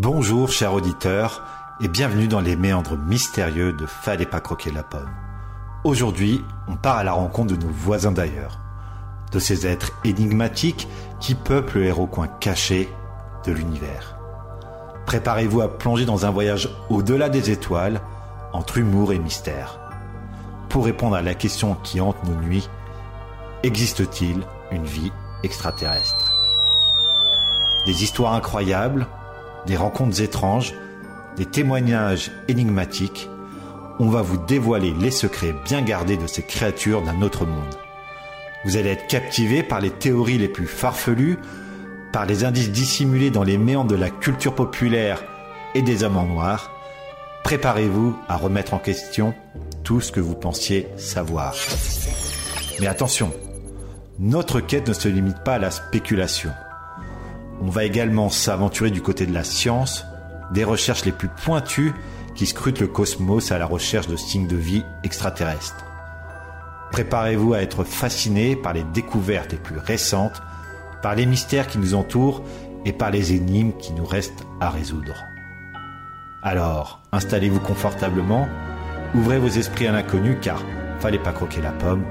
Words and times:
Bonjour 0.00 0.48
chers 0.48 0.74
auditeurs 0.74 1.42
et 1.80 1.88
bienvenue 1.88 2.28
dans 2.28 2.38
les 2.38 2.54
méandres 2.54 2.96
mystérieux 2.96 3.72
de 3.72 3.84
Fallait 3.84 4.26
pas 4.26 4.38
croquer 4.38 4.70
la 4.70 4.84
pomme. 4.84 5.10
Aujourd'hui, 5.82 6.40
on 6.68 6.76
part 6.76 6.98
à 6.98 7.02
la 7.02 7.14
rencontre 7.14 7.56
de 7.56 7.66
nos 7.66 7.72
voisins 7.72 8.12
d'ailleurs, 8.12 8.60
de 9.32 9.40
ces 9.40 9.66
êtres 9.66 9.90
énigmatiques 10.04 10.86
qui 11.18 11.34
peuplent 11.34 11.80
les 11.80 11.90
recoins 11.90 12.28
cachés 12.28 12.88
de 13.44 13.50
l'univers. 13.50 14.16
Préparez-vous 15.04 15.62
à 15.62 15.78
plonger 15.78 16.04
dans 16.04 16.24
un 16.24 16.30
voyage 16.30 16.70
au-delà 16.90 17.28
des 17.28 17.50
étoiles, 17.50 18.00
entre 18.52 18.78
humour 18.78 19.12
et 19.12 19.18
mystère. 19.18 19.80
Pour 20.68 20.84
répondre 20.84 21.16
à 21.16 21.22
la 21.22 21.34
question 21.34 21.74
qui 21.82 22.00
hante 22.00 22.22
nos 22.22 22.36
nuits, 22.36 22.68
existe-t-il 23.64 24.44
une 24.70 24.84
vie 24.84 25.10
extraterrestre? 25.42 26.36
Des 27.84 28.04
histoires 28.04 28.34
incroyables, 28.34 29.08
des 29.68 29.76
rencontres 29.76 30.22
étranges, 30.22 30.74
des 31.36 31.44
témoignages 31.44 32.32
énigmatiques, 32.48 33.28
on 34.00 34.08
va 34.08 34.22
vous 34.22 34.38
dévoiler 34.38 34.94
les 34.98 35.10
secrets 35.10 35.54
bien 35.64 35.82
gardés 35.82 36.16
de 36.16 36.26
ces 36.26 36.42
créatures 36.42 37.02
d'un 37.02 37.20
autre 37.20 37.44
monde. 37.44 37.74
Vous 38.64 38.76
allez 38.76 38.90
être 38.90 39.06
captivé 39.06 39.62
par 39.62 39.80
les 39.80 39.90
théories 39.90 40.38
les 40.38 40.48
plus 40.48 40.66
farfelues, 40.66 41.38
par 42.12 42.24
les 42.24 42.44
indices 42.44 42.72
dissimulés 42.72 43.30
dans 43.30 43.44
les 43.44 43.58
méandres 43.58 43.90
de 43.90 43.96
la 43.96 44.10
culture 44.10 44.54
populaire 44.54 45.22
et 45.74 45.82
des 45.82 46.02
hommes 46.02 46.16
en 46.16 46.24
noir. 46.24 46.70
Préparez-vous 47.44 48.18
à 48.26 48.36
remettre 48.36 48.72
en 48.72 48.78
question 48.78 49.34
tout 49.84 50.00
ce 50.00 50.12
que 50.12 50.20
vous 50.20 50.34
pensiez 50.34 50.88
savoir. 50.96 51.54
Mais 52.80 52.86
attention, 52.86 53.32
notre 54.18 54.60
quête 54.60 54.88
ne 54.88 54.94
se 54.94 55.08
limite 55.08 55.44
pas 55.44 55.54
à 55.54 55.58
la 55.58 55.70
spéculation. 55.70 56.50
On 57.60 57.70
va 57.70 57.84
également 57.84 58.30
s'aventurer 58.30 58.90
du 58.90 59.02
côté 59.02 59.26
de 59.26 59.34
la 59.34 59.44
science, 59.44 60.04
des 60.52 60.64
recherches 60.64 61.04
les 61.04 61.12
plus 61.12 61.28
pointues 61.28 61.92
qui 62.34 62.46
scrutent 62.46 62.80
le 62.80 62.86
cosmos 62.86 63.50
à 63.50 63.58
la 63.58 63.66
recherche 63.66 64.06
de 64.06 64.16
signes 64.16 64.46
de 64.46 64.56
vie 64.56 64.84
extraterrestres. 65.02 65.84
Préparez-vous 66.92 67.54
à 67.54 67.62
être 67.62 67.84
fasciné 67.84 68.56
par 68.56 68.72
les 68.72 68.84
découvertes 68.84 69.52
les 69.52 69.58
plus 69.58 69.76
récentes, 69.76 70.40
par 71.02 71.14
les 71.14 71.26
mystères 71.26 71.66
qui 71.66 71.78
nous 71.78 71.94
entourent 71.94 72.42
et 72.84 72.92
par 72.92 73.10
les 73.10 73.32
énigmes 73.32 73.72
qui 73.78 73.92
nous 73.92 74.06
restent 74.06 74.46
à 74.60 74.70
résoudre. 74.70 75.24
Alors, 76.42 77.00
installez-vous 77.12 77.60
confortablement, 77.60 78.48
ouvrez 79.14 79.38
vos 79.38 79.48
esprits 79.48 79.88
à 79.88 79.92
l'inconnu 79.92 80.38
car, 80.40 80.62
fallait 81.00 81.18
pas 81.18 81.32
croquer 81.32 81.60
la 81.60 81.72
pomme, 81.72 82.04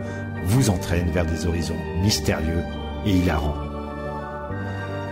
vous 0.43 0.69
entraîne 0.69 1.09
vers 1.11 1.25
des 1.25 1.45
horizons 1.45 1.79
mystérieux 2.01 2.63
et 3.05 3.11
hilarants. 3.11 3.66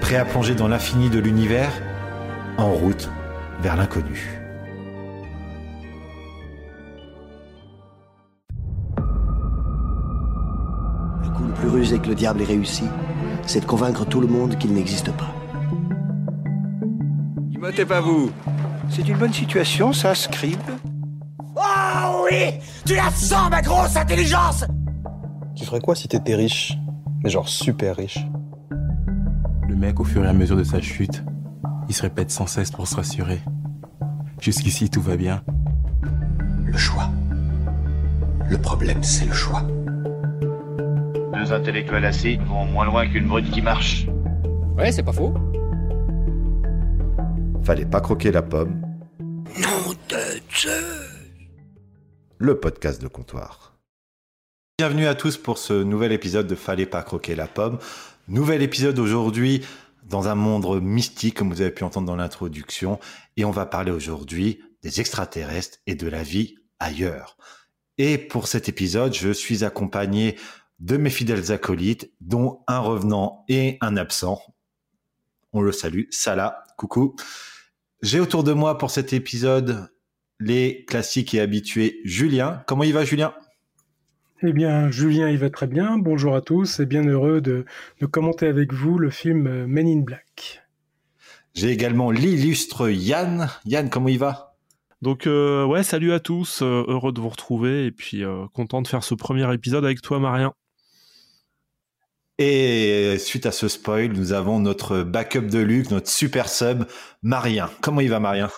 Prêt 0.05 0.17
à 0.17 0.25
plonger 0.25 0.53
dans 0.53 0.67
l'infini 0.67 1.09
de 1.09 1.17
l'univers 1.17 1.71
En 2.59 2.71
route 2.73 3.09
vers 3.59 3.75
l'inconnu. 3.75 4.39
Le 11.23 11.29
coup 11.35 11.43
le 11.45 11.53
plus 11.53 11.69
rusé 11.69 11.97
que 11.97 12.09
le 12.09 12.13
diable 12.13 12.43
ait 12.43 12.45
réussi, 12.45 12.83
c'est 13.47 13.61
de 13.61 13.65
convaincre 13.65 14.05
tout 14.05 14.21
le 14.21 14.27
monde 14.27 14.59
qu'il 14.59 14.75
n'existe 14.75 15.11
pas. 15.11 15.33
Immotez 17.51 17.85
pas 17.85 18.01
vous. 18.01 18.29
C'est 18.91 19.07
une 19.07 19.17
bonne 19.17 19.33
situation, 19.33 19.91
ça, 19.91 20.13
Scribe 20.13 20.59
Oh 21.55 22.27
oui 22.31 22.59
Tu 22.85 22.93
la 22.93 23.09
sens, 23.09 23.49
ma 23.49 23.63
grosse 23.63 23.95
intelligence 23.95 24.65
Tu 25.55 25.65
ferais 25.65 25.79
quoi 25.79 25.95
si 25.95 26.07
t'étais 26.07 26.35
riche? 26.35 26.77
Mais 27.23 27.31
genre 27.31 27.49
super 27.49 27.95
riche. 27.95 28.19
Le 29.75 29.81
mec, 29.81 29.99
au 29.99 30.05
fur 30.05 30.23
et 30.23 30.27
à 30.29 30.31
mesure 30.31 30.55
de 30.55 30.63
sa 30.63 30.79
chute, 30.79 31.21
il 31.89 31.93
se 31.93 32.01
répète 32.03 32.31
sans 32.31 32.47
cesse 32.47 32.71
pour 32.71 32.87
se 32.87 32.95
rassurer. 32.95 33.41
Jusqu'ici, 34.39 34.89
tout 34.89 35.01
va 35.01 35.17
bien. 35.17 35.43
Le 36.65 36.77
choix. 36.77 37.09
Le 38.49 38.57
problème, 38.57 39.03
c'est 39.03 39.25
le 39.25 39.33
choix. 39.33 39.63
Deux 41.33 41.51
intellectuels 41.51 42.05
assis 42.05 42.37
vont 42.37 42.63
moins 42.63 42.85
loin 42.85 43.05
qu'une 43.05 43.27
brute 43.27 43.51
qui 43.51 43.61
marche. 43.61 44.07
Ouais, 44.77 44.93
c'est 44.93 45.03
pas 45.03 45.11
faux. 45.11 45.33
Fallait 47.65 47.85
pas 47.85 47.99
croquer 47.99 48.31
la 48.31 48.43
pomme. 48.43 48.81
Non 49.61 49.91
de 50.07 50.39
Dieu 50.57 50.71
le 52.37 52.59
podcast 52.59 53.01
de 53.01 53.09
comptoir. 53.09 53.73
Bienvenue 54.77 55.07
à 55.07 55.15
tous 55.15 55.37
pour 55.37 55.57
ce 55.57 55.83
nouvel 55.83 56.13
épisode 56.13 56.47
de 56.47 56.55
Fallait 56.55 56.85
pas 56.85 57.01
croquer 57.01 57.35
la 57.35 57.47
pomme. 57.47 57.77
Nouvel 58.27 58.63
épisode 58.63 58.97
aujourd'hui 58.97 59.63
dans 60.09 60.27
un 60.27 60.33
monde 60.33 60.81
mystique, 60.81 61.35
comme 61.35 61.53
vous 61.53 61.61
avez 61.61 61.69
pu 61.69 61.83
entendre 61.83 62.07
dans 62.07 62.15
l'introduction, 62.15 62.99
et 63.37 63.45
on 63.45 63.51
va 63.51 63.67
parler 63.67 63.91
aujourd'hui 63.91 64.63
des 64.81 64.99
extraterrestres 64.99 65.77
et 65.85 65.93
de 65.93 66.07
la 66.07 66.23
vie 66.23 66.55
ailleurs. 66.79 67.37
Et 67.99 68.17
pour 68.17 68.47
cet 68.47 68.67
épisode, 68.67 69.13
je 69.13 69.31
suis 69.31 69.63
accompagné 69.63 70.39
de 70.79 70.97
mes 70.97 71.11
fidèles 71.11 71.51
acolytes, 71.51 72.11
dont 72.19 72.63
un 72.67 72.79
revenant 72.79 73.45
et 73.47 73.77
un 73.81 73.95
absent. 73.95 74.41
On 75.53 75.61
le 75.61 75.71
salue. 75.71 76.05
Salah, 76.09 76.63
coucou. 76.77 77.15
J'ai 78.01 78.19
autour 78.19 78.43
de 78.43 78.53
moi 78.53 78.79
pour 78.79 78.89
cet 78.89 79.13
épisode 79.13 79.87
les 80.39 80.83
classiques 80.85 81.35
et 81.35 81.41
habitués 81.41 82.01
Julien. 82.03 82.63
Comment 82.65 82.83
il 82.83 82.93
va 82.93 83.05
Julien? 83.05 83.35
Eh 84.43 84.51
bien, 84.51 84.91
Julien, 84.91 85.29
il 85.29 85.37
va 85.37 85.49
très 85.49 85.65
bien. 85.65 85.97
Bonjour 85.97 86.35
à 86.35 86.41
tous 86.41 86.81
et 86.81 86.85
bien 86.85 87.03
heureux 87.07 87.39
de, 87.39 87.65
de 88.01 88.05
commenter 88.05 88.47
avec 88.47 88.73
vous 88.73 88.99
le 88.99 89.09
film 89.09 89.65
Men 89.65 89.87
in 89.87 90.01
Black. 90.01 90.61
J'ai 91.53 91.69
également 91.69 92.11
l'illustre 92.11 92.89
Yann. 92.89 93.49
Yann, 93.65 93.89
comment 93.89 94.09
il 94.09 94.19
va? 94.19 94.57
Donc 95.01 95.25
euh, 95.25 95.63
ouais, 95.65 95.83
salut 95.83 96.11
à 96.11 96.19
tous, 96.19 96.61
euh, 96.61 96.83
heureux 96.87 97.13
de 97.13 97.21
vous 97.21 97.29
retrouver 97.29 97.85
et 97.85 97.91
puis 97.91 98.25
euh, 98.25 98.45
content 98.53 98.81
de 98.81 98.87
faire 98.89 99.05
ce 99.05 99.15
premier 99.15 99.51
épisode 99.53 99.85
avec 99.85 100.01
toi 100.01 100.19
Marien. 100.19 100.53
Et 102.37 103.15
suite 103.17 103.45
à 103.45 103.53
ce 103.53 103.69
spoil, 103.69 104.11
nous 104.11 104.33
avons 104.33 104.59
notre 104.59 105.03
backup 105.03 105.47
de 105.47 105.59
luxe, 105.59 105.91
notre 105.91 106.09
super 106.09 106.49
sub, 106.49 106.83
Marien. 107.23 107.69
Comment 107.79 108.01
il 108.01 108.09
va 108.09 108.19
Marien? 108.19 108.49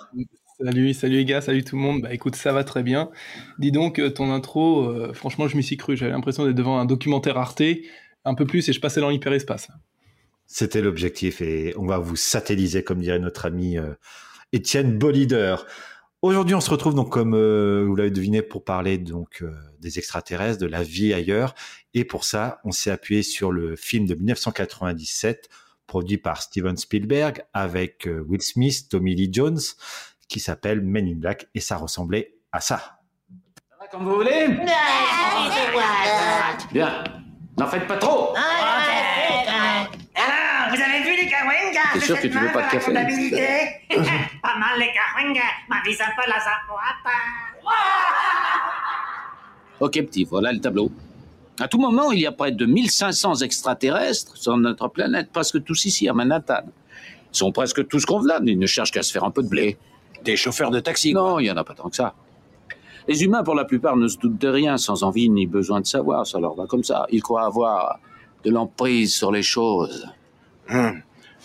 Salut, 0.59 0.95
salut 0.95 1.17
les 1.17 1.25
gars, 1.25 1.39
salut 1.39 1.63
tout 1.63 1.75
le 1.75 1.83
monde. 1.83 2.01
Bah 2.01 2.11
écoute, 2.11 2.35
ça 2.35 2.51
va 2.51 2.63
très 2.63 2.81
bien. 2.81 3.11
Dis 3.59 3.71
donc, 3.71 3.99
euh, 3.99 4.09
ton 4.09 4.31
intro, 4.31 4.85
euh, 4.85 5.13
franchement, 5.13 5.47
je 5.47 5.55
m'y 5.55 5.61
suis 5.61 5.77
cru. 5.77 5.95
J'avais 5.95 6.11
l'impression 6.11 6.45
d'être 6.45 6.55
devant 6.55 6.79
un 6.79 6.85
documentaire 6.85 7.37
Arte, 7.37 7.61
un 8.25 8.33
peu 8.33 8.47
plus, 8.47 8.67
et 8.67 8.73
je 8.73 8.79
passais 8.79 8.99
dans 8.99 9.09
l'hyperespace. 9.09 9.67
C'était 10.47 10.81
l'objectif, 10.81 11.41
et 11.41 11.75
on 11.77 11.85
va 11.85 11.99
vous 11.99 12.15
satelliser, 12.15 12.83
comme 12.83 13.01
dirait 13.01 13.19
notre 13.19 13.45
ami 13.45 13.77
euh, 13.77 13.93
Étienne 14.51 14.97
Bolider. 14.97 15.57
Aujourd'hui, 16.23 16.55
on 16.55 16.61
se 16.61 16.71
retrouve 16.71 16.95
donc, 16.95 17.11
comme 17.11 17.35
vous 17.85 17.95
l'avez 17.95 18.09
deviné, 18.09 18.41
pour 18.41 18.63
parler 18.63 18.97
donc 18.97 19.43
des 19.79 19.99
extraterrestres, 19.99 20.59
de 20.59 20.65
la 20.65 20.81
vie 20.81 21.13
ailleurs, 21.13 21.53
et 21.93 22.03
pour 22.03 22.23
ça, 22.23 22.59
on 22.63 22.71
s'est 22.71 22.89
appuyé 22.89 23.21
sur 23.21 23.51
le 23.51 23.75
film 23.75 24.07
de 24.07 24.15
1997 24.15 25.49
produit 25.85 26.17
par 26.17 26.41
Steven 26.41 26.75
Spielberg 26.75 27.43
avec 27.53 28.09
Will 28.27 28.41
Smith, 28.41 28.87
Tommy 28.89 29.13
Lee 29.15 29.29
Jones 29.31 29.59
qui 30.27 30.39
s'appelle 30.39 30.81
Men 30.81 31.07
in 31.07 31.15
Black 31.15 31.47
et 31.53 31.59
ça 31.59 31.77
ressemblait 31.77 32.33
à 32.51 32.59
ça. 32.59 32.77
Ça 33.69 33.75
va 33.79 33.87
comme 33.87 34.05
vous 34.05 34.15
voulez 34.15 34.47
Bien, 36.71 37.03
n'en 37.57 37.67
faites 37.67 37.87
pas 37.87 37.97
trop 37.97 38.33
Alors, 38.35 39.87
vous 40.69 40.81
avez 40.81 41.03
vu 41.03 41.15
les 41.15 41.29
Kawengas 41.29 41.93
T'es 41.93 41.99
sûr 41.99 42.19
que 42.19 42.27
tu 42.27 42.37
veux 42.37 42.51
pas 42.51 42.63
de 42.63 42.71
café 42.71 42.91
Pas 44.41 44.57
mal 44.57 44.79
les 44.79 44.91
Kawengas, 44.93 45.41
m'avise 45.69 46.01
un 46.01 46.11
peu 46.15 46.29
la 46.29 46.39
zapouata. 46.39 47.17
Ok 49.79 49.93
petit, 49.93 50.23
voilà 50.23 50.51
le 50.51 50.59
tableau. 50.59 50.91
À 51.59 51.67
tout 51.67 51.79
moment, 51.79 52.11
il 52.11 52.19
y 52.19 52.25
a 52.25 52.31
près 52.31 52.51
de 52.51 52.65
1500 52.65 53.35
extraterrestres 53.41 54.35
sur 54.35 54.57
notre 54.57 54.87
planète, 54.87 55.31
presque 55.31 55.63
tous 55.63 55.85
ici 55.85 56.09
à 56.09 56.13
Manhattan. 56.13 56.63
Ils 57.33 57.37
sont 57.37 57.51
presque 57.51 57.87
tous 57.87 58.05
convenables, 58.05 58.49
ils 58.49 58.57
ne 58.57 58.65
cherchent 58.65 58.91
qu'à 58.91 59.03
se 59.03 59.11
faire 59.11 59.23
un 59.23 59.31
peu 59.31 59.43
de 59.43 59.49
blé. 59.49 59.77
Des 60.23 60.35
chauffeurs 60.35 60.71
de 60.71 60.79
taxi 60.79 61.13
Non, 61.13 61.39
il 61.39 61.43
n'y 61.43 61.51
en 61.51 61.57
a 61.57 61.63
pas 61.63 61.73
tant 61.73 61.89
que 61.89 61.95
ça. 61.95 62.13
Les 63.07 63.23
humains, 63.23 63.43
pour 63.43 63.55
la 63.55 63.63
plupart, 63.63 63.95
ne 63.95 64.07
se 64.07 64.17
doutent 64.17 64.37
de 64.37 64.49
rien, 64.49 64.77
sans 64.77 65.03
envie 65.03 65.29
ni 65.29 65.45
besoin 65.45 65.79
de 65.79 65.85
savoir, 65.85 66.27
ça 66.27 66.39
leur 66.39 66.55
va 66.55 66.65
comme 66.65 66.83
ça. 66.83 67.05
Ils 67.09 67.23
croient 67.23 67.45
avoir 67.45 67.99
de 68.43 68.51
l'emprise 68.51 69.13
sur 69.13 69.31
les 69.31 69.43
choses. 69.43 70.07
Hum. 70.69 71.01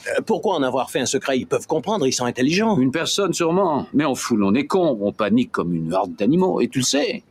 Euh, 0.08 0.20
pourquoi 0.26 0.56
en 0.56 0.62
avoir 0.62 0.90
fait 0.90 0.98
un 0.98 1.06
secret? 1.06 1.38
Ils 1.38 1.46
peuvent 1.46 1.68
comprendre, 1.68 2.06
ils 2.06 2.12
sont 2.12 2.24
intelligents. 2.24 2.76
Une 2.78 2.90
personne 2.90 3.32
sûrement, 3.32 3.86
mais 3.94 4.04
en 4.04 4.16
foule, 4.16 4.42
on 4.42 4.54
est 4.54 4.66
con, 4.66 4.98
on 5.00 5.12
panique 5.12 5.52
comme 5.52 5.72
une 5.74 5.94
horde 5.94 6.16
d'animaux, 6.16 6.60
et 6.60 6.68
tu 6.68 6.80
le 6.80 6.84
sais. 6.84 7.22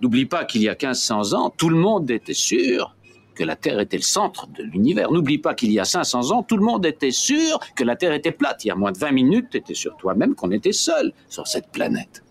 N'oublie 0.00 0.26
pas 0.26 0.44
qu'il 0.44 0.62
y 0.62 0.68
a 0.68 0.72
1500 0.72 1.34
ans, 1.34 1.52
tout 1.56 1.68
le 1.68 1.76
monde 1.76 2.10
était 2.10 2.34
sûr 2.34 2.94
que 3.38 3.44
la 3.44 3.54
Terre 3.54 3.78
était 3.78 3.96
le 3.96 4.02
centre 4.02 4.48
de 4.48 4.64
l'univers. 4.64 5.12
N'oublie 5.12 5.38
pas 5.38 5.54
qu'il 5.54 5.70
y 5.70 5.78
a 5.78 5.84
500 5.84 6.32
ans, 6.32 6.42
tout 6.42 6.56
le 6.56 6.64
monde 6.64 6.84
était 6.84 7.12
sûr 7.12 7.60
que 7.76 7.84
la 7.84 7.94
Terre 7.94 8.12
était 8.12 8.32
plate. 8.32 8.64
Il 8.64 8.68
y 8.68 8.70
a 8.72 8.74
moins 8.74 8.90
de 8.90 8.98
20 8.98 9.12
minutes, 9.12 9.46
tu 9.50 9.58
étais 9.58 9.74
sûr 9.74 9.96
toi-même 9.96 10.34
qu'on 10.34 10.50
était 10.50 10.72
seul 10.72 11.12
sur 11.28 11.46
cette 11.46 11.70
planète. 11.70 12.24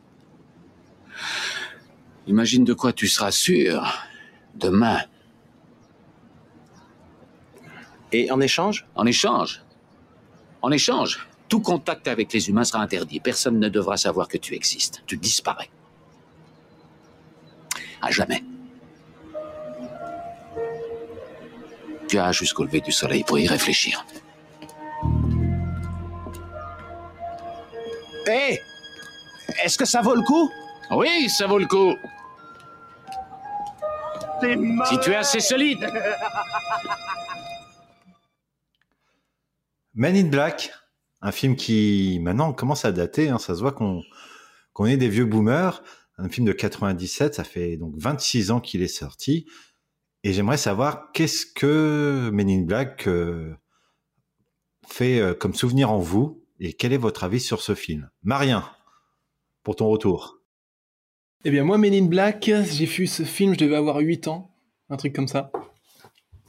Imagine 2.28 2.66
de 2.66 2.74
quoi 2.74 2.92
tu 2.92 3.08
seras 3.08 3.32
sûr 3.32 4.06
demain. 4.56 5.00
Et 8.12 8.30
en 8.30 8.42
échange? 8.42 8.86
En 8.96 9.06
échange 9.06 9.64
En 10.62 10.72
échange 10.72 11.26
Tout 11.48 11.62
contact 11.62 12.10
avec 12.10 12.34
les 12.34 12.50
humains 12.50 12.66
sera 12.66 12.82
interdit. 12.82 13.22
Personne 13.22 13.60
ne 13.60 13.70
devra 13.70 13.96
savoir 13.96 14.28
que 14.28 14.38
tu 14.38 14.56
existes. 14.56 15.04
Tu 15.06 15.16
disparais. 15.16 15.70
À 18.02 18.12
jamais. 18.12 18.44
Tu 22.08 22.18
as 22.18 22.32
jusqu'au 22.32 22.64
lever 22.64 22.82
du 22.82 22.92
soleil 22.92 23.24
pour 23.24 23.38
y 23.38 23.48
réfléchir. 23.48 24.06
Hé 28.28 28.60
Est-ce 29.64 29.78
que 29.78 29.86
ça 29.86 30.02
vaut 30.02 30.16
le 30.16 30.22
coup? 30.22 30.50
Oui, 30.92 31.30
ça 31.30 31.48
vaut 31.48 31.60
le 31.60 31.66
coup. 31.66 31.96
Si 34.86 35.00
tu 35.00 35.12
es 35.12 35.16
assez 35.16 35.40
solide. 35.40 35.80
Men 39.94 40.16
in 40.16 40.30
Black, 40.30 40.72
un 41.22 41.32
film 41.32 41.56
qui 41.56 42.20
maintenant 42.22 42.54
commence 42.54 42.86
à 42.86 42.92
dater, 42.92 43.30
hein, 43.30 43.40
ça 43.40 43.56
se 43.56 43.62
voit 43.62 43.72
qu'on 43.72 44.04
qu'on 44.74 44.86
est 44.86 44.98
des 44.98 45.10
vieux 45.10 45.26
boomers. 45.26 45.82
Un 46.20 46.30
film 46.30 46.46
de 46.46 46.52
97, 46.52 47.34
ça 47.36 47.44
fait 47.44 47.78
donc 47.78 47.96
26 47.98 48.52
ans 48.52 48.60
qu'il 48.60 48.84
est 48.84 48.88
sorti. 48.88 49.48
Et 50.28 50.34
j'aimerais 50.34 50.58
savoir 50.58 51.14
qu'est-ce 51.14 51.46
que 51.46 52.30
Men 52.34 52.50
in 52.50 52.64
Black 52.64 53.08
euh, 53.08 53.54
fait 54.86 55.22
euh, 55.22 55.34
comme 55.34 55.54
souvenir 55.54 55.90
en 55.90 56.00
vous 56.00 56.44
et 56.60 56.74
quel 56.74 56.92
est 56.92 56.98
votre 56.98 57.24
avis 57.24 57.40
sur 57.40 57.62
ce 57.62 57.76
film? 57.76 58.10
Marien, 58.24 58.70
pour 59.64 59.78
ton 59.78 59.88
retour. 59.88 60.42
Eh 61.46 61.50
bien, 61.50 61.64
moi, 61.64 61.78
Men 61.78 61.94
in 61.94 62.08
Black, 62.08 62.44
j'ai 62.44 62.86
vu 62.86 63.08
ce 63.08 63.24
film, 63.24 63.54
je 63.54 63.60
devais 63.60 63.78
avoir 63.78 64.00
8 64.00 64.28
ans, 64.28 64.52
un 64.90 64.98
truc 64.98 65.16
comme 65.16 65.30
ça. 65.30 65.50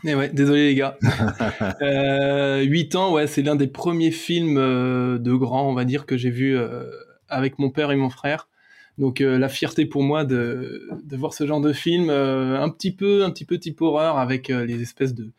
Eh 0.03 0.17
ouais, 0.17 0.29
désolé 0.29 0.67
les 0.67 0.75
gars. 0.75 0.99
euh, 1.81 2.63
8 2.63 2.97
ans, 2.97 3.13
ouais, 3.13 3.29
c'est 3.29 3.43
l'un 3.43 3.55
des 3.55 3.69
premiers 3.69 4.11
films 4.11 4.59
euh, 4.59 5.19
de 5.21 5.33
grands, 5.35 5.69
on 5.71 5.75
va 5.75 5.85
dire, 5.85 6.05
que 6.05 6.17
j'ai 6.17 6.31
vu 6.31 6.59
euh, 6.59 6.91
avec 7.29 7.61
mon 7.61 7.71
père 7.71 7.93
et 7.93 7.97
mon 7.97 8.11
frère. 8.11 8.48
Donc 8.99 9.21
euh, 9.21 9.39
la 9.39 9.49
fierté 9.49 9.87
pour 9.87 10.03
moi 10.03 10.25
de, 10.25 10.89
voir 11.13 11.33
ce 11.33 11.47
genre 11.47 11.61
de 11.61 11.73
film, 11.73 12.11
euh, 12.11 12.61
un 12.61 12.69
petit 12.69 12.93
peu, 12.93 13.25
un 13.25 13.31
petit 13.31 13.45
peu 13.45 13.59
type 13.59 13.81
horreur 13.81 14.19
avec 14.19 14.51
euh, 14.51 14.67
les 14.67 14.83
espèces 14.83 15.15
de 15.15 15.33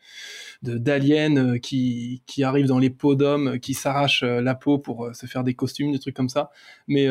d'aliens 0.62 1.58
qui 1.58 2.22
qui 2.26 2.42
arrivent 2.42 2.66
dans 2.66 2.78
les 2.78 2.90
peaux 2.90 3.14
d'hommes, 3.14 3.58
qui 3.60 3.72
s'arrachent 3.72 4.24
la 4.24 4.54
peau 4.54 4.78
pour 4.78 5.08
se 5.14 5.24
faire 5.24 5.42
des 5.42 5.54
costumes, 5.54 5.92
des 5.92 5.98
trucs 5.98 6.14
comme 6.14 6.28
ça. 6.28 6.50
Mais 6.86 7.08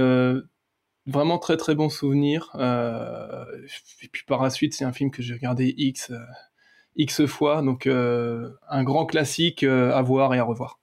vraiment 1.07 1.40
très 1.40 1.57
très 1.57 1.74
bon 1.74 1.90
souvenir. 1.90 2.52
Et 2.60 4.07
puis 4.12 4.24
par 4.28 4.44
la 4.44 4.52
suite, 4.52 4.75
c'est 4.75 4.86
un 4.86 4.92
film 4.94 5.10
que 5.10 5.24
j'ai 5.24 5.34
regardé 5.34 5.74
x 5.78 6.12
x 6.95 7.25
fois, 7.25 7.63
donc 7.63 7.88
un 7.88 8.84
grand 8.84 9.07
classique 9.07 9.63
à 9.63 10.02
voir 10.04 10.36
et 10.36 10.38
à 10.38 10.44
revoir. 10.44 10.80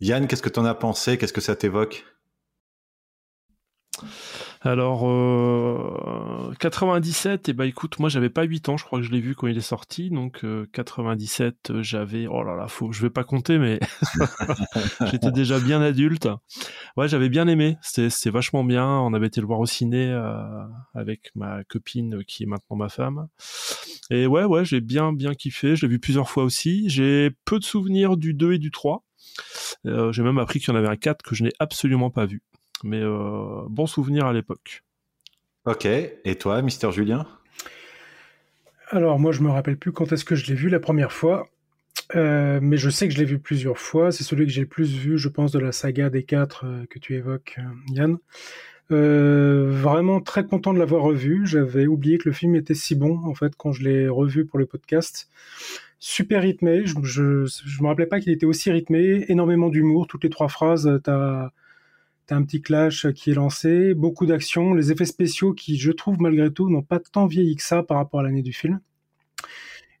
Yann, 0.00 0.26
qu'est-ce 0.26 0.42
que 0.42 0.48
tu 0.48 0.58
en 0.58 0.64
as 0.64 0.74
pensé? 0.74 1.16
Qu'est-ce 1.16 1.32
que 1.32 1.40
ça 1.40 1.54
t'évoque? 1.54 2.04
Alors, 4.60 5.08
euh, 5.08 6.52
97, 6.58 7.48
et 7.48 7.52
bah 7.52 7.66
écoute, 7.66 7.98
moi 8.00 8.08
j'avais 8.08 8.30
pas 8.30 8.42
8 8.42 8.68
ans, 8.68 8.76
je 8.76 8.84
crois 8.84 8.98
que 8.98 9.04
je 9.04 9.12
l'ai 9.12 9.20
vu 9.20 9.34
quand 9.34 9.46
il 9.46 9.56
est 9.56 9.60
sorti, 9.60 10.10
donc 10.10 10.44
euh, 10.44 10.66
97, 10.72 11.70
euh, 11.70 11.82
j'avais, 11.82 12.26
oh 12.26 12.42
là 12.42 12.56
là, 12.56 12.66
faut, 12.66 12.90
je 12.90 13.02
vais 13.02 13.10
pas 13.10 13.22
compter, 13.22 13.58
mais 13.58 13.78
j'étais 15.10 15.30
déjà 15.30 15.60
bien 15.60 15.80
adulte. 15.80 16.28
Ouais, 16.96 17.06
j'avais 17.08 17.28
bien 17.28 17.46
aimé, 17.46 17.76
c'était 17.82 18.30
vachement 18.30 18.64
bien, 18.64 18.88
on 18.88 19.14
avait 19.14 19.28
été 19.28 19.40
le 19.40 19.46
voir 19.46 19.60
au 19.60 19.66
ciné 19.66 20.10
euh, 20.10 20.64
avec 20.94 21.30
ma 21.36 21.62
copine 21.64 22.16
euh, 22.16 22.22
qui 22.26 22.42
est 22.42 22.46
maintenant 22.46 22.76
ma 22.76 22.88
femme. 22.88 23.28
Et 24.10 24.26
ouais, 24.26 24.44
ouais, 24.44 24.64
j'ai 24.64 24.80
bien, 24.80 25.12
bien 25.12 25.34
kiffé, 25.34 25.76
je 25.76 25.86
l'ai 25.86 25.92
vu 25.92 25.98
plusieurs 26.00 26.28
fois 26.28 26.42
aussi, 26.42 26.88
j'ai 26.88 27.30
peu 27.44 27.60
de 27.60 27.64
souvenirs 27.64 28.16
du 28.16 28.34
2 28.34 28.54
et 28.54 28.58
du 28.58 28.70
3. 28.70 29.04
Euh, 29.86 30.12
j'ai 30.12 30.22
même 30.22 30.38
appris 30.38 30.58
qu'il 30.58 30.72
y 30.72 30.76
en 30.76 30.78
avait 30.78 30.88
un 30.88 30.96
4 30.96 31.22
que 31.22 31.34
je 31.34 31.44
n'ai 31.44 31.52
absolument 31.58 32.10
pas 32.10 32.26
vu. 32.26 32.42
Mais 32.84 33.00
euh, 33.00 33.62
bon 33.68 33.86
souvenir 33.86 34.26
à 34.26 34.32
l'époque. 34.32 34.82
Ok, 35.64 35.86
et 35.86 36.34
toi, 36.36 36.62
Mister 36.62 36.90
Julien? 36.92 37.26
Alors 38.90 39.18
moi 39.18 39.32
je 39.32 39.42
me 39.42 39.50
rappelle 39.50 39.76
plus 39.76 39.92
quand 39.92 40.12
est-ce 40.12 40.24
que 40.24 40.34
je 40.34 40.46
l'ai 40.46 40.54
vu 40.54 40.68
la 40.68 40.80
première 40.80 41.12
fois, 41.12 41.48
Euh, 42.14 42.58
mais 42.62 42.78
je 42.78 42.88
sais 42.90 43.06
que 43.06 43.14
je 43.14 43.18
l'ai 43.18 43.26
vu 43.26 43.38
plusieurs 43.38 43.78
fois. 43.78 44.12
C'est 44.12 44.24
celui 44.24 44.46
que 44.46 44.52
j'ai 44.52 44.62
le 44.62 44.66
plus 44.66 44.96
vu, 44.96 45.18
je 45.18 45.28
pense, 45.28 45.52
de 45.52 45.58
la 45.58 45.72
saga 45.72 46.08
des 46.08 46.22
quatre 46.22 46.64
euh, 46.64 46.86
que 46.88 46.98
tu 46.98 47.14
évoques, 47.14 47.56
euh, 47.58 47.94
Yann. 47.94 48.18
Euh, 48.90 49.68
vraiment 49.70 50.22
très 50.22 50.46
content 50.46 50.72
de 50.72 50.78
l'avoir 50.78 51.02
revu. 51.02 51.46
J'avais 51.46 51.86
oublié 51.86 52.16
que 52.16 52.28
le 52.28 52.32
film 52.32 52.54
était 52.54 52.74
si 52.74 52.94
bon 52.94 53.18
en 53.26 53.34
fait 53.34 53.52
quand 53.56 53.72
je 53.72 53.84
l'ai 53.84 54.08
revu 54.08 54.46
pour 54.46 54.58
le 54.58 54.64
podcast. 54.64 55.28
Super 55.98 56.40
rythmé. 56.42 56.86
Je 56.86 56.94
je, 57.02 57.44
je 57.44 57.82
me 57.82 57.88
rappelais 57.88 58.06
pas 58.06 58.20
qu'il 58.20 58.32
était 58.32 58.46
aussi 58.46 58.70
rythmé. 58.70 59.26
Énormément 59.28 59.68
d'humour. 59.68 60.06
Toutes 60.06 60.24
les 60.24 60.30
trois 60.30 60.48
phrases, 60.48 60.88
t'as 61.04 61.50
T'as 62.28 62.36
un 62.36 62.42
petit 62.42 62.60
clash 62.60 63.10
qui 63.14 63.30
est 63.30 63.34
lancé, 63.34 63.94
beaucoup 63.94 64.26
d'action, 64.26 64.74
les 64.74 64.92
effets 64.92 65.06
spéciaux 65.06 65.54
qui, 65.54 65.78
je 65.78 65.90
trouve, 65.90 66.20
malgré 66.20 66.52
tout, 66.52 66.68
n'ont 66.68 66.82
pas 66.82 66.98
tant 66.98 67.26
vieilli 67.26 67.56
que 67.56 67.62
ça 67.62 67.82
par 67.82 67.96
rapport 67.96 68.20
à 68.20 68.22
l'année 68.22 68.42
du 68.42 68.52
film. 68.52 68.80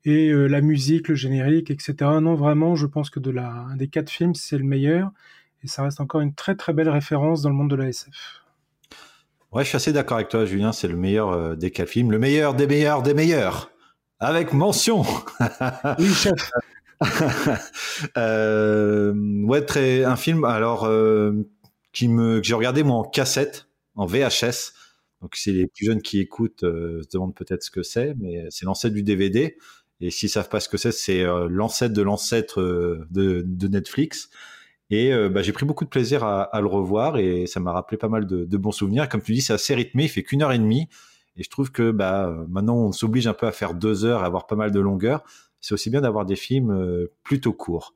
Et 0.04 0.28
euh, 0.28 0.46
la 0.46 0.60
musique, 0.60 1.08
le 1.08 1.14
générique, 1.14 1.70
etc. 1.70 1.94
Non, 2.20 2.34
vraiment, 2.34 2.76
je 2.76 2.84
pense 2.84 3.08
que 3.08 3.18
de 3.18 3.30
la, 3.30 3.66
des 3.76 3.88
quatre 3.88 4.10
films, 4.10 4.34
c'est 4.34 4.58
le 4.58 4.64
meilleur. 4.64 5.10
Et 5.64 5.68
ça 5.68 5.82
reste 5.82 6.02
encore 6.02 6.20
une 6.20 6.34
très 6.34 6.54
très 6.54 6.74
belle 6.74 6.90
référence 6.90 7.40
dans 7.40 7.48
le 7.48 7.54
monde 7.54 7.70
de 7.70 7.76
la 7.76 7.88
SF. 7.88 8.42
Ouais, 9.50 9.64
je 9.64 9.70
suis 9.70 9.76
assez 9.76 9.94
d'accord 9.94 10.18
avec 10.18 10.28
toi, 10.28 10.44
Julien. 10.44 10.72
C'est 10.72 10.88
le 10.88 10.96
meilleur 10.96 11.30
euh, 11.30 11.56
des 11.56 11.70
quatre 11.70 11.88
films, 11.88 12.10
le 12.10 12.18
meilleur 12.18 12.52
des 12.52 12.66
meilleurs 12.66 13.02
des 13.02 13.14
meilleurs, 13.14 13.70
avec 14.20 14.52
mention. 14.52 15.02
oui, 15.98 16.12
chef. 16.12 16.50
euh, 18.18 19.14
ouais, 19.44 19.64
très 19.64 20.04
un 20.04 20.16
film. 20.16 20.44
Alors, 20.44 20.86
qui 21.92 22.08
me 22.08 22.40
que 22.40 22.46
j'ai 22.46 22.54
regardé 22.54 22.82
moi 22.82 22.96
en 22.96 23.04
cassette, 23.04 23.68
en 23.94 24.06
VHS. 24.06 24.72
Donc, 25.20 25.34
c'est 25.34 25.52
les 25.52 25.66
plus 25.66 25.86
jeunes 25.86 26.02
qui 26.02 26.20
écoutent 26.20 26.62
euh, 26.62 27.02
se 27.02 27.08
demandent 27.12 27.34
peut-être 27.34 27.62
ce 27.64 27.70
que 27.70 27.82
c'est, 27.82 28.14
mais 28.18 28.46
c'est 28.50 28.66
l'ancêtre 28.66 28.94
du 28.94 29.02
DVD. 29.02 29.56
Et 30.00 30.10
s'ils 30.10 30.28
savent 30.28 30.48
pas 30.48 30.60
ce 30.60 30.68
que 30.68 30.76
c'est, 30.76 30.92
c'est 30.92 31.22
euh, 31.22 31.48
l'ancêtre 31.50 31.94
de 31.94 32.02
l'ancêtre 32.02 32.60
euh, 32.60 33.06
de, 33.10 33.68
Netflix. 33.68 34.30
Et 34.90 35.12
euh, 35.12 35.28
bah, 35.28 35.42
j'ai 35.42 35.52
pris 35.52 35.66
beaucoup 35.66 35.84
de 35.84 35.90
plaisir 35.90 36.24
à, 36.24 36.42
à, 36.42 36.60
le 36.60 36.66
revoir 36.66 37.18
et 37.18 37.46
ça 37.46 37.60
m'a 37.60 37.72
rappelé 37.72 37.98
pas 37.98 38.08
mal 38.08 38.26
de, 38.26 38.44
de, 38.44 38.56
bons 38.56 38.72
souvenirs. 38.72 39.08
Comme 39.08 39.22
tu 39.22 39.32
dis, 39.32 39.42
c'est 39.42 39.52
assez 39.52 39.74
rythmé, 39.74 40.04
il 40.04 40.08
fait 40.08 40.22
qu'une 40.22 40.42
heure 40.42 40.52
et 40.52 40.58
demie. 40.58 40.88
Et 41.36 41.42
je 41.42 41.50
trouve 41.50 41.72
que 41.72 41.90
bah, 41.90 42.34
maintenant, 42.48 42.76
on 42.76 42.92
s'oblige 42.92 43.26
un 43.26 43.34
peu 43.34 43.46
à 43.46 43.52
faire 43.52 43.74
deux 43.74 44.04
heures, 44.04 44.22
à 44.22 44.26
avoir 44.26 44.46
pas 44.46 44.56
mal 44.56 44.70
de 44.70 44.80
longueur. 44.80 45.24
C'est 45.60 45.74
aussi 45.74 45.90
bien 45.90 46.00
d'avoir 46.00 46.24
des 46.24 46.36
films 46.36 47.08
plutôt 47.22 47.52
courts. 47.52 47.94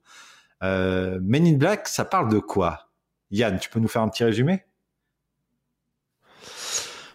Men 0.60 1.46
in 1.46 1.56
Black, 1.56 1.88
ça 1.88 2.04
parle 2.04 2.28
de 2.28 2.38
quoi? 2.38 2.91
Yann, 3.32 3.58
tu 3.58 3.70
peux 3.70 3.80
nous 3.80 3.88
faire 3.88 4.02
un 4.02 4.08
petit 4.08 4.24
résumé? 4.24 4.62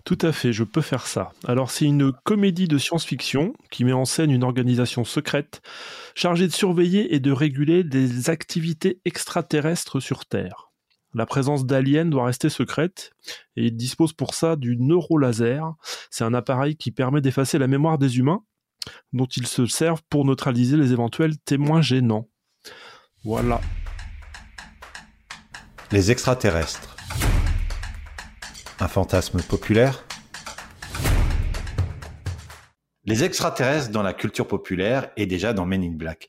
Tout 0.03 0.17
à 0.21 0.31
fait, 0.31 0.53
je 0.53 0.63
peux 0.63 0.81
faire 0.81 1.05
ça. 1.05 1.31
Alors 1.45 1.69
c'est 1.69 1.85
une 1.85 2.11
comédie 2.11 2.67
de 2.67 2.77
science-fiction 2.77 3.53
qui 3.69 3.83
met 3.83 3.93
en 3.93 4.05
scène 4.05 4.31
une 4.31 4.43
organisation 4.43 5.03
secrète 5.03 5.61
chargée 6.15 6.47
de 6.47 6.53
surveiller 6.53 7.13
et 7.13 7.19
de 7.19 7.31
réguler 7.31 7.83
des 7.83 8.29
activités 8.29 9.01
extraterrestres 9.05 9.99
sur 9.99 10.25
Terre. 10.25 10.71
La 11.13 11.25
présence 11.25 11.65
d'aliens 11.65 12.05
doit 12.05 12.25
rester 12.25 12.49
secrète 12.49 13.11
et 13.55 13.65
il 13.65 13.75
dispose 13.75 14.13
pour 14.13 14.33
ça 14.33 14.55
du 14.55 14.77
neurolaser. 14.77 15.59
C'est 16.09 16.23
un 16.23 16.33
appareil 16.33 16.77
qui 16.77 16.91
permet 16.91 17.21
d'effacer 17.21 17.57
la 17.57 17.67
mémoire 17.67 17.97
des 17.97 18.17
humains 18.17 18.43
dont 19.13 19.25
ils 19.25 19.47
se 19.47 19.65
servent 19.65 20.03
pour 20.09 20.25
neutraliser 20.25 20.77
les 20.77 20.93
éventuels 20.93 21.37
témoins 21.39 21.81
gênants. 21.81 22.29
Voilà. 23.23 23.59
Les 25.93 26.11
extraterrestres. 26.11 26.97
Un 28.81 28.89
fantasme 28.89 29.41
populaire 29.41 30.03
Les 33.05 33.23
extraterrestres 33.23 33.91
dans 33.91 34.03
la 34.03 34.13
culture 34.13 34.49
populaire 34.49 35.09
et 35.15 35.25
déjà 35.25 35.53
dans 35.53 35.65
Men 35.65 35.81
in 35.81 35.95
Black. 35.95 36.27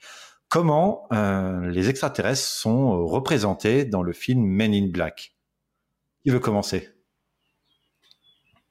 Comment 0.48 1.08
euh, 1.12 1.68
les 1.70 1.88
extraterrestres 1.88 2.40
sont 2.40 3.04
représentés 3.04 3.84
dans 3.84 4.04
le 4.04 4.12
film 4.12 4.44
Men 4.44 4.72
in 4.72 4.86
Black? 4.86 5.34
Qui 6.22 6.30
veut 6.30 6.38
commencer? 6.38 6.90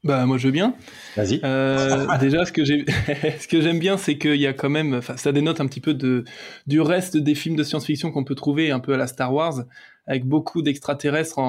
Bah 0.05 0.25
moi 0.25 0.37
je 0.37 0.47
veux 0.47 0.53
bien. 0.53 0.73
Vas-y. 1.17 1.41
Euh, 1.43 2.17
déjà 2.19 2.45
ce 2.45 2.53
que 2.53 2.63
j'ai, 2.63 2.85
ce 3.39 3.47
que 3.49 3.59
j'aime 3.59 3.79
bien, 3.79 3.97
c'est 3.97 4.17
qu'il 4.17 4.39
y 4.39 4.47
a 4.47 4.53
quand 4.53 4.69
même, 4.69 5.01
ça 5.01 5.33
dénote 5.33 5.59
un 5.59 5.67
petit 5.67 5.81
peu 5.81 5.93
de 5.93 6.23
du 6.65 6.79
reste 6.79 7.17
des 7.17 7.35
films 7.35 7.57
de 7.57 7.63
science-fiction 7.63 8.11
qu'on 8.11 8.23
peut 8.23 8.35
trouver 8.35 8.71
un 8.71 8.79
peu 8.79 8.93
à 8.93 8.97
la 8.97 9.07
Star 9.07 9.33
Wars, 9.33 9.65
avec 10.07 10.25
beaucoup 10.25 10.61
d'extraterrestres 10.61 11.39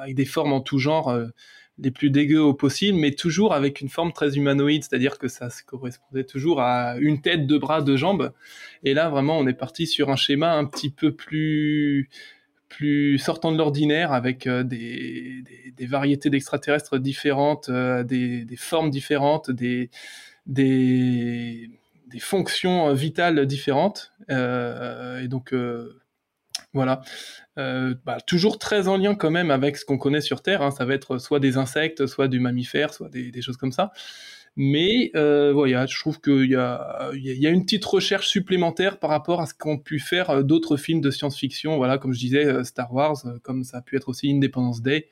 avec 0.00 0.14
des 0.14 0.24
formes 0.24 0.52
en 0.52 0.60
tout 0.60 0.78
genre, 0.78 1.10
euh, 1.10 1.26
les 1.78 1.90
plus 1.90 2.10
dégueux 2.10 2.40
au 2.40 2.54
possible, 2.54 2.96
mais 2.96 3.10
toujours 3.10 3.52
avec 3.52 3.80
une 3.80 3.88
forme 3.88 4.12
très 4.12 4.36
humanoïde, 4.36 4.84
c'est-à-dire 4.84 5.18
que 5.18 5.26
ça 5.26 5.48
correspondait 5.66 6.22
toujours 6.22 6.60
à 6.60 6.96
une 7.00 7.20
tête, 7.20 7.48
deux 7.48 7.58
bras, 7.58 7.82
deux 7.82 7.96
jambes. 7.96 8.32
Et 8.84 8.94
là 8.94 9.08
vraiment, 9.08 9.38
on 9.38 9.46
est 9.48 9.54
parti 9.54 9.88
sur 9.88 10.10
un 10.10 10.16
schéma 10.16 10.52
un 10.52 10.64
petit 10.64 10.90
peu 10.90 11.12
plus 11.12 12.08
plus 12.68 13.18
sortant 13.18 13.52
de 13.52 13.58
l'ordinaire 13.58 14.12
avec 14.12 14.46
euh, 14.48 14.64
des, 14.64 15.44
variétés 15.80 16.30
d'extraterrestres 16.30 16.98
différentes, 16.98 17.68
euh, 17.68 18.02
des, 18.02 18.46
formes 18.56 18.90
différentes, 18.90 19.50
des, 19.50 19.90
fonctions 22.18 22.92
vitales 22.94 23.46
différentes. 23.46 24.12
Et 24.28 25.28
donc, 25.28 25.52
Voilà. 26.74 27.02
Euh, 27.56 27.94
bah, 28.04 28.18
toujours 28.20 28.58
très 28.58 28.88
en 28.88 28.96
lien 28.96 29.14
quand 29.14 29.30
même 29.30 29.52
avec 29.52 29.76
ce 29.76 29.84
qu'on 29.84 29.96
connaît 29.96 30.20
sur 30.20 30.42
Terre. 30.42 30.60
hein. 30.60 30.72
Ça 30.72 30.84
va 30.84 30.94
être 30.94 31.18
soit 31.18 31.40
des 31.40 31.56
insectes, 31.56 32.06
soit 32.06 32.28
du 32.28 32.40
mammifère, 32.40 32.92
soit 32.92 33.08
des, 33.08 33.42
choses 33.42 33.56
comme 33.56 33.72
ça. 33.72 33.92
Mais 34.56 35.10
euh, 35.16 35.52
voilà, 35.52 35.86
je 35.86 35.98
trouve 35.98 36.20
qu'il 36.20 36.50
y 36.50 36.56
a, 36.56 37.10
y 37.14 37.46
a- 37.46 37.50
une 37.50 37.64
petite 37.64 37.84
recherche 37.84 38.28
supplémentaire 38.28 38.98
par 38.98 39.10
rapport 39.10 39.40
à 39.40 39.46
ce 39.46 39.54
qu'ont 39.54 39.78
pu 39.78 39.98
faire 39.98 40.30
euh, 40.30 40.42
d'autres 40.42 40.76
films 40.76 41.00
de 41.00 41.10
science-fiction. 41.10 41.76
Voilà, 41.76 41.98
comme 41.98 42.12
je 42.12 42.18
disais, 42.20 42.64
Star 42.64 42.92
Wars, 42.92 43.24
comme 43.42 43.64
ça 43.64 43.78
a 43.78 43.82
pu 43.82 43.96
être 43.96 44.08
aussi 44.08 44.30
Independence 44.30 44.82
Day. 44.82 45.10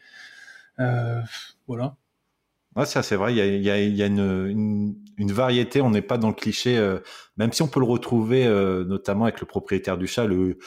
Voilà. 1.69 1.97
Ouais, 2.75 2.87
ça 2.87 3.03
c'est 3.03 3.17
vrai, 3.17 3.35
il 3.35 3.63
y 3.63 3.71
a, 3.71 4.07
une, 4.07 4.97
variété, 5.19 5.83
on 5.83 5.91
n'est 5.91 6.01
pas 6.01 6.17
dans 6.17 6.29
le 6.29 6.35
cliché, 6.35 6.81
même 7.37 7.53
si 7.53 7.61
on 7.61 7.69
peut 7.69 7.81
le 7.81 7.87
retrouver 7.87 8.47
notamment 8.87 9.25
avec 9.25 9.41
le 9.41 9.47
propriétaire 9.47 9.99
du 9.99 10.07
chat, 10.07 10.25
le, 10.25 10.59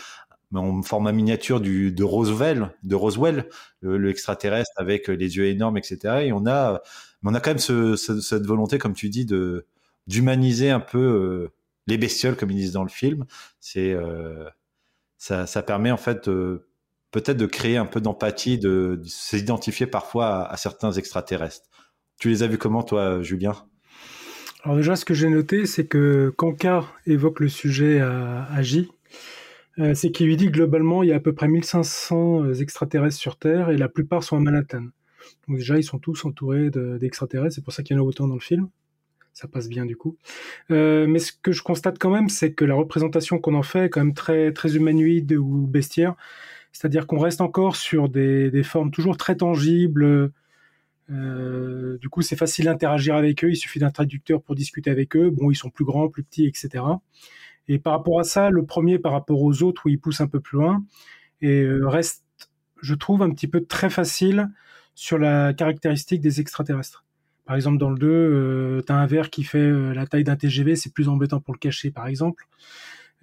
en 0.58 0.82
format 0.82 1.12
miniature 1.12 1.62
de 1.62 2.04
Roswell, 2.04 2.72
de 2.84 2.96
Roswell, 2.96 3.50
le, 3.82 4.10
extraterrestre 4.10 4.72
avec 4.78 5.08
les 5.08 5.38
yeux 5.38 5.46
énormes, 5.46 5.78
etc. 5.78 6.26
Et 6.26 6.32
on 6.34 6.46
a, 6.48 6.82
on 7.24 7.34
a 7.34 7.40
quand 7.40 7.52
même 7.52 7.60
ce- 7.60 7.96
ce- 7.96 8.22
cette 8.22 8.46
volonté, 8.46 8.78
comme 8.78 8.94
tu 8.94 9.10
dis, 9.10 9.26
d'humaniser 10.08 10.70
un 10.70 10.80
peu 10.80 11.00
euh, 11.00 11.52
les 11.88 11.98
bestioles, 11.98 12.36
comme 12.36 12.52
ils 12.52 12.58
disent 12.58 12.74
dans 12.74 12.84
le 12.84 12.90
film. 12.90 13.26
C'est 13.60 13.92
euh, 13.94 14.46
ça, 15.18 15.46
permet 15.64 15.92
en 15.92 15.98
fait 15.98 16.30
de- 16.30 16.68
peut-être 17.12 17.38
de 17.38 17.46
créer 17.46 17.78
un 17.78 17.86
peu 17.86 18.02
d'empathie, 18.02 18.58
de, 18.58 19.00
de 19.02 19.08
s'identifier 19.08 19.88
parfois 19.88 20.28
à, 20.28 20.54
à 20.54 20.58
certains 20.58 20.92
extraterrestres. 20.92 21.70
Tu 22.20 22.30
les 22.30 22.44
as 22.44 22.48
vus 22.48 22.58
comment, 22.58 22.84
toi, 22.84 23.22
Julien? 23.22 23.56
Alors 24.64 24.78
déjà, 24.78 24.96
ce 24.96 25.06
que 25.06 25.14
j'ai 25.14 25.30
noté, 25.30 25.66
c'est 25.66 25.86
que 25.86 26.34
quand 26.38 26.54
K 26.54 26.84
évoque 27.06 27.40
le 27.40 27.50
sujet 27.50 28.00
à, 28.00 28.46
à 28.52 28.62
J, 28.64 28.90
euh, 29.80 29.94
c'est 29.94 30.12
qu'il 30.12 30.28
lui 30.28 30.38
dit 30.38 30.48
que 30.48 30.52
globalement, 30.52 31.04
il 31.04 31.10
y 31.10 31.12
a 31.12 31.16
à 31.16 31.20
peu 31.20 31.34
près 31.34 31.48
1500 31.48 32.54
extraterrestres 32.54 33.18
sur 33.18 33.38
Terre 33.38 33.70
et 33.70 33.78
la 33.78 33.90
plupart 33.90 34.24
sont 34.24 34.38
à 34.38 34.40
Manhattan. 34.40 34.86
Donc 35.48 35.58
déjà, 35.58 35.78
ils 35.78 35.84
sont 35.84 36.00
tous 36.00 36.26
entourés 36.26 36.70
de- 36.70 36.98
d'extraterrestres, 36.98 37.56
c'est 37.56 37.64
pour 37.64 37.74
ça 37.74 37.84
qu'il 37.84 37.96
y 37.96 38.00
en 38.00 38.04
a 38.04 38.06
autant 38.06 38.28
dans 38.28 38.36
le 38.36 38.40
film. 38.40 38.70
Ça 39.34 39.48
passe 39.50 39.68
bien 39.68 39.86
du 39.86 39.98
coup. 39.98 40.16
Euh, 40.72 41.08
mais 41.08 41.20
ce 41.20 41.34
que 41.34 41.52
je 41.52 41.62
constate 41.62 42.00
quand 42.00 42.10
même, 42.10 42.30
c'est 42.30 42.54
que 42.54 42.64
la 42.64 42.76
représentation 42.76 43.38
qu'on 43.38 43.54
en 43.56 43.64
fait 43.64 43.86
est 43.86 43.90
quand 43.90 44.00
même 44.02 44.14
très, 44.14 44.54
très 44.54 44.78
humanoïde 44.78 45.34
ou 45.34 45.68
bestiaire. 45.68 46.16
C'est-à-dire 46.72 47.06
qu'on 47.08 47.20
reste 47.20 47.42
encore 47.42 47.76
sur 47.76 48.08
des, 48.10 48.50
des 48.52 48.64
formes 48.64 48.92
toujours 48.92 49.18
très 49.18 49.36
tangibles, 49.36 50.32
euh, 51.12 51.98
du 52.00 52.10
coup, 52.10 52.22
c'est 52.22 52.36
facile 52.36 52.66
d'interagir 52.66 53.16
avec 53.16 53.44
eux. 53.44 53.50
Il 53.50 53.56
suffit 53.56 53.80
d'un 53.80 53.92
traducteur 53.92 54.42
pour 54.42 54.56
discuter 54.56 54.90
avec 54.90 55.16
eux. 55.16 55.30
Bon, 55.30 55.52
ils 55.52 55.56
sont 55.56 55.70
plus 55.70 55.86
grands, 55.86 56.10
plus 56.10 56.24
petits, 56.24 56.46
etc. 56.46 56.84
Et 57.68 57.80
par 57.80 57.94
rapport 57.94 58.20
à 58.20 58.24
ça, 58.24 58.50
le 58.50 58.66
premier 58.66 59.00
par 59.00 59.12
rapport 59.12 59.42
aux 59.42 59.64
autres 59.64 59.84
où 59.86 59.90
il 59.90 60.00
pousse 60.00 60.22
un 60.22 60.28
peu 60.28 60.40
plus 60.40 60.58
loin 60.58 60.84
et 61.42 61.64
euh, 61.64 61.88
reste, 61.88 62.24
je 62.82 62.94
trouve, 62.94 63.22
un 63.22 63.32
petit 63.32 63.48
peu 63.48 63.66
très 63.66 63.90
facile 63.90 64.50
sur 64.94 65.18
la 65.18 65.54
caractéristique 65.54 66.22
des 66.22 66.40
extraterrestres. 66.40 67.06
Par 67.46 67.56
exemple, 67.56 67.78
dans 67.78 67.92
le 67.92 68.00
2, 68.00 68.08
euh, 68.08 68.82
tu 68.86 68.92
as 68.92 68.96
un 68.96 69.06
verre 69.06 69.30
qui 69.30 69.44
fait 69.44 69.60
euh, 69.60 69.94
la 69.94 70.08
taille 70.08 70.24
d'un 70.24 70.36
TGV, 70.36 70.76
c'est 70.76 70.92
plus 70.92 71.08
embêtant 71.10 71.40
pour 71.40 71.54
le 71.54 71.60
cacher, 71.60 71.92
par 71.92 72.08
exemple. 72.08 72.48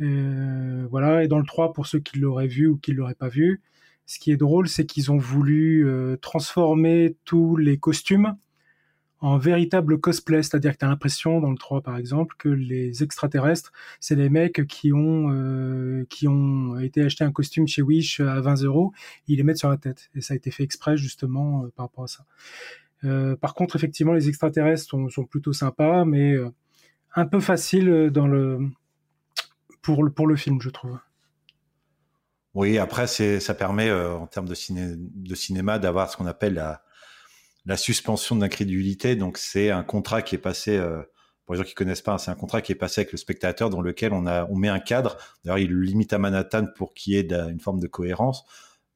Euh, 0.00 0.86
voilà. 0.90 1.24
Et 1.24 1.28
dans 1.28 1.38
le 1.38 1.44
3, 1.44 1.72
pour 1.72 1.86
ceux 1.86 1.98
qui 1.98 2.18
l'auraient 2.18 2.46
vu 2.46 2.68
ou 2.68 2.76
qui 2.76 2.92
l'auraient 2.92 3.14
pas 3.14 3.28
vu, 3.28 3.60
ce 4.06 4.20
qui 4.20 4.30
est 4.30 4.36
drôle, 4.36 4.68
c'est 4.68 4.86
qu'ils 4.86 5.10
ont 5.10 5.16
voulu 5.16 5.86
transformer 6.20 7.16
tous 7.24 7.56
les 7.56 7.78
costumes 7.78 8.36
en 9.22 9.38
véritable 9.38 10.00
cosplay, 10.00 10.42
c'est-à-dire 10.42 10.72
que 10.72 10.78
tu 10.78 10.84
as 10.84 10.88
l'impression 10.88 11.40
dans 11.40 11.50
le 11.50 11.56
3 11.56 11.80
par 11.80 11.96
exemple 11.96 12.34
que 12.36 12.48
les 12.48 13.04
extraterrestres, 13.04 13.72
c'est 14.00 14.16
les 14.16 14.28
mecs 14.28 14.66
qui 14.66 14.92
ont 14.92 15.30
euh, 15.30 16.04
qui 16.10 16.26
ont 16.26 16.78
été 16.80 17.02
acheter 17.02 17.22
un 17.22 17.30
costume 17.30 17.68
chez 17.68 17.82
Wish 17.82 18.18
à 18.18 18.40
20 18.40 18.64
euros, 18.64 18.92
ils 19.28 19.36
les 19.36 19.44
mettent 19.44 19.58
sur 19.58 19.70
la 19.70 19.76
tête 19.76 20.10
et 20.16 20.20
ça 20.20 20.34
a 20.34 20.36
été 20.36 20.50
fait 20.50 20.64
exprès 20.64 20.96
justement 20.96 21.62
euh, 21.62 21.68
par 21.74 21.86
rapport 21.86 22.04
à 22.04 22.08
ça. 22.08 22.24
Euh, 23.04 23.36
par 23.36 23.54
contre, 23.54 23.76
effectivement, 23.76 24.12
les 24.12 24.28
extraterrestres 24.28 24.84
sont, 24.88 25.24
plutôt 25.24 25.52
sympas, 25.52 26.04
mais 26.04 26.36
un 27.14 27.26
peu 27.26 27.40
facile 27.40 28.10
dans 28.12 28.26
le 28.26 28.58
pour 29.82 30.02
le 30.02 30.10
pour 30.10 30.26
le 30.26 30.34
film, 30.34 30.60
je 30.60 30.70
trouve. 30.70 30.98
Oui, 32.54 32.76
après, 32.76 33.06
c'est, 33.06 33.40
ça 33.40 33.54
permet, 33.54 33.90
en 33.90 34.26
termes 34.26 34.48
de 34.48 35.34
cinéma, 35.34 35.78
d'avoir 35.78 36.10
ce 36.10 36.16
qu'on 36.16 36.26
appelle 36.26 36.54
la, 36.54 36.82
la 37.64 37.76
suspension 37.76 38.36
d'incrédulité. 38.36 39.16
Donc, 39.16 39.38
c'est 39.38 39.70
un 39.70 39.82
contrat 39.82 40.22
qui 40.22 40.34
est 40.34 40.38
passé, 40.38 40.76
euh, 40.76 41.02
pour 41.44 41.54
les 41.54 41.58
gens 41.60 41.66
qui 41.66 41.74
connaissent 41.74 42.02
pas, 42.02 42.14
hein, 42.14 42.18
c'est 42.18 42.30
un 42.30 42.36
contrat 42.36 42.62
qui 42.62 42.72
est 42.72 42.76
passé 42.76 43.02
avec 43.02 43.12
le 43.12 43.18
spectateur 43.18 43.70
dans 43.70 43.80
lequel 43.80 44.12
on, 44.12 44.26
a, 44.26 44.46
on 44.46 44.56
met 44.56 44.68
un 44.68 44.80
cadre. 44.80 45.16
D'ailleurs, 45.44 45.58
il 45.58 45.70
le 45.70 45.82
limite 45.82 46.12
à 46.12 46.18
Manhattan 46.18 46.66
pour 46.76 46.94
qu'il 46.94 47.14
y 47.14 47.16
ait 47.16 47.28
une 47.32 47.60
forme 47.60 47.80
de 47.80 47.86
cohérence. 47.86 48.44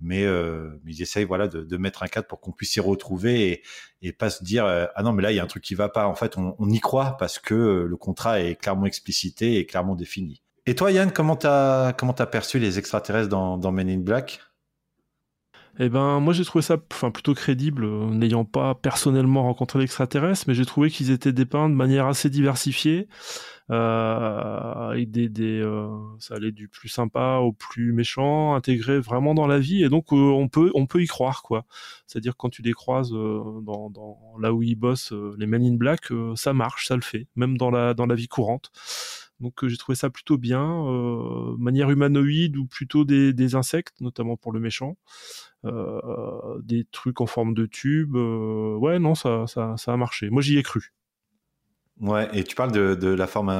Mais, 0.01 0.25
euh, 0.25 0.79
ils 0.87 1.01
essayent 1.01 1.25
voilà, 1.25 1.49
de, 1.49 1.63
de 1.63 1.77
mettre 1.77 2.03
un 2.03 2.07
cadre 2.07 2.27
pour 2.27 2.41
qu'on 2.41 2.53
puisse 2.53 2.73
s'y 2.73 2.81
retrouver 2.81 3.49
et, 3.49 3.63
et 4.03 4.13
pas 4.13 4.29
se 4.29 4.45
dire 4.45 4.67
euh, 4.67 4.87
Ah 4.95 5.03
non, 5.03 5.13
mais 5.13 5.23
là, 5.23 5.33
il 5.33 5.37
y 5.37 5.41
a 5.41 5.43
un 5.43 5.47
truc 5.47 5.63
qui 5.63 5.75
va 5.75 5.89
pas. 5.89 6.07
En 6.07 6.15
fait, 6.15 6.37
on, 6.37 6.55
on 6.59 6.69
y 6.69 6.81
croit 6.81 7.17
parce 7.19 7.39
que 7.39 7.55
euh, 7.55 7.87
le 7.87 7.97
contrat 7.97 8.41
est 8.41 8.57
clairement 8.57 8.87
explicité 8.87 9.59
et 9.59 9.65
clairement 9.65 9.95
défini. 9.95 10.43
Et 10.67 10.75
toi, 10.75 10.91
Yann, 10.91 11.13
comment 11.13 11.37
t'as 11.37 11.93
comment 11.93 12.13
t'as 12.13 12.27
perçu 12.27 12.59
les 12.59 12.79
extraterrestres 12.79 13.29
dans, 13.29 13.57
dans 13.57 13.73
Men 13.73 13.89
in 13.89 14.01
Black? 14.01 14.41
Eh 15.78 15.90
ben, 15.90 16.21
moi 16.21 16.33
j'ai 16.33 16.45
trouvé 16.45 16.62
ça 16.62 16.78
enfin, 16.90 17.11
plutôt 17.11 17.35
crédible, 17.35 17.85
euh, 17.85 18.06
n'ayant 18.11 18.47
pas 18.47 18.75
personnellement 18.75 19.42
rencontré 19.42 19.78
l'extraterrestre, 19.78 20.47
mais 20.49 20.54
j'ai 20.54 20.64
trouvé 20.64 20.88
qu'ils 20.90 21.11
étaient 21.11 21.33
dépeints 21.33 21.68
de 21.68 21.75
manière 21.75 22.06
assez 22.06 22.30
diversifiée, 22.30 23.09
euh, 23.71 23.75
avec 24.90 25.11
des, 25.11 25.28
des 25.28 25.61
euh, 25.61 25.88
ça 26.18 26.37
allait 26.37 26.52
du 26.52 26.68
plus 26.68 26.88
sympa 26.88 27.40
au 27.42 27.52
plus 27.52 27.92
méchant, 27.92 28.54
intégré 28.54 29.00
vraiment 29.00 29.35
dans 29.35 29.47
la 29.47 29.59
vie, 29.59 29.83
et 29.85 29.90
donc 29.90 30.14
euh, 30.14 30.16
on 30.16 30.49
peut 30.49 30.71
on 30.75 30.87
peut 30.87 31.02
y 31.02 31.06
croire 31.06 31.42
quoi. 31.42 31.66
C'est-à-dire 32.06 32.37
quand 32.38 32.49
tu 32.49 32.62
les 32.62 32.73
croises 32.73 33.12
euh, 33.12 33.61
dans, 33.62 33.90
dans 33.90 34.18
là 34.40 34.54
où 34.54 34.62
ils 34.62 34.76
bossent, 34.76 35.12
les 35.37 35.47
Men 35.47 35.62
in 35.62 35.75
Black, 35.75 36.09
ça 36.37 36.54
marche, 36.54 36.87
ça 36.87 36.95
le 36.97 37.02
fait, 37.02 37.26
même 37.37 37.59
dans 37.59 37.71
la 37.71 37.92
dans 37.92 38.06
la 38.06 38.14
vie 38.14 38.28
courante. 38.28 38.71
Donc 39.40 39.62
euh, 39.64 39.69
j'ai 39.69 39.76
trouvé 39.76 39.97
ça 39.97 40.09
plutôt 40.09 40.38
bien, 40.38 40.64
euh, 40.87 41.55
manière 41.59 41.90
humanoïde 41.90 42.57
ou 42.57 42.66
plutôt 42.66 43.05
des, 43.05 43.33
des 43.35 43.55
insectes, 43.55 44.00
notamment 44.00 44.37
pour 44.37 44.50
le 44.52 44.61
méchant, 44.61 44.97
euh, 45.64 46.59
des 46.62 46.85
trucs 46.90 47.21
en 47.21 47.26
forme 47.26 47.52
de 47.55 47.66
tube. 47.66 48.14
ouais, 48.16 48.99
non, 48.99 49.14
ça, 49.14 49.47
ça, 49.47 49.75
ça 49.76 49.93
a 49.93 49.97
marché. 49.97 50.31
Moi, 50.31 50.40
j'y 50.43 50.57
ai 50.59 50.62
cru. 50.62 50.93
Ouais, 52.00 52.28
et 52.33 52.45
tu 52.45 52.55
parles 52.57 52.73
de, 52.73 52.95
de 52.95 53.09
la 53.09 53.26
forme 53.26 53.50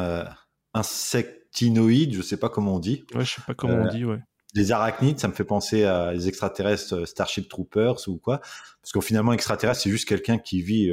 insectinoïde, 0.75 2.15
je 2.15 2.23
sais 2.23 2.37
pas 2.37 2.49
comment 2.49 2.77
on 2.77 2.79
dit. 2.79 3.05
Ouais, 3.15 3.25
je 3.25 3.35
sais 3.35 3.43
pas 3.47 3.55
comment 3.55 3.83
on 3.83 3.89
dit, 3.89 4.05
ouais. 4.05 4.21
Les 4.55 4.73
arachnides, 4.73 5.19
ça 5.19 5.29
me 5.29 5.35
fait 5.35 5.45
penser 5.45 5.85
à 5.85 6.13
les 6.13 6.29
extraterrestres 6.29 7.07
Starship 7.07 7.49
Troopers 7.49 8.09
ou 8.09 8.17
quoi. 8.17 8.39
Parce 8.81 8.93
qu'au 8.93 9.01
finalement, 9.03 9.33
extraterrestre, 9.35 9.83
c'est 9.83 9.91
juste 9.91 10.09
quelqu'un 10.09 10.39
qui 10.39 10.63
vit 10.63 10.91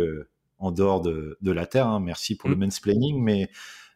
en 0.58 0.72
dehors 0.72 1.02
de, 1.02 1.38
de 1.42 1.52
la 1.52 1.66
Terre. 1.66 1.88
hein. 1.88 2.00
Merci 2.02 2.36
pour 2.36 2.50
le 2.50 2.56
Mm. 2.56 2.60
mansplaining, 2.60 3.22
mais 3.22 3.50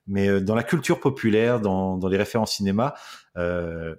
mais 0.07 0.27
euh, 0.27 0.41
dans 0.41 0.55
la 0.55 0.63
culture 0.63 0.99
populaire, 0.99 1.59
dans, 1.59 1.99
les 2.07 2.17
références 2.17 2.55
cinéma, 2.55 2.95
euh, 3.35 3.95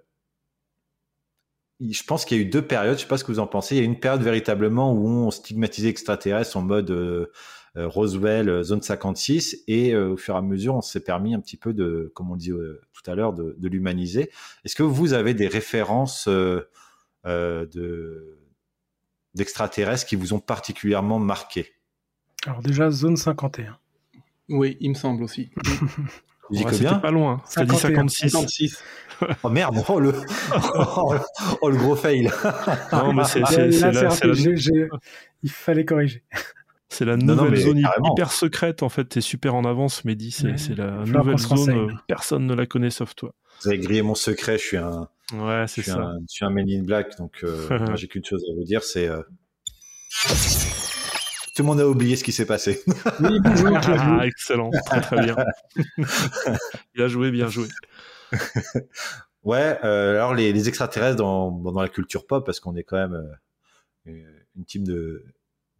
je 1.80 2.02
pense 2.02 2.24
qu'il 2.24 2.36
y 2.36 2.40
a 2.40 2.42
eu 2.42 2.46
deux 2.46 2.62
périodes. 2.62 2.96
Je 2.96 3.02
sais 3.02 3.08
pas 3.08 3.18
ce 3.18 3.24
que 3.24 3.30
vous 3.30 3.38
en 3.38 3.46
pensez. 3.46 3.76
Il 3.76 3.78
y 3.78 3.82
a 3.82 3.84
une 3.84 4.00
période 4.00 4.22
véritablement 4.22 4.92
où 4.92 5.06
on 5.06 5.30
stigmatisait 5.30 5.90
extraterrestres 5.90 6.56
en 6.56 6.62
mode 6.62 6.90
euh, 6.90 7.26
Roswell, 7.76 8.64
zone 8.64 8.82
56, 8.82 9.62
et 9.68 9.94
au 9.94 10.16
fur 10.16 10.34
et 10.34 10.38
à 10.38 10.42
mesure, 10.42 10.74
on 10.74 10.80
s'est 10.82 11.04
permis 11.04 11.34
un 11.34 11.40
petit 11.40 11.56
peu 11.56 11.72
de, 11.72 12.10
comme 12.16 12.32
on 12.32 12.36
dit 12.36 12.50
tout 12.50 13.08
à 13.08 13.14
l'heure, 13.14 13.32
de, 13.32 13.68
l'humaniser. 13.68 14.32
Est-ce 14.64 14.74
que 14.74 14.82
vous 14.82 15.12
avez 15.12 15.34
des 15.34 15.46
références 15.46 16.26
de 16.26 16.68
d'extraterrestres 19.34 20.06
qui 20.06 20.16
vous 20.16 20.32
ont 20.32 20.40
particulièrement 20.40 21.20
marqué? 21.20 21.72
Alors 22.46 22.62
déjà, 22.62 22.90
zone 22.90 23.16
51. 23.16 23.78
Oui, 24.48 24.76
il 24.80 24.90
me 24.90 24.94
semble 24.94 25.22
aussi. 25.22 25.50
Dis 26.50 26.64
Ouais, 26.64 26.70
combien 26.70 26.94
pas 26.94 27.10
loin. 27.10 27.42
T'as 27.52 27.64
dit 27.64 27.76
51. 27.76 28.08
56. 28.08 28.30
56. 28.30 28.82
Oh 29.42 29.48
merde, 29.50 29.84
oh 29.88 30.00
le, 30.00 30.14
oh, 30.74 31.12
le- 31.14 31.20
oh, 31.60 31.68
le 31.68 31.76
gros 31.76 31.96
fail. 31.96 32.30
Non, 32.92 33.12
mais 33.12 33.24
c'est 33.24 33.40
Là, 33.40 33.46
c'est- 33.46 33.72
c'est 33.72 33.92
là, 33.92 34.02
la, 34.04 34.10
c'est 34.10 34.88
Il 35.42 35.50
fallait 35.50 35.84
corriger. 35.84 36.22
c'est 36.88 37.04
la 37.04 37.16
Non, 37.16 37.34
non, 37.34 37.44
nouvelle 37.44 37.60
zone 37.60 37.82
carrément. 37.82 38.12
hyper 38.14 38.32
secrète, 38.32 38.82
en 38.82 38.88
fait. 38.88 39.04
T'es 39.04 39.20
super 39.20 39.54
en 39.54 39.64
avance, 39.64 40.04
Mehdi. 40.04 40.30
C'est 40.30 40.46
Ouais. 40.46 40.74
la 40.76 41.02
Il 41.04 41.12
nouvelle 41.12 41.38
zone. 41.38 41.68
euh, 41.70 41.92
Personne 42.06 42.46
ne 42.46 42.54
la 42.54 42.64
connaît 42.66 42.90
sauf 42.90 43.14
toi. 43.14 43.34
Vous 43.62 43.68
avez 43.68 43.78
grillé 43.78 44.02
mon 44.02 44.14
secret. 44.14 44.56
Je 44.56 44.62
suis 44.62 44.76
un, 44.78 45.08
Ouais, 45.34 45.64
je 45.66 45.66
c'est 45.66 45.82
suis 45.82 45.90
ça. 45.90 45.98
un, 45.98 46.18
je 46.20 46.26
suis 46.28 46.44
un 46.46 46.50
Men 46.50 46.66
in 46.70 46.82
Black, 46.84 47.18
donc 47.18 47.32
euh, 47.44 47.68
j'ai 47.96 48.06
qu'une 48.08 48.24
chose 48.24 48.42
à 48.50 48.54
vous 48.56 48.64
dire, 48.64 48.82
c'est 48.84 49.08
euh, 49.08 49.20
tout 51.58 51.64
le 51.64 51.70
monde 51.70 51.80
a 51.80 51.88
oublié 51.88 52.14
ce 52.14 52.22
qui 52.22 52.30
s'est 52.30 52.46
passé. 52.46 52.80
Oui, 53.20 53.40
bonjour, 53.42 53.80
Claude. 53.80 53.98
Ah, 53.98 54.24
excellent. 54.24 54.70
Très, 54.86 55.00
très 55.00 55.24
bien. 55.24 55.34
bien 56.94 57.08
joué, 57.08 57.32
bien 57.32 57.48
joué. 57.48 57.66
Ouais, 59.42 59.76
euh, 59.82 60.14
alors 60.14 60.34
les, 60.34 60.52
les 60.52 60.68
extraterrestres 60.68 61.16
dans, 61.16 61.50
dans 61.50 61.80
la 61.80 61.88
culture 61.88 62.28
pop, 62.28 62.46
parce 62.46 62.60
qu'on 62.60 62.76
est 62.76 62.84
quand 62.84 62.96
même 62.96 63.36
euh, 64.06 64.22
une 64.54 64.64
team 64.66 64.84
de, 64.84 65.24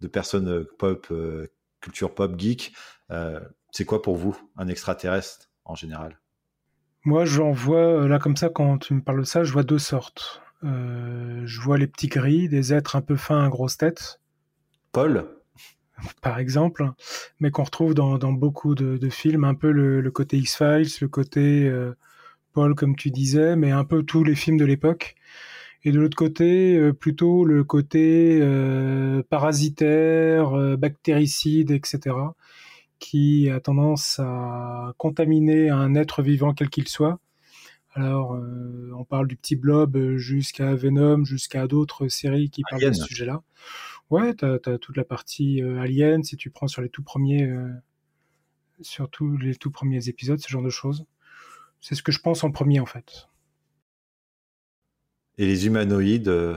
de 0.00 0.08
personnes 0.08 0.64
pop, 0.80 1.06
euh, 1.12 1.47
culture 1.80 2.12
pop, 2.12 2.37
geek, 2.37 2.73
euh, 3.12 3.38
c'est 3.70 3.85
quoi 3.85 4.02
pour 4.02 4.16
vous 4.16 4.37
un 4.56 4.66
extraterrestre 4.66 5.49
en 5.64 5.76
général? 5.76 6.18
Moi, 7.04 7.25
j'en 7.25 7.52
vois, 7.52 8.08
là, 8.08 8.18
comme 8.18 8.37
ça, 8.37 8.49
quand 8.49 8.78
tu 8.78 8.94
me 8.94 9.00
parles 9.00 9.20
de 9.20 9.26
ça, 9.26 9.44
je 9.44 9.52
vois 9.52 9.62
deux 9.62 9.78
sortes. 9.78 10.42
Euh, 10.64 11.42
je 11.44 11.61
vois 11.61 11.78
les 11.78 11.87
petits 11.87 12.08
gris, 12.08 12.49
des 12.49 12.75
êtres 12.75 12.97
un 12.97 13.00
peu 13.00 13.14
fins 13.14 13.44
à 13.44 13.49
grosse 13.49 13.76
tête. 13.76 14.20
Paul? 14.90 15.38
Par 16.22 16.38
exemple, 16.38 16.90
mais 17.40 17.50
qu'on 17.50 17.64
retrouve 17.64 17.94
dans, 17.94 18.18
dans, 18.18 18.32
beaucoup 18.32 18.74
de, 18.74 18.96
de, 18.96 19.08
films, 19.08 19.44
un 19.44 19.54
peu 19.54 19.70
le, 19.70 20.00
le 20.00 20.10
côté 20.10 20.38
X-Files, 20.38 20.88
le 21.00 21.08
côté 21.08 21.66
euh, 21.66 21.92
Paul, 22.52 22.74
comme 22.74 22.96
tu 22.96 23.10
disais, 23.10 23.56
mais 23.56 23.70
un 23.70 23.84
peu 23.84 24.02
tous 24.02 24.24
les 24.24 24.34
films 24.34 24.56
de 24.58 24.64
l'époque. 24.64 25.14
Et 25.84 25.92
de 25.92 26.00
l'autre 26.00 26.16
côté, 26.16 26.76
euh, 26.76 26.92
plutôt 26.92 27.44
le 27.44 27.64
côté 27.64 28.40
euh, 28.42 29.22
parasitaire, 29.28 30.76
bactéricide, 30.76 31.70
etc., 31.70 32.16
qui 32.98 33.48
a 33.48 33.60
tendance 33.60 34.18
à 34.18 34.92
contaminer 34.98 35.70
un 35.70 35.94
être 35.94 36.20
vivant 36.20 36.52
quel 36.52 36.68
qu'il 36.68 36.88
soit. 36.88 37.20
Alors, 37.94 38.38
on 38.96 39.04
parle 39.04 39.28
du 39.28 39.36
petit 39.36 39.56
blob 39.56 40.16
jusqu'à 40.16 40.74
Venom, 40.74 41.24
jusqu'à 41.24 41.66
d'autres 41.66 42.08
séries 42.08 42.50
qui 42.50 42.62
parlent 42.68 42.82
Alien. 42.82 42.92
de 42.92 42.96
ce 42.96 43.04
sujet-là. 43.04 43.42
Ouais, 44.10 44.34
t'as 44.34 44.54
as 44.64 44.78
toute 44.78 44.96
la 44.96 45.04
partie 45.04 45.62
euh, 45.62 45.80
Alien, 45.80 46.22
si 46.24 46.36
tu 46.36 46.50
prends 46.50 46.66
sur 46.68 46.80
les 46.80 46.88
tout 46.88 47.02
premiers, 47.02 47.44
euh, 47.44 47.68
sur 48.80 49.10
tous 49.10 49.36
les 49.36 49.54
tout 49.54 49.70
premiers 49.70 50.08
épisodes, 50.08 50.38
ce 50.38 50.48
genre 50.48 50.62
de 50.62 50.70
choses. 50.70 51.04
C'est 51.80 51.94
ce 51.94 52.02
que 52.02 52.12
je 52.12 52.20
pense 52.20 52.42
en 52.42 52.50
premier, 52.50 52.80
en 52.80 52.86
fait. 52.86 53.28
Et 55.36 55.46
les 55.46 55.66
humanoïdes, 55.66 56.28
euh, 56.28 56.56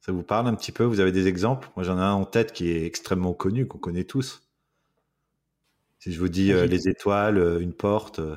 ça 0.00 0.12
vous 0.12 0.22
parle 0.24 0.48
un 0.48 0.54
petit 0.54 0.72
peu? 0.72 0.84
Vous 0.84 1.00
avez 1.00 1.12
des 1.12 1.28
exemples? 1.28 1.70
Moi, 1.76 1.84
j'en 1.84 1.96
ai 1.98 2.02
un 2.02 2.12
en 2.12 2.26
tête 2.26 2.52
qui 2.52 2.68
est 2.68 2.84
extrêmement 2.84 3.32
connu, 3.32 3.66
qu'on 3.66 3.78
connaît 3.78 4.04
tous. 4.04 4.42
Si 6.00 6.12
je 6.12 6.18
vous 6.18 6.28
dis 6.28 6.52
euh, 6.52 6.66
les 6.66 6.88
étoiles, 6.88 7.38
euh, 7.38 7.60
une 7.60 7.72
porte. 7.72 8.18
euh, 8.18 8.36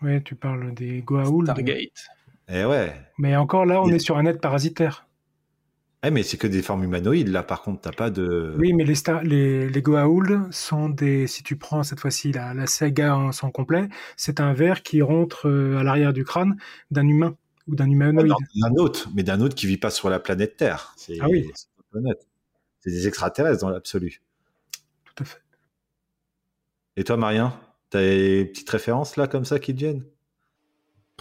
Ouais, 0.00 0.22
tu 0.22 0.34
parles 0.34 0.72
des 0.74 1.02
Goa'uld. 1.02 1.46
Stargate. 1.46 2.06
Eh 2.48 2.64
ouais. 2.64 2.94
Mais 3.18 3.36
encore 3.36 3.66
là, 3.66 3.82
on 3.82 3.88
est 3.88 3.98
sur 3.98 4.16
un 4.16 4.26
être 4.26 4.40
parasitaire. 4.40 5.06
Eh, 6.04 6.10
mais 6.10 6.24
c'est 6.24 6.36
que 6.36 6.48
des 6.48 6.62
formes 6.62 6.82
humanoïdes, 6.82 7.28
là, 7.28 7.44
par 7.44 7.62
contre, 7.62 7.82
t'as 7.82 7.92
pas 7.92 8.10
de. 8.10 8.56
Oui, 8.58 8.72
mais 8.72 8.84
les, 8.84 8.96
star- 8.96 9.22
les, 9.22 9.68
les 9.68 9.82
Goa'uld 9.82 10.52
sont 10.52 10.88
des. 10.88 11.28
Si 11.28 11.42
tu 11.44 11.56
prends 11.56 11.84
cette 11.84 12.00
fois-ci 12.00 12.32
la, 12.32 12.54
la 12.54 12.66
saga 12.66 13.16
en 13.16 13.30
son 13.30 13.50
complet, 13.52 13.88
c'est 14.16 14.40
un 14.40 14.52
ver 14.52 14.82
qui 14.82 15.00
rentre 15.00 15.48
euh, 15.48 15.78
à 15.78 15.84
l'arrière 15.84 16.12
du 16.12 16.24
crâne 16.24 16.56
d'un 16.90 17.06
humain 17.06 17.36
ou 17.68 17.76
d'un 17.76 17.84
Ah 17.84 17.92
humanoïde. 17.92 18.32
non, 18.56 18.68
d'un 18.68 18.82
autre, 18.82 19.08
mais 19.14 19.22
d'un 19.22 19.40
autre 19.40 19.54
qui 19.54 19.66
vit 19.68 19.76
pas 19.78 19.90
sur 19.90 20.10
la 20.10 20.18
planète 20.18 20.56
Terre. 20.56 20.96
Ah 21.20 21.28
oui. 21.28 21.48
c'est 21.54 21.68
une 21.78 21.84
planète. 22.00 22.26
C'est 22.80 22.90
des 22.90 23.06
extraterrestres 23.06 23.60
dans 23.60 23.70
l'absolu. 23.70 24.22
Tout 25.04 25.22
à 25.22 25.24
fait. 25.24 25.40
Et 26.96 27.04
toi, 27.04 27.16
Marien 27.18 27.58
T'as 27.90 28.00
des 28.00 28.46
petites 28.46 28.70
références 28.70 29.16
là 29.16 29.26
comme 29.28 29.44
ça 29.44 29.58
qui 29.58 29.74
te 29.74 29.78
viennent? 29.78 30.04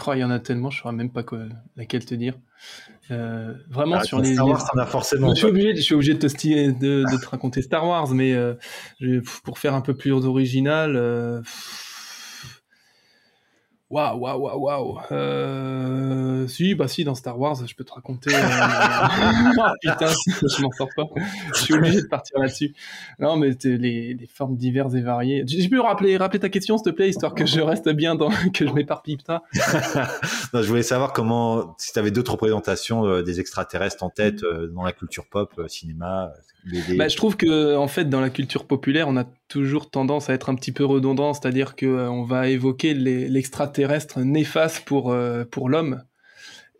Oh, 0.07 0.13
il 0.13 0.19
y 0.19 0.24
en 0.24 0.31
a 0.31 0.39
tellement, 0.39 0.69
je 0.71 0.77
ne 0.79 0.81
saurais 0.81 0.95
même 0.95 1.12
pas 1.12 1.21
quoi, 1.24 1.39
laquelle 1.75 2.03
te 2.05 2.15
dire. 2.15 2.33
Euh, 3.12 3.53
vraiment, 3.69 3.98
Ah, 4.00 4.03
sur 4.03 4.19
les. 4.19 4.33
Star 4.33 4.45
les- 4.45 4.51
Wars, 4.51 4.69
t'en 4.71 4.79
as 4.79 4.86
forcément 4.86 5.29
je, 5.29 5.36
suis 5.36 5.45
obligé, 5.48 5.75
je 5.75 5.81
suis 5.81 5.93
obligé 5.93 6.13
de 6.15 6.19
te, 6.27 6.27
de, 6.27 7.03
de 7.12 7.21
te 7.21 7.29
raconter 7.29 7.62
Star 7.62 7.86
Wars, 7.86 8.10
mais 8.10 8.33
euh, 8.33 8.55
pour 9.43 9.60
faire 9.60 9.75
un 9.75 9.81
peu 9.81 9.93
plus 9.93 10.12
original. 10.12 10.95
euh, 10.95 11.41
Waouh, 13.91 14.17
waouh, 14.19 14.39
waouh, 14.39 14.60
waouh. 14.60 15.00
Euh... 15.12 16.48
Si, 16.48 16.75
bah 16.75 16.88
si, 16.88 17.03
dans 17.03 17.13
Star 17.13 17.38
Wars, 17.38 17.55
je 17.65 17.75
peux 17.75 17.83
te 17.83 17.91
raconter. 17.91 18.33
euh, 18.33 18.39
oh, 19.57 19.62
putain, 19.81 20.07
je 20.07 20.62
m'en 20.62 20.71
sors 20.71 20.88
pas. 20.95 21.03
Je 21.53 21.60
suis 21.60 21.74
obligé 21.74 22.01
de 22.01 22.07
partir 22.07 22.39
là-dessus. 22.39 22.74
Non, 23.19 23.36
mais 23.36 23.50
les, 23.63 24.13
les 24.13 24.27
formes 24.27 24.55
diverses 24.55 24.93
et 24.95 25.01
variées. 25.01 25.43
Je 25.48 25.60
je 25.62 25.69
peux 25.69 25.81
rappeler, 25.81 26.17
rappeler 26.17 26.39
ta 26.39 26.50
question, 26.50 26.77
s'il 26.77 26.86
te 26.86 26.89
plaît, 26.89 27.10
histoire 27.10 27.36
que 27.36 27.45
je 27.45 27.60
reste 27.60 27.89
bien 27.89 28.15
dans, 28.15 28.29
que 28.53 28.65
je 28.65 28.74
m'éparpille 28.74 29.17
pas. 29.17 29.43
Non, 30.53 30.62
je 30.62 30.67
voulais 30.67 30.83
savoir 30.83 31.13
comment, 31.13 31.75
si 31.77 31.93
tu 31.93 32.00
avais 32.00 32.12
d'autres 32.12 32.31
représentations 32.31 33.05
euh, 33.05 33.24
des 33.24 33.39
extraterrestres 33.39 34.03
en 34.03 34.10
tête 34.10 34.43
euh, 34.43 34.67
dans 34.67 34.83
la 34.83 34.91
culture 34.91 35.25
pop, 35.29 35.53
euh, 35.57 35.67
cinéma, 35.67 36.31
Bah, 36.96 37.08
je 37.08 37.18
trouve 37.18 37.38
que 37.38 37.75
en 37.75 37.88
fait 37.88 38.06
dans 38.06 38.22
la 38.22 38.30
culture 38.30 38.66
populaire 38.66 39.07
on 39.07 39.18
a 39.18 39.25
toujours 39.48 39.90
tendance 39.90 40.29
à 40.29 40.33
être 40.33 40.50
un 40.50 40.55
petit 40.55 40.72
peu 40.72 40.85
redondant, 40.85 41.33
c'est-à-dire 41.33 41.75
que 41.75 41.85
euh, 41.85 42.09
on 42.09 42.24
va 42.24 42.50
évoquer 42.50 42.94
l'extraterrestre 42.94 44.20
néfaste 44.22 44.85
pour 44.85 45.12
euh, 45.12 45.44
l'homme. 45.66 46.03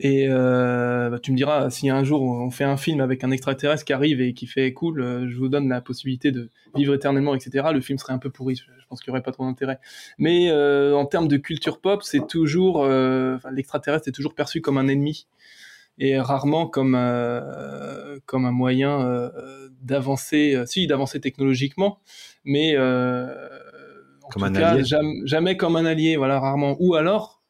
Et 0.04 0.28
euh, 0.30 1.12
bah, 1.12 1.20
tu 1.20 1.32
me 1.32 1.38
diras 1.38 1.70
si 1.70 1.90
un 1.90 2.04
jour 2.04 2.24
on 2.24 2.50
fait 2.50 2.64
un 2.64 2.78
film 2.78 3.02
avec 3.02 3.24
un 3.24 3.30
extraterrestre 3.30 3.86
qui 3.86 3.94
arrive 3.94 4.20
et 4.20 4.34
qui 4.34 4.48
fait 4.48 4.72
cool, 4.74 5.02
euh, 5.02 5.30
je 5.30 5.38
vous 5.38 5.48
donne 5.48 5.70
la 5.70 5.82
possibilité 5.82 6.32
de 6.32 6.50
vivre 6.76 6.94
éternellement, 6.94 7.36
etc. 7.36 7.68
Le 7.74 7.82
film 7.82 8.00
serait 8.00 8.14
un 8.14 8.18
peu 8.18 8.32
pourri, 8.32 8.56
je 8.56 8.64
pense 8.90 9.00
qu'il 9.00 9.10
y 9.10 9.12
aurait 9.12 9.22
pas 9.22 9.32
trop 9.32 9.46
d'intérêt. 9.46 9.80
Mais 10.18 10.52
en 10.52 11.06
termes 11.06 11.28
de 11.28 11.38
culture 11.38 11.82
pop, 11.82 12.02
c'est 12.04 12.28
toujours 12.28 12.86
l'extraterrestre 13.52 14.08
est 14.08 14.12
toujours 14.12 14.34
perçu 14.34 14.62
comme 14.62 14.78
un 14.78 14.88
ennemi 14.88 15.28
et 16.02 16.20
rarement 16.20 16.68
comme 16.68 16.96
euh, 16.96 18.18
comme 18.26 18.46
un 18.46 18.52
moyen 18.52 19.02
euh, 19.08 19.70
d'avancer, 19.82 20.56
euh, 20.56 20.66
si 20.66 20.88
d'avancer 20.88 21.22
technologiquement, 21.22 22.00
mais 22.44 22.76
en 22.78 24.30
Comme 24.30 24.44
tout 24.44 24.50
un 24.50 24.56
cas, 24.56 24.72
allié. 24.72 24.84
jamais, 24.84 25.20
jamais 25.26 25.58
comme 25.58 25.76
un 25.76 25.86
allié, 25.86 26.16
voilà 26.18 26.40
rarement. 26.40 26.76
Ou 26.80 26.96
alors, 26.96 27.42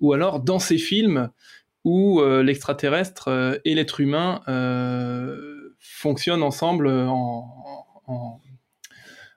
ou 0.00 0.12
alors 0.12 0.40
dans 0.40 0.58
ces 0.58 0.78
films 0.78 1.30
où 1.84 2.20
l'extraterrestre 2.22 3.60
et 3.64 3.74
l'être 3.74 4.00
humain 4.00 4.40
fonctionnent 5.78 6.42
ensemble 6.42 6.88
en, 6.88 7.48
en- 8.06 8.12
en- 8.12 8.40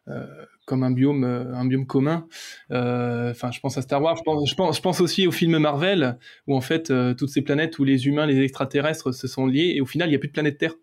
euh, 0.07 0.45
comme 0.69 0.83
un 0.83 0.91
biome, 0.91 1.23
euh, 1.23 1.53
un 1.55 1.65
biome 1.65 1.85
commun. 1.87 2.27
Euh, 2.71 3.31
Enfin, 3.31 3.51
je 3.51 3.59
pense 3.59 3.77
à 3.77 3.81
Star 3.81 4.01
Wars. 4.01 4.15
Je 4.17 4.21
pense, 4.23 4.49
je 4.49 4.55
pense, 4.55 4.77
je 4.77 4.81
pense 4.81 5.01
aussi 5.01 5.25
aux 5.27 5.31
films 5.31 5.57
Marvel 5.57 6.17
où 6.47 6.55
en 6.55 6.61
fait 6.61 6.91
euh, 6.91 7.13
toutes 7.15 7.29
ces 7.29 7.41
planètes 7.41 7.79
où 7.79 7.83
les 7.83 8.05
humains, 8.07 8.25
les 8.27 8.39
extraterrestres 8.41 9.11
se 9.13 9.27
sont 9.27 9.45
liés 9.47 9.73
et 9.75 9.81
au 9.81 9.85
final 9.85 10.07
il 10.07 10.11
n'y 10.11 10.15
a 10.15 10.19
plus 10.19 10.27
de 10.29 10.33
planète 10.33 10.57
Terre. 10.59 10.75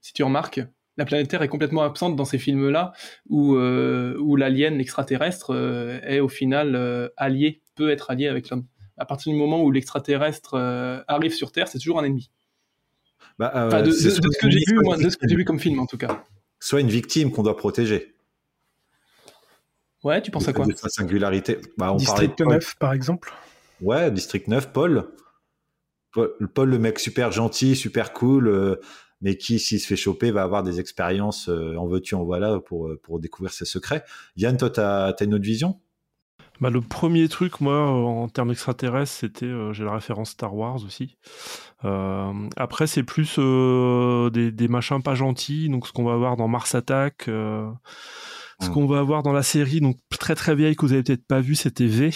Si 0.00 0.12
tu 0.14 0.22
remarques, 0.24 0.60
la 0.96 1.04
planète 1.04 1.28
Terre 1.28 1.42
est 1.42 1.48
complètement 1.48 1.82
absente 1.82 2.16
dans 2.16 2.24
ces 2.24 2.38
films-là 2.38 2.92
où 3.28 3.56
euh, 3.56 4.16
où 4.18 4.36
l'alien, 4.36 4.78
l'extraterrestre 4.78 5.50
euh, 5.54 6.00
est 6.02 6.20
au 6.20 6.28
final 6.28 6.74
euh, 6.74 7.08
allié, 7.18 7.60
peut 7.74 7.90
être 7.90 8.10
allié 8.10 8.28
avec 8.28 8.48
l'homme. 8.50 8.64
À 8.96 9.04
partir 9.04 9.30
du 9.32 9.38
moment 9.38 9.62
où 9.62 9.70
l'extraterrestre 9.70 10.54
arrive 11.06 11.34
sur 11.34 11.52
Terre, 11.52 11.68
c'est 11.68 11.78
toujours 11.78 11.98
un 12.00 12.04
ennemi. 12.04 12.30
Bah, 13.38 13.52
Enfin, 13.54 13.82
de, 13.82 13.88
de- 13.88 13.92
ce 13.92 14.20
que 14.40 14.48
j'ai 14.50 14.60
vu, 14.66 14.78
de 15.04 15.10
ce 15.10 15.16
que 15.18 15.28
j'ai 15.28 15.36
vu 15.36 15.44
comme 15.44 15.60
film 15.60 15.78
en 15.80 15.84
tout 15.86 15.98
cas. 15.98 16.24
Soit 16.60 16.80
une 16.80 16.88
victime 16.88 17.30
qu'on 17.30 17.42
doit 17.42 17.58
protéger. 17.58 18.14
Ouais, 20.06 20.22
tu 20.22 20.30
penses 20.30 20.46
à 20.46 20.52
quoi 20.52 20.64
De 20.64 20.72
sa 20.72 20.88
singularité. 20.88 21.58
Bah, 21.76 21.92
on 21.92 21.96
District 21.96 22.36
parlait 22.36 22.52
de 22.52 22.64
9, 22.64 22.76
par 22.78 22.92
exemple. 22.92 23.32
Ouais, 23.80 24.08
District 24.12 24.46
9, 24.46 24.72
Paul. 24.72 25.08
Paul, 26.12 26.30
Paul, 26.54 26.70
le 26.70 26.78
mec 26.78 27.00
super 27.00 27.32
gentil, 27.32 27.74
super 27.74 28.12
cool, 28.12 28.46
euh, 28.46 28.76
mais 29.20 29.36
qui, 29.36 29.58
s'il 29.58 29.80
se 29.80 29.86
fait 29.88 29.96
choper, 29.96 30.30
va 30.30 30.44
avoir 30.44 30.62
des 30.62 30.78
expériences 30.78 31.48
euh, 31.48 31.74
en 31.74 31.88
veux-tu, 31.88 32.14
en 32.14 32.22
voilà, 32.22 32.60
pour, 32.60 32.86
euh, 32.86 33.00
pour 33.02 33.18
découvrir 33.18 33.52
ses 33.52 33.64
secrets. 33.64 34.04
Yann, 34.36 34.56
toi, 34.56 34.70
t'as 34.70 35.08
as 35.08 35.24
une 35.24 35.34
autre 35.34 35.44
vision? 35.44 35.80
Bah, 36.60 36.70
le 36.70 36.80
premier 36.80 37.28
truc, 37.28 37.60
moi, 37.60 37.82
en 37.82 38.28
termes 38.28 38.52
extraterrestres, 38.52 39.10
c'était, 39.10 39.46
euh, 39.46 39.72
j'ai 39.72 39.82
la 39.82 39.92
référence 39.92 40.30
Star 40.30 40.54
Wars 40.54 40.84
aussi. 40.84 41.16
Euh, 41.84 42.32
après, 42.56 42.86
c'est 42.86 43.02
plus 43.02 43.36
euh, 43.40 44.30
des, 44.30 44.52
des 44.52 44.68
machins 44.68 45.02
pas 45.02 45.16
gentils, 45.16 45.68
donc 45.68 45.88
ce 45.88 45.92
qu'on 45.92 46.04
va 46.04 46.14
voir 46.14 46.36
dans 46.36 46.46
Mars 46.46 46.76
Attack, 46.76 47.26
euh, 47.26 47.68
ce 48.60 48.68
Mm. 48.68 48.72
qu'on 48.72 48.86
va 48.86 49.02
voir 49.02 49.22
dans 49.22 49.32
la 49.32 49.42
série, 49.42 49.80
donc 49.80 49.96
très 50.18 50.34
très 50.34 50.54
vieille 50.54 50.76
que 50.76 50.86
vous 50.86 50.92
avez 50.92 51.02
peut-être 51.02 51.26
pas 51.26 51.40
vu, 51.40 51.54
c'était 51.54 51.86
V. 51.86 52.10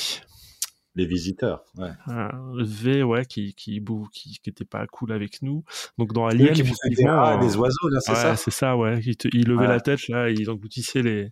Les 0.96 1.06
visiteurs, 1.06 1.62
ouais. 1.78 1.90
Euh, 2.08 2.28
V, 2.64 3.02
ouais, 3.04 3.24
qui 3.24 3.54
qui, 3.54 3.78
bou- 3.78 4.08
qui 4.12 4.38
qui 4.42 4.50
était 4.50 4.64
pas 4.64 4.86
cool 4.88 5.12
avec 5.12 5.40
nous. 5.40 5.62
Donc 5.98 6.12
dans 6.12 6.26
Alien, 6.26 6.52
qui 6.52 6.62
bouffaient 6.64 6.90
des 6.90 7.04
euh, 7.06 7.36
oiseaux, 7.56 7.88
là, 7.88 8.00
c'est 8.00 8.10
ouais, 8.10 8.16
ça 8.16 8.34
c'est 8.36 8.50
ça, 8.50 8.76
ouais. 8.76 9.00
Ils, 9.06 9.16
te- 9.16 9.28
Ouais. 9.28 9.68
la 9.68 9.78
tête, 9.80 10.08
là, 10.08 10.28
ils 10.30 10.50
engloutissaient 10.50 11.02
les 11.02 11.28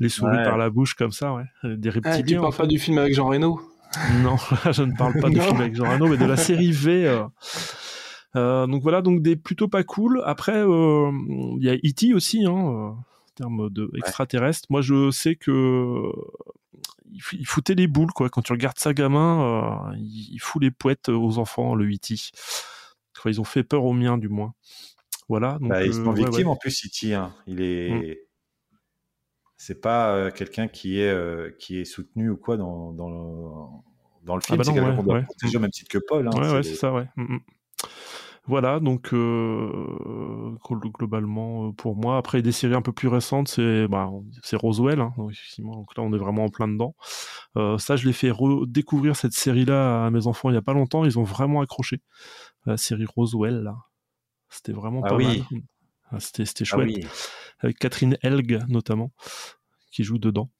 les 0.00 0.08
souris 0.08 0.36
Ouais. 0.38 0.44
par 0.44 0.56
la 0.56 0.70
bouche 0.70 0.94
comme 0.94 1.12
ça, 1.12 1.34
ouais. 1.34 1.44
Des 1.64 1.90
Ah, 1.90 1.92
tu 1.92 1.98
reptiliens. 2.00 2.38
en 2.38 2.42
parles 2.44 2.54
pas 2.56 2.66
du 2.66 2.78
film 2.78 2.96
avec 2.96 3.14
Jean 3.14 3.26
Reno 3.28 3.60
Non, 4.22 4.36
je 4.72 4.82
ne 4.82 4.96
parle 4.96 5.20
pas 5.20 5.28
Non. 5.28 5.42
film 5.42 5.60
avec 5.60 5.74
Jean 5.76 5.90
Reno, 5.92 6.08
mais 6.08 6.16
de 6.16 6.24
la 6.24 6.36
série 6.38 6.72
V. 6.72 7.06
euh. 7.06 7.24
Euh, 8.34 8.66
donc 8.66 8.82
voilà, 8.82 9.02
donc 9.02 9.20
des 9.22 9.36
plutôt 9.36 9.68
pas 9.68 9.84
cool. 9.84 10.22
Après, 10.24 10.56
euh, 10.56 11.10
il 11.58 11.64
y 11.64 11.68
a 11.70 11.74
E.T. 11.74 12.12
aussi, 12.14 12.44
hein, 12.46 12.54
euh, 12.66 12.90
termes 13.36 13.70
de 13.70 13.90
extraterrestre. 13.96 14.66
Moi, 14.70 14.80
je 14.80 15.10
sais 15.10 15.36
que 15.36 16.10
il 17.12 17.20
f- 17.20 17.36
il 17.38 17.46
foutait 17.46 17.74
les 17.76 17.86
boules, 17.86 18.12
quoi. 18.12 18.28
Quand 18.28 18.42
tu 18.42 18.52
regardes 18.52 18.78
ça, 18.78 18.92
gamin, 18.94 19.92
euh, 19.92 19.96
il 19.98 20.38
fout 20.40 20.60
les 20.62 20.70
poètes 20.70 21.08
aux 21.08 21.38
enfants, 21.38 21.74
le 21.74 21.86
E.T. 21.86 22.14
Enfin, 23.16 23.30
ils 23.30 23.40
ont 23.40 23.44
fait 23.44 23.62
peur 23.62 23.84
aux 23.84 23.92
miens, 23.92 24.18
du 24.18 24.28
moins. 24.28 24.54
Voilà. 25.28 25.58
Donc, 25.60 25.70
Bah, 25.70 25.84
ils 25.84 25.90
euh, 25.90 26.04
sont 26.04 26.10
ouais, 26.10 26.14
victimes 26.24 26.46
ouais. 26.48 26.52
en 26.52 26.56
plus, 26.56 26.84
Iti. 26.84 27.14
Hein. 27.14 27.34
Il 27.46 27.60
est. 27.60 27.90
Mm. 27.90 28.14
C'est 29.56 29.80
pas 29.80 30.14
euh, 30.14 30.30
quelqu'un 30.30 30.68
qui 30.68 31.00
est 31.00 31.08
euh, 31.10 31.50
qui 31.58 31.78
est 31.80 31.84
soutenu 31.86 32.28
ou 32.30 32.36
quoi 32.36 32.56
dans 32.58 32.92
dans 32.92 33.08
le, 33.08 34.26
dans 34.26 34.36
le 34.36 34.42
Ah 34.42 34.46
film. 34.46 34.58
bah 34.58 34.64
c'est 34.64 34.72
quelqu'un 34.74 34.90
ouais, 34.90 34.96
qu'on 34.96 35.02
doit 35.02 35.14
ouais. 35.14 35.22
protéger 35.24 35.56
au 35.56 35.60
même 35.60 35.70
titre 35.70 35.90
que 35.90 35.98
Paul. 35.98 36.28
Hein. 36.28 36.30
Ouais, 36.38 36.50
ouais, 36.52 36.62
C'est- 36.62 36.70
c'est 36.70 36.74
ça, 36.76 36.92
ouais. 36.92 37.06
Mm, 37.16 37.34
mm. 37.36 37.40
Voilà, 38.48 38.78
donc 38.78 39.12
euh, 39.12 40.56
globalement 40.98 41.68
euh, 41.68 41.72
pour 41.72 41.96
moi. 41.96 42.16
Après 42.16 42.42
des 42.42 42.52
séries 42.52 42.74
un 42.74 42.82
peu 42.82 42.92
plus 42.92 43.08
récentes, 43.08 43.48
c'est 43.48 43.88
bah, 43.88 44.08
c'est 44.42 44.56
Roswell. 44.56 45.00
Hein, 45.00 45.12
donc, 45.16 45.32
effectivement, 45.32 45.74
donc 45.76 45.96
là 45.96 46.02
on 46.04 46.12
est 46.12 46.18
vraiment 46.18 46.44
en 46.44 46.48
plein 46.48 46.68
dedans. 46.68 46.94
Euh, 47.56 47.76
ça, 47.78 47.96
je 47.96 48.06
l'ai 48.06 48.12
fait 48.12 48.30
redécouvrir 48.30 49.16
cette 49.16 49.32
série-là 49.32 50.06
à 50.06 50.10
mes 50.10 50.26
enfants 50.28 50.50
il 50.50 50.54
y 50.54 50.58
a 50.58 50.62
pas 50.62 50.74
longtemps. 50.74 51.04
Ils 51.04 51.18
ont 51.18 51.24
vraiment 51.24 51.60
accroché 51.60 52.00
la 52.66 52.76
série 52.76 53.06
Roswell. 53.06 53.62
Là, 53.62 53.76
c'était 54.48 54.72
vraiment 54.72 55.00
Ah 55.04 55.08
pas 55.08 55.16
oui. 55.16 55.44
mal. 55.50 55.62
Ah, 56.10 56.20
C'était 56.20 56.44
Ah 56.60 56.64
chouette. 56.64 56.86
oui. 56.86 57.06
Avec 57.58 57.78
Catherine 57.78 58.16
Helg 58.22 58.62
notamment 58.68 59.10
qui 59.90 60.04
joue 60.04 60.18
dedans. 60.18 60.50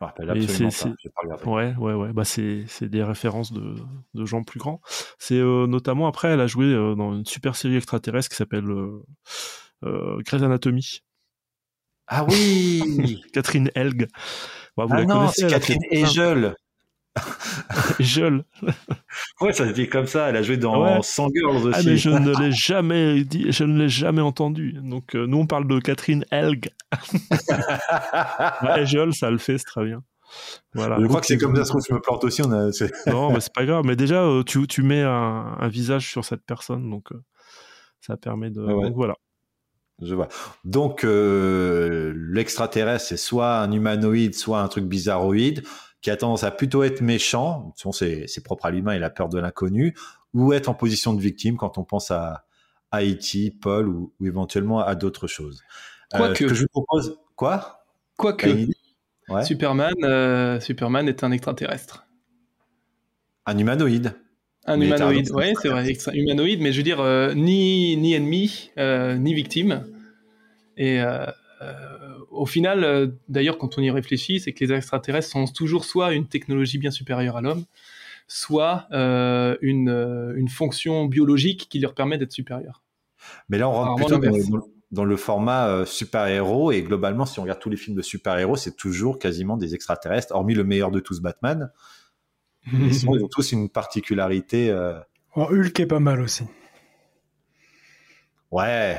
Je 0.00 0.04
me 0.04 0.06
rappelle 0.06 0.30
absolument 0.30 0.70
c'est- 0.70 0.88
pas. 1.28 1.36
pas. 1.38 1.50
Ouais, 1.50 1.74
ouais, 1.76 1.94
ouais. 1.94 2.12
Bah, 2.12 2.24
c'est, 2.24 2.64
c'est 2.68 2.88
des 2.88 3.02
références 3.02 3.52
de, 3.52 3.74
de 4.14 4.24
gens 4.24 4.44
plus 4.44 4.60
grands. 4.60 4.80
C'est 5.18 5.38
euh, 5.38 5.66
notamment 5.66 6.06
après, 6.06 6.28
elle 6.28 6.40
a 6.40 6.46
joué 6.46 6.66
euh, 6.66 6.94
dans 6.94 7.14
une 7.14 7.26
super 7.26 7.56
série 7.56 7.76
extraterrestre 7.76 8.28
qui 8.30 8.36
s'appelle 8.36 8.70
euh, 8.70 9.02
euh, 9.84 10.20
Grey's 10.24 10.42
Anatomy. 10.42 11.00
Ah 12.06 12.24
oui 12.28 13.20
Catherine 13.32 13.70
Helg. 13.74 14.08
Bah, 14.76 14.84
vous 14.86 14.94
Ah 14.94 15.00
la 15.00 15.04
non, 15.04 15.28
c'est 15.28 15.48
Catherine 15.48 15.82
Hegel. 15.90 16.54
Hegel. 18.00 18.44
Ouais, 19.40 19.52
ça 19.52 19.68
se 19.68 19.72
dit 19.72 19.88
comme 19.88 20.06
ça. 20.06 20.28
Elle 20.28 20.36
a 20.36 20.42
joué 20.42 20.56
dans 20.56 20.82
Ouais. 20.82 20.98
100 21.02 21.28
Girls 21.34 21.66
aussi. 21.68 21.80
Ah 21.80 21.82
mais 21.84 21.96
je 21.96 22.10
ne 22.10 22.38
l'ai 22.40 22.52
jamais 22.52 23.24
dit, 23.24 23.50
je 23.50 23.64
ne 23.64 23.78
l'ai 23.78 23.88
jamais 23.88 24.22
entendu. 24.22 24.74
Donc 24.82 25.14
euh, 25.14 25.26
nous 25.26 25.38
on 25.38 25.46
parle 25.46 25.66
de 25.66 25.78
Catherine 25.80 26.24
Helg. 26.30 26.70
Ouais, 28.62 29.12
ça 29.12 29.30
le 29.30 29.38
fait, 29.38 29.58
c'est 29.58 29.64
très 29.64 29.84
bien. 29.84 30.02
Voilà. 30.74 30.96
Je 30.98 31.04
crois 31.04 31.14
Donc, 31.14 31.20
que 31.22 31.26
c'est 31.26 31.38
comme 31.38 31.56
ça, 31.56 31.64
se 31.64 31.70
trouve, 31.70 31.82
je 31.88 31.94
me 31.94 32.00
plante 32.00 32.24
aussi. 32.24 32.42
On 32.42 32.52
a... 32.52 32.70
Non, 33.06 33.32
mais 33.32 33.40
c'est 33.40 33.52
pas 33.52 33.64
grave. 33.64 33.84
Mais 33.84 33.96
déjà, 33.96 34.22
euh, 34.22 34.42
tu, 34.42 34.66
tu 34.66 34.82
mets 34.82 35.02
un, 35.02 35.56
un 35.58 35.68
visage 35.68 36.08
sur 36.10 36.24
cette 36.24 36.42
personne, 36.44 36.90
donc 36.90 37.12
euh, 37.12 37.22
ça 38.00 38.16
permet 38.16 38.50
de. 38.50 38.60
Ouais, 38.60 38.74
ouais. 38.74 38.86
Donc 38.86 38.96
voilà. 38.96 39.14
Je 40.00 40.14
vois. 40.14 40.28
Donc, 40.64 41.02
euh, 41.04 42.14
l'extraterrestre, 42.16 43.06
c'est 43.08 43.16
soit 43.16 43.58
un 43.58 43.72
humanoïde, 43.72 44.34
soit 44.34 44.60
un 44.60 44.68
truc 44.68 44.84
bizarroïde, 44.84 45.64
qui 46.00 46.10
a 46.10 46.16
tendance 46.16 46.44
à 46.44 46.50
plutôt 46.50 46.82
être 46.82 47.00
méchant, 47.00 47.74
c'est 47.92 48.42
propre 48.44 48.66
à 48.66 48.70
l'humain, 48.70 48.94
il 48.94 49.02
a 49.04 49.10
peur 49.10 49.28
de 49.28 49.38
l'inconnu, 49.38 49.94
ou 50.34 50.52
être 50.52 50.68
en 50.68 50.74
position 50.74 51.12
de 51.14 51.20
victime 51.20 51.56
quand 51.56 51.78
on 51.78 51.84
pense 51.84 52.10
à 52.10 52.44
Haïti, 52.90 53.50
Paul, 53.50 53.88
ou, 53.88 54.12
ou 54.20 54.26
éventuellement 54.26 54.80
à 54.80 54.94
d'autres 54.94 55.26
choses. 55.26 55.62
Euh, 56.14 56.18
Quoique. 56.18 56.44
ce 56.44 56.48
que 56.48 56.54
je 56.54 56.62
vous 56.62 56.68
propose, 56.68 57.18
quoi? 57.36 57.84
Quoique, 58.16 58.48
Ouais. 59.28 59.44
Superman, 59.44 59.92
euh, 60.04 60.58
Superman 60.58 61.06
est 61.06 61.22
un 61.22 61.32
extraterrestre. 61.32 62.06
Un 63.44 63.58
humanoïde. 63.58 64.14
Un 64.64 64.80
humanoïde, 64.80 65.30
ouais, 65.32 65.52
c'est 65.60 65.68
vrai, 65.68 65.86
extra- 65.88 66.14
humanoïde, 66.14 66.60
mais 66.62 66.72
je 66.72 66.78
veux 66.78 66.82
dire, 66.82 67.00
euh, 67.00 67.34
ni, 67.34 67.96
ni 67.98 68.14
ennemi, 68.14 68.70
ni 68.78 69.34
victime. 69.34 69.84
Et 70.78 71.00
au 72.30 72.46
final, 72.46 72.84
euh, 72.84 73.08
d'ailleurs, 73.28 73.58
quand 73.58 73.78
on 73.78 73.82
y 73.82 73.90
réfléchit, 73.90 74.40
c'est 74.40 74.52
que 74.52 74.64
les 74.64 74.72
extraterrestres 74.72 75.28
sont 75.28 75.46
toujours 75.46 75.84
soit 75.84 76.12
une 76.12 76.26
technologie 76.26 76.78
bien 76.78 76.90
supérieure 76.90 77.36
à 77.36 77.40
l'homme, 77.40 77.64
soit 78.28 78.86
euh, 78.92 79.56
une, 79.62 79.88
euh, 79.88 80.34
une 80.36 80.48
fonction 80.48 81.06
biologique 81.06 81.68
qui 81.68 81.80
leur 81.80 81.94
permet 81.94 82.18
d'être 82.18 82.32
supérieurs. 82.32 82.82
Mais 83.48 83.58
là, 83.58 83.68
on 83.68 83.72
rentre 83.72 83.96
plutôt 83.96 84.72
dans, 84.90 85.04
le 85.04 85.16
format 85.16 85.68
euh, 85.68 85.84
super-héros, 85.84 86.72
et 86.72 86.82
globalement, 86.82 87.26
si 87.26 87.38
on 87.38 87.42
regarde 87.42 87.58
tous 87.58 87.70
les 87.70 87.76
films 87.76 87.96
de 87.96 88.02
super-héros, 88.02 88.56
c'est 88.56 88.76
toujours 88.76 89.18
quasiment 89.18 89.56
des 89.56 89.74
extraterrestres, 89.74 90.34
hormis 90.34 90.54
le 90.54 90.64
meilleur 90.64 90.90
de 90.90 91.00
tous, 91.00 91.20
Batman. 91.20 91.70
Ils 92.72 93.08
ont 93.08 93.28
tous 93.28 93.52
une 93.52 93.68
particularité. 93.70 94.70
euh, 94.70 94.98
Oh, 95.34 95.46
Hulk 95.50 95.78
est 95.80 95.86
pas 95.86 96.00
mal 96.00 96.20
aussi. 96.20 96.44
Ouais. 98.50 98.98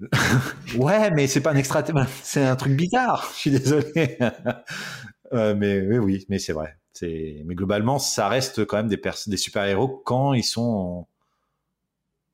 ouais, 0.76 1.10
mais 1.10 1.26
c'est 1.26 1.40
pas 1.40 1.50
un 1.50 1.56
extraterrestre, 1.56 2.12
c'est 2.22 2.44
un 2.44 2.56
truc 2.56 2.74
bizarre. 2.74 3.30
Je 3.34 3.38
suis 3.38 3.50
désolé. 3.50 4.18
Euh, 5.34 5.54
mais 5.54 5.82
oui, 5.82 5.98
oui, 5.98 6.26
mais 6.30 6.38
c'est 6.38 6.54
vrai. 6.54 6.78
C'est, 6.94 7.42
mais 7.44 7.54
globalement, 7.54 7.98
ça 7.98 8.28
reste 8.28 8.64
quand 8.64 8.78
même 8.78 8.88
des 8.88 8.98
des 9.26 9.36
super-héros 9.36 10.02
quand 10.06 10.32
ils 10.32 10.42
sont, 10.42 11.06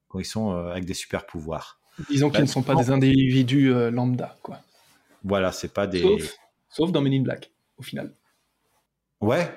quand 0.07 0.20
ils 0.20 0.24
sont 0.24 0.53
euh, 0.53 0.70
avec 0.70 0.85
des 0.85 0.94
super 0.94 1.27
pouvoirs. 1.27 1.81
Disons 2.09 2.29
qu'ils 2.31 2.38
Bah, 2.38 2.42
ne 2.42 2.46
sont 2.48 2.62
pas 2.62 2.77
des 2.77 2.90
individus 2.90 3.72
euh, 3.72 3.90
lambda, 3.90 4.37
quoi. 4.42 4.61
Voilà, 5.24 5.50
c'est 5.50 5.74
pas 5.74 5.88
des. 5.88 6.03
Sauf, 6.03 6.37
sauf 6.68 6.92
dans 6.92 7.00
Men 7.00 7.14
in 7.14 7.22
Black, 7.22 7.50
au 7.79 7.83
final. 7.83 8.14
Ouais. 9.20 9.53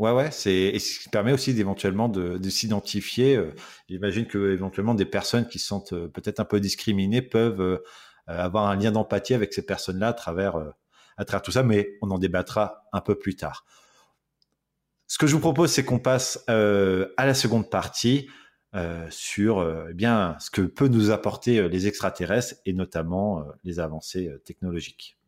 Ouais, 0.00 0.10
ouais, 0.10 0.30
c'est 0.32 0.52
et 0.52 0.78
ce 0.80 0.98
qui 1.00 1.08
permet 1.08 1.32
aussi 1.32 1.54
d'éventuellement 1.54 2.08
de, 2.08 2.36
de 2.36 2.50
s'identifier. 2.50 3.36
euh, 3.36 3.54
J'imagine 3.88 4.26
que 4.26 4.52
éventuellement 4.52 4.94
des 4.94 5.04
personnes 5.04 5.46
qui 5.46 5.60
sentent 5.60 5.92
euh, 5.92 6.08
peut-être 6.08 6.40
un 6.40 6.44
peu 6.44 6.58
discriminées 6.58 7.22
peuvent 7.22 7.60
euh, 7.60 7.78
avoir 8.26 8.66
un 8.66 8.74
lien 8.76 8.90
d'empathie 8.90 9.34
avec 9.34 9.52
ces 9.52 9.64
personnes-là 9.64 10.08
à 10.08 10.12
travers 10.12 10.56
à 11.16 11.24
travers 11.24 11.42
tout 11.42 11.52
ça, 11.52 11.62
mais 11.62 11.96
on 12.02 12.10
en 12.10 12.18
débattra 12.18 12.84
un 12.92 13.00
peu 13.00 13.14
plus 13.16 13.36
tard. 13.36 13.64
Ce 15.06 15.18
que 15.18 15.26
je 15.28 15.34
vous 15.34 15.40
propose, 15.40 15.70
c'est 15.70 15.84
qu'on 15.84 16.00
passe 16.00 16.42
à 16.48 17.26
la 17.26 17.34
seconde 17.34 17.70
partie 17.70 18.28
sur 19.10 19.86
eh 19.90 19.94
bien 19.94 20.36
ce 20.40 20.50
que 20.50 20.62
peut 20.62 20.88
nous 20.88 21.10
apporter 21.10 21.68
les 21.68 21.86
extraterrestres 21.86 22.54
et 22.64 22.72
notamment 22.72 23.44
les 23.62 23.78
avancées 23.78 24.30
technologiques. 24.44 25.18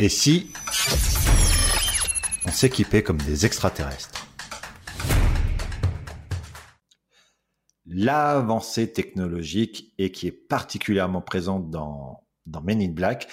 Et 0.00 0.08
si 0.08 0.52
on 2.46 2.52
s'équipait 2.52 3.02
comme 3.02 3.18
des 3.18 3.46
extraterrestres? 3.46 4.28
L'avancée 7.84 8.92
technologique 8.92 9.92
et 9.98 10.12
qui 10.12 10.28
est 10.28 10.48
particulièrement 10.48 11.20
présente 11.20 11.70
dans, 11.70 12.22
Men 12.62 12.80
in 12.80 12.92
Black. 12.92 13.26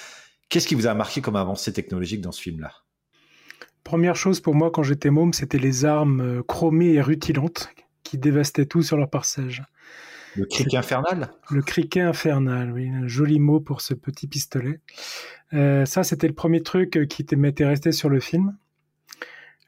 Qu'est-ce 0.49 0.67
qui 0.67 0.73
vous 0.73 0.87
a 0.87 0.95
marqué 0.95 1.21
comme 1.21 1.35
avancée 1.35 1.71
technologique 1.71 2.21
dans 2.21 2.31
ce 2.31 2.41
film-là? 2.41 2.71
Première 3.83 4.15
chose 4.15 4.39
pour 4.39 4.55
moi 4.55 4.71
quand 4.71 4.81
j'étais 4.81 5.11
môme, 5.11 5.33
c'était 5.33 5.59
les 5.59 5.85
armes 5.85 6.21
euh, 6.21 6.41
chromées 6.41 6.93
et 6.93 7.01
rutilantes 7.01 7.69
qui 8.03 8.17
dévastaient 8.17 8.65
tout 8.65 8.81
sur 8.81 8.97
leur 8.97 9.11
passage. 9.11 9.61
Le 10.35 10.45
criquet 10.45 10.77
infernal 10.77 11.31
Le 11.49 11.61
criquet 11.61 12.01
infernal, 12.01 12.71
oui, 12.71 12.89
un 12.89 13.07
joli 13.07 13.39
mot 13.39 13.59
pour 13.59 13.81
ce 13.81 13.93
petit 13.93 14.27
pistolet. 14.27 14.79
Euh, 15.53 15.85
ça, 15.85 16.03
c'était 16.03 16.27
le 16.27 16.33
premier 16.33 16.61
truc 16.61 16.97
euh, 16.97 17.05
qui 17.05 17.21
était- 17.21 17.35
m'était 17.35 17.65
resté 17.65 17.91
sur 17.91 18.09
le 18.09 18.19
film. 18.19 18.57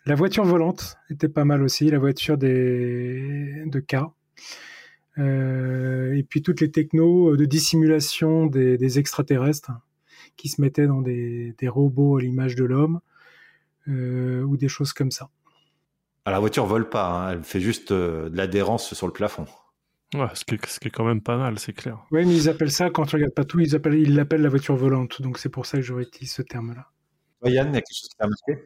La 0.05 0.15
voiture 0.15 0.43
volante 0.45 0.97
était 1.09 1.29
pas 1.29 1.45
mal 1.45 1.61
aussi, 1.63 1.89
la 1.89 1.99
voiture 1.99 2.37
des... 2.37 3.63
de 3.65 3.79
K. 3.79 3.95
Euh, 5.17 6.13
et 6.15 6.23
puis 6.23 6.41
toutes 6.41 6.61
les 6.61 6.71
technos 6.71 7.35
de 7.35 7.45
dissimulation 7.45 8.45
des, 8.45 8.77
des 8.77 8.99
extraterrestres 8.99 9.71
qui 10.35 10.47
se 10.49 10.61
mettaient 10.61 10.85
dans 10.87 11.01
des, 11.01 11.55
des 11.57 11.67
robots 11.67 12.17
à 12.17 12.21
l'image 12.21 12.55
de 12.55 12.63
l'homme 12.63 12.99
euh, 13.87 14.43
ou 14.43 14.57
des 14.57 14.67
choses 14.67 14.93
comme 14.93 15.11
ça. 15.11 15.29
Alors, 16.25 16.37
la 16.37 16.39
voiture 16.41 16.65
vole 16.65 16.89
pas, 16.89 17.07
hein, 17.09 17.31
elle 17.31 17.43
fait 17.43 17.61
juste 17.61 17.91
de 17.91 18.29
l'adhérence 18.33 18.93
sur 18.93 19.07
le 19.07 19.13
plafond. 19.13 19.45
Ouais, 20.13 20.27
ce 20.33 20.45
qui, 20.45 20.55
est, 20.55 20.65
ce 20.65 20.79
qui 20.79 20.87
est 20.87 20.91
quand 20.91 21.03
même 21.03 21.21
pas 21.21 21.37
mal, 21.37 21.59
c'est 21.59 21.73
clair. 21.73 21.97
Oui, 22.11 22.25
mais 22.25 22.33
ils 22.35 22.49
appellent 22.49 22.71
ça, 22.71 22.89
quand 22.89 23.05
tu 23.05 23.15
regardes 23.17 23.33
pas 23.33 23.43
tout, 23.43 23.59
ils 23.59 23.75
appellent- 23.75 23.95
ils 23.99 24.15
l'appellent 24.15 24.41
la 24.41 24.49
voiture 24.49 24.75
volante. 24.75 25.21
Donc 25.21 25.37
c'est 25.37 25.49
pour 25.49 25.65
ça 25.65 25.77
que 25.77 25.83
j'aurais 25.83 26.03
utilisé 26.03 26.31
ce 26.33 26.41
terme-là. 26.43 26.87
Yann, 27.43 27.69
il 27.69 27.75
y 27.75 27.77
a 27.77 27.81
quelque 27.81 27.93
chose 27.93 28.09
qui 28.09 28.15
t'a 28.17 28.27
marqué? 28.27 28.63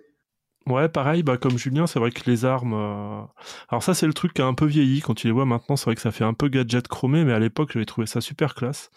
Ouais, 0.67 0.87
pareil, 0.87 1.23
bah, 1.23 1.37
comme 1.37 1.57
Julien, 1.57 1.87
c'est 1.87 1.97
vrai 1.97 2.11
que 2.11 2.29
les 2.29 2.45
armes. 2.45 2.73
euh, 2.75 3.23
Alors, 3.69 3.81
ça, 3.81 3.95
c'est 3.95 4.05
le 4.05 4.13
truc 4.13 4.33
qui 4.33 4.43
a 4.43 4.45
un 4.45 4.53
peu 4.53 4.65
vieilli. 4.67 5.01
Quand 5.01 5.15
tu 5.15 5.25
les 5.25 5.33
vois 5.33 5.45
maintenant, 5.45 5.75
c'est 5.75 5.85
vrai 5.85 5.95
que 5.95 6.01
ça 6.01 6.11
fait 6.11 6.23
un 6.23 6.35
peu 6.35 6.49
gadget 6.49 6.87
chromé, 6.87 7.25
mais 7.25 7.33
à 7.33 7.39
l'époque, 7.39 7.71
j'avais 7.73 7.85
trouvé 7.85 8.05
ça 8.05 8.21
super 8.21 8.53
classe. 8.53 8.91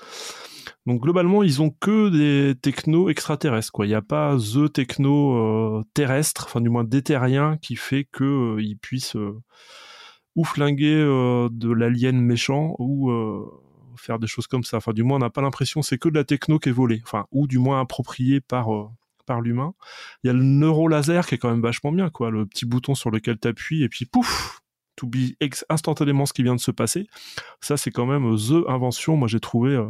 Donc, 0.85 1.01
globalement, 1.01 1.43
ils 1.43 1.63
ont 1.63 1.71
que 1.71 2.11
des 2.11 2.55
technos 2.61 3.09
extraterrestres, 3.09 3.73
quoi. 3.73 3.87
Il 3.87 3.89
n'y 3.89 3.95
a 3.95 4.03
pas 4.03 4.37
the 4.37 4.71
techno 4.71 5.79
euh, 5.79 5.83
terrestre, 5.95 6.45
enfin, 6.47 6.61
du 6.61 6.69
moins 6.69 6.85
déterrien, 6.85 7.57
qui 7.57 7.77
fait 7.77 8.07
qu'ils 8.15 8.77
puissent 8.79 9.17
euh, 9.17 9.33
ou 10.37 10.45
flinguer 10.45 10.95
euh, 10.97 11.49
de 11.51 11.71
l'alien 11.73 12.21
méchant 12.21 12.75
ou 12.79 13.11
euh, 13.11 13.45
faire 13.97 14.19
des 14.19 14.27
choses 14.27 14.47
comme 14.47 14.65
ça. 14.65 14.79
Enfin, 14.79 14.93
du 14.93 15.03
moins, 15.03 15.17
on 15.17 15.21
n'a 15.21 15.31
pas 15.31 15.43
l'impression, 15.43 15.83
c'est 15.83 15.99
que 15.99 16.09
de 16.09 16.15
la 16.15 16.25
techno 16.25 16.59
qui 16.59 16.69
est 16.71 16.73
volée. 16.73 17.01
Enfin, 17.05 17.27
ou 17.33 17.47
du 17.47 17.59
moins 17.59 17.81
appropriée 17.81 18.41
par. 18.41 18.75
euh, 18.75 18.89
par 19.27 19.41
l'humain. 19.41 19.73
Il 20.23 20.27
y 20.27 20.31
a 20.31 20.35
le 20.35 20.43
neurolaser 20.43 21.23
qui 21.27 21.37
est 21.37 21.39
quand 21.39 21.49
même 21.49 21.63
vachement 21.63 21.93
bien, 21.93 22.11
quoi. 22.11 22.31
Le 22.31 22.45
petit 22.45 22.67
bouton 22.67 22.95
sur 22.95 23.11
lequel 23.11 23.39
tu 23.41 23.49
appuies 23.49 23.83
et 23.83 23.89
puis 23.89 24.05
pouf, 24.05 24.61
oublies 25.03 25.35
ex- 25.41 25.65
instantanément 25.71 26.27
ce 26.27 26.35
qui 26.35 26.43
vient 26.43 26.55
de 26.55 26.61
se 26.61 26.71
passer. 26.71 27.07
Ça, 27.63 27.79
c'est 27.79 27.91
quand 27.91 28.05
même 28.05 28.37
the 28.37 28.69
invention, 28.69 29.17
moi 29.17 29.27
j'ai 29.27 29.41
trouvé 29.41 29.83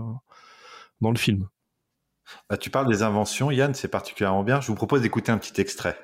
dans 1.01 1.11
le 1.11 1.17
film. 1.19 1.49
Bah, 2.49 2.57
Tu 2.57 2.71
parles 2.71 2.87
des 2.89 3.03
inventions, 3.03 3.51
Yann, 3.51 3.75
c'est 3.75 3.89
particulièrement 3.89 4.45
bien. 4.45 4.61
Je 4.61 4.69
vous 4.69 4.77
propose 4.77 5.03
d'écouter 5.03 5.33
un 5.33 5.39
petit 5.39 5.61
extrait. 5.61 5.99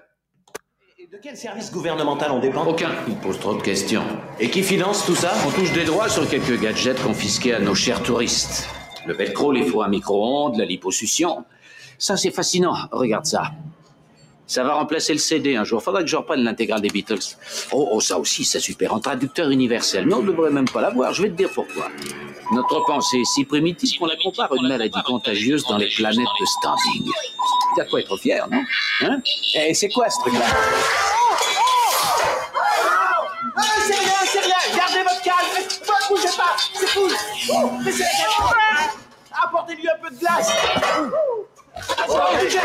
De 1.13 1.19
quel 1.21 1.37
service 1.37 1.73
gouvernemental 1.73 2.31
on 2.31 2.39
dépend 2.39 2.65
Aucun. 2.65 2.93
Il 3.09 3.17
pose 3.17 3.41
trop 3.41 3.55
de 3.55 3.63
questions. 3.63 4.05
Et 4.39 4.49
qui 4.49 4.63
finance 4.63 5.05
tout 5.05 5.17
ça 5.17 5.33
On 5.45 5.51
touche 5.51 5.73
des 5.73 5.83
droits 5.83 6.09
sur 6.09 6.29
quelques 6.31 6.61
gadgets 6.61 7.03
confisqués 7.03 7.53
à 7.53 7.59
nos 7.59 7.75
chers 7.75 8.01
touristes. 8.05 8.69
Le 9.09 9.15
velcro, 9.15 9.51
les 9.51 9.65
fours 9.65 9.83
à 9.83 9.89
micro-ondes, 9.89 10.57
la 10.57 10.65
liposuction. 10.65 11.45
Ça, 11.99 12.17
c'est 12.17 12.31
fascinant. 12.31 12.77
Regarde 12.93 13.27
ça. 13.27 13.51
Ça 14.47 14.63
va 14.63 14.75
remplacer 14.75 15.13
le 15.13 15.19
CD 15.19 15.57
un 15.57 15.65
jour. 15.65 15.83
Faudra 15.83 16.05
que 16.05 16.09
je 16.09 16.15
reprenne 16.15 16.45
l'intégrale 16.45 16.81
des 16.81 16.91
Beatles. 16.91 17.37
Oh, 17.73 17.89
oh, 17.91 18.01
ça 18.01 18.17
aussi, 18.17 18.45
c'est 18.45 18.61
super. 18.61 18.95
En 18.95 19.01
traducteur 19.01 19.51
universel. 19.51 20.07
Mais 20.07 20.15
on 20.15 20.23
ne 20.23 20.29
devrait 20.29 20.51
même 20.53 20.69
pas 20.69 20.81
l'avoir. 20.81 21.13
Je 21.13 21.23
vais 21.23 21.31
te 21.31 21.35
dire 21.35 21.51
pourquoi. 21.53 21.89
Notre 22.53 22.85
pensée 22.85 23.19
est 23.19 23.25
si 23.25 23.45
primitive 23.45 23.99
qu'on 23.99 24.07
la 24.07 24.17
compare 24.23 24.53
à 24.53 24.57
une 24.57 24.69
maladie 24.69 25.03
contagieuse 25.05 25.65
dans 25.65 25.77
les 25.77 25.89
planètes 25.89 26.19
de 26.41 26.47
standing. 26.47 27.11
A 27.79 27.85
quoi 27.85 28.01
être 28.01 28.17
fier, 28.19 28.47
non 28.51 28.63
Hein 29.03 29.21
Et 29.55 29.75
c'est 29.75 29.89
quoi 29.89 30.09
ce 30.11 30.19
truc-là 30.21 30.45
Ah, 33.57 33.63
c'est 33.87 33.95
rien, 33.95 34.13
c'est 34.27 34.41
rien. 34.41 34.77
Gardez 34.77 35.03
votre 35.03 35.23
calme. 35.23 35.47
Ne 35.57 36.09
bougez 36.09 36.37
pas. 36.37 36.57
C'est 36.75 36.93
cool. 36.93 37.13
Oh. 37.53 37.71
Apportez-lui 39.43 39.89
un 39.89 39.99
peu 40.03 40.11
de 40.15 40.19
glace. 40.19 40.51
Oh, 42.09 42.15
bougez, 42.39 42.61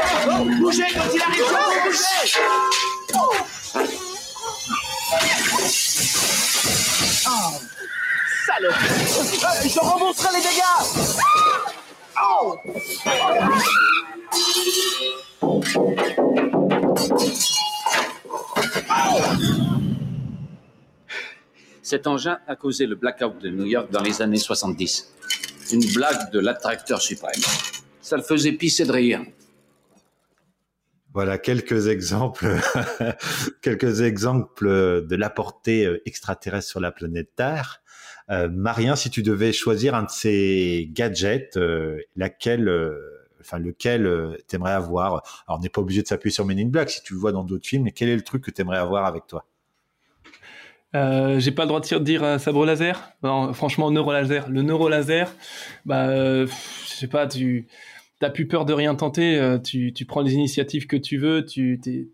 bougez 0.59 0.87
quand 0.93 1.13
il 1.13 1.21
arrive. 1.21 1.45
Oh, 1.51 1.73
bougez. 1.85 2.31
Oh. 3.13 3.33
Oh. 7.27 7.59
Euh, 8.61 8.71
je 9.67 9.79
rembourserai 9.79 10.37
les 10.37 10.41
dégâts. 10.41 10.61
Oh. 12.21 12.57
Cet 21.81 22.07
engin 22.07 22.39
a 22.47 22.55
causé 22.55 22.87
le 22.87 22.95
blackout 22.95 23.39
de 23.41 23.49
New 23.49 23.65
York 23.65 23.91
dans 23.91 24.01
les 24.01 24.21
années 24.21 24.37
70. 24.37 25.13
Une 25.71 25.85
blague 25.93 26.31
de 26.31 26.39
l'attracteur 26.39 27.01
suprême. 27.01 27.41
Ça 28.01 28.17
le 28.17 28.23
faisait 28.23 28.53
pisser 28.53 28.85
de 28.85 28.91
rire. 28.91 29.21
Voilà 31.13 31.37
quelques 31.37 31.87
exemples, 31.87 32.47
quelques 33.61 34.01
exemples 34.01 35.05
de 35.07 35.15
la 35.15 35.29
portée 35.29 35.85
euh, 35.85 36.01
extraterrestre 36.05 36.69
sur 36.69 36.81
la 36.81 36.91
planète 36.91 37.29
Terre. 37.37 37.81
Euh, 38.29 38.49
Marien, 38.49 38.95
si 38.95 39.09
tu 39.09 39.23
devais 39.23 39.53
choisir 39.53 39.95
un 39.95 40.03
de 40.03 40.09
ces 40.09 40.89
gadgets, 40.91 41.55
euh, 41.55 41.99
laquelle, 42.15 42.69
enfin 43.45 43.59
lequel 43.59 44.05
euh, 44.05 44.37
t'aimerais 44.47 44.73
avoir? 44.73 45.23
Alors, 45.47 45.59
on 45.59 45.59
n'est 45.59 45.69
pas 45.69 45.81
obligé 45.81 46.01
de 46.01 46.07
s'appuyer 46.07 46.33
sur 46.33 46.45
Men 46.45 46.59
in 46.59 46.67
Black 46.67 46.89
si 46.89 47.03
tu 47.03 47.13
le 47.13 47.19
vois 47.19 47.31
dans 47.31 47.43
d'autres 47.43 47.67
films. 47.67 47.83
Mais 47.83 47.91
quel 47.91 48.09
est 48.09 48.15
le 48.15 48.23
truc 48.23 48.43
que 48.43 48.51
t'aimerais 48.51 48.77
avoir 48.77 49.05
avec 49.05 49.27
toi? 49.27 49.45
Euh, 50.95 51.39
j'ai 51.39 51.51
pas 51.51 51.63
le 51.63 51.67
droit 51.67 51.81
de 51.81 51.97
dire 51.99 52.23
euh, 52.23 52.37
sabre 52.37 52.65
laser. 52.65 53.11
Non, 53.21 53.53
franchement, 53.53 53.91
neurolaser. 53.91 54.41
Le 54.49 54.61
neurolaser, 54.61 55.25
bah, 55.85 56.07
euh, 56.07 56.47
sais 56.85 57.07
pas, 57.07 57.27
tu 57.27 57.67
t'as 58.19 58.29
plus 58.29 58.47
peur 58.47 58.65
de 58.65 58.73
rien 58.73 58.95
tenter. 58.95 59.37
euh, 59.37 59.57
tu, 59.59 59.93
tu 59.93 60.05
prends 60.05 60.21
les 60.21 60.33
initiatives 60.33 60.87
que 60.87 60.95
tu 60.95 61.17
veux. 61.17 61.45
Tu, 61.45 61.79
t'es- 61.81 62.07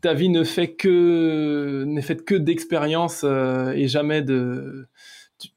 ta 0.00 0.14
vie 0.14 0.28
ne 0.28 0.44
fait 0.44 0.72
que 0.74 1.84
n'est 1.86 2.02
faite 2.02 2.24
que 2.24 2.34
d'expérience 2.34 3.22
euh, 3.24 3.72
et 3.72 3.88
jamais 3.88 4.22
de. 4.22 4.86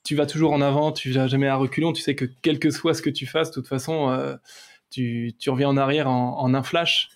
Tu, 0.03 0.15
vas 0.15 0.25
toujours 0.25 0.53
en 0.53 0.61
avant. 0.61 0.91
Tu 0.91 1.11
vas 1.11 1.27
jamais 1.27 1.47
à 1.47 1.55
reculons. 1.55 1.93
Tu 1.93 2.01
sais 2.01 2.15
que 2.15 2.25
quel 2.41 2.59
que 2.59 2.69
soit 2.69 2.93
ce 2.93 3.01
que 3.01 3.09
tu 3.09 3.25
fasses, 3.25 3.49
de 3.49 3.55
toute 3.55 3.67
façon, 3.67 4.09
euh, 4.09 4.35
tu, 4.89 5.33
reviens 5.47 5.69
en 5.69 5.77
arrière 5.77 6.09
en, 6.09 6.53
un 6.53 6.63
flash. 6.63 7.09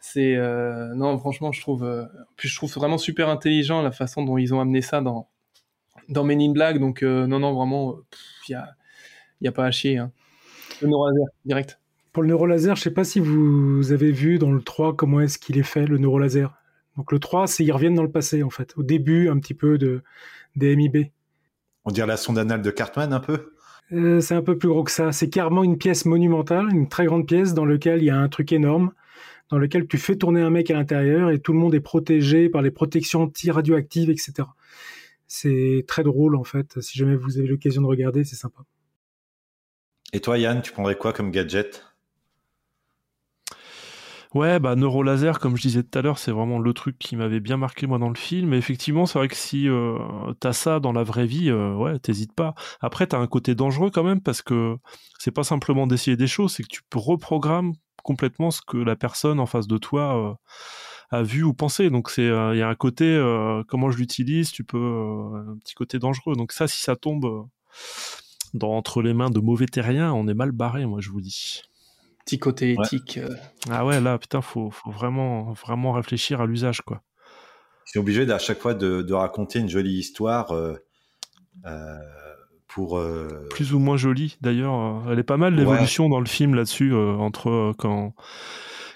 C'est 0.00 0.34
euh, 0.36 0.94
non, 0.94 1.16
franchement, 1.18 1.52
je 1.52 1.60
trouve, 1.60 1.84
euh, 1.84 2.06
puis 2.36 2.48
je 2.48 2.56
trouve 2.56 2.72
vraiment 2.72 2.98
super 2.98 3.28
intelligent 3.28 3.82
la 3.82 3.92
façon 3.92 4.24
dont 4.24 4.36
ils 4.36 4.52
ont 4.52 4.60
amené 4.60 4.82
ça 4.82 5.00
dans 5.00 5.28
dans 6.08 6.24
Men 6.24 6.40
in 6.40 6.52
Black. 6.52 6.78
Donc 6.78 7.02
non, 7.02 7.38
non, 7.38 7.54
vraiment, 7.54 7.96
il 8.48 8.52
y 8.52 8.54
a 8.54 8.74
y 9.40 9.48
a 9.48 9.52
pas 9.52 9.66
à 9.66 9.70
chier. 9.70 9.98
Hein. 9.98 10.10
Le 10.80 10.88
neurolaser 10.88 11.24
direct. 11.44 11.78
Pour 12.12 12.22
le 12.22 12.28
neurolaser, 12.28 12.74
je 12.74 12.80
sais 12.80 12.90
pas 12.90 13.04
si 13.04 13.20
vous 13.20 13.92
avez 13.92 14.12
vu 14.12 14.38
dans 14.38 14.52
le 14.52 14.60
3 14.60 14.96
comment 14.96 15.20
est-ce 15.20 15.38
qu'il 15.38 15.58
est 15.58 15.62
fait, 15.62 15.86
le 15.86 15.98
neurolaser. 15.98 16.46
Donc 16.96 17.12
le 17.12 17.18
3, 17.18 17.46
c'est 17.46 17.64
ils 17.64 17.72
reviennent 17.72 17.94
dans 17.94 18.02
le 18.02 18.10
passé, 18.10 18.42
en 18.42 18.50
fait. 18.50 18.74
Au 18.76 18.82
début, 18.82 19.28
un 19.28 19.38
petit 19.38 19.54
peu 19.54 19.78
de, 19.78 20.02
des 20.56 20.76
MIB. 20.76 21.10
On 21.84 21.90
dirait 21.90 22.06
la 22.06 22.16
sonde 22.16 22.38
anale 22.38 22.62
de 22.62 22.70
Cartman 22.70 23.12
un 23.12 23.20
peu 23.20 23.52
Euh, 23.92 24.20
c'est 24.20 24.34
un 24.34 24.42
peu 24.42 24.56
plus 24.56 24.68
gros 24.68 24.84
que 24.84 24.90
ça. 24.90 25.12
C'est 25.12 25.28
carrément 25.28 25.64
une 25.64 25.76
pièce 25.76 26.06
monumentale, 26.06 26.68
une 26.70 26.88
très 26.88 27.04
grande 27.04 27.26
pièce 27.26 27.52
dans 27.52 27.66
laquelle 27.66 28.00
il 28.00 28.06
y 28.06 28.10
a 28.10 28.16
un 28.16 28.28
truc 28.28 28.52
énorme, 28.52 28.92
dans 29.50 29.58
lequel 29.58 29.86
tu 29.86 29.98
fais 29.98 30.16
tourner 30.16 30.40
un 30.40 30.50
mec 30.50 30.70
à 30.70 30.74
l'intérieur 30.74 31.30
et 31.30 31.38
tout 31.40 31.52
le 31.52 31.58
monde 31.58 31.74
est 31.74 31.80
protégé 31.80 32.48
par 32.48 32.62
les 32.62 32.70
protections 32.70 33.22
anti-radioactives, 33.24 34.10
etc. 34.10 34.48
C'est 35.26 35.84
très 35.86 36.02
drôle, 36.04 36.36
en 36.36 36.44
fait. 36.44 36.80
Si 36.80 36.98
jamais 36.98 37.16
vous 37.16 37.38
avez 37.38 37.48
l'occasion 37.48 37.82
de 37.82 37.86
regarder, 37.86 38.24
c'est 38.24 38.36
sympa. 38.36 38.62
Et 40.14 40.20
toi, 40.20 40.38
Yann, 40.38 40.62
tu 40.62 40.72
prendrais 40.72 40.96
quoi 40.96 41.12
comme 41.12 41.30
gadget? 41.30 41.84
Ouais, 44.34 44.58
bah 44.58 44.76
neurolaser, 44.76 45.32
comme 45.40 45.56
je 45.56 45.62
disais 45.62 45.82
tout 45.82 45.98
à 45.98 46.02
l'heure, 46.02 46.18
c'est 46.18 46.32
vraiment 46.32 46.58
le 46.58 46.72
truc 46.72 46.98
qui 46.98 47.16
m'avait 47.16 47.40
bien 47.40 47.58
marqué 47.58 47.86
moi 47.86 47.98
dans 47.98 48.08
le 48.08 48.14
film. 48.14 48.54
Et 48.54 48.56
effectivement, 48.56 49.04
c'est 49.04 49.18
vrai 49.18 49.28
que 49.28 49.36
si 49.36 49.68
euh, 49.68 49.98
t'as 50.40 50.54
ça 50.54 50.80
dans 50.80 50.92
la 50.92 51.02
vraie 51.02 51.26
vie, 51.26 51.50
euh, 51.50 51.74
ouais, 51.74 51.98
t'hésites 51.98 52.32
pas. 52.32 52.54
Après, 52.80 53.06
t'as 53.06 53.18
un 53.18 53.26
côté 53.26 53.54
dangereux 53.54 53.90
quand 53.90 54.04
même 54.04 54.22
parce 54.22 54.40
que 54.40 54.76
c'est 55.18 55.32
pas 55.32 55.44
simplement 55.44 55.86
d'essayer 55.86 56.16
des 56.16 56.26
choses, 56.26 56.54
c'est 56.54 56.62
que 56.62 56.68
tu 56.68 56.80
reprogrammes 56.94 57.74
complètement 58.02 58.50
ce 58.50 58.62
que 58.66 58.78
la 58.78 58.96
personne 58.96 59.38
en 59.38 59.46
face 59.46 59.66
de 59.66 59.76
toi 59.76 60.16
euh, 60.30 60.34
a 61.16 61.22
vu 61.22 61.42
ou 61.42 61.52
pensé. 61.54 61.90
Donc 61.90 62.10
c'est, 62.10 62.24
il 62.24 62.58
y 62.58 62.62
a 62.62 62.68
un 62.68 62.74
côté 62.74 63.04
euh, 63.04 63.62
comment 63.68 63.90
je 63.90 63.98
l'utilise, 63.98 64.50
tu 64.50 64.64
peux 64.64 64.78
euh, 64.78 65.52
un 65.52 65.58
petit 65.58 65.74
côté 65.74 65.98
dangereux. 65.98 66.34
Donc 66.36 66.52
ça, 66.52 66.66
si 66.68 66.80
ça 66.80 66.96
tombe 66.96 67.26
euh, 67.26 67.42
dans 68.54 68.72
entre 68.72 69.02
les 69.02 69.14
mains 69.14 69.30
de 69.30 69.40
mauvais 69.40 69.66
terriens, 69.66 70.12
on 70.14 70.26
est 70.28 70.34
mal 70.34 70.52
barré, 70.52 70.86
moi 70.86 71.00
je 71.00 71.10
vous 71.10 71.20
dis. 71.20 71.62
Petit 72.24 72.38
côté 72.38 72.72
éthique. 72.72 73.18
euh, 73.18 73.34
Ah 73.70 73.84
ouais, 73.84 74.00
là, 74.00 74.18
putain, 74.18 74.40
faut, 74.40 74.70
faut 74.70 74.90
vraiment, 74.90 75.52
vraiment 75.52 75.92
réfléchir 75.92 76.40
à 76.40 76.46
l'usage, 76.46 76.80
quoi. 76.82 77.02
Es 77.94 77.98
obligé 77.98 78.30
à 78.30 78.38
chaque 78.38 78.60
fois 78.60 78.74
de, 78.74 79.02
de 79.02 79.12
raconter 79.12 79.58
une 79.58 79.68
jolie 79.68 79.98
histoire 79.98 80.52
euh, 80.52 80.74
euh, 81.66 81.98
pour. 82.68 82.96
euh, 82.96 83.46
Plus 83.50 83.74
ou 83.74 83.78
moins 83.78 83.96
jolie, 83.98 84.38
d'ailleurs. 84.40 85.02
Elle 85.10 85.18
est 85.18 85.24
pas 85.24 85.36
mal, 85.36 85.54
l'évolution 85.54 86.08
dans 86.08 86.20
le 86.20 86.26
film 86.26 86.54
là-dessus, 86.54 86.92
euh, 86.94 87.16
entre 87.16 87.50
euh, 87.50 87.72
quand 87.76 88.14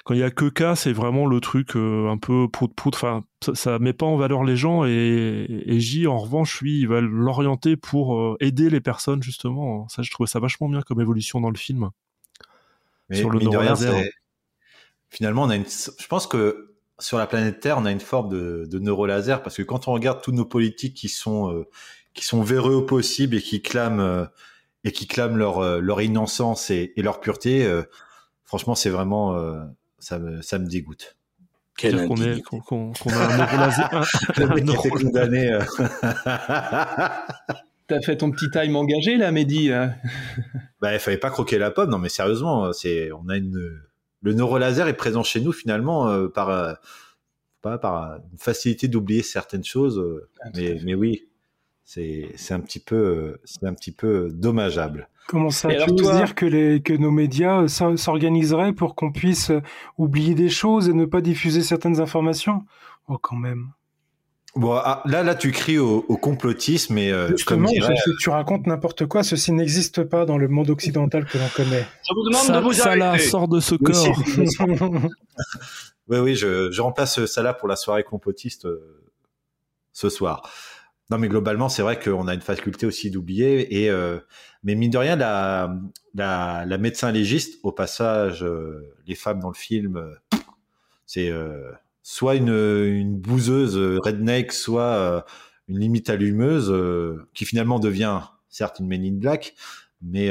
quand 0.05 0.15
il 0.15 0.21
y 0.21 0.23
a 0.23 0.31
que 0.31 0.45
K, 0.49 0.77
c'est 0.77 0.93
vraiment 0.93 1.27
le 1.27 1.41
truc 1.41 1.75
euh, 1.75 2.09
un 2.09 2.17
peu 2.17 2.47
prout-prout. 2.49 2.95
Enfin, 2.95 3.25
ça, 3.45 3.57
ça 3.57 3.79
met 3.81 3.93
pas 3.93 4.07
en 4.07 4.17
valeur 4.17 4.45
les 4.45 4.57
gens 4.57 4.85
et, 4.87 5.47
et 5.67 5.81
J, 5.81 6.07
en 6.07 6.17
revanche, 6.17 6.61
lui, 6.63 6.79
il 6.79 6.87
va 6.87 7.01
l'orienter 7.01 7.77
pour 7.77 8.17
euh, 8.17 8.37
aider 8.39 8.71
les 8.71 8.81
personnes, 8.81 9.21
justement. 9.23 9.89
Ça, 9.89 10.03
je 10.03 10.11
trouvais 10.13 10.29
ça 10.29 10.39
vachement 10.39 10.69
bien 10.69 10.81
comme 10.83 11.01
évolution 11.01 11.41
dans 11.41 11.51
le 11.51 11.57
film. 11.59 11.91
Mais 13.09 13.17
sur 13.17 13.31
le 13.31 13.39
mine 13.39 13.51
de 13.51 13.57
rien, 13.57 13.75
neurolaser. 13.75 14.11
finalement, 15.11 15.43
on 15.45 15.51
a 15.51 15.57
une. 15.57 15.65
Je 15.67 16.07
pense 16.09 16.27
que 16.27 16.75
sur 16.99 17.19
la 17.19 17.27
planète 17.27 17.61
Terre, 17.61 17.79
on 17.79 17.85
a 17.85 17.93
une 17.93 18.01
forme 18.01 18.31
de, 18.31 18.67
de 18.71 18.79
neurolaser 18.79 19.37
parce 19.45 19.57
que 19.57 19.63
quand 19.63 19.89
on 19.89 19.93
regarde 19.93 20.23
tous 20.23 20.33
nos 20.33 20.47
politiques 20.47 20.95
qui 20.95 21.09
sont 21.09 21.53
euh, 21.53 21.65
qui 22.15 22.25
sont 22.25 22.43
véreux 22.43 22.75
au 22.75 22.83
possible 22.83 23.37
et 23.37 23.43
qui 23.43 23.61
clament 23.63 24.01
euh, 24.01 24.25
et 24.85 24.93
qui 24.93 25.07
clament 25.07 25.37
leur 25.37 25.59
euh, 25.59 25.81
leur 25.81 26.01
innocence 26.01 26.71
et, 26.71 26.93
et 26.97 27.03
leur 27.03 27.21
pureté, 27.21 27.65
euh, 27.67 27.83
franchement, 28.45 28.75
c'est 28.75 28.91
vraiment 28.91 29.37
euh, 29.37 29.63
ça 29.99 30.19
me 30.19 30.41
ça 30.43 30.59
me 30.59 30.67
dégoûte. 30.67 31.17
C'est-à-dire 31.91 32.09
qu'on 32.09 32.23
est- 32.23 32.41
qu'on- 32.43 32.61
qu'on- 32.61 32.93
qu'on 32.95 33.11
a 33.11 33.27
un 33.27 33.37
neurolaser. 33.37 33.83
un- 33.93 34.01
Le 34.39 34.51
un 34.51 34.55
mec 34.55 34.65
euh, 37.91 37.95
T'as 37.99 38.01
fait 38.05 38.17
ton 38.17 38.31
petit 38.31 38.51
time 38.51 38.77
engagé 38.77 39.17
là, 39.17 39.33
Mehdi 39.33 39.69
là 39.69 39.95
Bah, 40.81 40.93
il 40.95 41.01
fallait 41.01 41.19
pas 41.19 41.31
croquer 41.31 41.59
la 41.59 41.71
pomme. 41.71 41.91
Non, 41.91 41.99
mais 41.99 42.09
sérieusement, 42.09 42.73
c'est, 42.73 43.11
on 43.13 43.29
a 43.29 43.37
une, 43.37 43.81
le 44.23 44.33
neurolaser 44.35 44.83
est 44.89 44.93
présent 44.93 45.23
chez 45.23 45.41
nous 45.41 45.53
finalement 45.53 46.09
euh, 46.09 46.29
par, 46.29 46.51
euh, 46.51 46.73
pas 47.63 47.79
par 47.79 48.17
une 48.33 48.39
facilité 48.39 48.89
d'oublier 48.89 49.23
certaines 49.23 49.65
choses. 49.65 49.99
euh, 49.99 50.29
mais, 50.55 50.79
mais 50.85 50.95
oui, 50.95 51.29
c'est, 51.85 52.31
c'est 52.37 52.55
un 52.55 52.61
petit 52.61 52.81
peu, 52.81 52.97
euh, 52.97 53.41
c'est 53.45 53.67
un 53.67 53.75
petit 53.75 53.93
peu 53.93 54.29
dommageable. 54.33 55.09
Comment 55.29 55.51
ça 55.51 55.69
Et 55.71 55.77
Tu 55.77 55.83
alors 55.83 55.89
veux 55.91 55.97
toi- 55.97 56.17
dire 56.17 56.35
que, 56.37 56.47
les, 56.47 56.81
que 56.83 56.93
nos 56.93 57.11
médias 57.11 57.63
euh, 57.63 57.69
s'or- 57.69 57.99
s'organiseraient 57.99 58.73
pour 58.73 58.95
qu'on 58.95 59.11
puisse 59.13 59.51
euh, 59.51 59.61
oublier 59.99 60.35
des 60.35 60.49
choses 60.51 60.89
et 60.89 60.93
ne 60.93 61.05
pas 61.05 61.21
diffuser 61.21 61.63
certaines 61.63 62.01
informations? 62.01 62.65
Oh, 63.09 63.19
quand 63.19 63.37
même. 63.37 63.71
Bon, 64.57 64.73
ah, 64.73 65.03
là, 65.05 65.23
là, 65.23 65.35
tu 65.35 65.53
cries 65.53 65.79
au, 65.79 66.05
au 66.09 66.17
complotisme, 66.17 66.95
mais 66.95 67.13
euh, 67.13 67.29
comme 67.47 67.67
Justement, 67.67 67.69
dirait, 67.69 67.95
tu, 68.03 68.11
tu 68.21 68.31
racontes 68.31 68.67
n'importe 68.67 69.07
quoi. 69.07 69.23
Ceci 69.23 69.53
n'existe 69.53 70.03
pas 70.05 70.25
dans 70.25 70.39
le 70.39 70.49
monde 70.49 70.71
occidental 70.71 71.27
que 71.27 71.37
l'on 71.37 71.49
connaît. 71.55 71.87
Je 72.09 72.15
vous 72.15 72.25
demande 72.31 72.47
Ça, 72.47 72.59
de 72.61 72.65
vous 72.65 72.81
arrêter. 72.81 73.25
sort 73.25 73.49
de 73.49 73.61
ce 73.61 73.75
Oui, 73.75 73.93
corps. 73.93 75.09
Oui, 76.09 76.19
oui, 76.19 76.35
je, 76.37 76.71
je 76.71 76.81
remplace 76.83 77.25
ça 77.27 77.43
là 77.43 77.53
pour 77.53 77.67
la 77.69 77.75
soirée 77.75 78.05
complotiste 78.05 78.65
euh, 78.67 79.03
ce 79.93 80.09
soir. 80.09 80.49
Non, 81.11 81.19
mais 81.19 81.29
globalement, 81.29 81.69
c'est 81.69 81.83
vrai 81.83 81.99
qu'on 81.99 82.27
a 82.29 82.35
une 82.35 82.41
faculté 82.41 82.87
aussi 82.87 83.11
d'oublier. 83.11 83.83
Et 83.83 83.91
euh, 83.91 84.19
mais 84.63 84.75
mine 84.75 84.91
de 84.91 84.99
rien, 84.99 85.17
la, 85.17 85.77
la, 86.15 86.65
la 86.65 86.79
médecin 86.79 87.11
légiste, 87.13 87.59
au 87.65 87.73
passage, 87.73 88.43
euh, 88.45 88.95
les 89.07 89.15
femmes 89.17 89.41
dans 89.41 89.49
le 89.51 89.55
film, 89.55 90.17
c'est 91.07 91.29
euh, 91.31 91.73
soit 92.09 92.37
une, 92.37 93.17
bouseuse 93.19 93.77
euh, 93.77 93.99
redneck, 93.99 94.53
soit 94.53 94.83
euh, 94.95 95.21
une 95.67 95.81
limite 95.81 96.09
allumeuse, 96.09 96.71
euh, 96.71 97.29
qui 97.35 97.45
finalement 97.45 97.81
devient 97.81 98.21
certes 98.49 98.79
une 98.79 98.87
Men 98.87 99.19
Black, 99.19 99.57
mais 100.03 100.31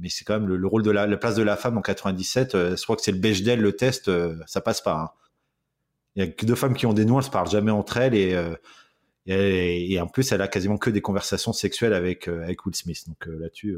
mais 0.00 0.10
c'est 0.10 0.24
quand 0.24 0.34
même 0.34 0.46
le, 0.46 0.56
le 0.56 0.66
rôle 0.68 0.84
de 0.84 0.92
la, 0.92 1.08
la 1.08 1.16
place 1.16 1.34
de 1.34 1.42
la 1.42 1.56
femme 1.56 1.76
en 1.76 1.80
97. 1.80 2.54
euh, 2.54 2.76
je 2.76 2.82
crois 2.84 2.94
que 2.94 3.02
c'est 3.02 3.10
le 3.10 3.18
Bechdel, 3.18 3.60
le 3.60 3.72
test, 3.72 4.08
ça 4.46 4.60
passe 4.60 4.80
pas. 4.80 4.94
hein. 4.94 5.10
Il 6.14 6.24
y 6.24 6.28
a 6.28 6.30
que 6.30 6.46
deux 6.46 6.54
femmes 6.54 6.74
qui 6.74 6.86
ont 6.86 6.92
des 6.92 7.04
noms, 7.04 7.18
elles 7.18 7.24
se 7.24 7.30
parlent 7.30 7.50
jamais 7.50 7.72
entre 7.72 7.96
elles 7.96 8.14
et, 8.14 8.40
et, 9.26 9.92
et 9.92 10.00
en 10.00 10.06
plus, 10.06 10.30
elle 10.30 10.40
a 10.40 10.46
quasiment 10.46 10.78
que 10.78 10.90
des 10.90 11.00
conversations 11.02 11.52
sexuelles 11.52 11.94
avec, 11.94 12.28
avec 12.28 12.64
Will 12.64 12.76
Smith. 12.76 13.08
Donc 13.08 13.26
là-dessus. 13.26 13.76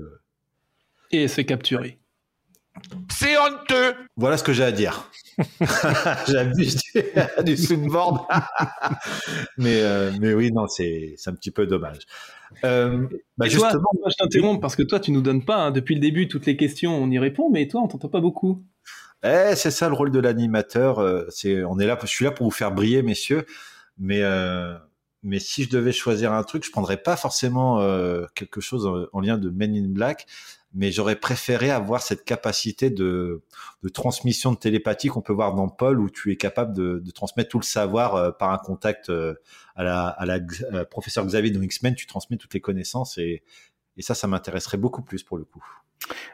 Et 1.11 1.23
elle 1.23 1.31
s'est 1.31 1.47
capturée. 1.47 1.99
C'est 3.11 3.37
honteux 3.37 3.95
Voilà 4.17 4.37
ce 4.37 4.45
que 4.45 4.53
j'ai 4.53 4.65
à 4.65 4.73
dire. 4.73 5.11
J'abuse 6.29 6.81
du, 6.95 7.03
du 7.45 7.57
soundboard. 7.57 8.27
mais, 9.59 9.83
euh, 9.83 10.13
mais 10.21 10.33
oui, 10.35 10.53
non, 10.53 10.67
c'est 10.69 11.15
un 11.27 11.35
petit 11.35 11.51
peu 11.51 11.67
dommage. 11.67 11.99
Euh, 12.65 13.07
bah, 13.39 13.49
toi, 13.49 13.49
justement, 13.49 13.91
moi, 14.01 14.09
je 14.11 14.17
t'interromps 14.17 14.61
parce 14.61 14.77
que 14.77 14.83
toi, 14.83 15.01
tu 15.01 15.13
nous 15.13 15.23
donnes 15.23 15.45
pas, 15.45 15.57
hein, 15.57 15.71
depuis 15.71 15.95
le 15.95 16.01
début, 16.01 16.29
toutes 16.29 16.47
les 16.47 16.57
questions, 16.57 16.97
on 16.97 17.11
y 17.11 17.19
répond, 17.19 17.51
mais 17.51 17.69
toi, 17.69 17.81
on 17.83 17.89
t'entend 17.89 18.09
pas 18.09 18.21
beaucoup. 18.21 18.65
Eh, 19.23 19.55
c'est 19.55 19.71
ça 19.71 19.89
le 19.89 19.95
rôle 19.95 20.11
de 20.11 20.19
l'animateur. 20.19 20.99
euh, 20.99 21.27
C'est, 21.31 21.63
on 21.65 21.79
est 21.79 21.87
là, 21.87 21.99
je 22.01 22.07
suis 22.07 22.25
là 22.25 22.31
pour 22.31 22.47
vous 22.47 22.51
faire 22.51 22.73
briller, 22.73 23.03
messieurs. 23.03 23.45
Mais, 23.99 24.23
euh, 24.23 24.75
mais 25.23 25.39
si 25.39 25.65
je 25.65 25.71
devais 25.71 25.93
choisir 25.93 26.33
un 26.33 26.43
truc, 26.43 26.65
je 26.65 26.71
prendrais 26.71 26.97
pas 26.97 27.17
forcément 27.17 27.81
euh, 27.81 28.25
quelque 28.35 28.61
chose 28.61 28.87
en, 28.87 29.05
en 29.13 29.21
lien 29.21 29.37
de 29.37 29.51
Men 29.51 29.75
in 29.77 29.89
Black, 29.89 30.27
mais 30.73 30.93
j'aurais 30.93 31.17
préféré 31.17 31.71
avoir 31.71 32.03
cette 32.03 32.25
capacité 32.25 32.91
de, 32.91 33.43
de 33.83 33.89
transmission 33.89 34.53
de 34.53 34.57
télépathie 34.57 35.09
qu'on 35.09 35.23
peut 35.23 35.33
voir 35.33 35.55
dans 35.55 35.69
Paul, 35.69 36.01
où 36.01 36.09
tu 36.09 36.31
es 36.31 36.37
capable 36.37 36.75
de, 36.75 37.01
de 37.05 37.11
transmettre 37.11 37.51
tout 37.51 37.59
le 37.59 37.65
savoir 37.65 38.15
euh, 38.15 38.31
par 38.31 38.51
un 38.51 38.59
contact 38.59 39.11
euh, 39.11 39.35
à 39.75 39.83
la, 39.83 40.07
à 40.07 40.27
la 40.27 40.39
euh, 40.73 40.85
professeur 40.85 41.25
Xavier 41.27 41.51
dans 41.51 41.63
X-Men. 41.63 41.95
Tu 41.95 42.07
transmets 42.07 42.37
toutes 42.37 42.55
les 42.55 42.61
connaissances 42.61 43.19
et, 43.19 43.43
et 43.97 44.03
ça, 44.03 44.15
ça 44.15 44.27
m'intéresserait 44.27 44.79
beaucoup 44.79 45.03
plus 45.03 45.23
pour 45.23 45.39
le 45.39 45.45
coup. 45.45 45.65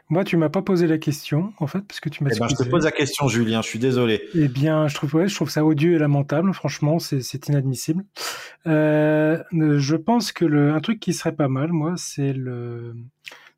Moi, 0.08 0.22
tu 0.22 0.36
m'as 0.36 0.48
pas 0.48 0.62
posé 0.62 0.86
la 0.86 0.98
question, 0.98 1.52
en 1.58 1.66
fait, 1.66 1.80
parce 1.80 1.98
que 1.98 2.08
tu 2.08 2.22
m'as 2.22 2.30
Eh 2.32 2.38
ben, 2.38 2.48
je 2.48 2.54
te 2.54 2.62
pose 2.62 2.84
la 2.84 2.92
question, 2.92 3.26
Julien. 3.26 3.62
Je 3.62 3.66
suis 3.66 3.80
désolé. 3.80 4.22
Eh 4.34 4.46
bien, 4.46 4.86
je 4.86 4.94
trouve, 4.94 5.16
ouais, 5.16 5.28
je 5.28 5.34
trouve 5.34 5.50
ça 5.50 5.64
odieux 5.64 5.94
et 5.94 5.98
lamentable. 5.98 6.54
Franchement, 6.54 6.98
c'est 7.00 7.48
inadmissible. 7.48 8.04
Euh, 8.66 9.42
je 9.52 9.96
pense 9.96 10.30
que 10.30 10.44
le, 10.44 10.72
un 10.72 10.80
truc 10.80 11.00
qui 11.00 11.12
serait 11.12 11.34
pas 11.34 11.48
mal, 11.48 11.72
moi, 11.72 11.94
c'est 11.96 12.32
le, 12.32 12.94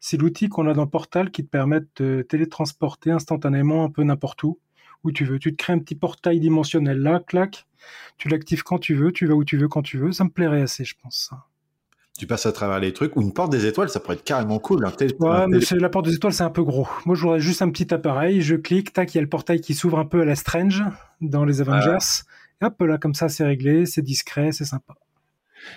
c'est 0.01 0.17
l'outil 0.17 0.49
qu'on 0.49 0.69
a 0.69 0.75
dans 0.75 0.87
Portal 0.87 1.31
qui 1.31 1.45
te 1.45 1.51
permet 1.51 1.81
de 1.97 2.23
télétransporter 2.23 3.11
instantanément 3.11 3.85
un 3.85 3.91
peu 3.91 4.03
n'importe 4.03 4.43
où, 4.45 4.59
où 5.05 5.13
tu 5.13 5.25
veux. 5.25 5.39
Tu 5.39 5.53
te 5.53 5.57
crées 5.57 5.73
un 5.73 5.79
petit 5.79 5.95
portail 5.95 6.41
dimensionnel 6.41 6.99
là, 6.99 7.21
clac. 7.27 7.67
Tu 8.17 8.29
l'actives 8.29 8.63
quand 8.63 8.79
tu 8.79 8.95
veux, 8.95 9.13
tu 9.13 9.27
vas 9.27 9.35
où 9.35 9.45
tu 9.45 9.57
veux 9.57 9.69
quand 9.69 9.83
tu 9.83 9.99
veux. 9.99 10.13
Ça 10.13 10.25
me 10.25 10.31
plairait 10.31 10.63
assez, 10.63 10.85
je 10.85 10.95
pense. 11.03 11.29
ça. 11.31 11.45
tu 12.19 12.27
passes 12.27 12.47
à 12.47 12.53
travers 12.53 12.81
les 12.81 12.93
trucs 12.93 13.17
ou 13.17 13.23
une 13.23 13.33
porte 13.33 13.51
des 13.51 13.67
étoiles, 13.67 13.89
ça 13.89 14.01
pourrait 14.01 14.17
être 14.17 14.25
carrément 14.25 14.59
cool. 14.59 14.85
Un 14.85 14.91
Ouais, 15.21 15.47
mais 15.49 15.59
la 15.79 15.89
porte 15.89 16.07
des 16.07 16.15
étoiles, 16.15 16.33
c'est 16.33 16.45
un 16.45 16.51
peu 16.51 16.63
gros. 16.63 16.89
Moi, 17.07 17.17
je 17.17 17.23
voudrais 17.23 17.41
juste 17.41 17.63
un 17.63 17.71
petit 17.71 17.93
appareil. 17.93 18.41
Je 18.41 18.57
clique, 18.57 18.93
tac, 18.93 19.15
il 19.15 19.19
y 19.19 19.21
a 19.21 19.23
le 19.23 19.29
portail 19.29 19.61
qui 19.61 19.75
s'ouvre 19.75 19.99
un 19.99 20.05
peu 20.05 20.21
à 20.21 20.25
la 20.25 20.37
Strange 20.37 20.83
dans 21.21 21.45
les 21.45 21.61
Avengers. 21.61 22.25
Et 22.61 22.65
hop, 22.65 22.81
là, 22.81 22.99
comme 22.99 23.15
ça, 23.15 23.29
c'est 23.29 23.45
réglé, 23.45 23.87
c'est 23.87 24.03
discret, 24.03 24.53
c'est 24.53 24.65
sympa. 24.65 24.95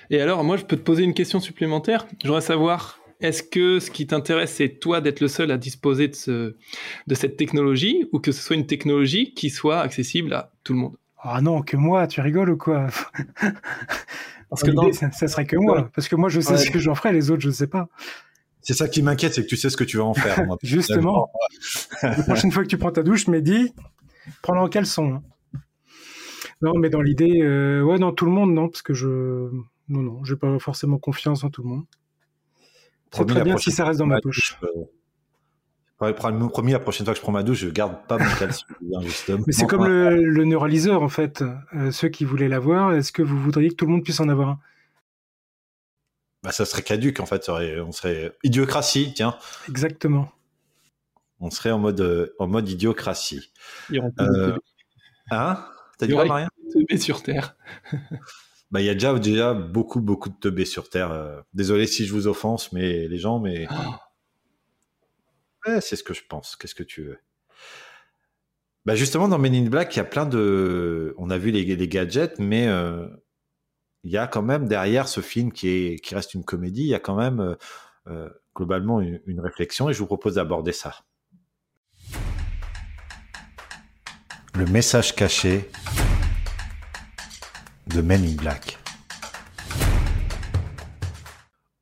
Et 0.10 0.22
alors, 0.22 0.44
moi, 0.44 0.58
je 0.58 0.66
peux 0.66 0.78
te 0.78 0.82
poser 0.82 1.04
une 1.04 1.14
question 1.14 1.40
supplémentaire. 1.40 2.08
Je 2.22 2.28
voudrais 2.28 2.42
savoir, 2.42 3.00
est-ce 3.22 3.44
que 3.44 3.80
ce 3.80 3.90
qui 3.92 4.08
t'intéresse, 4.08 4.54
c'est 4.54 4.80
toi 4.80 5.02
d'être 5.02 5.20
le 5.22 5.28
seul 5.28 5.52
à 5.52 5.58
disposer 5.58 6.08
de, 6.08 6.16
ce, 6.16 6.56
de 7.08 7.16
cette 7.16 7.38
technologie, 7.38 8.08
ou 8.12 8.20
que 8.20 8.32
ce 8.32 8.42
soit 8.42 8.56
une 8.56 8.68
technologie 8.68 9.34
qui 9.34 9.50
soit 9.50 9.80
accessible 9.80 10.34
à 10.34 10.52
tout 10.64 10.74
le 10.74 10.80
monde? 10.80 10.96
Ah 11.24 11.40
non, 11.42 11.62
que 11.62 11.78
moi, 11.78 12.08
tu 12.08 12.20
rigoles 12.22 12.50
ou 12.50 12.58
quoi? 12.58 12.88
Parce 14.50 14.64
que 14.64 14.72
ça, 14.94 15.12
ça 15.12 15.28
serait 15.28 15.46
que 15.46 15.56
moi. 15.56 15.90
Parce 15.96 16.08
que 16.08 16.16
moi, 16.16 16.30
je 16.30 16.42
sais 16.42 16.52
Ouais. 16.54 16.58
ce 16.58 16.72
que 16.72 16.80
j'en 16.80 16.96
ferai, 16.96 17.14
les 17.14 17.32
autres, 17.32 17.42
je 17.42 17.52
sais 17.52 17.68
pas. 17.68 17.88
C'est 18.62 18.74
ça 18.74 18.88
qui 18.88 19.02
m'inquiète, 19.02 19.34
c'est 19.34 19.44
que 19.44 19.48
tu 19.48 19.58
sais 19.58 19.70
ce 19.70 19.78
que 19.78 19.84
tu 19.84 19.98
vas 19.98 20.04
en 20.04 20.14
faire. 20.14 20.46
moi. 20.46 20.58
Justement. 20.64 21.32
La 22.04 22.22
prochaine 22.24 22.52
fois 22.52 22.64
que 22.64 22.68
tu 22.68 22.78
prends 22.78 22.92
ta 22.92 23.02
douche, 23.04 23.28
Mehdi, 23.28 23.74
prends-la 24.42 24.64
en 24.64 24.68
caleçon. 24.70 25.14
hein. 25.16 25.24
Non, 26.62 26.74
mais 26.78 26.90
dans 26.90 27.02
l'idée, 27.02 27.42
euh, 27.42 27.82
ouais, 27.82 27.98
non, 27.98 28.12
tout 28.12 28.26
le 28.26 28.32
monde, 28.32 28.54
non, 28.54 28.68
parce 28.70 28.82
que 28.84 28.94
je. 28.94 29.08
Non, 29.90 30.02
non, 30.02 30.24
j'ai 30.24 30.36
pas 30.36 30.58
forcément 30.60 31.00
confiance 31.00 31.44
en 31.44 31.50
tout 31.50 31.64
le 31.64 31.70
monde. 31.70 31.86
C'est 33.12 33.26
très 33.26 33.44
bien 33.44 33.58
si 33.58 33.72
ça 33.72 33.86
reste 33.86 34.00
dans 34.00 34.06
ma 34.06 34.20
douche, 34.20 34.58
euh, 34.64 36.14
promis, 36.14 36.72
la 36.72 36.80
prochaine 36.80 37.06
fois 37.06 37.14
que 37.14 37.20
je 37.20 37.22
prends 37.22 37.32
ma 37.32 37.44
douche, 37.44 37.60
je 37.60 37.70
garde 37.70 37.96
pas 38.08 38.18
mon 38.18 39.02
justement. 39.02 39.44
Mais 39.46 39.54
c'est 39.54 39.68
comme 39.68 39.86
le, 39.86 40.16
le 40.24 40.46
neuralyseur, 40.46 41.04
en 41.04 41.10
fait. 41.10 41.44
Euh, 41.76 41.92
ceux 41.92 42.10
qui 42.10 42.26
voulaient 42.26 42.48
l'avoir, 42.48 42.94
est-ce 42.94 43.12
que 43.12 43.22
vous 43.22 43.40
voudriez 43.40 43.70
que 43.70 43.76
tout 43.76 43.86
le 43.86 43.92
monde 43.92 44.04
puisse 44.04 44.20
en 44.20 44.30
avoir 44.30 44.50
un? 44.50 44.60
Bah, 46.44 46.52
ça 46.52 46.66
serait 46.66 46.82
caduque, 46.82 47.20
en 47.20 47.26
fait. 47.28 47.50
on 47.50 47.92
serait 47.92 48.32
idiocratie, 48.44 49.14
tiens. 49.16 49.38
Exactement. 49.70 50.32
On 51.40 51.52
serait 51.52 51.72
en 51.72 51.80
mode, 51.80 52.02
euh, 52.02 52.34
en 52.40 52.48
mode 52.48 52.68
idiocratie. 52.70 53.52
Il 53.90 53.98
y 53.98 54.00
aura 54.00 54.10
Euh, 54.20 54.58
Hein? 55.30 55.66
T'as 55.98 56.08
dit 56.08 56.14
quoi, 56.14 56.26
Maria 56.26 56.50
sur 56.98 57.24
Terre. 57.24 57.56
Bah, 58.72 58.80
il 58.82 58.86
y 58.86 58.90
a 58.90 58.94
déjà, 58.94 59.18
déjà 59.20 59.54
beaucoup, 59.54 60.00
beaucoup 60.00 60.30
de 60.30 60.36
teubés 60.36 60.66
sur 60.66 60.90
Terre. 60.90 61.12
euh. 61.12 61.42
Désolé 61.54 61.88
si 61.88 62.06
je 62.06 62.14
vous 62.14 62.28
offense, 62.28 62.72
mais 62.72 63.08
les 63.08 63.18
gens, 63.18 63.40
mais. 63.40 63.68
Ouais, 65.68 65.80
c'est 65.80 65.96
ce 65.96 66.04
que 66.04 66.16
je 66.16 66.24
pense. 66.28 66.56
Qu'est-ce 66.56 66.74
que 66.74 66.82
tu 66.82 67.04
veux? 67.04 67.20
Bah, 68.86 68.96
justement, 68.96 69.28
dans 69.28 69.38
Men 69.38 69.54
in 69.54 69.70
Black, 69.70 69.96
il 69.96 69.98
y 69.98 70.00
a 70.00 70.06
plein 70.06 70.26
de. 70.26 71.14
On 71.20 71.30
a 71.30 71.38
vu 71.38 71.52
les, 71.52 71.64
les 71.64 71.88
gadgets, 71.88 72.40
mais 72.40 72.68
euh, 72.68 73.06
il 74.04 74.10
y 74.10 74.18
a 74.18 74.26
quand 74.26 74.42
même 74.42 74.68
derrière 74.68 75.08
ce 75.08 75.22
film 75.22 75.52
qui, 75.52 75.68
est, 75.70 76.00
qui 76.04 76.16
reste 76.16 76.34
une 76.34 76.44
comédie, 76.44 76.82
il 76.82 76.88
y 76.88 76.96
a 76.96 77.00
quand 77.00 77.16
même 77.16 77.56
euh, 78.08 78.30
globalement 78.56 79.02
une, 79.02 79.22
une 79.28 79.40
réflexion 79.40 79.88
et 79.88 79.94
je 79.94 80.00
vous 80.00 80.08
propose 80.08 80.34
d'aborder 80.34 80.72
ça. 80.72 80.96
Le 84.56 84.66
message 84.66 85.16
caché 85.16 85.70
de 87.96 88.02
Men 88.02 88.24
in 88.24 88.36
Black. 88.36 88.78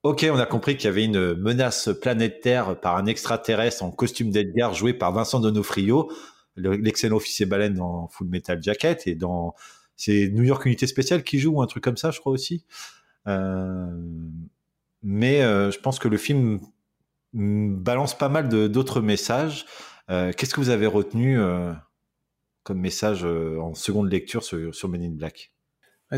Ok, 0.04 0.26
on 0.32 0.38
a 0.40 0.46
compris 0.46 0.78
qu'il 0.78 0.86
y 0.86 0.88
avait 0.88 1.04
une 1.04 1.36
menace 1.36 1.90
planétaire 2.02 2.80
par 2.80 2.96
un 2.96 3.06
extraterrestre 3.06 3.84
en 3.84 3.92
costume 3.92 4.32
d'Edgar 4.32 4.74
joué 4.74 4.94
par 4.94 5.12
Vincent 5.12 5.40
Donofrio, 5.42 6.10
le- 6.56 6.76
l'excellent 6.78 7.18
officier 7.18 7.46
baleine 7.46 7.74
dans 7.74 8.08
Full 8.08 8.28
Metal 8.28 8.62
Jacket 8.64 9.08
et 9.08 9.16
dans 9.16 9.54
c'est 9.98 10.30
New 10.30 10.44
York 10.44 10.66
Unité 10.66 10.88
Spéciale 10.88 11.24
qui 11.24 11.40
joue 11.40 11.56
ou 11.56 11.62
un 11.62 11.68
truc 11.68 11.84
comme 11.84 11.98
ça, 11.98 12.12
je 12.12 12.20
crois 12.22 12.32
aussi. 12.32 12.64
Euh, 13.28 13.92
mais 15.04 15.42
euh, 15.42 15.70
je 15.72 15.80
pense 15.80 16.00
que 16.00 16.08
le 16.08 16.18
film 16.18 16.60
balance 17.34 18.18
pas 18.18 18.30
mal 18.30 18.48
d'autres 18.72 19.02
messages. 19.02 19.66
Euh, 20.10 20.32
Qu'est-ce 20.36 20.54
que 20.56 20.62
vous 20.62 20.70
avez 20.70 20.88
retenu 20.88 21.38
comme 22.64 22.80
message 22.80 23.26
en 23.26 23.74
seconde 23.74 24.10
lecture 24.10 24.44
sur, 24.44 24.74
sur 24.74 24.88
Men 24.88 25.04
in 25.04 25.10
Black? 25.12 25.52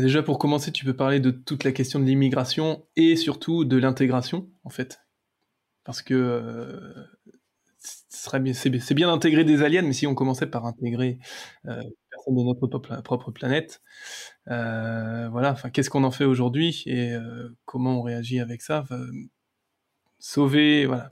Déjà, 0.00 0.22
pour 0.22 0.38
commencer, 0.38 0.72
tu 0.72 0.84
peux 0.84 0.96
parler 0.96 1.20
de 1.20 1.30
toute 1.30 1.64
la 1.64 1.72
question 1.72 2.00
de 2.00 2.04
l'immigration 2.04 2.86
et 2.96 3.16
surtout 3.16 3.64
de 3.64 3.76
l'intégration, 3.76 4.48
en 4.64 4.70
fait. 4.70 5.00
Parce 5.84 6.00
que 6.00 6.14
euh, 6.14 7.04
c'est 8.08 8.38
bien, 8.40 8.80
bien 8.94 9.08
d'intégrer 9.08 9.44
des 9.44 9.62
aliens, 9.62 9.82
mais 9.82 9.92
si 9.92 10.06
on 10.06 10.14
commençait 10.14 10.46
par 10.46 10.66
intégrer 10.66 11.18
euh, 11.66 11.82
personnes 12.10 12.36
de 12.36 12.42
notre 12.42 12.66
propre 13.02 13.30
planète, 13.30 13.82
euh, 14.48 15.28
voilà, 15.30 15.56
qu'est-ce 15.72 15.90
qu'on 15.90 16.04
en 16.04 16.10
fait 16.10 16.24
aujourd'hui 16.24 16.82
et 16.86 17.12
euh, 17.12 17.48
comment 17.64 17.98
on 17.98 18.02
réagit 18.02 18.40
avec 18.40 18.62
ça? 18.62 18.84
Sauver, 20.18 20.86
voilà. 20.86 21.10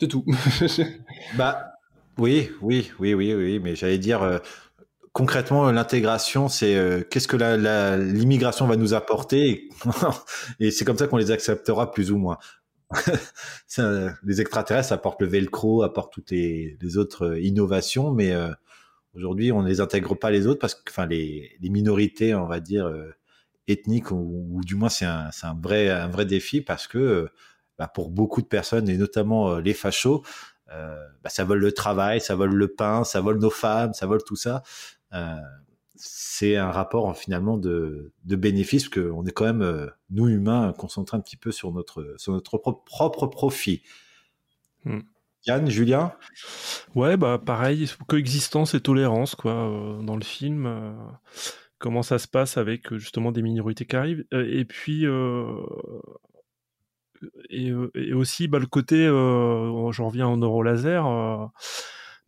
C'est 0.00 0.08
tout. 0.08 0.24
Bah 1.36 1.74
oui, 2.18 2.50
oui, 2.60 2.90
oui, 2.98 3.14
oui, 3.14 3.34
oui, 3.34 3.58
mais 3.60 3.74
j'allais 3.76 3.98
dire 3.98 4.22
euh, 4.22 4.38
concrètement 5.14 5.70
l'intégration, 5.72 6.50
c'est 6.50 6.76
euh, 6.76 7.02
qu'est-ce 7.02 7.28
que 7.28 7.38
la- 7.38 7.56
la- 7.56 7.96
l'immigration 7.98 8.66
va 8.68 8.76
nous 8.76 8.94
apporter 8.94 9.70
et, 10.60 10.70
c'est 10.72 10.84
comme 10.84 10.98
ça 10.98 11.06
qu'on 11.08 11.16
les 11.18 11.32
acceptera 11.32 11.92
plus 11.92 12.12
ou 12.12 12.18
moins. 12.18 12.38
Les 14.24 14.40
extraterrestres 14.40 14.92
apportent 14.92 15.20
le 15.22 15.26
velcro, 15.28 15.82
apportent 15.82 16.12
toutes 16.12 16.30
les, 16.30 16.76
autres 16.96 17.26
euh, 17.26 17.40
innovations, 17.40 18.12
mais 18.12 18.32
euh, 18.32 18.50
aujourd'hui 19.14 19.52
on 19.52 19.62
ne 19.62 19.68
les 19.68 19.80
intègre 19.80 20.14
pas 20.16 20.30
les 20.30 20.46
autres 20.46 20.60
parce 20.60 20.74
que, 20.74 20.90
enfin 20.90 21.06
les, 21.06 21.56
les 21.60 21.70
minorités, 21.70 22.34
on 22.34 22.46
va 22.46 22.60
dire 22.60 22.86
euh, 22.86 23.12
ethniques 23.68 24.10
ou, 24.12 24.48
ou 24.52 24.62
du 24.64 24.74
moins 24.76 24.88
c'est 24.90 25.06
un, 25.06 25.30
un 25.42 25.54
vrai 25.60 25.90
un 25.90 26.08
vrai 26.08 26.26
défi 26.26 26.60
parce 26.60 26.86
que 26.86 26.98
euh, 26.98 27.28
bah, 27.78 27.88
pour 27.88 28.10
beaucoup 28.10 28.42
de 28.42 28.46
personnes 28.46 28.88
et 28.88 28.96
notamment 28.96 29.52
euh, 29.52 29.60
les 29.60 29.74
fachos, 29.74 30.22
euh, 30.72 30.96
bah, 31.22 31.30
ça 31.30 31.44
vole 31.44 31.58
le 31.60 31.72
travail, 31.72 32.20
ça 32.20 32.34
vole 32.34 32.54
le 32.54 32.68
pain, 32.68 33.04
ça 33.04 33.20
vole 33.20 33.38
nos 33.38 33.50
femmes, 33.50 33.92
ça 33.94 34.06
vole 34.06 34.22
tout 34.24 34.36
ça. 34.36 34.62
Euh, 35.14 35.36
c'est 35.96 36.56
un 36.56 36.70
rapport 36.72 37.16
finalement 37.16 37.56
de, 37.56 38.12
de 38.24 38.36
bénéfice 38.36 38.88
parce 38.88 39.06
qu'on 39.06 39.24
est 39.24 39.30
quand 39.30 39.44
même 39.44 39.62
euh, 39.62 39.86
nous 40.10 40.28
humains 40.28 40.72
concentrés 40.76 41.16
un 41.16 41.20
petit 41.20 41.36
peu 41.36 41.52
sur 41.52 41.72
notre 41.72 42.14
sur 42.18 42.32
notre 42.32 42.58
pro- 42.58 42.82
propre 42.84 43.26
profit. 43.28 43.82
Hmm. 44.84 45.00
Yann, 45.46 45.68
Julien, 45.68 46.12
Ouais, 46.94 47.16
bah 47.16 47.38
pareil, 47.44 47.88
coexistence 48.08 48.74
et 48.74 48.80
tolérance, 48.80 49.34
quoi, 49.34 49.52
euh, 49.52 50.02
dans 50.02 50.16
le 50.16 50.24
film. 50.24 50.66
euh, 50.66 50.92
comment 51.78 52.02
ça 52.02 52.18
se 52.18 52.26
passe 52.26 52.56
avec 52.56 52.94
justement 52.94 53.30
des 53.30 53.42
minorités 53.42 53.84
qui 53.84 53.94
arrivent. 53.94 54.24
Euh, 54.32 54.48
et 54.50 54.64
puis, 54.64 55.04
euh, 55.06 55.52
et, 57.50 57.72
et 57.94 58.12
aussi, 58.12 58.48
bah, 58.48 58.58
le 58.58 58.66
côté, 58.66 59.06
euh, 59.06 59.92
j'en 59.92 60.08
reviens 60.08 60.28
au 60.28 60.36
neurolaser, 60.36 61.00
euh, 61.04 61.46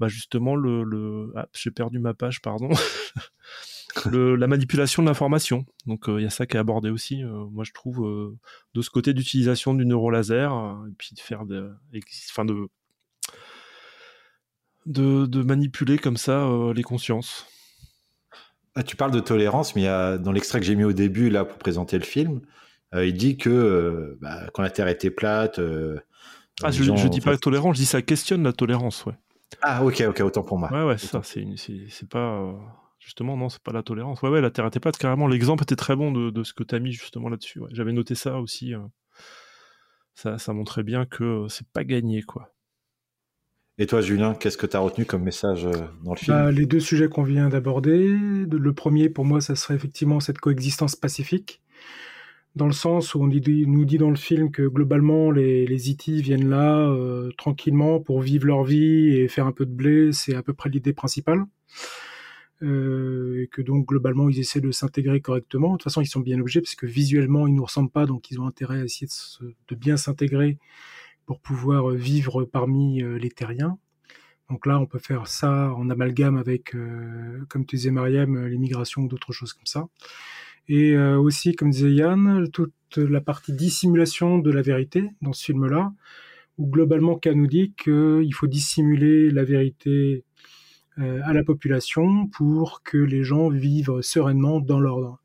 bah, 0.00 0.08
justement, 0.08 0.54
le. 0.54 0.84
le... 0.84 1.32
Ah, 1.36 1.48
j'ai 1.52 1.70
perdu 1.70 1.98
ma 1.98 2.14
page, 2.14 2.40
pardon. 2.42 2.68
le, 4.10 4.36
la 4.36 4.46
manipulation 4.46 5.02
de 5.02 5.08
l'information. 5.08 5.64
Donc 5.86 6.04
il 6.08 6.20
y 6.20 6.26
a 6.26 6.30
ça 6.30 6.46
qui 6.46 6.56
est 6.56 6.60
abordé 6.60 6.90
aussi, 6.90 7.22
moi 7.24 7.64
je 7.64 7.72
trouve, 7.72 8.36
de 8.74 8.82
ce 8.82 8.90
côté 8.90 9.14
d'utilisation 9.14 9.74
du 9.74 9.86
neurolaser, 9.86 10.48
et 10.88 10.92
puis 10.98 11.14
de 11.14 11.20
faire 11.20 11.46
de, 11.46 11.72
enfin 12.30 12.44
de, 12.44 12.68
de, 14.84 15.24
de 15.24 15.42
manipuler 15.42 15.98
comme 15.98 16.18
ça 16.18 16.46
les 16.74 16.82
consciences. 16.82 17.46
Ah, 18.74 18.82
tu 18.82 18.96
parles 18.96 19.12
de 19.12 19.20
tolérance, 19.20 19.74
mais 19.74 19.82
il 19.82 19.84
y 19.84 19.88
a, 19.88 20.18
dans 20.18 20.32
l'extrait 20.32 20.60
que 20.60 20.66
j'ai 20.66 20.76
mis 20.76 20.84
au 20.84 20.92
début 20.92 21.30
là 21.30 21.46
pour 21.46 21.56
présenter 21.56 21.96
le 21.98 22.04
film, 22.04 22.42
il 22.94 23.14
dit 23.14 23.38
que 23.38 24.18
bah, 24.20 24.50
quand 24.52 24.62
la 24.62 24.70
Terre 24.70 24.88
était 24.88 25.10
plate, 25.10 25.58
ah, 26.62 26.70
je, 26.70 26.84
ne 26.84 27.08
dis 27.08 27.20
pas 27.20 27.36
tolérance, 27.36 27.76
je 27.76 27.80
dis 27.80 27.86
ça 27.86 28.02
questionne 28.02 28.42
la 28.42 28.52
tolérance, 28.52 29.04
ouais. 29.04 29.14
Ah, 29.62 29.84
ok, 29.84 30.02
ok, 30.08 30.20
autant 30.20 30.42
pour 30.42 30.58
moi. 30.58 30.70
Ouais, 30.72 30.84
ouais, 30.84 30.98
c'est 30.98 31.06
ça, 31.06 31.22
c'est 31.22 32.08
pas. 32.08 32.40
Euh, 32.40 32.52
justement, 32.98 33.36
non, 33.36 33.48
c'est 33.48 33.62
pas 33.62 33.72
la 33.72 33.82
tolérance. 33.82 34.22
Ouais, 34.22 34.28
ouais, 34.28 34.40
la 34.40 34.50
Terre 34.50 34.66
était 34.66 34.80
plate, 34.80 34.98
carrément. 34.98 35.26
L'exemple 35.28 35.62
était 35.62 35.76
très 35.76 35.96
bon 35.96 36.12
de, 36.12 36.30
de 36.30 36.44
ce 36.44 36.52
que 36.52 36.64
tu 36.64 36.74
as 36.74 36.78
mis 36.78 36.92
justement 36.92 37.28
là-dessus. 37.28 37.60
J'avais 37.70 37.92
noté 37.92 38.14
ça 38.14 38.40
aussi. 38.40 38.74
Euh. 38.74 38.80
Ça, 40.14 40.38
ça 40.38 40.52
montrait 40.52 40.82
bien 40.82 41.04
que 41.04 41.24
euh, 41.24 41.48
c'est 41.48 41.68
pas 41.68 41.84
gagné, 41.84 42.22
quoi. 42.22 42.52
Et 43.78 43.86
toi, 43.86 44.00
Julien, 44.00 44.34
qu'est-ce 44.34 44.56
que 44.56 44.66
tu 44.66 44.74
as 44.74 44.80
retenu 44.80 45.04
comme 45.04 45.22
message 45.22 45.68
dans 46.02 46.14
le 46.14 46.16
film? 46.16 46.34
Bah, 46.34 46.50
Les 46.50 46.64
deux 46.64 46.80
sujets 46.80 47.10
qu'on 47.10 47.24
vient 47.24 47.50
d'aborder. 47.50 48.08
Le 48.08 48.72
premier, 48.72 49.10
pour 49.10 49.26
moi, 49.26 49.42
ça 49.42 49.54
serait 49.54 49.74
effectivement 49.74 50.18
cette 50.18 50.38
coexistence 50.38 50.96
pacifique 50.96 51.60
dans 52.56 52.66
le 52.66 52.72
sens 52.72 53.14
où 53.14 53.22
on 53.22 53.26
nous 53.26 53.84
dit 53.84 53.98
dans 53.98 54.08
le 54.08 54.16
film 54.16 54.50
que 54.50 54.62
globalement 54.66 55.30
les, 55.30 55.66
les 55.66 55.90
e 55.90 56.22
viennent 56.22 56.48
là 56.48 56.88
euh, 56.88 57.30
tranquillement 57.36 58.00
pour 58.00 58.22
vivre 58.22 58.46
leur 58.46 58.64
vie 58.64 59.14
et 59.14 59.28
faire 59.28 59.46
un 59.46 59.52
peu 59.52 59.66
de 59.66 59.72
blé, 59.72 60.10
c'est 60.12 60.34
à 60.34 60.42
peu 60.42 60.54
près 60.54 60.70
l'idée 60.70 60.94
principale. 60.94 61.44
Euh, 62.62 63.42
et 63.42 63.48
que 63.48 63.60
donc 63.60 63.86
globalement 63.86 64.30
ils 64.30 64.38
essaient 64.38 64.62
de 64.62 64.70
s'intégrer 64.70 65.20
correctement. 65.20 65.72
De 65.72 65.74
toute 65.74 65.84
façon 65.84 66.00
ils 66.00 66.06
sont 66.06 66.20
bien 66.20 66.40
obligés 66.40 66.62
parce 66.62 66.74
que 66.74 66.86
visuellement 66.86 67.46
ils 67.46 67.54
nous 67.54 67.64
ressemblent 67.64 67.90
pas, 67.90 68.06
donc 68.06 68.30
ils 68.30 68.40
ont 68.40 68.46
intérêt 68.46 68.80
à 68.80 68.84
essayer 68.84 69.06
de, 69.06 69.54
de 69.68 69.74
bien 69.74 69.98
s'intégrer 69.98 70.56
pour 71.26 71.40
pouvoir 71.40 71.90
vivre 71.90 72.44
parmi 72.44 73.02
euh, 73.02 73.18
les 73.18 73.30
terriens. 73.30 73.78
Donc 74.48 74.64
là 74.64 74.80
on 74.80 74.86
peut 74.86 74.98
faire 74.98 75.26
ça 75.26 75.74
en 75.74 75.90
amalgame 75.90 76.38
avec, 76.38 76.74
euh, 76.74 77.44
comme 77.50 77.66
tu 77.66 77.76
disais 77.76 77.90
Mariam, 77.90 78.46
l'immigration 78.46 79.02
ou 79.02 79.08
d'autres 79.08 79.32
choses 79.32 79.52
comme 79.52 79.66
ça. 79.66 79.88
Et 80.68 80.92
euh, 80.92 81.18
aussi, 81.18 81.54
comme 81.54 81.70
disait 81.70 81.92
Yann, 81.92 82.48
toute 82.50 82.72
la 82.96 83.20
partie 83.20 83.52
dissimulation 83.52 84.38
de 84.38 84.50
la 84.50 84.62
vérité 84.62 85.10
dans 85.22 85.32
ce 85.32 85.44
film-là, 85.44 85.92
où 86.58 86.66
globalement 86.66 87.16
K 87.16 87.28
nous 87.28 87.46
dit 87.46 87.72
qu'il 87.76 88.32
faut 88.34 88.46
dissimuler 88.46 89.30
la 89.30 89.44
vérité 89.44 90.24
euh, 90.98 91.20
à 91.24 91.32
la 91.32 91.44
population 91.44 92.26
pour 92.28 92.82
que 92.82 92.96
les 92.96 93.22
gens 93.22 93.48
vivent 93.48 94.00
sereinement 94.00 94.60
dans 94.60 94.80
l'ordre. 94.80 95.20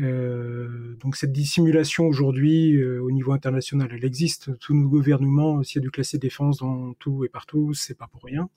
Euh, 0.00 0.96
donc 0.96 1.14
cette 1.14 1.32
dissimulation 1.32 2.06
aujourd'hui 2.06 2.84
au 2.84 3.12
niveau 3.12 3.32
international, 3.32 3.88
elle 3.92 4.04
existe. 4.04 4.58
Tous 4.58 4.74
nos 4.74 4.88
gouvernements, 4.88 5.62
s'il 5.62 5.76
y 5.76 5.78
a 5.78 5.86
du 5.86 5.90
classé 5.90 6.18
défense 6.18 6.58
dans 6.58 6.94
tout 6.94 7.24
et 7.24 7.28
partout, 7.28 7.72
c'est 7.72 7.96
pas 7.96 8.08
pour 8.08 8.24
rien. 8.24 8.48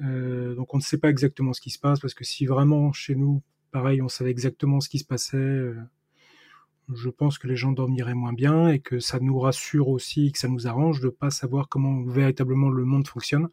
Donc 0.00 0.74
on 0.74 0.76
ne 0.76 0.82
sait 0.82 0.98
pas 0.98 1.08
exactement 1.08 1.52
ce 1.52 1.60
qui 1.60 1.70
se 1.70 1.78
passe 1.78 1.98
parce 2.00 2.14
que 2.14 2.24
si 2.24 2.46
vraiment 2.46 2.92
chez 2.92 3.14
nous 3.14 3.42
pareil, 3.70 4.02
on 4.02 4.08
savait 4.08 4.30
exactement 4.30 4.80
ce 4.80 4.88
qui 4.88 4.98
se 4.98 5.04
passait. 5.04 5.36
Euh, 5.36 5.76
je 6.94 7.10
pense 7.10 7.38
que 7.38 7.46
les 7.46 7.56
gens 7.56 7.72
dormiraient 7.72 8.14
moins 8.14 8.32
bien 8.32 8.68
et 8.68 8.78
que 8.78 8.98
ça 8.98 9.18
nous 9.20 9.38
rassure 9.38 9.88
aussi, 9.88 10.32
que 10.32 10.38
ça 10.38 10.48
nous 10.48 10.66
arrange 10.66 11.00
de 11.00 11.06
ne 11.06 11.10
pas 11.10 11.30
savoir 11.30 11.68
comment 11.68 12.02
véritablement 12.04 12.70
le 12.70 12.84
monde 12.84 13.06
fonctionne. 13.06 13.48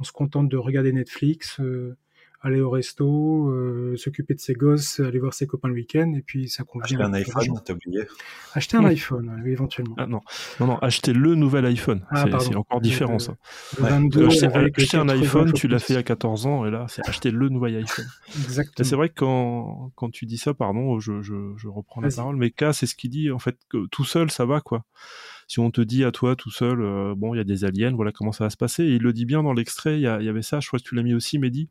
On 0.00 0.04
se 0.04 0.12
contente 0.12 0.48
de 0.48 0.56
regarder 0.56 0.92
Netflix, 0.92 1.60
euh, 1.60 1.96
aller 2.42 2.60
au 2.60 2.70
resto, 2.70 3.48
euh, 3.50 3.96
s'occuper 3.96 4.34
de 4.34 4.40
ses 4.40 4.54
gosses, 4.54 4.98
aller 5.00 5.20
voir 5.20 5.32
ses 5.32 5.46
copains 5.46 5.68
le 5.68 5.74
week-end, 5.74 6.12
et 6.16 6.22
puis 6.22 6.48
ça 6.48 6.64
convient. 6.64 6.98
Acheter 6.98 7.02
un 7.02 7.14
iPhone, 7.14 7.60
t'as 7.64 7.74
oublié 7.74 8.02
Acheter 8.54 8.76
un 8.76 8.84
iPhone, 8.84 9.42
éventuellement. 9.46 9.94
Ah 9.96 10.06
non, 10.06 10.20
non, 10.58 10.66
non, 10.66 10.78
acheter 10.78 11.12
le 11.12 11.36
nouvel 11.36 11.64
iPhone. 11.66 12.04
Ah, 12.10 12.24
c'est 12.40 12.56
encore 12.56 12.80
différent, 12.80 13.18
ça. 13.18 13.36
Le 13.78 14.26
acheter, 14.26 14.96
un 14.96 15.08
iPhone, 15.08 15.52
tu 15.52 15.68
l'as 15.68 15.78
fait 15.78 15.96
à 15.96 16.02
14 16.02 16.46
ans, 16.46 16.66
et 16.66 16.70
là, 16.70 16.86
c'est 16.88 17.08
acheter 17.08 17.30
le 17.30 17.48
nouvel 17.48 17.76
iPhone. 17.76 18.06
Exactement. 18.44 18.88
C'est 18.88 18.96
vrai 18.96 19.08
que 19.08 19.14
quand, 19.14 19.92
quand 19.94 20.10
tu 20.10 20.26
dis 20.26 20.38
ça, 20.38 20.52
pardon, 20.52 20.98
je, 20.98 21.22
je, 21.22 21.52
je 21.56 21.68
reprends 21.68 22.00
la 22.00 22.10
parole, 22.10 22.36
mais 22.36 22.50
K, 22.50 22.72
c'est 22.72 22.86
ce 22.86 22.96
qu'il 22.96 23.10
dit, 23.10 23.30
en 23.30 23.38
fait, 23.38 23.56
que 23.70 23.86
tout 23.86 24.04
seul, 24.04 24.30
ça 24.30 24.44
va, 24.44 24.60
quoi 24.60 24.84
si 25.48 25.58
on 25.58 25.70
te 25.70 25.82
dit 25.82 26.02
à 26.02 26.12
toi 26.12 26.34
tout 26.34 26.50
seul, 26.50 26.80
euh, 26.80 27.14
bon, 27.14 27.34
il 27.34 27.36
y 27.36 27.40
a 27.40 27.44
des 27.44 27.64
aliens, 27.64 27.92
voilà 27.92 28.10
comment 28.10 28.32
ça 28.32 28.44
va 28.44 28.50
se 28.50 28.56
passer. 28.56 28.84
Et 28.84 28.94
il 28.94 29.02
le 29.02 29.12
dit 29.12 29.26
bien 29.26 29.42
dans 29.42 29.52
l'extrait, 29.52 29.96
il 29.96 30.00
y, 30.00 30.04
y, 30.04 30.28
avait 30.28 30.40
ça, 30.40 30.60
je 30.60 30.66
crois 30.66 30.78
que 30.78 30.84
tu 30.84 30.94
l'as 30.94 31.02
mis 31.02 31.12
aussi, 31.12 31.38
Mehdi. 31.38 31.68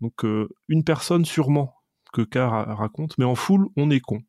Donc 0.00 0.24
euh, 0.24 0.48
une 0.68 0.84
personne 0.84 1.24
sûrement 1.24 1.74
que 2.12 2.22
Car 2.22 2.76
raconte, 2.76 3.18
mais 3.18 3.24
en 3.24 3.34
foule, 3.34 3.68
on 3.76 3.90
est 3.90 4.00
con. 4.00 4.22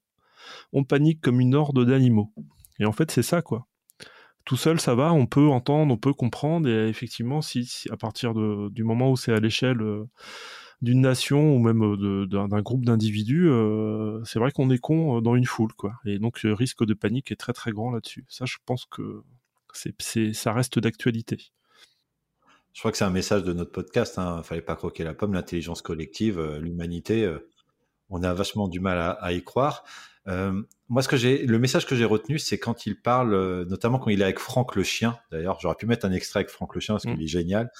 On 0.73 0.83
panique 0.83 1.21
comme 1.21 1.39
une 1.39 1.55
horde 1.55 1.85
d'animaux. 1.85 2.33
Et 2.79 2.85
en 2.85 2.91
fait, 2.91 3.11
c'est 3.11 3.23
ça, 3.23 3.41
quoi. 3.41 3.67
Tout 4.43 4.57
seul, 4.57 4.79
ça 4.79 4.95
va, 4.95 5.13
on 5.13 5.25
peut 5.25 5.47
entendre, 5.47 5.93
on 5.93 5.97
peut 5.97 6.13
comprendre, 6.13 6.69
et 6.69 6.87
effectivement, 6.87 7.41
si, 7.41 7.85
à 7.91 7.97
partir 7.97 8.33
du 8.33 8.83
moment 8.83 9.11
où 9.11 9.17
c'est 9.17 9.33
à 9.33 9.39
l'échelle 9.39 9.81
euh, 9.81 10.07
d'une 10.81 11.01
nation 11.01 11.55
ou 11.55 11.59
même 11.59 11.83
euh, 11.83 12.25
d'un 12.27 12.61
groupe 12.61 12.85
d'individus, 12.85 13.49
c'est 14.23 14.39
vrai 14.39 14.51
qu'on 14.51 14.69
est 14.69 14.77
con 14.77 15.21
dans 15.21 15.35
une 15.35 15.45
foule, 15.45 15.73
quoi. 15.73 15.93
Et 16.05 16.19
donc, 16.19 16.43
le 16.43 16.53
risque 16.53 16.85
de 16.85 16.93
panique 16.93 17.31
est 17.31 17.35
très 17.35 17.53
très 17.53 17.71
grand 17.71 17.91
là-dessus. 17.91 18.25
Ça, 18.29 18.45
je 18.45 18.57
pense 18.65 18.85
que 18.85 19.23
ça 20.33 20.53
reste 20.53 20.79
d'actualité. 20.79 21.51
Je 22.75 22.81
crois 22.81 22.91
que 22.91 22.97
c'est 22.97 23.05
un 23.05 23.09
message 23.09 23.43
de 23.43 23.53
notre 23.53 23.71
podcast. 23.71 24.19
Hein. 24.19 24.43
Fallait 24.43 24.61
pas 24.61 24.75
croquer 24.75 25.05
la 25.05 25.13
pomme, 25.13 25.33
l'intelligence 25.33 25.81
collective, 25.81 26.39
euh, 26.39 26.59
l'humanité. 26.59 27.23
Euh, 27.23 27.49
on 28.09 28.21
a 28.21 28.33
vachement 28.33 28.67
du 28.67 28.81
mal 28.81 29.17
à, 29.17 29.31
y 29.31 29.41
croire. 29.41 29.85
Euh, 30.27 30.61
moi, 30.89 31.01
ce 31.01 31.07
que 31.07 31.15
j'ai, 31.15 31.45
le 31.45 31.57
message 31.57 31.87
que 31.87 31.95
j'ai 31.95 32.03
retenu, 32.03 32.37
c'est 32.37 32.59
quand 32.59 32.85
il 32.85 33.01
parle, 33.01 33.63
notamment 33.63 33.97
quand 33.97 34.09
il 34.09 34.19
est 34.19 34.25
avec 34.25 34.39
Franck 34.39 34.75
le 34.75 34.83
chien. 34.83 35.17
D'ailleurs, 35.31 35.57
j'aurais 35.61 35.75
pu 35.75 35.87
mettre 35.87 36.05
un 36.05 36.11
extrait 36.11 36.41
avec 36.41 36.49
Franck 36.49 36.75
le 36.75 36.81
chien 36.81 36.95
parce 36.95 37.05
qu'il 37.05 37.17
mmh. 37.17 37.21
est 37.21 37.27
génial. 37.27 37.71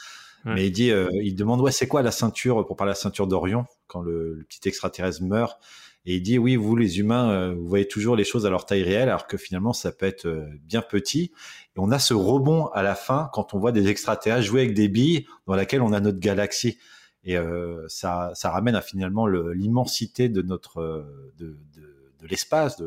Mais 0.46 0.68
il 0.68 0.72
dit, 0.72 0.92
il 1.24 1.36
demande 1.36 1.60
ouais, 1.62 1.72
c'est 1.72 1.88
quoi 1.88 2.02
la 2.02 2.12
ceinture 2.12 2.66
pour 2.66 2.76
parler 2.76 2.92
de 2.92 2.96
la 2.96 3.02
ceinture 3.02 3.28
d'Orion 3.28 3.66
quand 3.88 4.02
le, 4.02 4.34
le, 4.34 4.44
petit 4.44 4.68
extraterrestre 4.68 5.24
meurt? 5.24 5.60
Et 6.06 6.18
il 6.18 6.22
dit 6.22 6.38
oui, 6.38 6.56
vous 6.56 6.76
les 6.76 7.00
humains, 7.00 7.32
euh, 7.32 7.56
vous 7.56 7.68
voyez 7.68 7.88
toujours 7.88 8.16
les 8.16 8.24
choses 8.24 8.46
à 8.46 8.50
leur 8.50 8.66
taille 8.66 8.84
réelle, 8.84 9.10
alors 9.10 9.28
que 9.28 9.38
finalement 9.38 9.74
ça 9.74 9.92
peut 9.92 10.06
être 10.06 10.28
euh, 10.28 10.46
bien 10.62 10.82
petit. 10.82 11.32
Et 11.76 11.80
on 11.80 11.92
a 11.92 12.00
ce 12.00 12.14
rebond 12.14 12.68
à 12.68 12.84
la 12.84 12.96
fin 12.96 13.30
quand 13.34 13.54
on 13.54 13.60
voit 13.60 13.72
des 13.72 13.88
extraterrestres 13.88 14.46
jouer 14.46 14.62
avec 14.62 14.76
des 14.76 14.88
billes 14.88 15.26
dans 15.48 15.56
laquelle 15.56 15.82
on 15.82 15.94
a 15.94 16.00
notre 16.00 16.20
galaxie. 16.20 16.78
Et 17.24 17.38
euh, 17.38 17.84
ça, 17.88 18.32
ça 18.36 18.52
ramène 18.52 18.76
à 18.76 18.82
finalement 18.82 19.26
l'immensité 19.26 20.30
de 20.30 20.44
notre 20.44 21.08
de, 21.38 21.58
de, 21.76 22.28
l'espace. 22.28 22.82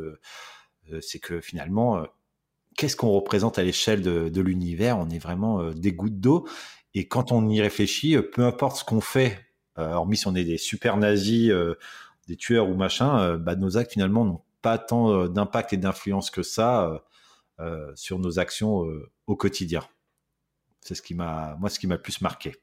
C'est 1.00 1.18
que 1.18 1.40
finalement, 1.40 2.04
qu'est-ce 2.76 2.96
qu'on 2.96 3.10
représente 3.10 3.58
à 3.58 3.62
l'échelle 3.62 4.02
de, 4.02 4.28
de 4.28 4.40
l'univers? 4.40 4.98
On 4.98 5.10
est 5.10 5.18
vraiment 5.18 5.70
des 5.72 5.92
gouttes 5.92 6.20
d'eau. 6.20 6.48
Et 6.94 7.06
quand 7.06 7.30
on 7.30 7.48
y 7.48 7.60
réfléchit, 7.60 8.16
peu 8.32 8.44
importe 8.44 8.78
ce 8.78 8.84
qu'on 8.84 9.00
fait, 9.00 9.38
hormis 9.76 10.16
si 10.16 10.26
on 10.26 10.34
est 10.34 10.44
des 10.44 10.58
super 10.58 10.96
nazis 10.96 11.52
des 12.28 12.36
tueurs 12.36 12.68
ou 12.68 12.74
machin, 12.74 13.18
euh, 13.18 13.38
bah, 13.38 13.56
nos 13.56 13.76
actes 13.76 13.92
finalement 13.92 14.24
n'ont 14.24 14.42
pas 14.62 14.78
tant 14.78 15.10
euh, 15.10 15.28
d'impact 15.28 15.72
et 15.72 15.76
d'influence 15.78 16.30
que 16.30 16.42
ça 16.42 17.02
euh, 17.58 17.90
sur 17.96 18.18
nos 18.18 18.38
actions 18.38 18.84
au 19.26 19.34
quotidien. 19.34 19.82
C'est 20.80 20.94
ce 20.94 21.02
qui 21.02 21.14
m'a, 21.14 21.56
moi, 21.58 21.70
ce 21.70 21.80
qui 21.80 21.86
m'a 21.88 21.96
le 21.96 22.02
plus 22.02 22.20
marqué. 22.20 22.54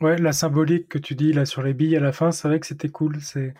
Ouais, 0.00 0.16
la 0.18 0.32
symbolique 0.32 0.88
que 0.88 0.98
tu 0.98 1.14
dis 1.14 1.32
là 1.32 1.44
sur 1.44 1.62
les 1.62 1.74
billes 1.74 1.96
à 1.96 2.00
la 2.00 2.12
fin, 2.12 2.32
c'est 2.32 2.48
vrai 2.48 2.58
que 2.58 2.66
c'était 2.66 2.88
cool. 2.88 3.20
C'est, 3.20 3.54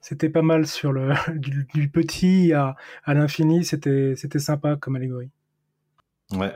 c'était 0.00 0.28
pas 0.28 0.42
mal 0.42 0.66
sur 0.66 0.92
le 0.92 1.12
du, 1.38 1.88
petit 1.88 2.52
à, 2.52 2.74
à 3.04 3.14
l'infini. 3.14 3.64
C'était, 3.64 4.14
c'était 4.16 4.38
sympa 4.38 4.76
comme 4.76 4.96
allégorie. 4.96 5.30
Ouais. 6.32 6.52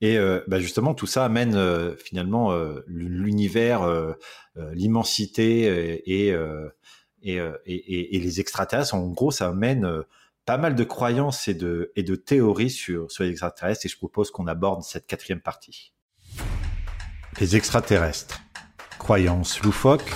Et 0.00 0.18
bah 0.48 0.58
justement, 0.58 0.92
tout 0.92 1.06
ça 1.06 1.24
amène 1.24 1.56
finalement 1.96 2.54
l'univers, 2.86 4.14
l'immensité 4.56 6.02
et, 6.04 6.34
euh, 7.26 7.56
et, 7.66 8.18
les 8.18 8.40
extraterrestres, 8.40 8.94
en 8.94 9.08
gros, 9.08 9.30
ça 9.30 9.48
amène 9.48 9.84
euh, 9.84 10.02
pas 10.44 10.58
mal 10.58 10.74
de 10.74 10.84
croyances 10.84 11.48
et 11.48 11.54
de, 11.54 12.16
théories 12.16 12.70
sur, 12.70 13.10
sur 13.10 13.24
les 13.24 13.30
extraterrestres 13.30 13.86
et 13.86 13.88
je 13.88 13.96
propose 13.96 14.30
qu'on 14.30 14.46
aborde 14.46 14.82
cette 14.82 15.06
quatrième 15.06 15.40
partie. 15.40 15.92
Les 17.40 17.56
extraterrestres. 17.56 18.40
Croyances 18.98 19.60
loufoques, 19.62 20.12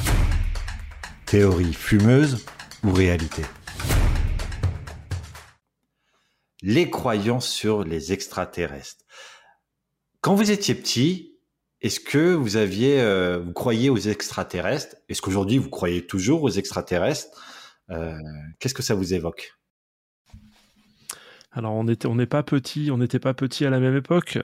théories 1.27 1.75
fumeuses 1.75 2.47
ou 2.85 2.93
réalité 2.93 3.43
Les 6.63 6.89
croyances 6.89 7.49
sur 7.49 7.85
les 7.85 8.13
extraterrestres. 8.13 9.05
Quand 10.21 10.35
vous 10.35 10.51
étiez 10.51 10.75
petit, 10.75 11.38
est-ce 11.81 12.01
que 12.01 12.35
vous 12.35 12.57
aviez, 12.57 13.01
euh, 13.01 13.39
vous 13.39 13.53
croyez 13.53 13.91
aux 13.91 13.99
extraterrestres? 13.99 14.97
Est-ce 15.09 15.23
qu'aujourd'hui 15.23 15.59
vous 15.59 15.71
croyez 15.71 16.07
toujours 16.07 16.43
aux 16.43 16.51
extraterrestres? 16.51 17.29
Euh, 17.91 18.15
Qu'est-ce 18.59 18.75
que 18.75 18.83
ça 18.83 18.95
vous 18.95 19.15
évoque? 19.15 19.53
Alors 21.53 21.73
on 21.75 21.89
était, 21.89 22.07
on 22.07 22.15
n'est 22.15 22.27
pas 22.27 22.43
petit, 22.43 22.91
on 22.93 22.99
n'était 22.99 23.19
pas 23.19 23.33
petit 23.33 23.65
à 23.65 23.71
la 23.71 23.81
même 23.81 23.97
époque. 23.97 24.39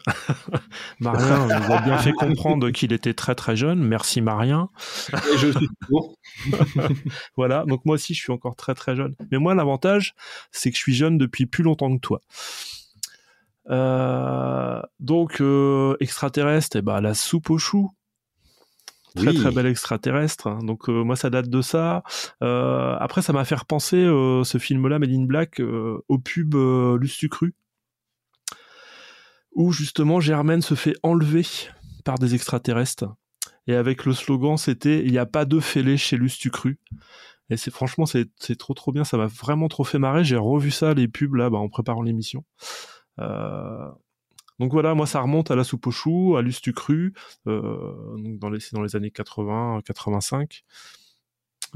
Marien 1.01 1.47
nous 1.67 1.73
a 1.73 1.81
bien 1.83 1.99
fait 1.99 2.13
comprendre 2.13 2.71
qu'il 2.71 2.93
était 2.93 3.15
très 3.15 3.35
très 3.35 3.57
jeune. 3.57 3.85
Merci 3.85 4.21
Marien. 4.21 4.71
Et 5.13 5.39
je 5.39 5.51
suis 5.51 5.69
toujours. 5.83 6.17
voilà, 7.37 7.65
donc 7.67 7.85
moi 7.85 7.97
aussi 7.97 8.15
je 8.15 8.21
suis 8.21 8.33
encore 8.33 8.57
très 8.57 8.75
très 8.75 8.97
jeune. 8.97 9.15
Mais 9.31 9.39
moi 9.39 9.55
l'avantage, 9.55 10.15
c'est 10.51 10.71
que 10.71 10.77
je 10.77 10.83
suis 10.83 10.95
jeune 10.95 11.19
depuis 11.19 11.47
plus 11.47 11.63
longtemps 11.63 11.95
que 11.95 12.01
toi. 12.01 12.21
Euh, 13.71 14.81
donc 15.01 15.41
euh, 15.41 15.97
extraterrestre, 16.01 16.77
eh 16.77 16.83
ben, 16.83 17.01
la 17.01 17.15
soupe 17.15 17.51
aux 17.51 17.59
choux. 17.59 17.91
Très 19.17 19.29
Oui. 19.29 19.35
très 19.41 19.53
bel 19.53 19.67
extraterrestre. 19.67 20.49
hein. 20.49 20.59
Donc 20.65 20.89
euh, 20.89 21.05
moi 21.05 21.15
ça 21.17 21.31
date 21.31 21.49
de 21.49 21.63
ça. 21.63 22.03
Euh, 22.43 22.97
après 22.99 23.23
ça 23.23 23.33
m'a 23.33 23.45
fait 23.45 23.55
repenser 23.55 23.97
euh, 23.97 24.43
ce 24.45 24.59
film-là, 24.59 24.99
Made 24.99 25.11
in 25.13 25.25
Black, 25.25 25.61
euh, 25.61 26.03
au 26.09 26.19
pub 26.19 26.55
Lustucru, 27.01 27.55
où 29.55 29.73
justement 29.73 30.19
Germaine 30.21 30.63
se 30.63 30.75
fait 30.75 30.97
enlever 31.03 31.47
par 32.05 32.19
des 32.19 32.35
extraterrestres. 32.35 33.07
Et 33.67 33.75
avec 33.75 34.05
le 34.05 34.13
slogan 34.13 34.57
c'était 34.57 35.05
il 35.05 35.13
n'y 35.13 35.19
a 35.19 35.27
pas 35.27 35.45
de 35.45 35.61
fêlés 35.61 35.97
chez 35.97 36.17
Lustucru. 36.17 36.79
Et 37.51 37.57
c'est 37.57 37.71
franchement 37.71 38.07
c'est 38.07 38.29
c'est 38.37 38.59
trop 38.59 38.75
trop 38.75 38.91
bien. 38.91 39.05
Ça 39.05 39.17
m'a 39.17 39.27
vraiment 39.27 39.69
trop 39.69 39.85
fait 39.85 39.99
marrer. 39.99 40.25
J'ai 40.25 40.37
revu 40.37 40.71
ça 40.73 40.93
les 40.93 41.09
pubs 41.09 41.35
là 41.35 41.51
bah, 41.51 41.59
en 41.59 41.69
préparant 41.69 42.03
l'émission. 42.03 42.45
Euh, 43.21 43.91
donc 44.61 44.73
voilà, 44.73 44.95
moi 44.95 45.07
ça 45.07 45.21
remonte 45.21 45.51
à 45.51 45.57
la 45.57 45.65
soupe 45.65 45.87
aux 45.87 45.91
choux, 45.91 46.37
à 46.37 46.43
l'Ustucru, 46.43 47.13
euh, 47.47 48.17
donc 48.17 48.39
dans 48.39 48.51
les, 48.51 48.61
dans 48.73 48.83
les 48.83 48.97
années 48.97 49.11
80, 49.11 49.81
85. 49.85 50.65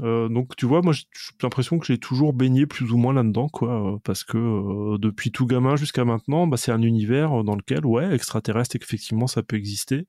Euh, 0.01 0.29
donc 0.29 0.55
tu 0.55 0.65
vois, 0.65 0.81
moi 0.81 0.93
j'ai 0.93 1.03
l'impression 1.43 1.77
que 1.77 1.85
j'ai 1.85 1.97
toujours 1.97 2.33
baigné 2.33 2.65
plus 2.65 2.91
ou 2.91 2.97
moins 2.97 3.13
là-dedans, 3.13 3.49
quoi, 3.49 3.95
euh, 3.95 3.97
parce 4.03 4.23
que 4.23 4.37
euh, 4.37 4.97
depuis 4.97 5.31
tout 5.31 5.45
gamin 5.45 5.75
jusqu'à 5.75 6.05
maintenant, 6.05 6.47
bah, 6.47 6.57
c'est 6.57 6.71
un 6.71 6.81
univers 6.81 7.43
dans 7.43 7.55
lequel, 7.55 7.85
ouais, 7.85 8.13
extraterrestre, 8.13 8.75
effectivement, 8.77 9.27
ça 9.27 9.43
peut 9.43 9.57
exister. 9.57 10.07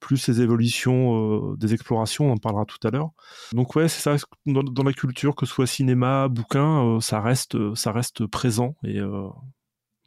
Plus 0.00 0.16
ces 0.16 0.40
évolutions 0.40 1.52
euh, 1.52 1.56
des 1.56 1.74
explorations, 1.74 2.30
on 2.30 2.32
en 2.34 2.36
parlera 2.38 2.64
tout 2.64 2.78
à 2.86 2.90
l'heure. 2.90 3.10
Donc 3.52 3.76
ouais, 3.76 3.88
c'est 3.88 4.00
ça. 4.00 4.16
Dans, 4.46 4.82
la 4.82 4.92
culture, 4.92 5.34
que 5.34 5.46
ce 5.46 5.52
soit 5.52 5.66
cinéma, 5.66 6.28
bouquin, 6.28 6.96
euh, 6.96 7.00
ça 7.00 7.20
reste, 7.20 7.74
ça 7.74 7.92
reste 7.92 8.26
présent. 8.26 8.74
Et 8.84 9.00
euh, 9.00 9.28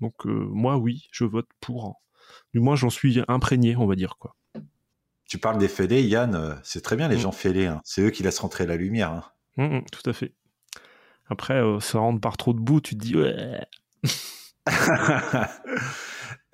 donc 0.02 0.14
euh, 0.26 0.30
moi, 0.30 0.78
oui, 0.78 1.08
je 1.12 1.24
vote 1.26 1.48
pour. 1.62 2.02
Du 2.54 2.60
moins, 2.60 2.76
j'en 2.76 2.90
suis 2.90 3.22
imprégné, 3.28 3.76
on 3.76 3.86
va 3.88 3.96
dire 3.96 4.18
quoi. 4.20 4.36
Tu 5.26 5.38
parles 5.38 5.58
des 5.60 5.68
fêlés, 5.68 6.02
Yann, 6.04 6.34
euh, 6.36 6.56
c'est 6.64 6.82
très 6.82 6.96
bien 6.96 7.08
les 7.08 7.16
Mm. 7.18 7.20
gens 7.20 7.32
fêlés. 7.32 7.68
hein. 7.68 7.82
C'est 7.84 8.02
eux 8.02 8.10
qui 8.10 8.24
laissent 8.24 8.40
rentrer 8.40 8.66
la 8.66 8.76
lumière. 8.78 9.12
hein. 9.12 9.24
Mm, 9.58 9.78
mm, 9.78 9.84
tout 9.92 10.10
à 10.10 10.14
fait. 10.14 10.34
Après, 11.28 11.56
euh, 11.62 11.80
ça 11.80 12.00
rentre 12.00 12.20
par 12.20 12.38
trop 12.38 12.54
de 12.54 12.60
bout, 12.60 12.82
tu 12.82 12.98
te 12.98 13.04
dis 13.04 13.16
ouais. 13.16 13.62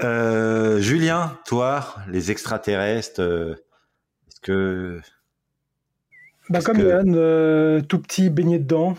Euh, 0.04 0.82
Julien, 0.82 1.38
toi, 1.46 1.96
les 2.10 2.30
extraterrestres, 2.32 3.22
euh, 3.22 3.54
est-ce 4.28 4.42
que 4.42 5.00
Bah, 6.50 6.60
comme 6.62 6.78
que- 6.78 6.84
Yann, 6.90 7.14
euh, 7.16 7.82
tout 7.82 8.00
petit 8.02 8.30
baigné 8.30 8.60
dedans, 8.60 8.98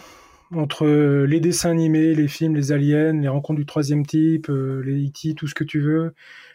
entre 0.53 0.87
euh, 0.87 1.25
les 1.27 1.41
dessins 1.41 1.71
animés, 1.71 2.15
les 2.15 2.29
films, 2.29 2.55
les 2.55 2.73
aliens, 2.73 3.13
les 3.13 3.29
rencontres 3.29 3.59
du 3.59 3.67
troisième 3.67 4.07
type, 4.07 4.49
euh, 4.49 4.83
les 4.85 5.07
E.T., 5.07 5.35
tout 5.35 5.47
ce 5.47 5.55
que 5.55 5.65
tu 5.65 5.81
veux, 5.81 6.15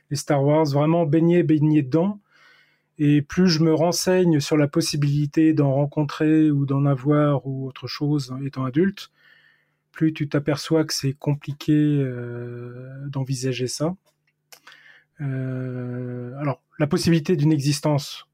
les 0.09 0.15
Star 0.15 0.43
Wars, 0.43 0.65
vraiment 0.65 1.05
baigné, 1.05 1.43
baigné 1.43 1.81
dedans. 1.81 2.19
Et 2.97 3.21
plus 3.21 3.47
je 3.47 3.63
me 3.63 3.73
renseigne 3.73 4.39
sur 4.39 4.57
la 4.57 4.67
possibilité 4.67 5.53
d'en 5.53 5.73
rencontrer 5.73 6.51
ou 6.51 6.65
d'en 6.65 6.85
avoir 6.85 7.47
ou 7.47 7.67
autre 7.67 7.87
chose 7.87 8.35
étant 8.45 8.63
adulte, 8.63 9.11
plus 9.91 10.13
tu 10.13 10.29
t'aperçois 10.29 10.85
que 10.85 10.93
c'est 10.93 11.13
compliqué 11.13 11.73
euh, 11.73 13.07
d'envisager 13.07 13.67
ça. 13.67 13.95
Alors, 15.19 16.63
la 16.79 16.87
possibilité 16.87 17.35
d'une 17.35 17.51
existence, 17.51 18.27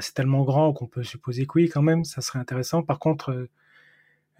c'est 0.00 0.14
tellement 0.14 0.44
grand 0.44 0.72
qu'on 0.72 0.86
peut 0.86 1.02
supposer 1.02 1.44
que 1.44 1.52
oui, 1.56 1.68
quand 1.68 1.82
même, 1.82 2.04
ça 2.04 2.22
serait 2.22 2.38
intéressant. 2.38 2.82
Par 2.82 2.98
contre, 2.98 3.48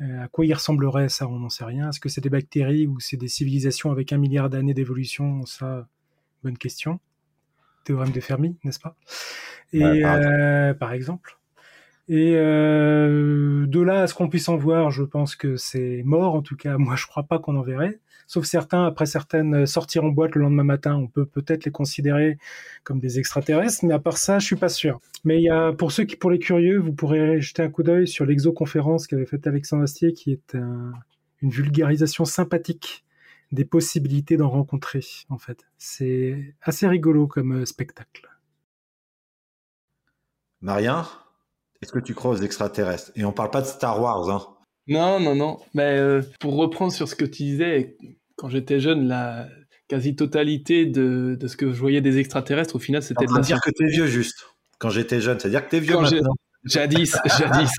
à 0.01 0.29
quoi 0.29 0.47
il 0.47 0.55
ressemblerait, 0.55 1.09
ça, 1.09 1.29
on 1.29 1.39
n'en 1.39 1.49
sait 1.49 1.65
rien. 1.65 1.91
Est-ce 1.91 2.01
que 2.01 2.09
c'est 2.09 2.21
des 2.21 2.31
bactéries 2.31 2.87
ou 2.87 3.01
c'est 3.01 3.17
des 3.17 3.29
civilisations 3.29 3.91
avec 3.91 4.13
un 4.13 4.19
milliard 4.19 4.49
d'années 4.49 4.75
d'évolution? 4.75 5.45
Ça, 5.47 5.87
bonne 6.43 6.57
question. 6.57 7.01
Théorème 7.85 8.13
de 8.13 8.21
Fermi, 8.21 8.57
n'est-ce 8.65 8.81
pas? 8.81 8.97
Et 9.73 9.83
Ouais, 9.83 10.03
par 10.03 10.17
euh, 10.17 10.75
par 10.75 10.93
exemple. 10.93 11.40
Et 12.13 12.35
euh, 12.35 13.67
de 13.69 13.81
là 13.81 14.03
à 14.03 14.07
ce 14.09 14.15
qu'on 14.15 14.29
puisse 14.29 14.49
en 14.49 14.57
voir, 14.57 14.91
je 14.91 15.05
pense 15.05 15.37
que 15.37 15.55
c'est 15.55 16.03
mort. 16.05 16.35
En 16.35 16.43
tout 16.43 16.57
cas, 16.57 16.77
moi, 16.77 16.97
je 16.97 17.07
crois 17.07 17.23
pas 17.23 17.39
qu'on 17.39 17.55
en 17.57 17.63
verrait. 17.63 18.01
Sauf 18.27 18.47
certains, 18.47 18.85
après 18.85 19.07
certaines 19.07 19.65
sorties 19.65 20.01
en 20.01 20.09
boîte 20.09 20.35
le 20.35 20.41
lendemain 20.43 20.65
matin, 20.65 20.97
on 20.97 21.07
peut 21.07 21.25
peut-être 21.25 21.65
les 21.65 21.71
considérer 21.71 22.37
comme 22.83 22.99
des 22.99 23.21
extraterrestres, 23.21 23.85
mais 23.85 23.95
à 23.95 24.01
part 24.01 24.19
ça, 24.19 24.41
je 24.41 24.47
suis 24.47 24.57
pas 24.57 24.69
sûr. 24.69 25.01
Mais 25.23 25.39
il 25.39 25.45
y 25.45 25.51
a, 25.51 25.73
pour 25.73 25.93
ceux 25.93 26.03
qui, 26.03 26.17
pour 26.17 26.33
les 26.33 26.41
curieux, 26.41 26.79
vous 26.79 26.93
pourrez 26.93 27.41
jeter 27.41 27.63
un 27.63 27.71
coup 27.71 27.85
d'œil 27.85 28.09
sur 28.09 28.27
l'exoconférence 28.27 29.07
qu'avait 29.07 29.25
faite 29.27 29.47
Alexandre 29.47 29.85
Astier, 29.85 30.13
qui 30.13 30.33
est 30.33 30.57
un- 30.57 30.93
une 31.43 31.51
vulgarisation 31.51 32.25
sympathique 32.25 33.05
des 33.53 33.65
possibilités 33.65 34.37
d'en 34.37 34.51
rencontrer, 34.51 35.05
en 35.29 35.39
fait. 35.39 35.65
C'est 35.79 36.55
assez 36.63 36.89
rigolo 36.89 37.29
comme 37.29 37.63
euh, 37.63 37.67
spectacle. 37.67 38.29
Marien, 40.61 41.07
est-ce 41.83 41.93
que 41.93 41.99
tu 41.99 42.15
crois 42.15 42.33
aux 42.33 42.37
extraterrestres? 42.43 43.11
Et 43.17 43.25
on 43.25 43.33
parle 43.33 43.51
pas 43.51 43.61
de 43.63 43.67
Star 43.67 44.01
Wars, 44.01 44.29
hein. 44.31 44.47
Non, 44.87 45.21
non, 45.21 45.35
non. 45.35 45.59
Mais 45.75 45.99
euh, 45.99 46.21
pour 46.41 46.57
reprendre 46.57 46.93
sur 46.93 47.09
ce 47.09 47.15
que 47.15 47.25
tu 47.25 47.43
disais, 47.45 47.97
quand 48.37 48.49
j'étais 48.49 48.81
jeune, 48.81 49.07
la 49.07 49.49
quasi-totalité 49.89 50.87
de, 50.87 51.37
de 51.39 51.47
ce 51.49 51.57
que 51.57 51.73
je 51.73 51.79
voyais 51.81 52.01
des 52.01 52.19
extraterrestres, 52.19 52.77
au 52.77 52.79
final, 52.79 53.03
c'était 53.03 53.25
la 53.27 53.41
de 53.41 53.45
dire 53.45 53.61
que 53.61 53.71
t'es 53.71 53.87
vieux, 53.87 54.07
juste. 54.07 54.47
Quand 54.79 54.91
j'étais 54.91 55.21
jeune, 55.21 55.39
c'est-à-dire 55.39 55.65
que 55.65 55.71
t'es 55.71 55.81
vieux 55.81 55.95
Quand 55.95 56.05
j'ai- 56.05 56.17
maintenant. 56.17 56.35
Jadis, 56.65 57.17
jadis. 57.39 57.71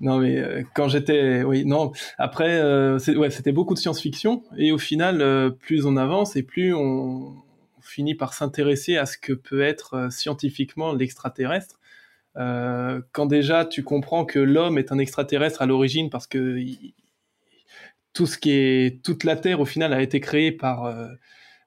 non, 0.00 0.18
mais 0.18 0.38
euh, 0.38 0.62
quand 0.74 0.88
j'étais, 0.88 1.42
oui, 1.42 1.64
non. 1.64 1.92
Après, 2.16 2.60
euh, 2.60 2.98
ouais, 3.16 3.30
c'était 3.30 3.52
beaucoup 3.52 3.74
de 3.74 3.78
science-fiction, 3.78 4.42
et 4.56 4.70
au 4.72 4.78
final, 4.78 5.20
euh, 5.20 5.50
plus 5.50 5.84
on 5.84 5.96
avance 5.96 6.36
et 6.36 6.42
plus 6.42 6.72
on, 6.72 6.80
on 7.34 7.82
finit 7.82 8.14
par 8.14 8.32
s'intéresser 8.34 8.96
à 8.96 9.04
ce 9.06 9.18
que 9.18 9.32
peut 9.32 9.62
être 9.62 10.08
scientifiquement 10.12 10.92
l'extraterrestre. 10.94 11.79
Euh, 12.36 13.00
quand 13.12 13.26
déjà 13.26 13.64
tu 13.64 13.82
comprends 13.82 14.24
que 14.24 14.38
l'homme 14.38 14.78
est 14.78 14.92
un 14.92 14.98
extraterrestre 14.98 15.62
à 15.62 15.66
l'origine 15.66 16.10
parce 16.10 16.26
que 16.26 16.58
tout 18.12 18.26
ce 18.26 18.38
qui 18.38 18.52
est 18.52 19.02
toute 19.04 19.24
la 19.24 19.36
Terre 19.36 19.60
au 19.60 19.64
final 19.64 19.92
a 19.92 20.00
été 20.00 20.20
créée 20.20 20.52
par 20.52 20.84
euh, 20.84 21.08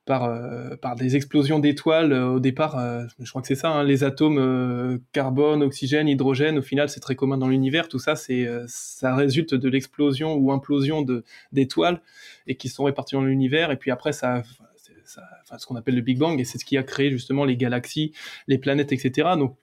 par 0.06 0.24
euh, 0.24 0.78
par 0.78 0.96
des 0.96 1.18
explosions 1.18 1.60
d'étoiles 1.60 2.14
au 2.14 2.40
départ 2.40 2.80
je 3.20 3.30
crois 3.30 3.42
que 3.42 3.48
c'est 3.48 3.56
ça 3.56 3.72
hein, 3.72 3.84
les 3.84 4.06
atomes 4.06 5.00
carbone 5.12 5.64
oxygène 5.64 6.08
hydrogène 6.08 6.58
au 6.58 6.62
final 6.62 6.88
c'est 6.90 7.02
très 7.02 7.16
commun 7.16 7.38
dans 7.38 7.50
l'univers. 7.50 7.90
Tout 7.90 8.00
ça 8.00 8.16
c'est 8.16 8.48
ça 8.68 9.16
résulte 9.16 9.54
de 9.56 9.70
l'explosion 9.70 10.34
ou 10.36 10.52
implosion 10.54 11.06
d'étoiles 11.52 12.02
et 12.48 12.56
qui 12.56 12.70
sont 12.70 12.86
réparties 12.86 13.16
dans 13.16 13.24
l'univers. 13.24 13.72
Et 13.72 13.78
puis 13.78 13.92
après 13.92 14.14
ça 14.14 14.44
ce 15.58 15.66
qu'on 15.66 15.76
appelle 15.76 15.96
le 15.96 16.02
Big 16.02 16.18
Bang 16.18 16.40
et 16.40 16.46
c'est 16.46 16.58
ce 16.58 16.66
qui 16.66 16.78
a 16.78 16.84
créé 16.84 17.12
justement 17.12 17.46
les 17.46 17.58
galaxies 17.58 18.14
les 18.48 18.58
planètes 18.58 18.92
etc 18.92 19.32
donc 19.38 19.56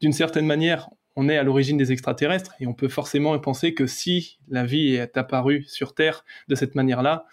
d'une 0.00 0.12
certaine 0.12 0.46
manière, 0.46 0.88
on 1.16 1.28
est 1.28 1.36
à 1.36 1.42
l'origine 1.42 1.76
des 1.76 1.90
extraterrestres 1.90 2.54
et 2.60 2.66
on 2.66 2.74
peut 2.74 2.88
forcément 2.88 3.36
penser 3.40 3.74
que 3.74 3.86
si 3.86 4.38
la 4.48 4.64
vie 4.64 4.94
est 4.94 5.16
apparue 5.16 5.64
sur 5.64 5.94
Terre 5.94 6.24
de 6.48 6.54
cette 6.54 6.74
manière-là, 6.76 7.26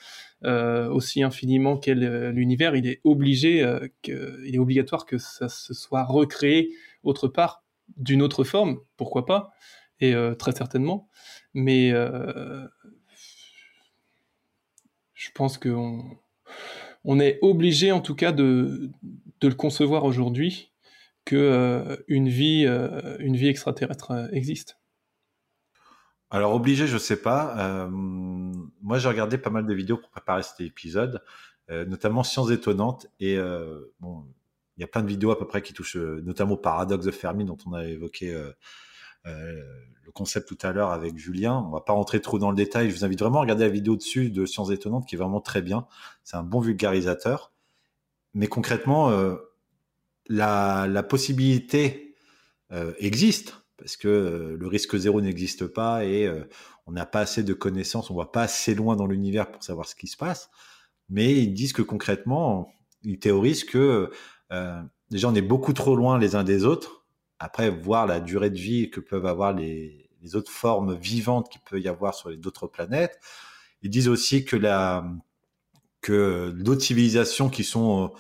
euh, 0.44 0.90
aussi 0.90 1.22
infiniment 1.24 1.78
qu'est 1.78 1.94
le- 1.96 2.32
l'univers, 2.32 2.76
il 2.76 2.88
est 2.88 3.00
obligé, 3.04 3.64
euh, 3.64 3.88
que, 4.04 4.42
il 4.46 4.56
est 4.56 4.60
obligatoire 4.60 5.06
que 5.06 5.18
ça 5.18 5.50
se 5.50 5.74
soit 5.74 6.04
recréé 6.04 6.72
autre 7.04 7.28
part, 7.28 7.64
d'une 7.98 8.22
autre 8.24 8.44
forme, 8.44 8.80
pourquoi 8.98 9.26
pas, 9.26 9.52
et 10.00 10.16
euh, 10.16 10.34
très 10.34 10.52
certainement. 10.52 11.08
Mais 11.54 11.92
euh, 11.92 12.68
je 15.14 15.30
pense 15.34 15.58
qu'on 15.58 16.18
on 17.04 17.20
est 17.20 17.38
obligé 17.44 17.92
en 17.92 18.02
tout 18.02 18.16
cas 18.16 18.32
de 18.32 18.90
le 19.44 19.54
concevoir 19.54 20.06
aujourd'hui 20.06 20.72
que 21.26 21.36
euh, 21.36 21.98
une 22.08 22.30
vie 22.30 22.66
euh, 22.68 23.18
une 23.20 23.36
vie 23.36 23.48
extraterrestre 23.48 24.12
euh, 24.12 24.28
existe. 24.32 24.80
Alors 26.30 26.54
obligé, 26.54 26.88
je 26.88 26.98
sais 26.98 27.22
pas. 27.22 27.88
Moi, 27.90 28.98
j'ai 28.98 29.08
regardé 29.08 29.38
pas 29.38 29.52
mal 29.52 29.66
de 29.66 29.74
vidéos 29.74 29.98
pour 29.98 30.10
préparer 30.10 30.44
cet 30.44 30.60
épisode, 30.60 31.24
notamment 31.70 32.24
Sciences 32.24 32.50
étonnantes. 32.50 33.08
Et 33.20 33.38
bon, 34.00 34.26
il 34.76 34.82
y 34.82 34.84
a 34.84 34.88
plein 34.88 35.04
de 35.04 35.08
vidéos 35.08 35.32
à 35.32 35.40
peu 35.40 35.48
près 35.48 35.62
qui 35.62 35.72
touchent, 35.72 35.96
notamment 35.96 36.56
au 36.56 36.58
paradoxe 36.58 37.06
de 37.06 37.12
Fermi, 37.12 37.46
dont 37.46 37.58
on 37.68 37.74
a 37.74 37.86
évoqué 37.86 38.36
le 39.24 40.12
concept 40.14 40.50
tout 40.50 40.58
à 40.64 40.74
l'heure 40.74 40.90
avec 40.90 41.16
Julien. 41.18 41.64
On 41.68 41.72
va 41.72 41.82
pas 41.82 41.94
rentrer 41.94 42.20
trop 42.20 42.40
dans 42.40 42.50
le 42.50 42.58
détail. 42.58 42.90
Je 42.90 42.96
vous 42.96 43.06
invite 43.06 43.20
vraiment 43.20 43.38
à 43.38 43.42
regarder 43.42 43.64
la 43.64 43.72
vidéo 43.72 43.96
dessus 43.96 44.32
de 44.32 44.46
Sciences 44.46 44.72
étonnantes, 44.72 45.08
qui 45.08 45.16
est 45.16 45.20
vraiment 45.20 45.42
très 45.42 45.62
bien. 45.62 45.88
C'est 46.24 46.38
un 46.38 46.44
bon 46.44 46.60
vulgarisateur. 46.60 47.54
Mais 48.34 48.48
concrètement, 48.48 49.10
la, 50.28 50.88
la 50.88 51.04
possibilité 51.04 52.16
euh, 52.72 52.94
existe 52.98 53.62
parce 53.78 53.98
que 53.98 54.08
euh, 54.08 54.58
le 54.58 54.68
risque 54.68 54.96
zéro 54.98 55.22
n'existe 55.22 55.68
pas 55.68 56.06
et 56.06 56.26
euh, 56.26 56.46
on 56.88 56.92
n'a 56.92 57.06
pas 57.06 57.20
assez 57.20 57.44
de 57.44 57.54
connaissances, 57.54 58.10
on 58.10 58.14
voit 58.14 58.32
pas 58.32 58.44
assez 58.44 58.74
loin 58.74 58.96
dans 58.96 59.08
l'univers 59.08 59.52
pour 59.52 59.64
savoir 59.64 59.88
ce 59.88 59.96
qui 59.96 60.08
se 60.08 60.18
passe. 60.18 60.50
Mais 61.10 61.34
ils 61.34 61.54
disent 61.54 61.74
que 61.74 61.82
concrètement, 61.82 62.70
ils 63.04 63.20
théorisent 63.20 63.64
que 63.64 64.10
déjà 65.12 65.30
on 65.30 65.36
est 65.36 65.42
beaucoup 65.42 65.74
trop 65.74 65.96
loin 65.96 66.18
les 66.18 66.36
uns 66.36 66.44
des 66.44 66.66
autres. 66.66 67.06
Après, 67.38 67.70
voir 67.70 68.08
la 68.08 68.20
durée 68.20 68.50
de 68.50 68.58
vie 68.58 68.90
que 68.90 69.00
peuvent 69.00 69.26
avoir 69.26 69.54
les, 69.54 70.10
les 70.22 70.36
autres 70.36 70.52
formes 70.52 70.96
vivantes 70.96 71.50
qu'il 71.52 71.62
peut 71.62 71.80
y 71.80 71.88
avoir 71.88 72.16
sur 72.16 72.30
les 72.30 72.38
d'autres 72.38 72.68
planètes. 72.68 73.20
Ils 73.82 73.90
disent 73.90 74.08
aussi 74.08 74.46
que 74.46 74.56
la 74.56 75.06
que 76.02 76.52
d'autres 76.52 76.82
civilisations 76.82 77.50
qui 77.50 77.64
sont 77.64 78.14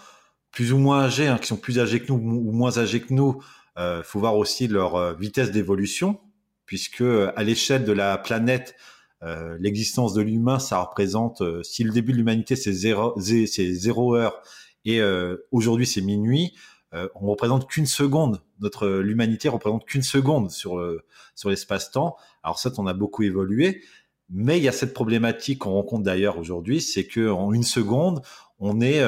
plus 0.55 0.71
ou 0.71 0.77
moins 0.77 1.03
âgées, 1.03 1.27
hein, 1.27 1.37
qui 1.37 1.47
sont 1.47 1.57
plus 1.57 1.79
âgées 1.79 1.99
que 1.99 2.11
nous 2.11 2.15
ou 2.17 2.51
moins 2.53 2.77
âgées 2.77 3.01
que 3.01 3.13
nous, 3.13 3.43
euh, 3.77 4.01
faut 4.03 4.19
voir 4.19 4.37
aussi 4.37 4.69
leur 4.69 4.95
euh, 4.95 5.13
vitesse 5.13 5.51
d'évolution, 5.51 6.17
puisque 6.65 7.01
euh, 7.01 7.31
à 7.35 7.43
l'échelle 7.43 7.83
de 7.83 7.91
la 7.91 8.17
planète, 8.17 8.73
euh, 9.21 9.57
l'existence 9.59 10.13
de 10.13 10.21
l'humain, 10.21 10.57
ça 10.59 10.79
représente, 10.79 11.43
si 11.63 11.83
le 11.83 11.91
début 11.91 12.13
de 12.13 12.17
l'humanité 12.17 12.55
c'est 12.55 12.71
zéro, 12.71 13.19
c'est 13.19 13.73
zéro 13.73 14.15
heure 14.15 14.41
et 14.85 15.01
aujourd'hui 15.51 15.87
c'est 15.87 16.01
minuit, 16.01 16.53
on 16.91 17.27
représente 17.27 17.67
qu'une 17.67 17.87
seconde. 17.87 18.41
Notre 18.59 18.87
l'humanité 18.87 19.49
représente 19.49 19.85
qu'une 19.85 20.03
seconde 20.03 20.51
sur 20.51 20.79
sur 21.33 21.49
l'espace-temps. 21.49 22.17
Alors 22.43 22.59
ça, 22.59 22.71
on 22.77 22.85
a 22.85 22.93
beaucoup 22.93 23.23
évolué, 23.23 23.81
mais 24.29 24.59
il 24.59 24.63
y 24.63 24.67
a 24.67 24.71
cette 24.71 24.93
problématique 24.93 25.59
qu'on 25.59 25.71
rencontre 25.71 26.03
d'ailleurs 26.03 26.37
aujourd'hui, 26.37 26.81
c'est 26.81 27.07
que 27.07 27.31
en 27.31 27.51
une 27.51 27.63
seconde, 27.63 28.21
on 28.59 28.79
est 28.79 29.01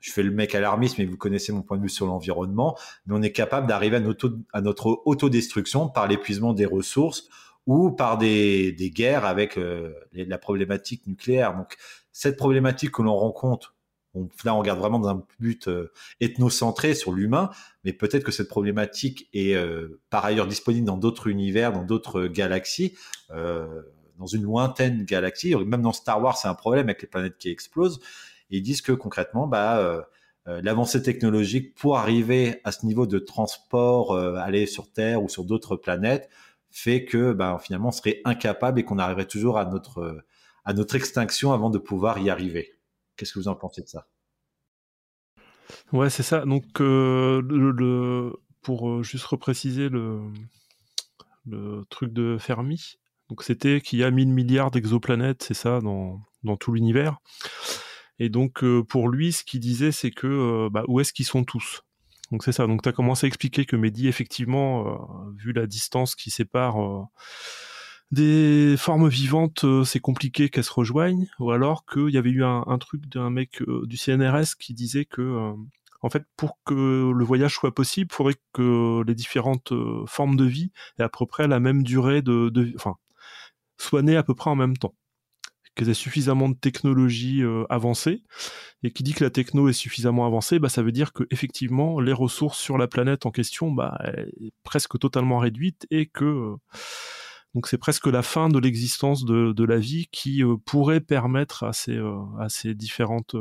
je 0.00 0.10
fais 0.10 0.22
le 0.22 0.30
mec 0.30 0.54
alarmiste, 0.54 0.98
mais 0.98 1.04
vous 1.04 1.16
connaissez 1.16 1.52
mon 1.52 1.62
point 1.62 1.76
de 1.76 1.82
vue 1.82 1.88
sur 1.88 2.06
l'environnement, 2.06 2.76
mais 3.06 3.14
on 3.14 3.22
est 3.22 3.32
capable 3.32 3.66
d'arriver 3.66 3.96
à 3.96 4.00
notre, 4.00 4.36
à 4.52 4.60
notre 4.60 5.02
autodestruction 5.04 5.88
par 5.88 6.08
l'épuisement 6.08 6.52
des 6.52 6.66
ressources 6.66 7.28
ou 7.66 7.90
par 7.90 8.18
des, 8.18 8.74
guerres 8.94 9.26
avec 9.26 9.58
euh, 9.58 9.92
la 10.12 10.38
problématique 10.38 11.06
nucléaire. 11.06 11.56
Donc 11.56 11.76
cette 12.12 12.36
problématique 12.36 12.92
que 12.92 13.02
l'on 13.02 13.14
rencontre, 13.14 13.76
on, 14.14 14.28
là 14.44 14.54
on 14.54 14.58
regarde 14.58 14.80
vraiment 14.80 14.98
dans 14.98 15.10
un 15.10 15.24
but 15.38 15.68
euh, 15.68 15.92
ethnocentré 16.20 16.94
sur 16.94 17.12
l'humain, 17.12 17.50
mais 17.84 17.92
peut-être 17.92 18.24
que 18.24 18.32
cette 18.32 18.48
problématique 18.48 19.28
est 19.34 19.54
euh, 19.54 20.00
par 20.08 20.24
ailleurs 20.24 20.46
disponible 20.46 20.86
dans 20.86 20.96
d'autres 20.96 21.28
univers, 21.28 21.72
dans 21.72 21.84
d'autres 21.84 22.26
galaxies, 22.26 22.96
dans 23.28 24.26
une 24.26 24.42
lointaine 24.42 25.04
galaxie. 25.04 25.54
Même 25.54 25.82
dans 25.82 25.92
Star 25.92 26.22
Wars, 26.22 26.36
c'est 26.36 26.48
un 26.48 26.54
problème 26.54 26.86
avec 26.86 27.02
les 27.02 27.08
planètes 27.08 27.38
qui 27.38 27.50
explosent 27.50 28.00
ils 28.50 28.62
disent 28.62 28.82
que 28.82 28.92
concrètement, 28.92 29.46
bah, 29.46 29.78
euh, 29.78 30.02
euh, 30.48 30.60
l'avancée 30.62 31.02
technologique 31.02 31.74
pour 31.74 31.98
arriver 31.98 32.60
à 32.64 32.72
ce 32.72 32.86
niveau 32.86 33.06
de 33.06 33.18
transport, 33.18 34.12
euh, 34.12 34.34
aller 34.36 34.66
sur 34.66 34.90
Terre 34.90 35.22
ou 35.22 35.28
sur 35.28 35.44
d'autres 35.44 35.76
planètes, 35.76 36.28
fait 36.70 37.04
que 37.04 37.32
bah, 37.32 37.58
finalement 37.60 37.88
on 37.88 37.92
serait 37.92 38.20
incapable 38.24 38.80
et 38.80 38.84
qu'on 38.84 38.98
arriverait 38.98 39.26
toujours 39.26 39.58
à 39.58 39.64
notre 39.64 40.94
extinction 40.94 41.52
avant 41.52 41.70
de 41.70 41.78
pouvoir 41.78 42.18
y 42.18 42.30
arriver. 42.30 42.72
Qu'est-ce 43.16 43.32
que 43.32 43.38
vous 43.38 43.48
en 43.48 43.56
pensez 43.56 43.82
de 43.82 43.88
ça? 43.88 44.06
Ouais, 45.92 46.10
c'est 46.10 46.22
ça. 46.22 46.44
Donc 46.44 46.64
pour 48.62 49.02
juste 49.02 49.24
repréciser 49.24 49.88
le 49.88 50.20
le 51.46 51.84
truc 51.88 52.12
de 52.12 52.36
Fermi, 52.38 52.98
c'était 53.40 53.80
qu'il 53.80 53.98
y 53.98 54.04
a 54.04 54.10
1000 54.10 54.28
milliards 54.28 54.70
d'exoplanètes, 54.70 55.42
c'est 55.42 55.54
ça, 55.54 55.80
dans 55.80 56.56
tout 56.58 56.72
l'univers. 56.72 57.18
Et 58.20 58.28
donc 58.28 58.62
euh, 58.62 58.84
pour 58.84 59.08
lui, 59.08 59.32
ce 59.32 59.42
qu'il 59.42 59.60
disait, 59.60 59.92
c'est 59.92 60.10
que 60.10 60.26
euh, 60.26 60.68
bah, 60.70 60.84
où 60.86 61.00
est-ce 61.00 61.12
qu'ils 61.12 61.26
sont 61.26 61.42
tous? 61.42 61.82
Donc 62.30 62.44
c'est 62.44 62.52
ça. 62.52 62.66
Donc 62.66 62.82
tu 62.82 62.88
as 62.88 62.92
commencé 62.92 63.26
à 63.26 63.28
expliquer 63.28 63.64
que 63.64 63.76
Mehdi, 63.76 64.06
effectivement, 64.08 64.86
euh, 64.86 65.32
vu 65.36 65.52
la 65.52 65.66
distance 65.66 66.14
qui 66.14 66.30
sépare 66.30 66.76
des 68.12 68.76
formes 68.76 69.08
vivantes, 69.08 69.64
c'est 69.84 70.00
compliqué 70.00 70.50
qu'elles 70.50 70.64
se 70.64 70.72
rejoignent, 70.72 71.28
ou 71.38 71.50
alors 71.50 71.86
qu'il 71.86 72.10
y 72.10 72.18
avait 72.18 72.30
eu 72.30 72.44
un, 72.44 72.78
truc 72.78 73.08
d'un 73.08 73.30
mec 73.30 73.62
du 73.84 73.96
CNRS 73.96 74.56
qui 74.58 74.74
disait 74.74 75.04
que, 75.04 75.54
en 76.02 76.10
fait, 76.10 76.24
pour 76.36 76.58
que 76.64 77.12
le 77.12 77.24
voyage 77.24 77.54
soit 77.54 77.72
possible, 77.72 78.08
il 78.12 78.14
faudrait 78.14 78.36
que 78.52 79.02
les 79.06 79.14
différentes 79.14 79.72
formes 80.06 80.36
de 80.36 80.44
vie 80.44 80.72
aient 80.98 81.04
à 81.04 81.08
peu 81.08 81.24
près 81.26 81.46
la 81.46 81.60
même 81.60 81.84
durée 81.84 82.20
de, 82.20 82.48
de 82.48 82.72
enfin, 82.74 82.96
soient 83.78 84.02
nées 84.02 84.16
à 84.16 84.24
peu 84.24 84.34
près 84.34 84.50
en 84.50 84.56
même 84.56 84.76
temps 84.76 84.94
qu'elles 85.80 85.88
aient 85.88 85.94
suffisamment 85.94 86.50
de 86.50 86.54
technologie 86.54 87.42
euh, 87.42 87.64
avancée. 87.70 88.22
Et 88.82 88.90
qui 88.90 89.02
dit 89.02 89.14
que 89.14 89.24
la 89.24 89.30
techno 89.30 89.68
est 89.68 89.74
suffisamment 89.74 90.26
avancée, 90.26 90.58
bah, 90.58 90.68
ça 90.68 90.82
veut 90.82 90.92
dire 90.92 91.12
que 91.12 91.24
effectivement 91.30 92.00
les 92.00 92.12
ressources 92.12 92.58
sur 92.58 92.78
la 92.78 92.86
planète 92.86 93.26
en 93.26 93.30
question 93.30 93.72
bah, 93.72 93.98
est 94.04 94.52
presque 94.62 94.98
totalement 94.98 95.38
réduite 95.38 95.86
et 95.90 96.06
que 96.06 96.24
euh, 96.24 97.60
c'est 97.64 97.78
presque 97.78 98.06
la 98.06 98.22
fin 98.22 98.48
de 98.48 98.58
l'existence 98.58 99.24
de, 99.24 99.64
la 99.64 99.78
vie 99.78 100.06
qui 100.12 100.42
euh, 100.42 100.56
pourrait 100.64 101.00
permettre 101.00 101.64
à 101.64 101.72
ces, 101.72 101.98
ces 102.48 102.74
différentes 102.74 103.34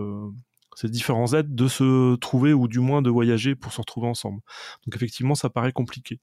ces 0.79 0.87
différents 0.87 1.33
êtres 1.33 1.49
de 1.51 1.67
se 1.67 2.15
trouver 2.15 2.53
ou 2.53 2.69
du 2.69 2.79
moins 2.79 3.01
de 3.01 3.09
voyager 3.09 3.53
pour 3.53 3.73
se 3.73 3.81
retrouver 3.81 4.07
ensemble. 4.07 4.39
Donc 4.85 4.95
effectivement, 4.95 5.35
ça 5.35 5.49
paraît 5.49 5.73
compliqué. 5.73 6.21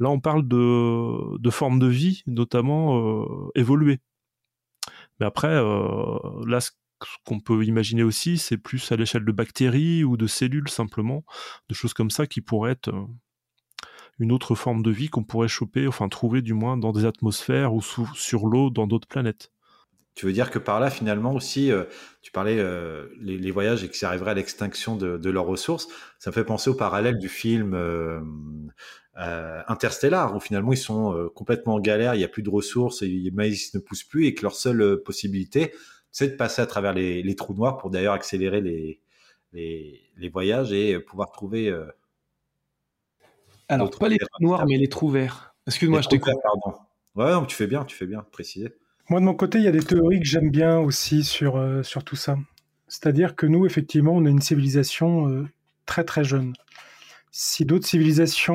Là, 0.00 0.08
on 0.08 0.18
parle 0.18 0.48
de, 0.48 1.50
formes 1.50 1.78
de 1.78 1.88
vie, 1.88 2.22
notamment 2.26 2.98
euh, 2.98 3.50
évoluées. 3.54 4.00
Mais 5.20 5.26
après, 5.26 5.48
euh, 5.48 6.18
là, 6.46 6.60
ce 6.60 6.70
qu'on 7.24 7.40
peut 7.40 7.64
imaginer 7.64 8.02
aussi, 8.02 8.38
c'est 8.38 8.58
plus 8.58 8.90
à 8.92 8.96
l'échelle 8.96 9.24
de 9.24 9.32
bactéries 9.32 10.04
ou 10.04 10.16
de 10.16 10.26
cellules 10.26 10.68
simplement, 10.68 11.24
de 11.68 11.74
choses 11.74 11.94
comme 11.94 12.10
ça 12.10 12.26
qui 12.26 12.40
pourraient 12.40 12.72
être 12.72 12.88
euh, 12.88 13.06
une 14.18 14.32
autre 14.32 14.54
forme 14.54 14.82
de 14.82 14.90
vie 14.90 15.08
qu'on 15.08 15.24
pourrait 15.24 15.48
choper, 15.48 15.86
enfin 15.86 16.08
trouver 16.08 16.42
du 16.42 16.54
moins 16.54 16.76
dans 16.76 16.92
des 16.92 17.04
atmosphères 17.04 17.74
ou 17.74 17.80
sur 17.80 18.46
l'eau 18.46 18.70
dans 18.70 18.86
d'autres 18.86 19.08
planètes. 19.08 19.52
Tu 20.18 20.26
veux 20.26 20.32
dire 20.32 20.50
que 20.50 20.58
par 20.58 20.80
là, 20.80 20.90
finalement 20.90 21.32
aussi, 21.32 21.70
euh, 21.70 21.84
tu 22.22 22.32
parlais 22.32 22.58
euh, 22.58 23.06
les, 23.20 23.52
voyages 23.52 23.84
et 23.84 23.88
qu'ils 23.88 24.04
arriveraient 24.04 24.32
à 24.32 24.34
l'extinction 24.34 24.96
de, 24.96 25.30
leurs 25.30 25.46
ressources. 25.46 25.86
Ça 26.18 26.30
me 26.30 26.34
fait 26.34 26.42
penser 26.42 26.70
au 26.70 26.74
parallèle 26.74 27.18
du 27.18 27.28
film 27.28 27.72
euh, 27.72 28.20
Interstellar, 29.14 30.34
où 30.34 30.40
finalement 30.40 30.72
ils 30.72 30.76
sont 30.76 31.30
complètement 31.36 31.74
en 31.74 31.78
galère, 31.78 32.16
il 32.16 32.18
n'y 32.18 32.24
a 32.24 32.28
plus 32.28 32.42
de 32.42 32.50
ressources, 32.50 33.02
et 33.02 33.06
les 33.06 33.30
maïs 33.30 33.72
ne 33.74 33.78
poussent 33.78 34.02
plus, 34.02 34.26
et 34.26 34.34
que 34.34 34.42
leur 34.42 34.56
seule 34.56 35.00
possibilité, 35.04 35.72
c'est 36.10 36.30
de 36.30 36.34
passer 36.34 36.62
à 36.62 36.66
travers 36.66 36.94
les, 36.94 37.36
trous 37.36 37.54
noirs 37.54 37.76
pour 37.76 37.90
d'ailleurs 37.90 38.14
accélérer 38.14 38.60
les, 38.60 39.00
les, 39.52 40.28
voyages 40.28 40.72
et 40.72 40.98
pouvoir 40.98 41.30
trouver. 41.30 41.72
Alors, 43.68 43.88
pas 43.88 44.08
les 44.08 44.18
trous 44.18 44.42
noirs, 44.42 44.66
mais 44.66 44.78
les 44.78 44.88
trous 44.88 45.10
verts. 45.10 45.54
Excuse-moi, 45.68 46.00
je 46.00 46.08
t'écoute. 46.08 46.34
Pardon. 46.42 46.76
Ouais, 47.14 47.46
tu 47.46 47.54
fais 47.54 47.68
bien, 47.68 47.84
tu 47.84 47.94
fais 47.94 48.06
bien, 48.06 48.26
préciser. 48.32 48.74
Moi, 49.10 49.20
de 49.20 49.24
mon 49.24 49.34
côté, 49.34 49.58
il 49.58 49.64
y 49.64 49.68
a 49.68 49.72
des 49.72 49.82
théories 49.82 50.20
que 50.20 50.26
j'aime 50.26 50.50
bien 50.50 50.78
aussi 50.78 51.24
sur, 51.24 51.56
euh, 51.56 51.82
tout 52.04 52.16
ça. 52.16 52.36
C'est-à-dire 52.88 53.36
que 53.36 53.46
nous, 53.46 53.64
effectivement, 53.64 54.12
on 54.12 54.26
a 54.26 54.28
une 54.28 54.42
civilisation 54.42 55.28
euh, 55.28 55.48
très 55.86 56.04
très 56.04 56.24
jeune. 56.24 56.52
Si 57.30 57.64
d'autres 57.64 57.86
civilisations 57.86 58.54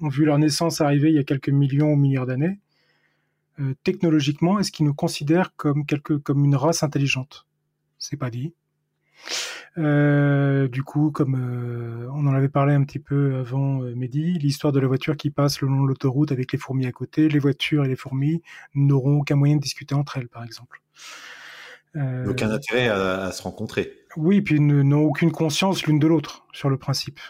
ont, 0.00 0.08
vu 0.08 0.24
leur 0.24 0.38
naissance 0.38 0.80
arriver 0.80 1.10
il 1.10 1.16
y 1.16 1.18
a 1.18 1.24
quelques 1.24 1.50
millions 1.50 1.92
ou 1.92 1.96
milliards 1.96 2.26
d'années, 2.26 2.58
euh, 3.60 3.74
technologiquement, 3.84 4.58
est-ce 4.58 4.72
qu'ils 4.72 4.86
nous 4.86 4.94
considèrent 4.94 5.54
comme, 5.56 5.84
quelque, 5.84 6.14
comme 6.14 6.42
une 6.44 6.56
race 6.56 6.82
intelligente? 6.82 7.46
C'est 7.98 8.16
pas 8.16 8.30
dit. 8.30 8.54
Euh, 9.78 10.68
du 10.68 10.82
coup, 10.82 11.10
comme 11.10 11.34
euh, 11.34 12.08
on 12.12 12.26
en 12.26 12.34
avait 12.34 12.48
parlé 12.48 12.74
un 12.74 12.84
petit 12.84 12.98
peu 12.98 13.36
avant 13.36 13.82
euh, 13.82 13.94
Mehdi, 13.94 14.38
l'histoire 14.38 14.72
de 14.72 14.80
la 14.80 14.86
voiture 14.86 15.16
qui 15.16 15.30
passe 15.30 15.60
le 15.60 15.68
long 15.68 15.82
de 15.82 15.88
l'autoroute 15.88 16.30
avec 16.30 16.52
les 16.52 16.58
fourmis 16.58 16.86
à 16.86 16.92
côté, 16.92 17.28
les 17.28 17.38
voitures 17.38 17.84
et 17.84 17.88
les 17.88 17.96
fourmis 17.96 18.42
n'auront 18.74 19.20
aucun 19.20 19.36
moyen 19.36 19.56
de 19.56 19.60
discuter 19.60 19.94
entre 19.94 20.18
elles, 20.18 20.28
par 20.28 20.44
exemple. 20.44 20.82
aucun 21.94 22.50
intérêt 22.50 22.88
à, 22.88 23.32
se 23.32 23.42
rencontrer. 23.42 23.92
Oui, 24.16 24.42
puis 24.42 24.60
n'ont 24.60 25.04
aucune 25.04 25.32
conscience 25.32 25.84
l'une 25.86 25.98
de 25.98 26.06
l'autre 26.06 26.46
sur 26.52 26.68
le 26.68 26.76
principe. 26.76 27.20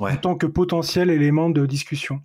En 0.00 0.16
tant 0.16 0.36
que 0.36 0.46
potentiel 0.46 1.10
élément 1.10 1.50
de 1.50 1.66
discussion. 1.66 2.20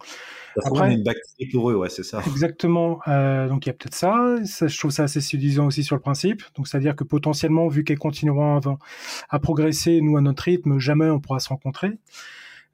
Après, 0.65 0.93
une 0.93 1.03
bactérie 1.03 1.49
pour 1.51 1.69
eux, 1.69 1.75
ouais, 1.75 1.89
c'est 1.89 2.03
ça. 2.03 2.21
Exactement. 2.27 2.99
Euh, 3.07 3.47
donc 3.47 3.65
il 3.65 3.69
y 3.69 3.71
a 3.71 3.73
peut-être 3.73 3.93
ça. 3.93 4.37
ça. 4.45 4.67
Je 4.67 4.77
trouve 4.77 4.91
ça 4.91 5.03
assez 5.03 5.21
séduisant 5.21 5.67
aussi 5.67 5.83
sur 5.83 5.95
le 5.95 6.01
principe. 6.01 6.41
Donc 6.55 6.67
c'est-à-dire 6.67 6.95
que 6.95 7.03
potentiellement, 7.03 7.67
vu 7.67 7.83
qu'elles 7.83 7.99
continueront 7.99 8.57
à, 8.57 8.77
à, 9.29 9.39
progresser, 9.39 10.01
nous 10.01 10.17
à 10.17 10.21
notre 10.21 10.43
rythme, 10.43 10.79
jamais 10.79 11.09
on 11.09 11.19
pourra 11.19 11.39
se 11.39 11.49
rencontrer. 11.49 11.91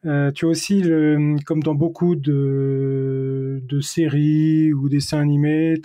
Euh, 0.05 0.31
tu 0.31 0.45
as 0.45 0.49
aussi, 0.49 0.81
le, 0.81 1.37
comme 1.45 1.63
dans 1.63 1.75
beaucoup 1.75 2.15
de, 2.15 3.61
de 3.63 3.81
séries 3.81 4.73
ou 4.73 4.89
dessins 4.89 5.19
animés, 5.19 5.75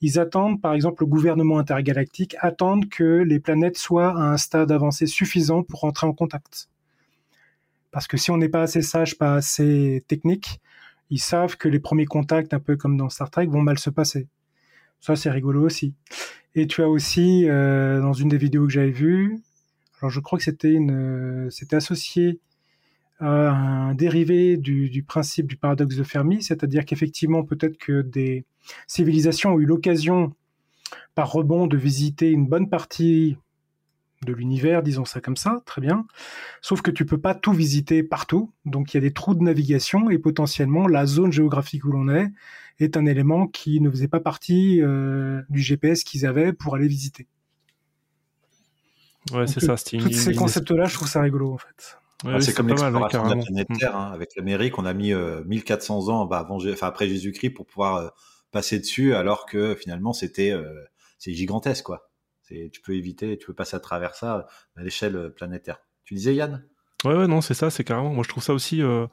ils 0.00 0.18
attendent, 0.20 0.60
par 0.60 0.72
exemple, 0.72 1.02
le 1.02 1.08
gouvernement 1.08 1.58
intergalactique 1.58 2.36
attendent 2.40 2.88
que 2.88 3.04
les 3.04 3.40
planètes 3.40 3.76
soient 3.76 4.16
à 4.16 4.22
un 4.32 4.36
stade 4.36 4.70
avancé 4.70 5.06
suffisant 5.06 5.62
pour 5.64 5.80
rentrer 5.80 6.06
en 6.06 6.12
contact. 6.12 6.68
Parce 7.90 8.06
que 8.06 8.16
si 8.16 8.30
on 8.30 8.36
n'est 8.36 8.48
pas 8.48 8.62
assez 8.62 8.82
sage, 8.82 9.18
pas 9.18 9.34
assez 9.34 10.04
technique, 10.06 10.60
ils 11.10 11.20
savent 11.20 11.56
que 11.56 11.68
les 11.68 11.80
premiers 11.80 12.06
contacts, 12.06 12.54
un 12.54 12.60
peu 12.60 12.76
comme 12.76 12.96
dans 12.96 13.08
Star 13.08 13.30
Trek, 13.30 13.46
vont 13.46 13.62
mal 13.62 13.78
se 13.78 13.90
passer. 13.90 14.28
Ça, 15.00 15.16
c'est 15.16 15.30
rigolo 15.30 15.64
aussi. 15.64 15.94
Et 16.54 16.66
tu 16.66 16.82
as 16.82 16.88
aussi, 16.88 17.48
euh, 17.48 18.00
dans 18.00 18.12
une 18.12 18.28
des 18.28 18.38
vidéos 18.38 18.66
que 18.66 18.72
j'avais 18.72 18.90
vues, 18.90 19.40
alors 20.00 20.10
je 20.10 20.20
crois 20.20 20.38
que 20.38 20.44
c'était 20.44 20.78
c'était 21.50 21.76
associé 21.76 22.40
un 23.20 23.94
dérivé 23.94 24.56
du, 24.56 25.04
principe 25.06 25.46
du 25.46 25.56
paradoxe 25.56 25.96
de 25.96 26.04
Fermi, 26.04 26.42
c'est-à-dire 26.42 26.84
qu'effectivement, 26.84 27.44
peut-être 27.44 27.76
que 27.76 28.00
des 28.00 28.44
civilisations 28.86 29.54
ont 29.54 29.60
eu 29.60 29.66
l'occasion, 29.66 30.32
par 31.14 31.30
rebond, 31.30 31.66
de 31.66 31.76
visiter 31.76 32.30
une 32.30 32.46
bonne 32.46 32.68
partie 32.68 33.36
de 34.24 34.32
l'univers, 34.32 34.82
disons 34.82 35.04
ça 35.04 35.20
comme 35.20 35.36
ça, 35.36 35.62
très 35.64 35.80
bien. 35.80 36.06
Sauf 36.60 36.82
que 36.82 36.90
tu 36.90 37.06
peux 37.06 37.18
pas 37.18 37.34
tout 37.34 37.52
visiter 37.52 38.02
partout, 38.02 38.52
donc 38.64 38.92
il 38.92 38.96
y 38.96 38.98
a 38.98 39.00
des 39.00 39.12
trous 39.12 39.34
de 39.34 39.42
navigation 39.42 40.10
et 40.10 40.18
potentiellement 40.18 40.86
la 40.86 41.06
zone 41.06 41.32
géographique 41.32 41.84
où 41.84 41.92
l'on 41.92 42.08
est 42.08 42.30
est 42.78 42.96
un 42.96 43.06
élément 43.06 43.46
qui 43.46 43.80
ne 43.80 43.90
faisait 43.90 44.08
pas 44.08 44.20
partie 44.20 44.80
euh, 44.82 45.42
du 45.50 45.60
GPS 45.60 46.02
qu'ils 46.02 46.26
avaient 46.26 46.52
pour 46.52 46.74
aller 46.74 46.88
visiter. 46.88 47.26
Ouais, 49.32 49.46
c'est 49.46 49.60
ça. 49.60 49.76
Tous 49.76 50.12
ces 50.12 50.34
concepts-là, 50.34 50.86
je 50.86 50.94
trouve 50.94 51.08
ça 51.08 51.20
rigolo 51.20 51.52
en 51.52 51.58
fait. 51.58 51.98
Ouais, 52.24 52.32
ah, 52.34 52.40
c'est 52.40 52.52
comme 52.52 52.68
l'exploration 52.68 53.24
de 53.24 53.34
la 53.34 53.42
planète 53.42 53.68
Terre. 53.78 53.96
Hein. 53.96 54.10
Avec 54.12 54.36
l'Amérique, 54.36 54.78
on 54.78 54.84
a 54.84 54.92
mis 54.92 55.12
euh, 55.12 55.42
1400 55.44 56.08
ans 56.08 56.26
bah, 56.26 56.40
avant, 56.40 56.56
enfin, 56.56 56.86
après 56.86 57.08
Jésus-Christ 57.08 57.50
pour 57.50 57.66
pouvoir 57.66 57.96
euh, 57.96 58.08
passer 58.50 58.78
dessus, 58.78 59.14
alors 59.14 59.46
que 59.46 59.74
finalement, 59.74 60.12
c'était 60.12 60.50
euh, 60.50 60.84
c'est 61.18 61.32
gigantesque. 61.32 61.84
quoi. 61.84 62.09
Tu 62.72 62.80
peux 62.80 62.94
éviter, 62.94 63.38
tu 63.38 63.46
peux 63.46 63.54
passer 63.54 63.76
à 63.76 63.80
travers 63.80 64.14
ça 64.14 64.46
à 64.76 64.82
l'échelle 64.82 65.16
euh, 65.16 65.30
planétaire. 65.30 65.78
Tu 66.04 66.14
disais, 66.14 66.34
Yann? 66.34 66.64
Ouais, 67.04 67.14
ouais, 67.14 67.26
non, 67.26 67.40
c'est 67.40 67.54
ça, 67.54 67.70
c'est 67.70 67.84
carrément. 67.84 68.12
Moi, 68.12 68.24
je 68.24 68.28
trouve 68.28 68.42
ça 68.42 68.52
aussi. 68.52 68.82
Euh, 68.82 69.06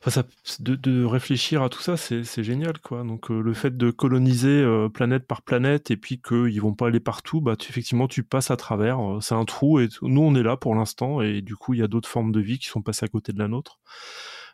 enfin, 0.00 0.10
ça, 0.10 0.24
de, 0.60 0.74
de, 0.74 1.04
réfléchir 1.04 1.62
à 1.62 1.68
tout 1.68 1.80
ça, 1.80 1.96
c'est 1.96 2.42
génial, 2.42 2.78
quoi. 2.78 3.02
Donc, 3.02 3.30
euh, 3.30 3.40
le 3.40 3.52
fait 3.52 3.76
de 3.76 3.90
coloniser 3.90 4.62
euh, 4.62 4.88
planète 4.88 5.26
par 5.26 5.42
planète 5.42 5.90
et 5.90 5.96
puis 5.96 6.20
qu'ils 6.22 6.60
vont 6.60 6.74
pas 6.74 6.86
aller 6.86 7.00
partout, 7.00 7.40
bah, 7.40 7.56
tu, 7.56 7.70
effectivement, 7.70 8.08
tu 8.08 8.22
passes 8.22 8.50
à 8.50 8.56
travers. 8.56 9.00
Euh, 9.00 9.20
c'est 9.20 9.34
un 9.34 9.44
trou 9.44 9.80
et 9.80 9.88
nous, 10.02 10.22
on 10.22 10.34
est 10.34 10.42
là 10.42 10.56
pour 10.56 10.74
l'instant 10.74 11.20
et 11.20 11.42
du 11.42 11.56
coup, 11.56 11.74
il 11.74 11.80
y 11.80 11.82
a 11.82 11.88
d'autres 11.88 12.08
formes 12.08 12.32
de 12.32 12.40
vie 12.40 12.58
qui 12.58 12.68
sont 12.68 12.82
passées 12.82 13.04
à 13.04 13.08
côté 13.08 13.32
de 13.32 13.38
la 13.38 13.48
nôtre. 13.48 13.80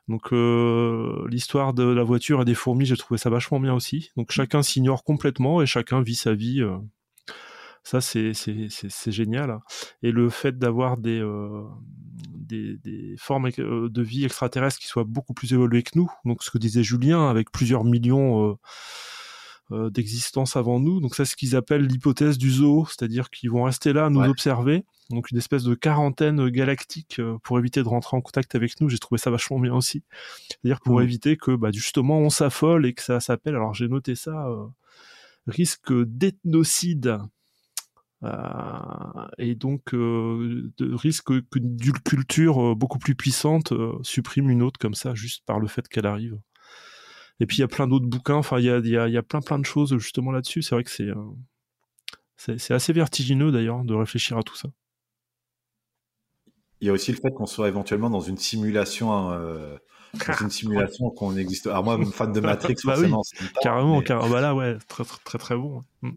Donc 0.09 0.33
euh, 0.33 1.27
l'histoire 1.29 1.73
de 1.73 1.85
la 1.85 2.03
voiture 2.03 2.43
et 2.43 2.45
des 2.45 2.55
fourmis, 2.55 2.85
j'ai 2.85 2.97
trouvé 2.97 3.17
ça 3.19 3.31
vachement 3.31 3.61
bien 3.61 3.75
aussi. 3.75 4.11
Donc 4.17 4.33
chacun 4.33 4.63
s'ignore 4.63 5.03
complètement 5.05 5.63
et 5.63 5.67
chacun 5.67 6.03
vit 6.03 6.15
sa 6.15 6.35
vie 6.35 6.61
euh, 6.61 6.77
ça, 7.85 8.01
c'est 8.01 8.33
génial. 9.13 9.59
Et 10.03 10.11
le 10.11 10.31
fait 10.31 10.59
d'avoir 10.59 10.97
des, 10.97 11.21
euh, 11.21 11.65
des, 12.35 12.79
des, 12.79 13.15
formes 13.19 13.51
euh, 13.59 13.91
de 13.91 14.03
vie 14.03 14.25
extraterrestres 14.25 14.79
qui 14.79 14.87
soient 14.87 15.05
beaucoup 15.05 15.35
plus 15.35 15.53
évoluées 15.53 15.83
que 15.83 15.91
nous, 15.97 16.11
donc 16.25 16.43
ce 16.43 16.51
que 16.51 16.57
disait 16.57 16.83
Julien, 16.83 17.29
avec 17.29 17.51
plusieurs 17.51 17.85
millions 17.85 18.51
euh, 18.51 18.55
euh 19.73 19.91
d'existence 19.91 20.57
avant 20.57 20.81
nous. 20.81 21.01
Donc 21.01 21.15
ça, 21.15 21.27
c'est 21.27 21.33
ce 21.33 21.37
qu'ils 21.37 21.57
appellent 21.57 21.87
l'hypothèse 21.87 22.39
du 22.39 22.51
zoo, 22.51 22.87
c'est-à-dire 22.87 23.29
qu'ils 23.29 23.51
vont 23.51 23.65
rester 23.65 23.93
là 23.93 24.07
à 24.07 24.11
nous 24.11 24.21
ouais. 24.21 24.29
observer. 24.29 24.87
Donc 25.11 25.31
une 25.31 25.37
espèce 25.37 25.65
de 25.65 25.75
quarantaine 25.75 26.49
galactique 26.49 27.21
pour 27.43 27.59
éviter 27.59 27.83
de 27.83 27.89
rentrer 27.89 28.17
en 28.17 28.23
contact 28.23 28.55
avec 28.55 28.81
nous. 28.81 28.89
J'ai 28.89 28.99
trouvé 28.99 29.19
ça 29.19 29.31
vachement 29.31 29.61
bien 29.61 29.75
aussi. 29.75 30.03
C'est-à-dire 30.49 30.81
pour 30.81 31.01
mmh. 31.01 31.03
éviter 31.03 31.37
que 31.37 31.55
bah, 31.55 31.71
justement 31.71 32.19
on 32.19 32.31
s'affole 32.31 32.87
et 32.87 32.95
que 32.95 33.03
ça 33.03 33.21
s'appelle, 33.21 33.55
alors 33.55 33.75
j'ai 33.75 33.89
noté 33.89 34.15
ça, 34.15 34.49
euh, 34.49 34.67
risque 35.47 35.93
d'ethnocide 35.93 37.07
euh, 37.07 37.19
et 39.39 39.55
donc 39.55 39.95
euh, 39.95 40.71
de 40.79 40.95
risque 40.95 41.31
qu'une 41.51 41.77
culture 42.05 42.63
euh, 42.63 42.75
beaucoup 42.75 42.99
plus 42.99 43.15
puissante 43.15 43.73
supprime 44.03 44.51
une 44.51 44.63
autre 44.63 44.79
comme 44.79 44.95
ça 44.95 45.15
juste 45.15 45.45
par 45.47 45.61
le 45.61 45.67
fait 45.67 45.89
qu'elle 45.89 46.07
arrive. 46.07 46.39
Et 47.41 47.47
puis 47.47 47.59
il 47.59 47.61
y 47.61 47.65
a 47.65 47.69
plein 47.69 47.87
d'autres 47.87 48.07
bouquins, 48.07 48.37
enfin 48.37 48.59
il 48.59 48.65
y 48.65 48.71
a, 48.71 48.79
y, 48.79 48.97
a, 48.97 49.09
y 49.09 49.17
a, 49.17 49.23
plein 49.23 49.41
plein 49.41 49.59
de 49.59 49.67
choses 49.67 49.97
justement 49.99 50.31
là-dessus. 50.31 50.63
C'est 50.63 50.75
vrai 50.75 50.85
que 50.85 50.91
c'est 50.91 51.11
c'est 52.37 52.75
assez 52.75 52.93
vertigineux 52.93 53.53
d'ailleurs 53.53 53.85
de 53.85 53.95
réfléchir 53.95 54.37
à 54.37 54.43
tout 54.43 54.57
ça. 54.57 54.69
Il 56.81 56.89
y 56.89 56.91
a 56.91 56.93
aussi 56.93 57.13
le 57.13 57.19
fait 57.19 57.31
qu'on 57.31 57.47
soit 57.47 57.69
éventuellement 57.69 58.11
dans 58.11 58.21
une 58.21 58.37
simulation, 58.37 59.31
euh, 59.31 59.77
dans 60.27 60.37
une 60.43 60.51
simulation 60.51 61.09
qu'on 61.11 61.37
existe. 61.37 61.67
Alors 61.67 61.85
moi, 61.85 61.99
fan 62.13 62.33
de 62.33 62.41
Matrix, 62.41 62.75
bah 62.85 62.95
forcément. 62.95 63.23
Oui, 63.41 63.47
carrément, 63.63 63.99
mais... 64.01 64.05
carrément. 64.05 64.29
Bah 64.29 64.41
là, 64.41 64.55
ouais, 64.55 64.77
très 64.89 65.05
très 65.05 65.19
très, 65.25 65.39
très 65.39 65.57
bon. 65.57 65.83
Mm. 66.03 66.11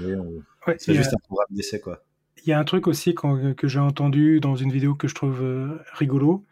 On... 0.00 0.42
Ouais, 0.66 0.76
c'est 0.78 0.94
juste 0.94 1.12
a... 1.12 1.16
un 1.16 1.24
programme 1.26 1.48
d'essai, 1.50 1.80
quoi. 1.80 2.04
Il 2.44 2.50
y 2.50 2.52
a 2.52 2.58
un 2.58 2.64
truc 2.64 2.86
aussi 2.86 3.14
quand, 3.14 3.54
que 3.54 3.66
j'ai 3.66 3.80
entendu 3.80 4.40
dans 4.40 4.54
une 4.54 4.70
vidéo 4.70 4.94
que 4.94 5.08
je 5.08 5.14
trouve 5.14 5.42
euh, 5.42 5.78
rigolo, 5.94 6.44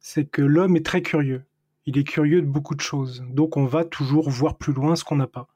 c'est 0.00 0.26
que 0.26 0.42
l'homme 0.42 0.76
est 0.76 0.84
très 0.84 1.02
curieux. 1.02 1.44
Il 1.86 1.96
est 1.98 2.04
curieux 2.04 2.42
de 2.42 2.46
beaucoup 2.46 2.74
de 2.74 2.80
choses. 2.80 3.24
Donc 3.30 3.56
on 3.56 3.64
va 3.64 3.84
toujours 3.84 4.28
voir 4.28 4.56
plus 4.56 4.72
loin 4.72 4.96
ce 4.96 5.04
qu'on 5.04 5.16
n'a 5.16 5.26
pas. 5.26 5.48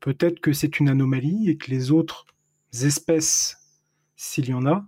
Peut-être 0.00 0.40
que 0.40 0.52
c'est 0.52 0.78
une 0.78 0.88
anomalie 0.88 1.48
et 1.48 1.56
que 1.56 1.70
les 1.70 1.90
autres 1.90 2.26
espèces, 2.82 3.58
s'il 4.16 4.48
y 4.48 4.54
en 4.54 4.66
a, 4.66 4.86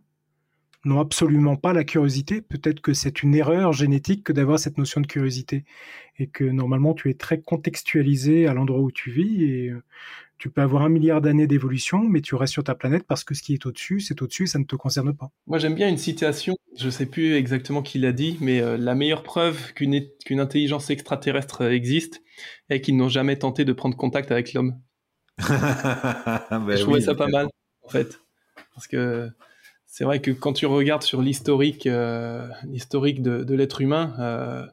n'ont 0.84 1.00
absolument 1.00 1.56
pas 1.56 1.72
la 1.72 1.84
curiosité. 1.84 2.40
Peut-être 2.40 2.80
que 2.80 2.94
c'est 2.94 3.22
une 3.22 3.34
erreur 3.34 3.72
génétique 3.72 4.24
que 4.24 4.32
d'avoir 4.32 4.58
cette 4.58 4.78
notion 4.78 5.00
de 5.00 5.06
curiosité 5.06 5.64
et 6.18 6.26
que 6.26 6.44
normalement 6.44 6.94
tu 6.94 7.10
es 7.10 7.14
très 7.14 7.40
contextualisé 7.40 8.46
à 8.46 8.54
l'endroit 8.54 8.80
où 8.80 8.90
tu 8.90 9.10
vis 9.10 9.44
et 9.44 9.72
tu 10.40 10.48
peux 10.48 10.62
avoir 10.62 10.82
un 10.82 10.88
milliard 10.88 11.20
d'années 11.20 11.46
d'évolution, 11.46 12.02
mais 12.02 12.22
tu 12.22 12.34
restes 12.34 12.54
sur 12.54 12.64
ta 12.64 12.74
planète 12.74 13.04
parce 13.06 13.24
que 13.24 13.34
ce 13.34 13.42
qui 13.42 13.52
est 13.52 13.66
au-dessus, 13.66 14.00
c'est 14.00 14.22
au-dessus 14.22 14.44
et 14.44 14.46
ça 14.46 14.58
ne 14.58 14.64
te 14.64 14.74
concerne 14.74 15.14
pas. 15.14 15.30
Moi, 15.46 15.58
j'aime 15.58 15.74
bien 15.74 15.86
une 15.86 15.98
citation, 15.98 16.56
je 16.78 16.86
ne 16.86 16.90
sais 16.90 17.04
plus 17.04 17.34
exactement 17.34 17.82
qui 17.82 17.98
l'a 17.98 18.12
dit, 18.12 18.38
mais 18.40 18.62
euh, 18.62 18.78
la 18.78 18.94
meilleure 18.94 19.22
preuve 19.22 19.74
qu'une 19.74 20.00
qu 20.24 20.40
intelligence 20.40 20.88
extraterrestre 20.88 21.62
existe 21.64 22.22
est 22.70 22.80
qu'ils 22.80 22.96
n'ont 22.96 23.10
jamais 23.10 23.36
tenté 23.36 23.66
de 23.66 23.72
prendre 23.74 23.98
contact 23.98 24.32
avec 24.32 24.54
l'homme. 24.54 24.80
ben 25.38 25.46
je 25.50 26.80
trouvais 26.80 26.96
oui, 26.96 27.02
ça 27.02 27.14
pas 27.14 27.28
mal, 27.28 27.48
en 27.82 27.88
fait. 27.90 28.18
Parce 28.74 28.86
que 28.86 29.28
c'est 29.90 30.04
vrai 30.04 30.22
que 30.22 30.30
quand 30.30 30.52
tu 30.52 30.66
regardes 30.66 31.02
sur 31.02 31.20
l'historique 31.20 31.86
euh, 31.86 32.46
l'historique 32.62 33.22
de, 33.22 33.54
l'être 33.54 33.80
humain, 33.80 34.14
euh, 34.20 34.64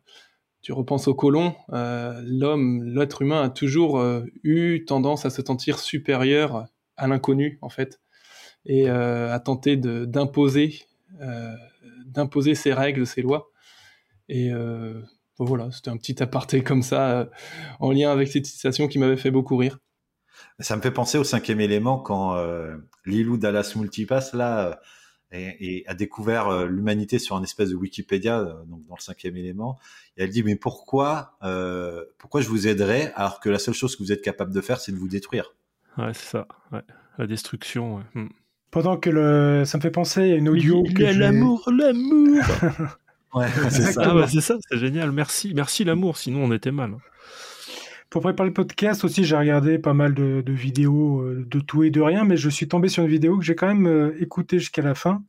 tu 0.61 0.73
repenses 0.73 1.07
aux 1.07 1.15
colons, 1.15 1.55
euh, 1.73 2.21
l'homme, 2.23 2.83
l'être 2.83 3.23
humain 3.23 3.41
a 3.41 3.49
toujours 3.49 4.03
eu 4.43 4.85
tendance 4.85 5.25
à 5.25 5.31
se 5.31 5.41
sentir 5.41 5.79
supérieur 5.79 6.67
à 6.97 7.07
l'inconnu, 7.07 7.57
en 7.63 7.69
fait, 7.69 7.99
et 8.65 8.89
à 8.89 9.39
tenter 9.39 9.75
d'imposer, 9.75 10.81
d'imposer 12.05 12.53
ses 12.53 12.73
règles, 12.73 13.07
ses 13.07 13.21
lois. 13.21 13.49
Et 14.29 14.51
voilà, 15.39 15.71
c'était 15.71 15.89
un 15.89 15.97
petit 15.97 16.21
aparté 16.21 16.63
comme 16.63 16.83
ça, 16.83 17.29
en 17.79 17.91
lien 17.91 18.11
avec 18.11 18.27
cette 18.27 18.45
citation 18.45 18.87
qui 18.87 18.99
m'avait 18.99 19.17
fait 19.17 19.31
beaucoup 19.31 19.57
rire. 19.57 19.79
Ça 20.59 20.75
me 20.75 20.81
fait 20.81 20.91
penser 20.91 21.17
au 21.17 21.23
cinquième 21.23 21.61
élément 21.61 21.97
quand 21.97 22.37
Lilou 23.05 23.37
Dallas 23.37 23.73
Multipass, 23.75 24.33
là, 24.33 24.79
et, 25.31 25.79
et, 25.79 25.87
a 25.87 25.93
découvert 25.93 26.47
euh, 26.47 26.65
l'humanité 26.67 27.19
sur 27.19 27.35
un 27.35 27.43
espèce 27.43 27.69
de 27.69 27.75
Wikipédia, 27.75 28.39
euh, 28.39 28.53
donc 28.65 28.85
dans 28.87 28.95
le 28.95 29.01
cinquième 29.01 29.35
élément. 29.35 29.77
Et 30.15 30.23
elle 30.23 30.29
dit 30.29 30.43
mais 30.43 30.55
pourquoi, 30.55 31.37
euh, 31.43 32.05
pourquoi 32.17 32.41
je 32.41 32.47
vous 32.47 32.67
aiderais 32.67 33.11
alors 33.15 33.39
que 33.39 33.49
la 33.49 33.59
seule 33.59 33.73
chose 33.73 33.95
que 33.95 34.03
vous 34.03 34.11
êtes 34.11 34.21
capable 34.21 34.53
de 34.53 34.61
faire, 34.61 34.79
c'est 34.79 34.91
de 34.91 34.97
vous 34.97 35.09
détruire? 35.09 35.53
Ouais, 35.97 36.13
c'est 36.13 36.29
ça. 36.29 36.47
Ouais. 36.71 36.81
La 37.17 37.27
destruction. 37.27 37.97
Ouais. 37.97 38.03
Hmm. 38.13 38.29
Pendant 38.71 38.97
que 38.97 39.09
le, 39.09 39.63
ça 39.65 39.77
me 39.77 39.81
fait 39.81 39.91
penser 39.91 40.33
à 40.33 40.35
une 40.35 40.49
audio. 40.49 40.83
Il 40.85 40.99
y 40.99 41.05
a 41.05 41.13
l'amour, 41.13 41.69
l'amour. 41.71 42.43
ouais, 43.33 43.47
c'est 43.69 43.93
ça. 43.93 44.01
Ah 44.05 44.13
bah, 44.13 44.27
c'est 44.27 44.41
ça, 44.41 44.55
c'est 44.69 44.77
génial. 44.77 45.11
Merci, 45.11 45.53
merci 45.55 45.83
l'amour. 45.83 46.17
Sinon 46.17 46.43
on 46.43 46.51
était 46.53 46.71
mal. 46.71 46.95
Pour 48.17 48.23
préparer 48.23 48.49
le 48.49 48.53
podcast 48.53 49.03
aussi, 49.03 49.25
j'ai 49.25 49.37
regardé 49.37 49.77
pas 49.77 49.93
mal 49.93 50.15
de, 50.15 50.43
vidéos 50.47 51.21
euh, 51.21 51.45
de 51.47 51.59
tout 51.59 51.83
et 51.83 51.91
de 51.91 52.01
rien, 52.01 52.23
mais 52.23 52.35
je 52.35 52.49
suis 52.49 52.67
tombé 52.67 52.87
sur 52.87 53.03
une 53.03 53.09
vidéo 53.11 53.37
que 53.37 53.45
j'ai 53.45 53.53
quand 53.53 53.67
même 53.67 53.85
euh, 53.85 54.17
écoutée 54.19 54.57
jusqu'à 54.57 54.81
la 54.81 54.95
fin. 54.95 55.21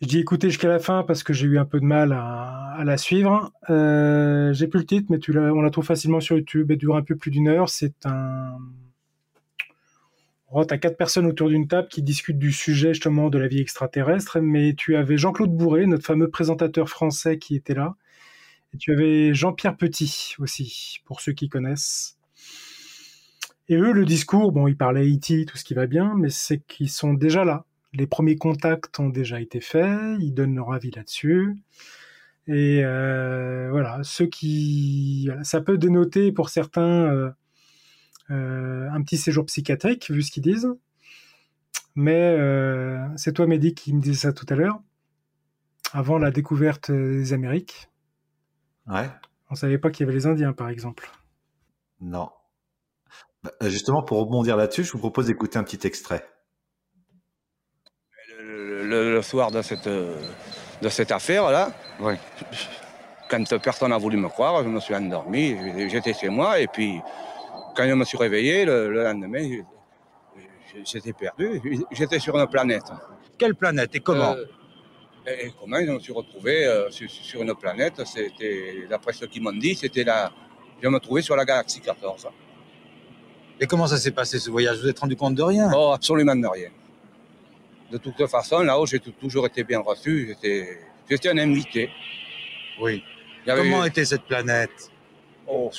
Je 0.00 0.06
dis 0.06 0.20
écouter 0.20 0.48
jusqu'à 0.48 0.68
la 0.68 0.78
fin 0.78 1.02
parce 1.02 1.24
que 1.24 1.32
j'ai 1.32 1.48
eu 1.48 1.58
un 1.58 1.64
peu 1.64 1.80
de 1.80 1.84
mal 1.84 2.12
à, 2.12 2.84
la 2.84 2.96
suivre. 2.96 3.50
Euh, 3.68 4.52
j'ai 4.52 4.68
plus 4.68 4.78
le 4.78 4.86
titre, 4.86 5.10
mais 5.10 5.18
on 5.50 5.60
la 5.60 5.70
trouve 5.70 5.84
facilement 5.84 6.20
sur 6.20 6.36
YouTube. 6.36 6.70
Elle 6.70 6.76
dure 6.76 6.94
un 6.94 7.02
peu 7.02 7.16
plus 7.16 7.32
d'une 7.32 7.48
heure. 7.48 7.68
C'est 7.68 8.06
un. 8.06 8.56
Oh, 10.52 10.64
tu 10.64 10.72
as 10.72 10.78
quatre 10.78 10.96
personnes 10.96 11.26
autour 11.26 11.48
d'une 11.48 11.66
table 11.66 11.88
qui 11.88 12.02
discutent 12.02 12.38
du 12.38 12.52
sujet 12.52 12.94
justement 12.94 13.28
de 13.28 13.38
la 13.38 13.48
vie 13.48 13.58
extraterrestre, 13.58 14.38
mais 14.40 14.74
tu 14.74 14.94
avais 14.94 15.16
Jean-Claude 15.16 15.50
Bourré, 15.50 15.86
notre 15.86 16.04
fameux 16.04 16.30
présentateur 16.30 16.88
français 16.88 17.38
qui 17.38 17.56
était 17.56 17.74
là. 17.74 17.96
Tu 18.78 18.92
avais 18.92 19.34
Jean-Pierre 19.34 19.76
Petit 19.76 20.34
aussi, 20.38 21.00
pour 21.04 21.20
ceux 21.20 21.32
qui 21.32 21.48
connaissent. 21.48 22.16
Et 23.68 23.76
eux, 23.76 23.92
le 23.92 24.04
discours, 24.04 24.52
bon, 24.52 24.66
ils 24.66 24.76
parlaient 24.76 25.08
IT, 25.08 25.46
tout 25.46 25.56
ce 25.56 25.64
qui 25.64 25.74
va 25.74 25.86
bien, 25.86 26.14
mais 26.16 26.28
c'est 26.28 26.58
qu'ils 26.58 26.90
sont 26.90 27.14
déjà 27.14 27.44
là. 27.44 27.64
Les 27.92 28.06
premiers 28.06 28.36
contacts 28.36 28.98
ont 28.98 29.08
déjà 29.08 29.40
été 29.40 29.60
faits, 29.60 30.18
ils 30.20 30.32
donnent 30.32 30.56
leur 30.56 30.72
avis 30.72 30.90
là-dessus. 30.90 31.54
Et 32.46 32.82
euh, 32.84 33.68
voilà, 33.70 34.00
ceux 34.02 34.26
qui, 34.26 35.30
ça 35.42 35.60
peut 35.60 35.78
dénoter 35.78 36.30
pour 36.30 36.50
certains 36.50 36.82
euh, 36.82 37.30
euh, 38.30 38.88
un 38.90 39.02
petit 39.02 39.16
séjour 39.16 39.46
psychiatrique, 39.46 40.10
vu 40.10 40.22
ce 40.22 40.30
qu'ils 40.30 40.42
disent. 40.42 40.68
Mais 41.94 42.36
c'est 43.16 43.32
toi, 43.32 43.46
Mehdi, 43.46 43.72
qui 43.72 43.94
me 43.94 44.00
disais 44.00 44.26
ça 44.26 44.32
tout 44.32 44.46
à 44.48 44.56
l'heure, 44.56 44.80
avant 45.92 46.18
la 46.18 46.32
découverte 46.32 46.90
des 46.90 47.32
Amériques. 47.32 47.88
Ouais. 48.86 49.08
On 49.50 49.54
savait 49.54 49.78
pas 49.78 49.90
qu'il 49.90 50.06
y 50.06 50.08
avait 50.08 50.16
les 50.18 50.26
Indiens, 50.26 50.52
par 50.52 50.68
exemple. 50.68 51.10
Non. 52.00 52.30
Bah, 53.42 53.50
justement, 53.62 54.02
pour 54.02 54.18
rebondir 54.18 54.56
là-dessus, 54.56 54.84
je 54.84 54.92
vous 54.92 54.98
propose 54.98 55.26
d'écouter 55.26 55.58
un 55.58 55.64
petit 55.64 55.86
extrait. 55.86 56.26
Le, 58.40 58.86
le, 58.86 59.12
le 59.14 59.22
soir 59.22 59.50
de 59.50 59.62
cette, 59.62 59.86
de 59.88 60.14
de 60.82 60.88
cette 60.88 61.12
affaire-là. 61.12 61.70
Quand 63.30 63.42
personne 63.62 63.90
n'a 63.90 63.98
voulu 63.98 64.16
me 64.16 64.28
croire, 64.28 64.62
je 64.62 64.68
me 64.68 64.80
suis 64.80 64.94
endormi, 64.94 65.56
j'étais 65.88 66.12
chez 66.12 66.28
moi, 66.28 66.60
et 66.60 66.66
puis 66.66 67.00
quand 67.74 67.88
je 67.88 67.94
me 67.94 68.04
suis 68.04 68.18
réveillé 68.18 68.64
le, 68.64 68.90
le 68.90 69.02
lendemain, 69.04 69.62
j'étais 70.84 71.12
perdu, 71.12 71.60
j'étais 71.90 72.18
sur 72.18 72.36
une 72.38 72.46
planète. 72.46 72.84
Quelle 73.38 73.54
planète 73.54 73.94
et 73.94 74.00
comment? 74.00 74.34
Euh, 74.34 74.44
et, 75.26 75.52
comment 75.58 75.78
je 75.80 75.90
me 75.92 75.98
suis 76.00 76.12
retrouvé 76.12 76.66
euh, 76.66 76.90
sur, 76.90 77.08
sur 77.10 77.42
une 77.42 77.54
planète 77.54 78.02
C'était, 78.04 78.86
d'après 78.88 79.12
ce 79.12 79.24
qu'ils 79.24 79.42
m'ont 79.42 79.52
dit, 79.52 79.74
c'était 79.74 80.04
la. 80.04 80.32
Je 80.82 80.88
me 80.88 80.98
trouvais 80.98 81.22
sur 81.22 81.34
la 81.36 81.44
galaxie 81.44 81.80
14. 81.80 82.28
Et 83.60 83.66
comment 83.66 83.86
ça 83.86 83.96
s'est 83.96 84.10
passé 84.10 84.38
ce 84.38 84.50
voyage? 84.50 84.76
Vous 84.76 84.82
vous 84.82 84.88
êtes 84.88 84.98
rendu 84.98 85.16
compte 85.16 85.34
de 85.34 85.42
rien? 85.42 85.70
Oh, 85.74 85.92
absolument 85.94 86.34
de 86.36 86.46
rien. 86.46 86.70
De 87.90 87.98
toute 87.98 88.26
façon, 88.26 88.60
là-haut, 88.60 88.86
j'ai 88.86 88.98
tou- 88.98 89.12
toujours 89.12 89.46
été 89.46 89.62
bien 89.64 89.80
reçu. 89.80 90.26
J'étais, 90.28 90.78
j'étais 91.08 91.28
un 91.30 91.38
invité. 91.38 91.90
Oui. 92.80 93.02
Avait- 93.46 93.62
Comment 93.62 93.84
était 93.84 94.04
cette 94.04 94.24
planète? 94.24 94.90
Oh, 95.46 95.70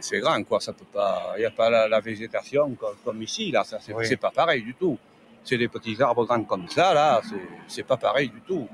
c'est, 0.00 0.20
grand, 0.20 0.42
quoi. 0.44 0.60
Ça 0.60 0.72
peut 0.72 0.86
pas. 0.92 1.34
Il 1.36 1.40
n'y 1.40 1.44
a 1.46 1.50
pas 1.50 1.68
la, 1.68 1.88
la 1.88 2.00
végétation 2.00 2.70
comme, 2.76 2.96
comme 3.04 3.22
ici, 3.22 3.50
là. 3.50 3.64
Ça, 3.64 3.78
c'est, 3.80 3.92
Oui. 3.92 4.16
pas 4.16 4.30
pareil 4.30 4.62
du 4.62 4.74
tout. 4.74 4.98
C'est 5.44 5.58
des 5.58 5.68
petits 5.68 6.00
arbres 6.00 6.24
grands 6.24 6.44
comme 6.44 6.68
ça, 6.68 6.94
là. 6.94 7.20
C'est 7.66 7.82
pas 7.84 7.96
pareil 7.96 8.28
du 8.30 8.40
tout. 8.40 8.66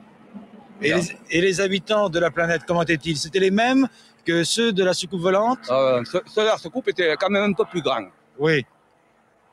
Et 0.84 0.94
les, 0.94 1.16
et 1.30 1.40
les 1.40 1.60
habitants 1.60 2.08
de 2.08 2.18
la 2.18 2.30
planète, 2.30 2.62
comment 2.66 2.82
étaient-ils? 2.82 3.16
C'était 3.16 3.40
les 3.40 3.50
mêmes 3.50 3.88
que 4.24 4.44
ceux 4.44 4.72
de 4.72 4.82
la 4.84 4.94
soucoupe 4.94 5.20
volante? 5.20 5.58
Euh, 5.70 6.02
ce, 6.04 6.18
ce, 6.26 6.40
ce 6.62 6.68
couple 6.68 6.90
était 6.90 7.14
quand 7.18 7.30
même 7.30 7.50
un 7.50 7.52
peu 7.52 7.64
plus 7.64 7.82
grand. 7.82 8.06
Oui. 8.38 8.64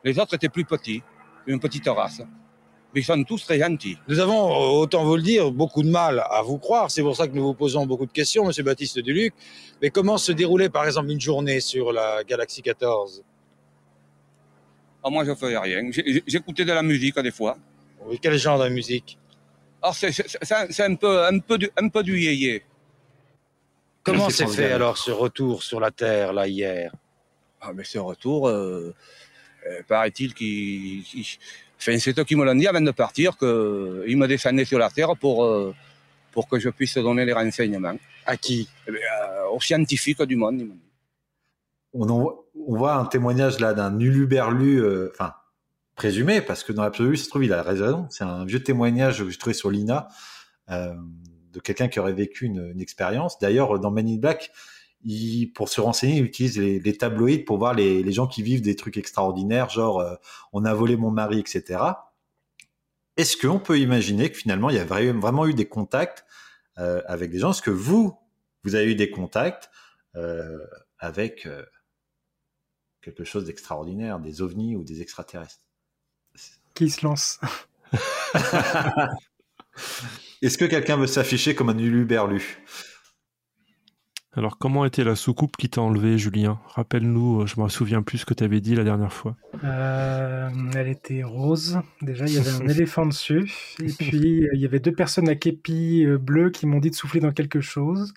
Les 0.03 0.17
autres 0.17 0.33
étaient 0.35 0.49
plus 0.49 0.65
petits, 0.65 1.01
une 1.47 1.59
petite 1.59 1.87
race. 1.87 2.21
Mais 2.93 2.99
ils 3.01 3.03
sont 3.05 3.23
tous 3.23 3.45
très 3.45 3.57
gentils. 3.59 3.97
Nous 4.07 4.19
avons, 4.19 4.49
autant 4.79 5.05
vous 5.05 5.15
le 5.15 5.21
dire, 5.21 5.49
beaucoup 5.51 5.81
de 5.81 5.89
mal 5.89 6.25
à 6.29 6.41
vous 6.41 6.57
croire. 6.57 6.91
C'est 6.91 7.01
pour 7.01 7.15
ça 7.15 7.27
que 7.27 7.33
nous 7.33 7.43
vous 7.43 7.53
posons 7.53 7.85
beaucoup 7.85 8.05
de 8.05 8.11
questions, 8.11 8.45
Monsieur 8.45 8.63
Baptiste 8.63 8.99
Duluc. 8.99 9.33
Mais 9.81 9.89
comment 9.91 10.17
se 10.17 10.33
déroulait, 10.33 10.69
par 10.69 10.85
exemple, 10.85 11.09
une 11.09 11.21
journée 11.21 11.61
sur 11.61 11.93
la 11.93 12.23
Galaxie 12.25 12.61
14 12.61 13.23
Ah, 15.03 15.09
moi, 15.09 15.23
je 15.23 15.33
faisais 15.35 15.57
rien. 15.57 15.89
J'écoutais 16.27 16.65
de 16.65 16.73
la 16.73 16.83
musique 16.83 17.17
des 17.19 17.31
fois. 17.31 17.55
Oui, 18.05 18.19
quel 18.21 18.37
genre 18.37 18.59
de 18.59 18.67
musique? 18.67 19.17
Alors, 19.81 19.95
c'est- 19.95 20.11
c'est 20.11 20.27
c'est- 20.29 20.71
c'est 20.71 20.83
un 20.83 20.95
peu, 20.95 21.23
un, 21.25 21.39
peu 21.39 21.57
du, 21.57 21.69
un 21.77 21.89
peu 21.89 22.03
du 22.03 22.19
yéyé. 22.19 22.63
Comment 24.03 24.29
C'est 24.29 24.47
s'est 24.47 24.55
fait 24.55 24.71
alors 24.71 24.97
ce 24.97 25.11
retour 25.11 25.63
sur 25.63 25.79
la 25.79 25.91
Terre, 25.91 26.33
là, 26.33 26.47
hier? 26.47 26.91
Ah, 27.61 27.71
mais 27.73 27.83
ce 27.83 27.99
retour, 27.99 28.47
euh, 28.47 28.93
euh, 29.67 29.81
paraît-il 29.87 30.33
qu'il. 30.33 31.03
qu'il- 31.03 31.25
Enfin, 31.79 31.97
c'est 31.97 32.17
eux 32.19 32.23
qui 32.23 32.35
me 32.35 32.45
l'ont 32.45 32.53
dit 32.55 32.67
avant 32.67 32.81
de 32.81 32.91
partir, 32.91 33.35
qu'ils 33.37 34.15
me 34.17 34.27
descendaient 34.27 34.65
sur 34.65 34.77
la 34.77 34.89
Terre 34.91 35.15
pour, 35.19 35.43
euh, 35.43 35.73
pour 36.31 36.47
que 36.47 36.59
je 36.59 36.69
puisse 36.69 36.95
donner 36.97 37.25
les 37.25 37.33
renseignements. 37.33 37.97
À 38.25 38.37
qui? 38.37 38.69
Eh 38.87 38.91
bien, 38.91 38.99
euh, 39.01 39.47
Aux 39.49 39.59
scientifiques 39.61 40.21
du 40.23 40.35
monde, 40.35 40.59
ils 40.59 40.65
m'ont 40.67 40.75
dit. 40.75 40.91
on, 41.93 42.07
en 42.09 42.19
voit- 42.19 42.45
on 42.67 42.77
voit 42.77 42.93
un 42.95 43.05
témoignage 43.05 43.59
là 43.59 43.73
d'un 43.73 43.99
uluberlu, 43.99 44.77
euh, 44.81 45.09
enfin 45.13 45.33
présumé, 45.95 46.41
parce 46.41 46.63
que 46.63 46.73
dans 46.73 46.83
l'absolu, 46.83 47.17
ça 47.17 47.25
se 47.25 47.29
trouve, 47.29 47.43
il 47.43 47.53
a 47.53 47.61
raison. 47.61 48.07
C'est 48.09 48.23
un 48.23 48.45
vieux 48.45 48.63
témoignage 48.63 49.23
que 49.23 49.29
j'ai 49.29 49.37
trouvé 49.37 49.53
sur 49.53 49.69
l'INA 49.69 50.07
euh, 50.69 50.95
de 51.53 51.59
quelqu'un 51.59 51.87
qui 51.87 51.99
aurait 51.99 52.13
vécu 52.13 52.45
une, 52.45 52.79
expérience. 52.79 53.39
D'ailleurs, 53.39 53.79
dans 53.79 53.91
Men 53.91 54.07
in 54.07 54.17
Black, 54.17 54.51
pour 55.53 55.69
se 55.69 55.81
renseigner, 55.81 56.17
il 56.17 56.23
utilise 56.23 56.57
les, 56.57 56.79
les 56.79 56.97
tabloïds 56.97 57.39
pour 57.39 57.57
voir 57.57 57.73
les, 57.73 58.11
gens 58.11 58.27
qui 58.27 58.41
vivent 58.41 58.61
des 58.61 58.75
trucs 58.75 58.97
extraordinaires, 58.97 59.69
genre 59.69 59.99
euh, 59.99 60.15
on 60.53 60.63
a 60.65 60.73
volé 60.73 60.95
mon 60.95 61.11
mari, 61.11 61.39
etc. 61.39 61.79
Est-ce 63.17 63.35
qu'on 63.35 63.59
peut 63.59 63.79
imaginer 63.79 64.31
que 64.31 64.37
finalement, 64.37 64.69
il 64.69 64.77
y 64.77 64.79
a 64.79 64.85
vra- 64.85 65.19
vraiment 65.19 65.45
eu 65.45 65.53
des 65.53 65.67
contacts 65.67 66.25
euh, 66.77 67.01
avec 67.07 67.31
des 67.31 67.39
gens? 67.39 67.51
Est-ce 67.51 67.61
que 67.61 67.71
vous, 67.71 68.17
vous 68.63 68.75
avez 68.75 68.91
eu 68.91 68.95
des 68.95 69.11
contacts 69.11 69.69
avec 70.99 71.47
quelque 73.01 73.23
chose 73.23 73.45
d'extraordinaire, 73.45 74.19
des 74.19 74.41
ovnis 74.41 74.75
ou 74.75 74.83
des 74.83 75.01
extraterrestres? 75.01 75.70
Qui 76.81 76.89
se 76.89 77.05
lance 77.05 77.39
Est-ce 80.41 80.57
que 80.57 80.65
quelqu'un 80.65 80.97
veut 80.97 81.05
s'afficher 81.05 81.53
comme 81.53 81.69
un 81.69 81.77
uluberlu? 81.77 82.57
Alors, 84.33 84.57
comment 84.57 84.83
était 84.83 85.03
la 85.03 85.15
soucoupe 85.15 85.57
qui 85.57 85.69
t'a 85.69 85.81
enlevé, 85.81 86.17
Julien? 86.17 86.59
Rappelle-nous, 86.69 87.41
euh, 87.41 87.45
je 87.45 87.61
me 87.61 87.69
souviens 87.69 88.01
plus 88.01 88.17
ce 88.17 88.25
que 88.25 88.33
tu 88.33 88.43
avais 88.43 88.61
dit 88.61 88.73
la 88.73 88.83
dernière 88.83 89.13
fois. 89.13 89.37
Euh, 89.63 90.49
elle 90.73 90.87
était 90.87 91.21
rose. 91.21 91.79
Déjà, 92.01 92.25
il 92.25 92.33
y 92.33 92.39
avait 92.39 92.49
un 92.49 92.67
éléphant 92.67 93.05
dessus. 93.05 93.75
Et 93.79 93.93
puis, 93.93 94.43
euh, 94.43 94.49
il 94.55 94.59
y 94.59 94.65
avait 94.65 94.79
deux 94.79 94.93
personnes 94.93 95.29
à 95.29 95.35
képi 95.35 96.07
bleu 96.19 96.49
qui 96.49 96.65
m'ont 96.65 96.79
dit 96.79 96.89
de 96.89 96.95
souffler 96.95 97.19
dans 97.19 97.31
quelque 97.31 97.61
chose. 97.61 98.11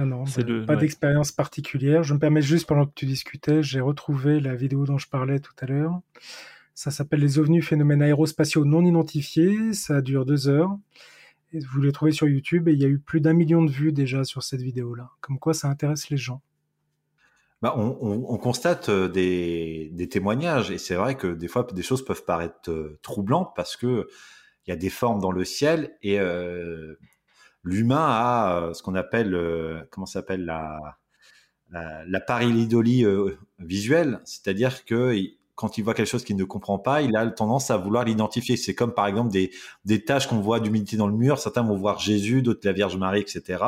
Ah 0.00 0.04
non, 0.06 0.24
C'est 0.24 0.42
bah, 0.44 0.48
le- 0.52 0.64
pas 0.66 0.74
ouais. 0.74 0.80
d'expérience 0.80 1.30
particulière. 1.32 2.02
Je 2.02 2.14
me 2.14 2.18
permets 2.18 2.40
juste, 2.40 2.66
pendant 2.66 2.86
que 2.86 2.92
tu 2.94 3.04
discutais, 3.06 3.62
j'ai 3.62 3.80
retrouvé 3.80 4.40
la 4.40 4.54
vidéo 4.54 4.86
dont 4.86 4.96
je 4.98 5.08
parlais 5.08 5.40
tout 5.40 5.52
à 5.60 5.66
l'heure. 5.66 6.00
Ça 6.74 6.90
s'appelle 6.90 7.20
Les 7.20 7.38
ovnis 7.38 7.60
phénomènes 7.60 8.00
aérospatiaux 8.00 8.64
non 8.64 8.82
identifiés. 8.84 9.74
Ça 9.74 10.00
dure 10.00 10.24
deux 10.24 10.48
heures. 10.48 10.74
Et 11.52 11.58
vous 11.58 11.82
les 11.82 11.92
trouvez 11.92 12.12
sur 12.12 12.28
YouTube 12.28 12.68
et 12.68 12.72
il 12.72 12.78
y 12.80 12.84
a 12.84 12.88
eu 12.88 12.98
plus 12.98 13.20
d'un 13.20 13.32
million 13.34 13.62
de 13.62 13.70
vues 13.70 13.92
déjà 13.92 14.24
sur 14.24 14.42
cette 14.42 14.62
vidéo-là. 14.62 15.10
Comme 15.20 15.38
quoi 15.38 15.52
ça 15.52 15.68
intéresse 15.68 16.08
les 16.08 16.16
gens. 16.16 16.40
Bah, 17.60 17.74
on, 17.76 17.98
on- 18.00 18.24
on 18.32 18.38
constate 18.38 18.88
euh, 18.88 19.08
des, 19.08 19.90
des 19.92 20.08
témoignages 20.08 20.70
et 20.70 20.78
c'est 20.78 20.94
vrai 20.94 21.16
que 21.16 21.26
des 21.26 21.48
fois 21.48 21.66
des 21.74 21.82
choses 21.82 22.02
peuvent 22.04 22.24
paraître 22.24 22.70
euh, 22.70 22.98
troublantes 23.02 23.52
parce 23.54 23.76
que 23.76 24.08
il 24.66 24.70
y 24.70 24.72
a 24.72 24.76
des 24.76 24.88
formes 24.88 25.20
dans 25.20 25.32
le 25.32 25.44
ciel 25.44 25.94
et 26.02 26.18
euh, 26.20 26.94
l'humain 27.62 28.06
a 28.06 28.56
euh, 28.56 28.74
ce 28.74 28.82
qu'on 28.82 28.94
appelle 28.94 29.34
euh, 29.34 29.82
comment 29.90 30.06
s'appelle 30.06 30.44
la 30.44 30.78
la, 31.72 32.24
euh, 32.28 33.38
visuelle, 33.60 34.20
c'est-à-dire 34.24 34.84
que 34.84 35.14
quand 35.54 35.78
il 35.78 35.84
voit 35.84 35.94
quelque 35.94 36.08
chose 36.08 36.24
qu'il 36.24 36.36
ne 36.36 36.44
comprend 36.44 36.78
pas, 36.78 37.02
il 37.02 37.14
a 37.16 37.26
tendance 37.28 37.70
à 37.70 37.76
vouloir 37.76 38.04
l'identifier. 38.04 38.56
C'est 38.56 38.74
comme 38.74 38.92
par 38.92 39.06
exemple 39.06 39.30
des, 39.30 39.52
des 39.84 40.04
taches 40.04 40.26
qu'on 40.26 40.40
voit 40.40 40.58
d'humidité 40.58 40.96
dans 40.96 41.06
le 41.06 41.14
mur. 41.14 41.38
Certains 41.38 41.62
vont 41.62 41.76
voir 41.76 42.00
Jésus, 42.00 42.42
d'autres 42.42 42.60
la 42.64 42.72
Vierge 42.72 42.96
Marie, 42.96 43.20
etc. 43.20 43.62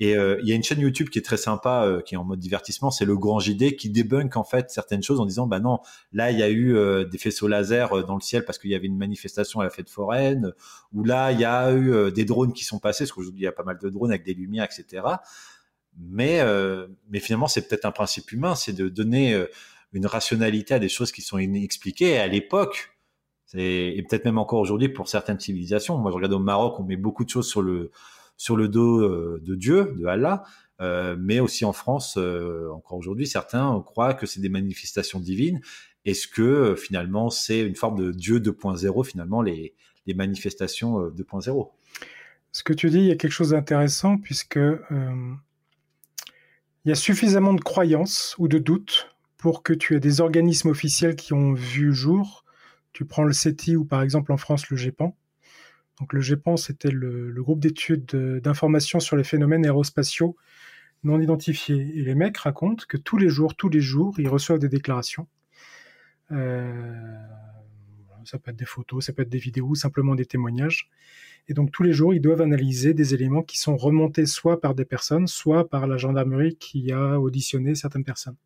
Et 0.00 0.16
euh, 0.16 0.40
il 0.40 0.48
y 0.48 0.52
a 0.52 0.54
une 0.54 0.62
chaîne 0.62 0.80
YouTube 0.80 1.10
qui 1.10 1.18
est 1.18 1.22
très 1.22 1.36
sympa, 1.36 1.84
euh, 1.84 2.00
qui 2.00 2.14
est 2.14 2.18
en 2.18 2.24
mode 2.24 2.38
divertissement, 2.38 2.90
c'est 2.90 3.04
le 3.04 3.16
Grand 3.18 3.38
JD, 3.38 3.76
qui 3.76 3.90
débunk 3.90 4.34
en 4.38 4.44
fait 4.44 4.70
certaines 4.70 5.02
choses 5.02 5.20
en 5.20 5.26
disant, 5.26 5.46
bah 5.46 5.60
non, 5.60 5.80
là 6.14 6.30
il 6.30 6.38
y 6.38 6.42
a 6.42 6.48
eu 6.48 6.74
euh, 6.74 7.04
des 7.04 7.18
faisceaux 7.18 7.48
laser 7.48 8.06
dans 8.06 8.14
le 8.14 8.22
ciel 8.22 8.46
parce 8.46 8.58
qu'il 8.58 8.70
y 8.70 8.74
avait 8.74 8.86
une 8.86 8.96
manifestation 8.96 9.60
à 9.60 9.64
la 9.64 9.70
fête 9.70 9.90
foraine, 9.90 10.54
ou 10.94 11.04
là 11.04 11.32
il 11.32 11.40
y 11.40 11.44
a 11.44 11.72
eu 11.74 12.10
des 12.12 12.24
drones 12.24 12.54
qui 12.54 12.64
sont 12.64 12.78
passés, 12.78 13.04
parce 13.04 13.12
qu'aujourd'hui 13.12 13.42
il 13.42 13.44
y 13.44 13.48
a 13.48 13.52
pas 13.52 13.62
mal 13.62 13.78
de 13.78 13.90
drones 13.90 14.10
avec 14.10 14.24
des 14.24 14.32
lumières, 14.32 14.64
etc. 14.64 15.06
Mais, 15.98 16.40
mais 17.10 17.20
finalement 17.20 17.46
c'est 17.46 17.68
peut-être 17.68 17.84
un 17.84 17.92
principe 17.92 18.32
humain, 18.32 18.54
c'est 18.54 18.72
de 18.72 18.88
donner 18.88 19.44
une 19.92 20.06
rationalité 20.06 20.74
à 20.74 20.78
des 20.78 20.88
choses 20.88 21.12
qui 21.12 21.20
sont 21.20 21.36
inexpliquées. 21.36 22.18
À 22.18 22.26
l'époque, 22.26 22.96
et 23.54 24.02
peut-être 24.08 24.24
même 24.24 24.38
encore 24.38 24.60
aujourd'hui 24.60 24.88
pour 24.88 25.08
certaines 25.08 25.40
civilisations. 25.40 25.98
Moi, 25.98 26.10
je 26.10 26.16
regarde 26.16 26.32
au 26.32 26.38
Maroc, 26.38 26.78
on 26.78 26.84
met 26.84 26.96
beaucoup 26.96 27.24
de 27.24 27.30
choses 27.30 27.48
sur 27.48 27.62
le 27.62 27.90
sur 28.40 28.56
le 28.56 28.68
dos 28.68 29.00
euh, 29.00 29.38
de 29.44 29.54
Dieu, 29.54 29.94
de 29.98 30.06
Allah, 30.06 30.44
euh, 30.80 31.14
mais 31.20 31.40
aussi 31.40 31.66
en 31.66 31.74
France, 31.74 32.14
euh, 32.16 32.70
encore 32.72 32.96
aujourd'hui, 32.96 33.26
certains 33.26 33.78
croient 33.84 34.14
que 34.14 34.24
c'est 34.24 34.40
des 34.40 34.48
manifestations 34.48 35.20
divines. 35.20 35.60
Est-ce 36.06 36.26
que 36.26 36.74
finalement 36.74 37.28
c'est 37.28 37.60
une 37.60 37.76
forme 37.76 37.98
de 37.98 38.12
Dieu 38.12 38.40
2.0 38.40 39.04
finalement 39.04 39.42
les 39.42 39.74
les 40.06 40.14
manifestations 40.14 41.00
euh, 41.00 41.10
2.0 41.10 41.68
Ce 42.52 42.62
que 42.62 42.72
tu 42.72 42.88
dis, 42.88 43.00
il 43.00 43.04
y 43.04 43.10
a 43.10 43.16
quelque 43.16 43.30
chose 43.30 43.50
d'intéressant 43.50 44.16
puisque 44.16 44.56
il 44.56 45.36
y 46.86 46.92
a 46.92 46.94
suffisamment 46.94 47.52
de 47.52 47.60
croyances 47.60 48.34
ou 48.38 48.48
de 48.48 48.56
doutes 48.56 49.14
pour 49.36 49.62
que 49.62 49.74
tu 49.74 49.94
aies 49.94 50.00
des 50.00 50.22
organismes 50.22 50.70
officiels 50.70 51.14
qui 51.14 51.34
ont 51.34 51.52
vu 51.52 51.92
jour. 51.92 52.46
Tu 52.94 53.04
prends 53.04 53.24
le 53.24 53.34
CETI 53.34 53.76
ou 53.76 53.84
par 53.84 54.00
exemple 54.00 54.32
en 54.32 54.38
France 54.38 54.70
le 54.70 54.78
GEPAN. 54.78 55.14
Donc 56.00 56.12
le 56.14 56.20
GEPAN, 56.20 56.56
c'était 56.56 56.90
le, 56.90 57.32
groupe 57.42 57.60
d'études 57.60 58.06
de- 58.06 58.40
d'information 58.42 59.00
sur 59.00 59.16
les 59.16 59.24
phénomènes 59.24 59.64
aérospatiaux 59.64 60.36
non 61.04 61.20
identifiés. 61.20 61.92
Et 61.94 62.02
les 62.02 62.14
mecs 62.14 62.36
racontent 62.38 62.84
que 62.88 62.96
tous 62.96 63.18
les 63.18 63.28
jours, 63.28 63.54
tous 63.54 63.68
les 63.68 63.80
jours, 63.80 64.18
ils 64.18 64.28
reçoivent 64.28 64.58
des 64.58 64.68
déclarations. 64.68 65.28
Euh, 66.32 66.92
ça 68.24 68.38
peut 68.38 68.50
être 68.50 68.56
des 68.56 68.66
photos, 68.66 69.06
ça 69.06 69.12
peut 69.12 69.22
être 69.22 69.30
des 69.30 69.38
vidéos, 69.38 69.74
simplement 69.74 70.14
des 70.14 70.26
témoignages. 70.26 70.90
Et 71.48 71.54
donc 71.54 71.70
tous 71.72 71.82
les 71.82 71.92
jours, 71.92 72.14
ils 72.14 72.20
doivent 72.20 72.42
analyser 72.42 72.94
des 72.94 73.14
éléments 73.14 73.42
qui 73.42 73.58
sont 73.58 73.76
remontés 73.76 74.26
soit 74.26 74.60
par 74.60 74.74
des 74.74 74.84
personnes, 74.84 75.26
soit 75.26 75.68
par 75.68 75.86
la 75.86 75.96
gendarmerie 75.96 76.56
qui 76.56 76.92
a 76.92 77.18
auditionné 77.18 77.74
certaines 77.74 78.04
personnes. 78.04 78.36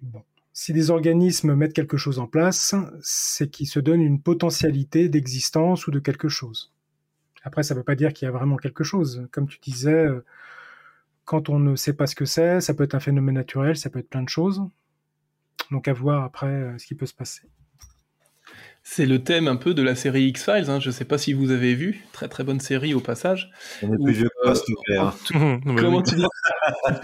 Bon. 0.00 0.22
Si 0.56 0.72
des 0.72 0.90
organismes 0.90 1.56
mettent 1.56 1.72
quelque 1.72 1.96
chose 1.96 2.20
en 2.20 2.28
place, 2.28 2.76
c'est 3.02 3.50
qu'ils 3.50 3.66
se 3.66 3.80
donnent 3.80 4.00
une 4.00 4.22
potentialité 4.22 5.08
d'existence 5.08 5.88
ou 5.88 5.90
de 5.90 5.98
quelque 5.98 6.28
chose. 6.28 6.72
Après, 7.42 7.64
ça 7.64 7.74
ne 7.74 7.80
veut 7.80 7.84
pas 7.84 7.96
dire 7.96 8.12
qu'il 8.12 8.26
y 8.26 8.28
a 8.28 8.32
vraiment 8.32 8.56
quelque 8.56 8.84
chose. 8.84 9.26
Comme 9.32 9.48
tu 9.48 9.58
disais, 9.58 9.92
euh, 9.92 10.24
quand 11.24 11.48
on 11.48 11.58
ne 11.58 11.74
sait 11.74 11.92
pas 11.92 12.06
ce 12.06 12.14
que 12.14 12.24
c'est, 12.24 12.60
ça 12.60 12.72
peut 12.72 12.84
être 12.84 12.94
un 12.94 13.00
phénomène 13.00 13.34
naturel, 13.34 13.76
ça 13.76 13.90
peut 13.90 13.98
être 13.98 14.08
plein 14.08 14.22
de 14.22 14.28
choses. 14.28 14.62
Donc 15.72 15.88
à 15.88 15.92
voir 15.92 16.22
après 16.22 16.46
euh, 16.46 16.78
ce 16.78 16.86
qui 16.86 16.94
peut 16.94 17.06
se 17.06 17.14
passer. 17.14 17.42
C'est 18.84 19.06
le 19.06 19.24
thème 19.24 19.48
un 19.48 19.56
peu 19.56 19.74
de 19.74 19.82
la 19.82 19.96
série 19.96 20.26
X-Files. 20.26 20.70
Hein. 20.70 20.78
Je 20.78 20.88
ne 20.88 20.92
sais 20.92 21.04
pas 21.04 21.18
si 21.18 21.32
vous 21.32 21.50
avez 21.50 21.74
vu. 21.74 22.04
Très 22.12 22.28
très 22.28 22.44
bonne 22.44 22.60
série 22.60 22.94
au 22.94 23.00
passage. 23.00 23.50
On 23.82 23.92
est 23.92 23.96
plus 23.96 24.12
vieux 24.12 24.28
que 24.28 24.98
hein. 24.98 25.14
Comment 25.80 26.02
tu 26.02 26.14
dis 26.14 26.24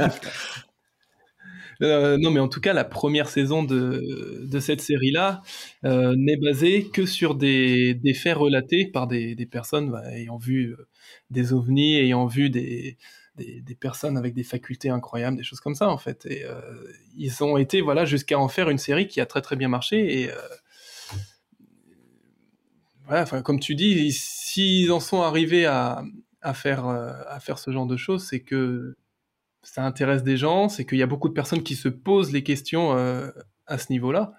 Euh, 1.83 2.18
non, 2.18 2.31
mais 2.31 2.41
en 2.41 2.49
tout 2.49 2.61
cas, 2.61 2.72
la 2.72 2.85
première 2.85 3.28
saison 3.28 3.62
de, 3.62 4.49
cette 4.61 4.81
série-là 4.81 5.43
euh, 5.85 6.14
n'est 6.16 6.37
basée 6.37 6.89
que 6.89 7.07
sur 7.07 7.35
des, 7.35 7.99
faits 8.14 8.37
relatés 8.37 8.87
par 8.87 9.07
des, 9.07 9.49
personnes 9.51 9.91
bah, 9.91 10.03
ayant 10.12 10.37
vu 10.37 10.72
euh, 10.72 10.89
des 11.31 11.53
ovnis, 11.53 11.97
ayant 11.97 12.26
vu 12.26 12.51
des, 12.51 12.97
personnes 13.81 14.18
avec 14.18 14.35
des 14.35 14.43
facultés 14.43 14.91
incroyables, 14.91 15.37
des 15.37 15.43
choses 15.43 15.61
comme 15.61 15.74
ça, 15.74 15.89
en 15.89 15.99
fait. 15.99 16.26
Et 16.26 16.45
ils 17.16 17.43
ont 17.43 17.57
été 17.57 17.81
voilà, 17.81 18.05
jusqu'à 18.05 18.39
en 18.39 18.49
faire 18.49 18.68
une 18.68 18.78
série 18.78 19.09
qui 19.09 19.20
a 19.20 19.26
très 19.26 19.41
très 19.41 19.57
bien 19.57 19.68
marché. 19.68 20.22
Et 20.22 20.31
comme 23.43 23.61
tu 23.61 23.74
dis, 23.74 24.12
s'ils 24.12 24.93
en 24.93 25.01
sont 25.01 25.22
arrivés 25.22 25.64
à 25.64 26.05
faire 26.55 27.59
ce 27.59 27.70
genre 27.70 27.87
de 27.87 27.97
choses, 27.97 28.26
c'est 28.28 28.41
que 28.41 28.95
ça 29.63 29.85
intéresse 29.85 30.23
des 30.23 30.37
gens, 30.37 30.69
c'est 30.69 30.87
qu'il 30.87 30.99
y 30.99 31.03
a 31.03 31.07
beaucoup 31.07 31.29
de 31.29 31.35
personnes 31.35 31.63
qui 31.63 31.75
se 31.75 31.89
posent 31.89 32.33
les 32.33 32.43
questions 32.43 32.97
euh, 32.97 33.31
à 33.67 33.79
ce 33.79 33.93
niveau-là. 33.93 34.33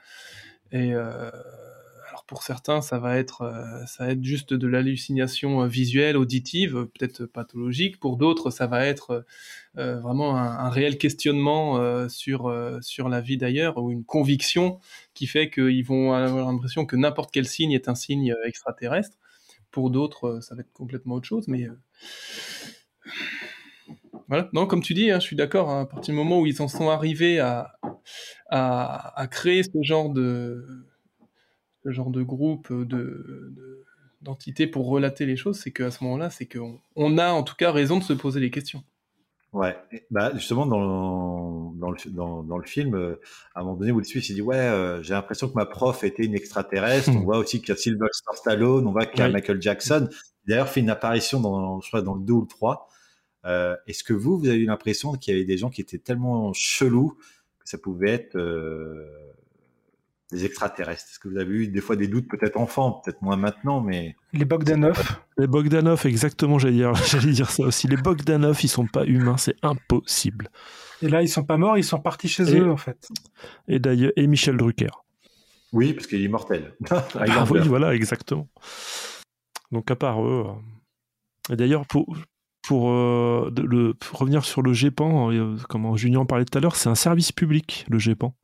Et 0.72 0.94
euh, 0.94 1.30
alors 2.10 2.26
pour 2.26 2.44
certains, 2.44 2.82
ça 2.82 2.98
va 2.98 3.18
être, 3.18 3.42
euh, 3.42 3.86
ça 3.86 4.06
va 4.06 4.12
être 4.12 4.24
juste 4.24 4.54
de 4.54 4.68
l'hallucination 4.68 5.66
visuelle, 5.68 6.18
auditive, 6.18 6.88
peut-être 6.98 7.26
pathologique. 7.26 8.00
Pour 8.00 8.18
d'autres, 8.18 8.50
ça 8.50 8.68
va 8.68 8.86
être 8.86 9.26
vraiment 9.76 10.38
un, 10.38 10.66
un 10.66 10.70
réel 10.70 10.98
questionnement 10.98 12.10
sur 12.10 12.54
sur 12.82 13.08
la 13.08 13.22
vie 13.22 13.38
d'ailleurs 13.38 13.78
ou 13.78 13.90
une 13.90 14.04
conviction 14.04 14.80
qui 15.14 15.28
fait 15.28 15.50
qu'ils 15.50 15.86
vont 15.86 16.14
avoir 16.14 16.52
l'impression 16.52 16.86
que 16.86 16.98
n'importe 16.98 17.32
quel 17.32 17.46
signe 17.46 17.72
est 17.72 17.88
un 17.88 17.96
signe 17.96 18.36
extraterrestre. 18.44 19.18
Pour 19.70 19.90
d'autres, 19.90 20.40
ça 20.42 20.56
va 20.56 20.62
être 20.62 20.74
complètement 20.74 21.16
autre 21.16 21.28
chose, 21.28 21.48
mais 21.48 21.70
voilà. 24.32 24.50
Non, 24.54 24.66
comme 24.66 24.82
tu 24.82 24.94
dis, 24.96 25.12
hein, 25.12 25.20
je 25.20 25.26
suis 25.26 25.36
d'accord. 25.36 25.70
hein, 25.70 25.82
à 25.82 25.86
partir 25.86 26.14
du 26.14 26.18
moment 26.18 26.40
où 26.40 26.46
ils 26.48 26.62
en 26.62 26.68
sont 26.68 26.90
arrivés 26.90 27.40
à, 27.40 27.74
à, 28.50 29.20
à 29.20 29.28
créer 29.28 29.62
ce 29.64 29.70
genre 29.84 30.10
de 30.10 30.66
ce 31.84 31.92
genre 31.92 32.10
de 32.12 32.24
groupe 32.24 32.72
de 32.72 32.86
de- 32.86 33.84
d'entités 34.22 34.68
pour 34.68 34.88
relater 34.88 35.26
les 35.26 35.36
choses, 35.36 35.60
c'est 35.60 35.72
qu'à 35.72 35.90
ce 35.92 36.04
moment-là, 36.04 36.30
c'est 36.30 36.46
qu'on 36.46 36.80
on 36.96 37.18
a 37.18 37.32
en 37.32 37.42
tout 37.44 37.56
cas 37.56 37.72
raison 37.72 37.98
de 37.98 38.04
se 38.04 38.14
poser 38.14 38.40
les 38.40 38.52
questions. 38.52 38.84
Ouais, 39.52 39.76
bah 40.12 40.32
justement 40.36 40.66
dans 40.66 41.74
dans 41.74 41.92
le 41.92 41.98
dans, 42.12 42.42
dans 42.44 42.58
le 42.58 42.66
film, 42.66 42.96
euh, 42.96 43.20
à 43.54 43.60
un 43.60 43.64
moment 43.64 43.76
donné, 43.76 43.92
Will 43.92 44.06
Smith 44.06 44.30
il 44.30 44.36
dit 44.36 44.42
ouais, 44.42 44.56
euh, 44.56 45.04
j'ai 45.04 45.14
l'impression 45.14 45.50
que 45.50 45.56
ma 45.56 45.66
prof 45.66 46.04
était 46.06 46.24
une 46.24 46.36
extraterrestre. 46.36 47.10
On 47.10 47.20
voit 47.22 47.38
aussi 47.38 47.60
qu'il 47.60 47.70
y 47.70 47.72
a 47.74 47.76
Sylvester 47.76 48.32
Stallone, 48.34 48.88
on 48.88 48.92
voit 48.94 49.06
qu'il 49.08 49.20
y 49.20 49.24
a 49.24 49.26
Oui. 49.28 49.34
Michael 49.34 49.62
Jackson. 49.62 50.08
D'ailleurs, 50.48 50.70
fait 50.70 50.80
une 50.80 50.90
apparition 50.90 51.42
dans 51.42 51.82
je 51.82 51.88
crois 51.90 52.02
dans 52.02 52.14
le 52.16 52.22
2 52.24 52.32
ou 52.34 52.42
le 52.42 52.48
3. 52.48 52.88
Euh, 53.46 53.76
Est-ce 53.88 54.04
que 54.04 54.14
vous, 54.14 54.38
vous 54.38 54.48
avez 54.48 54.58
eu 54.60 54.66
l'impression 54.66 55.14
qu'il 55.14 55.34
y 55.34 55.38
avait 55.38 55.46
des 55.46 55.58
gens 55.58 55.70
qui 55.70 55.82
étaient 55.82 55.98
tellement 55.98 56.54
chelous 56.54 57.18
que 57.60 57.70
ça 57.70 57.78
pouvait 57.78 58.12
être 58.12 58.36
euh, 58.36 59.06
des 60.32 60.46
extraterrestres? 60.46 61.06
Est-ce 61.12 61.20
que 61.20 61.28
vous 61.28 61.38
avez 61.38 61.52
eu 61.54 61.68
des 61.68 61.82
fois 61.82 61.96
des 61.96 62.08
doutes, 62.08 62.28
peut-être 62.28 62.58
enfant, 62.58 63.02
peut-être 63.04 63.22
moins 63.22 63.38
maintenant, 63.38 63.82
mais 63.82 64.16
Les 64.34 64.46
Bogdanov. 64.46 65.20
Les 65.38 65.48
Bogdanov, 65.48 66.06
exactement, 66.06 66.60
j'allais 66.60 66.76
dire, 66.76 66.94
j'allais 67.10 67.32
dire 67.32 67.50
ça 67.50 67.64
aussi. 67.64 67.88
Les 67.88 67.98
Bogdanov, 67.98 68.60
ils 68.64 68.68
sont 68.70 68.86
pas 68.88 69.06
humains, 69.06 69.38
c'est 69.38 69.56
impossible. 69.64 70.50
Et 71.02 71.08
là, 71.10 71.24
ils 71.24 71.28
sont 71.30 71.44
pas 71.44 71.58
morts, 71.58 71.78
ils 71.80 71.84
sont 71.84 72.00
partis 72.00 72.28
chez 72.28 72.44
Et- 72.56 72.60
eux, 72.60 72.70
en 72.72 72.78
fait. 72.78 73.10
Et 73.68 73.80
d'ailleurs, 73.80 74.12
et 74.16 74.28
Michel 74.28 74.56
Drucker. 74.58 74.92
oui, 75.74 75.94
parce 75.94 76.06
qu'il 76.06 76.22
est 76.22 76.26
immortel. 76.26 76.76
Ah 77.16 77.46
oui, 77.50 77.60
voilà, 77.68 77.96
exactement. 77.96 78.48
Donc 79.72 79.90
à 79.90 79.96
part 79.96 80.24
eux. 80.24 80.46
euh, 80.48 81.54
Et 81.54 81.56
d'ailleurs, 81.56 81.88
pour, 81.88 82.16
pour, 82.62 82.90
euh, 82.92 83.50
de- 83.52 83.62
le, 83.64 83.94
pour 83.94 84.20
revenir 84.20 84.46
sur 84.46 84.62
le 84.62 84.74
GEPAN, 84.74 85.32
euh, 85.32 85.58
comme 85.70 85.96
Julien 85.98 86.20
en 86.20 86.26
parlait 86.26 86.46
tout 86.46 86.58
à 86.58 86.62
l'heure, 86.62 86.76
c'est 86.76 86.90
un 86.90 86.96
service 86.96 87.32
public, 87.32 87.86
le 87.90 87.98
GEPAN. 88.00 88.36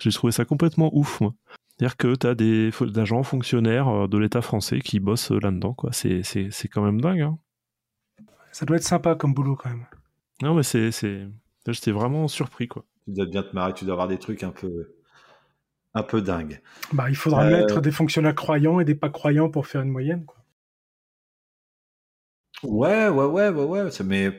J'ai 0.00 0.10
trouvé 0.10 0.32
ça 0.32 0.44
complètement 0.44 0.90
ouf, 0.96 1.20
moi. 1.20 1.34
C'est-à-dire 1.76 1.96
que 1.96 2.14
tu 2.14 2.26
as 2.26 2.34
des 2.34 2.70
agents 2.96 3.22
fonctionnaires 3.24 3.88
euh, 3.88 4.06
de 4.06 4.18
l'État 4.18 4.42
français 4.42 4.80
qui 4.80 5.00
bossent 5.00 5.32
euh, 5.32 5.40
là-dedans, 5.40 5.74
quoi. 5.74 5.90
C'est, 5.92 6.22
c'est, 6.22 6.48
c'est 6.50 6.68
quand 6.68 6.82
même 6.82 7.00
dingue, 7.00 7.20
hein. 7.22 7.38
Ça 8.52 8.64
doit 8.64 8.76
être 8.76 8.84
sympa 8.84 9.16
comme 9.16 9.34
boulot, 9.34 9.56
quand 9.56 9.70
même. 9.70 9.86
Non, 10.40 10.54
mais 10.54 10.62
c'est, 10.62 10.92
c'est... 10.92 11.26
J'étais 11.66 11.90
vraiment 11.90 12.28
surpris, 12.28 12.68
quoi. 12.68 12.84
Tu 13.06 13.12
dois 13.14 13.26
bien 13.26 13.42
te 13.42 13.54
marrer, 13.54 13.72
tu 13.74 13.84
dois 13.84 13.94
avoir 13.94 14.06
des 14.08 14.18
trucs 14.18 14.42
un 14.44 14.50
peu 14.50 14.94
un 15.96 16.02
peu 16.02 16.20
dingues. 16.22 16.60
Bah, 16.92 17.08
il 17.08 17.14
faudra 17.16 17.44
Euh, 17.44 17.50
mettre 17.50 17.80
des 17.80 17.92
fonctionnaires 17.92 18.34
croyants 18.34 18.80
et 18.80 18.84
des 18.84 18.94
pas 18.96 19.10
croyants 19.10 19.48
pour 19.48 19.66
faire 19.66 19.80
une 19.82 19.90
moyenne. 19.90 20.24
Quoi. 20.24 20.43
Ouais, 22.64 23.08
ouais, 23.08 23.24
ouais, 23.26 23.48
ouais, 23.50 23.64
ouais. 23.64 23.90
ça- 23.90 24.04
Mais 24.04 24.32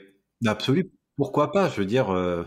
absolument, 0.45 0.89
pourquoi 1.17 1.51
pas 1.51 1.69
Je 1.69 1.78
veux 1.82 1.86
dire, 1.86 2.09
euh, 2.13 2.43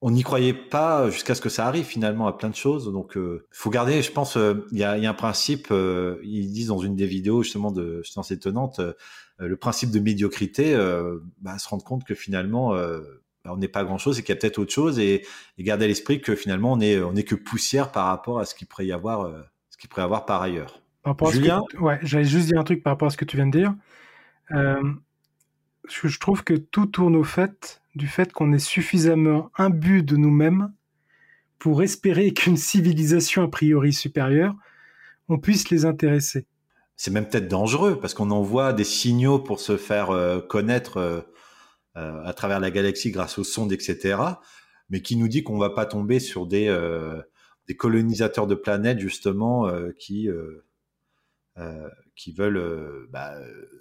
on 0.00 0.10
n'y 0.10 0.22
croyait 0.22 0.54
pas 0.54 1.10
jusqu'à 1.10 1.34
ce 1.34 1.40
que 1.40 1.48
ça 1.48 1.66
arrive 1.66 1.84
finalement 1.84 2.26
à 2.26 2.36
plein 2.36 2.48
de 2.50 2.54
choses. 2.56 2.90
Donc, 2.92 3.12
il 3.16 3.38
faut 3.52 3.70
garder. 3.70 4.02
Je 4.02 4.10
pense, 4.12 4.36
euh, 4.36 4.66
il 4.72 4.78
y, 4.78 4.84
a, 4.84 4.96
il 4.98 5.02
y 5.04 5.06
a 5.06 5.10
un 5.10 5.14
principe. 5.14 5.68
euh, 5.70 6.16
ils 6.24 6.50
disent 6.52 6.68
dans 6.68 6.78
une 6.78 6.96
des 6.96 7.06
vidéos 7.06 7.42
justement 7.42 7.70
de, 7.72 8.02
pense 8.14 8.30
étonnante, 8.30 8.80
le 9.38 9.56
principe 9.56 9.90
de 9.90 10.00
médiocrité. 10.00 10.74
bah, 11.40 11.58
se 11.58 11.68
rendre 11.68 11.84
compte 11.84 12.04
que 12.04 12.14
finalement, 12.14 12.72
bah, 12.74 13.50
on 13.52 13.56
n'est 13.56 13.68
pas 13.68 13.84
grand 13.84 13.98
chose 13.98 14.18
et 14.18 14.22
qu'il 14.22 14.34
y 14.34 14.38
a 14.38 14.40
peut-être 14.40 14.58
autre 14.58 14.72
chose 14.72 14.98
et, 15.00 15.24
et 15.58 15.62
garder 15.64 15.84
à 15.84 15.88
l'esprit 15.88 16.20
que 16.20 16.34
finalement, 16.36 16.72
on 16.72 16.80
est, 16.80 17.00
on 17.02 17.14
est 17.16 17.24
que 17.24 17.34
poussière 17.34 17.90
par 17.92 18.06
rapport 18.06 18.38
à 18.40 18.44
ce 18.44 18.54
qu'il 18.54 18.66
pourrait 18.68 18.86
y 18.86 18.92
avoir, 18.92 19.32
ce 19.70 19.76
qu'il 19.76 19.88
pourrait 19.88 20.02
y 20.02 20.04
avoir 20.04 20.26
par 20.26 20.42
ailleurs. 20.42 20.80
Par 21.02 21.12
rapport 21.12 21.28
à 21.28 21.30
ce 21.32 21.36
que- 21.38 21.42
Julien? 21.42 21.60
ouais, 21.80 21.98
j'allais 22.02 22.24
juste 22.24 22.46
dire 22.46 22.58
un 22.60 22.64
truc 22.64 22.82
par 22.84 22.92
rapport 22.92 23.08
à 23.08 23.10
ce 23.10 23.16
que 23.16 23.24
tu 23.24 23.36
viens 23.36 23.46
de 23.46 23.56
dire. 23.58 23.74
Euh, 24.50 24.82
je 25.88 26.18
trouve 26.18 26.44
que 26.44 26.54
tout 26.54 26.86
tourne 26.86 27.16
au 27.16 27.24
fait 27.24 27.80
du 27.94 28.06
fait 28.06 28.32
qu'on 28.32 28.52
est 28.52 28.58
suffisamment 28.58 29.50
imbu 29.56 30.02
de 30.02 30.16
nous-mêmes 30.16 30.72
pour 31.58 31.82
espérer 31.82 32.32
qu'une 32.34 32.56
civilisation 32.56 33.42
a 33.42 33.48
priori 33.48 33.92
supérieure, 33.92 34.54
on 35.28 35.38
puisse 35.38 35.70
les 35.70 35.84
intéresser. 35.84 36.46
c'est 36.96 37.10
même 37.10 37.28
peut-être 37.28 37.48
dangereux 37.48 37.98
parce 38.00 38.14
qu'on 38.14 38.30
envoie 38.30 38.72
des 38.72 38.84
signaux 38.84 39.38
pour 39.38 39.60
se 39.60 39.76
faire 39.76 40.10
euh, 40.10 40.40
connaître 40.40 40.98
euh, 40.98 41.20
à 41.94 42.32
travers 42.32 42.60
la 42.60 42.70
galaxie 42.70 43.10
grâce 43.10 43.38
aux 43.38 43.44
sondes, 43.44 43.72
etc. 43.72 44.18
Mais 44.88 45.02
qui 45.02 45.16
nous 45.16 45.28
dit 45.28 45.42
qu'on 45.42 45.58
va 45.58 45.70
pas 45.70 45.86
tomber 45.86 46.20
sur 46.20 46.46
des 46.46 46.74
colonisateurs 47.78 48.46
de 48.46 48.54
planètes 48.54 48.98
justement 48.98 49.70
qui 49.98 50.28
euh, 51.58 51.88
qui 52.16 52.32
veulent 52.32 52.56
euh, 52.56 53.08
bah, 53.12 53.34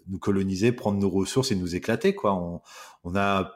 nous 0.08 0.20
coloniser, 0.20 0.72
prendre 0.74 1.00
nos 1.00 1.10
ressources 1.10 1.52
et 1.52 1.56
nous 1.56 1.76
éclater 1.76 2.14
quoi. 2.16 2.34
On, 2.36 2.62
on 3.04 3.16
a 3.16 3.54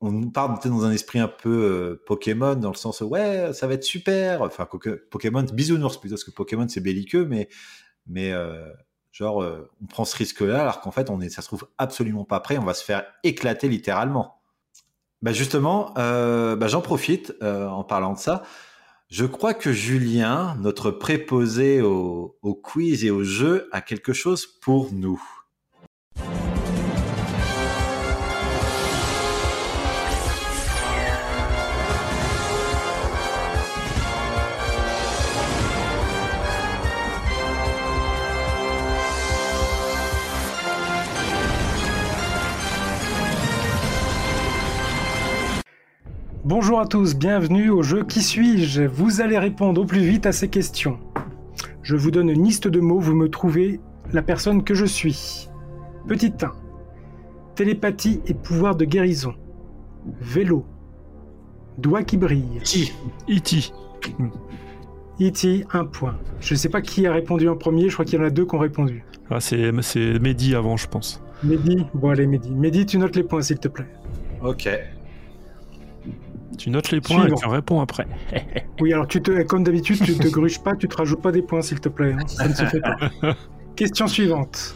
on 0.00 0.28
parle 0.30 0.58
peut-être 0.58 0.74
dans 0.74 0.84
un 0.84 0.92
esprit 0.92 1.18
un 1.20 1.28
peu 1.28 1.50
euh, 1.50 2.02
Pokémon 2.06 2.54
dans 2.56 2.70
le 2.70 2.76
sens 2.76 3.00
ouais 3.00 3.52
ça 3.54 3.66
va 3.66 3.74
être 3.74 3.84
super. 3.84 4.42
Enfin 4.42 4.64
Poké- 4.70 4.98
Pokémon 5.10 5.42
bisounours 5.44 5.98
plutôt 5.98 6.16
parce 6.16 6.24
que 6.24 6.30
Pokémon 6.32 6.68
c'est 6.68 6.80
belliqueux 6.80 7.24
mais 7.26 7.48
mais 8.06 8.32
genre 9.12 9.44
on 9.82 9.86
prend 9.86 10.04
ce 10.04 10.16
risque-là 10.16 10.60
alors 10.60 10.80
qu'en 10.80 10.90
fait 10.90 11.08
on 11.08 11.20
est 11.20 11.30
ça 11.30 11.40
se 11.40 11.46
trouve 11.46 11.66
absolument 11.78 12.24
pas 12.24 12.40
prêt 12.40 12.58
on 12.58 12.64
va 12.64 12.74
se 12.74 12.84
faire 12.84 13.06
éclater 13.22 13.68
littéralement 13.68 14.42
bah 15.22 15.32
justement 15.32 15.92
bah 15.94 16.66
j'en 16.68 16.82
profite 16.82 17.34
en 17.42 17.84
parlant 17.84 18.12
de 18.12 18.18
ça 18.18 18.42
je 19.08 19.26
crois 19.26 19.54
que 19.54 19.72
Julien 19.72 20.56
notre 20.60 20.90
préposé 20.90 21.80
au, 21.80 22.36
quiz 22.62 23.04
et 23.04 23.10
au 23.10 23.24
jeu 23.24 23.68
a 23.72 23.80
quelque 23.80 24.12
chose 24.12 24.46
pour 24.46 24.92
nous 24.92 25.22
Bonjour 46.44 46.78
à 46.78 46.86
tous, 46.86 47.16
bienvenue 47.16 47.70
au 47.70 47.82
jeu 47.82 48.04
Qui 48.04 48.20
suis-je? 48.20 48.82
Vous 48.82 49.22
allez 49.22 49.38
répondre 49.38 49.80
au 49.80 49.86
plus 49.86 50.02
vite 50.02 50.26
à 50.26 50.32
ces 50.32 50.48
questions. 50.48 50.98
Je 51.82 51.96
vous 51.96 52.10
donne 52.10 52.28
une 52.28 52.44
liste 52.44 52.68
de 52.68 52.80
mots, 52.80 53.00
vous 53.00 53.14
me 53.14 53.30
trouvez 53.30 53.80
la 54.12 54.20
personne 54.20 54.62
que 54.62 54.74
je 54.74 54.84
suis. 54.84 55.48
Petit 56.06 56.34
1. 56.42 56.52
Télépathie 57.54 58.20
et 58.26 58.34
pouvoir 58.34 58.76
de 58.76 58.84
guérison. 58.84 59.32
Vélo. 60.20 60.66
Doigt 61.78 62.02
qui 62.02 62.18
brille. 62.18 62.60
Qui 62.62 62.92
E.T. 63.26 63.72
E.T. 65.22 65.64
un 65.72 65.86
point. 65.86 66.18
Je 66.40 66.52
ne 66.52 66.58
sais 66.58 66.68
pas 66.68 66.82
qui 66.82 67.06
a 67.06 67.12
répondu 67.14 67.48
en 67.48 67.56
premier, 67.56 67.88
je 67.88 67.94
crois 67.94 68.04
qu'il 68.04 68.18
y 68.18 68.22
en 68.22 68.26
a 68.26 68.30
deux 68.30 68.44
qui 68.44 68.54
ont 68.54 68.58
répondu. 68.58 69.02
Ah, 69.30 69.40
c'est, 69.40 69.72
c'est 69.80 70.18
Mehdi 70.18 70.54
avant, 70.54 70.76
je 70.76 70.88
pense. 70.88 71.22
Mehdi, 71.42 71.86
bon 71.94 72.10
allez 72.10 72.26
Mehdi. 72.26 72.50
Mehdi, 72.50 72.84
tu 72.84 72.98
notes 72.98 73.16
les 73.16 73.24
points 73.24 73.40
s'il 73.40 73.58
te 73.58 73.68
plaît. 73.68 73.88
ok 74.42 74.68
Tu 76.58 76.70
notes 76.70 76.90
les 76.92 77.00
points 77.00 77.20
Suivant. 77.22 77.36
et 77.36 77.40
tu 77.40 77.48
réponds 77.48 77.80
après. 77.80 78.06
Oui, 78.80 78.92
alors 78.92 79.06
tu 79.06 79.22
te, 79.22 79.42
comme 79.44 79.62
d'habitude, 79.64 79.98
tu 80.04 80.16
te 80.18 80.28
gruges 80.28 80.60
pas, 80.60 80.74
tu 80.74 80.88
te 80.88 80.96
rajoutes 80.96 81.22
pas 81.22 81.30
des 81.32 81.42
points, 81.42 81.62
s'il 81.62 81.78
te 81.80 81.88
plaît. 81.88 82.12
hein. 82.12 82.26
Ça 82.26 82.48
ne 82.48 82.54
se 82.54 82.64
fait 82.64 82.80
pas. 82.80 82.96
Question 83.76 84.06
suivante. 84.08 84.74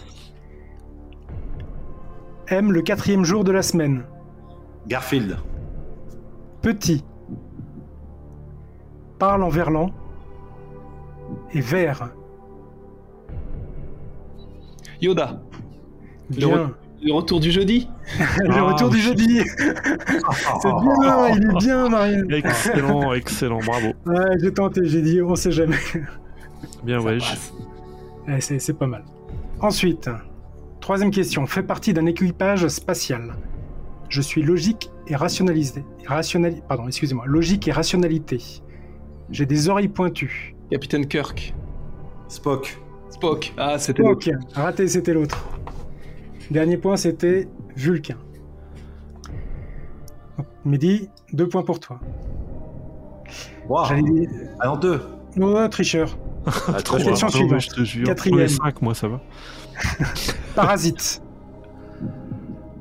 Aime 2.49 2.73
le 2.73 2.81
quatrième 2.83 3.25
jour 3.25 3.43
de 3.45 3.51
la 3.53 3.63
semaine. 3.63 4.05
Garfield. 4.87 5.37
Petit. 6.63 7.05
Parle 9.19 9.43
en 9.43 9.49
verlan. 9.49 9.91
Et 11.53 11.61
vert. 11.61 12.11
Yoda. 15.01 15.41
Le, 16.31 16.37
Bien. 16.37 16.73
Le 17.03 17.13
retour 17.13 17.41
du 17.41 17.51
jeudi. 17.51 17.89
le 18.41 18.51
Ah, 18.51 18.63
retour 18.63 18.91
du 18.91 18.99
jeudi. 18.99 19.41
C'est 19.59 20.69
bien, 20.69 21.29
il 21.29 21.45
est 21.45 21.59
bien, 21.59 21.89
Marianne. 21.89 22.33
Excellent, 22.33 23.13
excellent, 23.13 23.61
bravo. 23.61 23.89
Ouais, 24.07 24.37
j'ai 24.43 24.53
tenté, 24.53 24.81
j'ai 24.85 25.03
dit, 25.03 25.23
on 25.23 25.37
sait 25.37 25.53
jamais. 25.53 25.77
Bien, 26.83 27.01
ouais. 27.01 27.19
Ouais, 28.27 28.41
c'est 28.41 28.59
c'est 28.59 28.75
pas 28.75 28.87
mal. 28.87 29.05
Ensuite, 29.61 30.11
troisième 30.81 31.11
question. 31.11 31.47
Fait 31.47 31.63
partie 31.63 31.93
d'un 31.93 32.07
équipage 32.07 32.67
spatial. 32.69 33.35
Je 34.09 34.21
suis 34.21 34.43
logique 34.43 34.91
et 35.07 35.17
rationalisé. 35.17 35.85
Rationnali... 36.07 36.63
Pardon, 36.67 36.87
excusez-moi. 36.87 37.25
Logique 37.27 37.69
et 37.69 37.73
rationalité. 37.73 38.39
J'ai 39.31 39.47
des 39.47 39.69
oreilles 39.69 39.89
pointues. 39.89 40.55
Capitaine 40.71 41.07
Kirk. 41.07 41.55
Spock. 42.29 42.79
Spock. 43.11 43.53
Ah, 43.57 43.79
c'était 43.79 44.03
l'autre. 44.03 44.23
Spock. 44.23 44.37
Raté, 44.55 44.89
c'était 44.89 45.13
l'autre. 45.15 45.47
Dernier 46.51 46.77
point, 46.77 46.97
c'était 46.97 47.49
Vulcain. 47.77 48.17
Mehdi, 50.65 51.09
deux 51.33 51.49
points 51.49 51.63
pour 51.63 51.81
toi. 51.81 52.01
Wow. 53.69 53.85
Ah 54.61 54.67
non, 54.67 54.77
deux. 54.77 55.01
Tricheur. 55.71 56.19
Ah, 56.47 56.81
trop 56.83 56.97
Question 56.97 57.29
suivante. 57.29 57.61
je 57.61 57.69
te 57.69 57.85
jure. 57.85 58.07
Quatrième. 58.07 58.39
Les 58.39 58.49
5, 58.49 58.81
moi, 58.83 58.95
ça 58.95 59.09
va. 59.09 59.21
Parasite. 60.55 61.23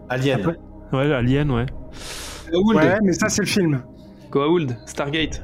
Alien. 0.10 0.56
Ouais, 0.94 1.12
Alien, 1.14 1.52
ouais. 1.52 1.66
Goa'uld. 2.52 2.78
Ouais, 2.78 2.98
mais 3.04 3.14
ça, 3.14 3.28
c'est 3.30 3.42
le 3.42 3.48
film. 3.48 3.84
Goa'uld. 4.32 4.78
Stargate. 4.86 5.44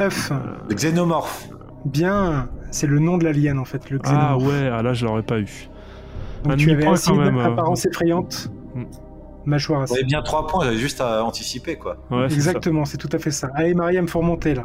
œuf. 0.00 0.32
Le 0.68 0.74
xénomorphe. 0.74 1.48
Bien, 1.84 2.48
c'est 2.70 2.86
le 2.86 3.00
nom 3.00 3.18
de 3.18 3.24
l'alien 3.24 3.58
en 3.58 3.64
fait, 3.64 3.90
le 3.90 3.98
Ah 4.04 4.38
ouais, 4.38 4.70
ah 4.72 4.82
là, 4.82 4.94
je 4.94 5.04
l'aurais 5.04 5.24
pas 5.24 5.40
eu. 5.40 5.68
Donc 6.44 6.52
un 6.52 6.56
tu 6.56 6.70
avais 6.70 6.86
acide, 6.86 7.14
même. 7.16 7.36
euh. 7.38 7.44
apparence 7.46 7.84
effrayante, 7.86 8.50
Mm. 8.74 8.84
mâchoire 9.44 9.80
Vous 9.80 9.84
acide. 9.84 9.96
avez 9.98 10.04
bien 10.06 10.22
trois 10.22 10.46
points, 10.46 10.64
j'avais 10.64 10.76
juste 10.78 11.00
à 11.00 11.24
anticiper 11.24 11.76
quoi. 11.76 11.98
Ouais. 12.10 12.24
Exactement, 12.24 12.84
c'est 12.84 12.96
tout 12.98 13.08
à 13.12 13.18
fait 13.18 13.30
ça. 13.30 13.48
Allez, 13.54 13.74
Mariam, 13.74 14.08
faut 14.08 14.18
remonter 14.20 14.54
là. 14.54 14.64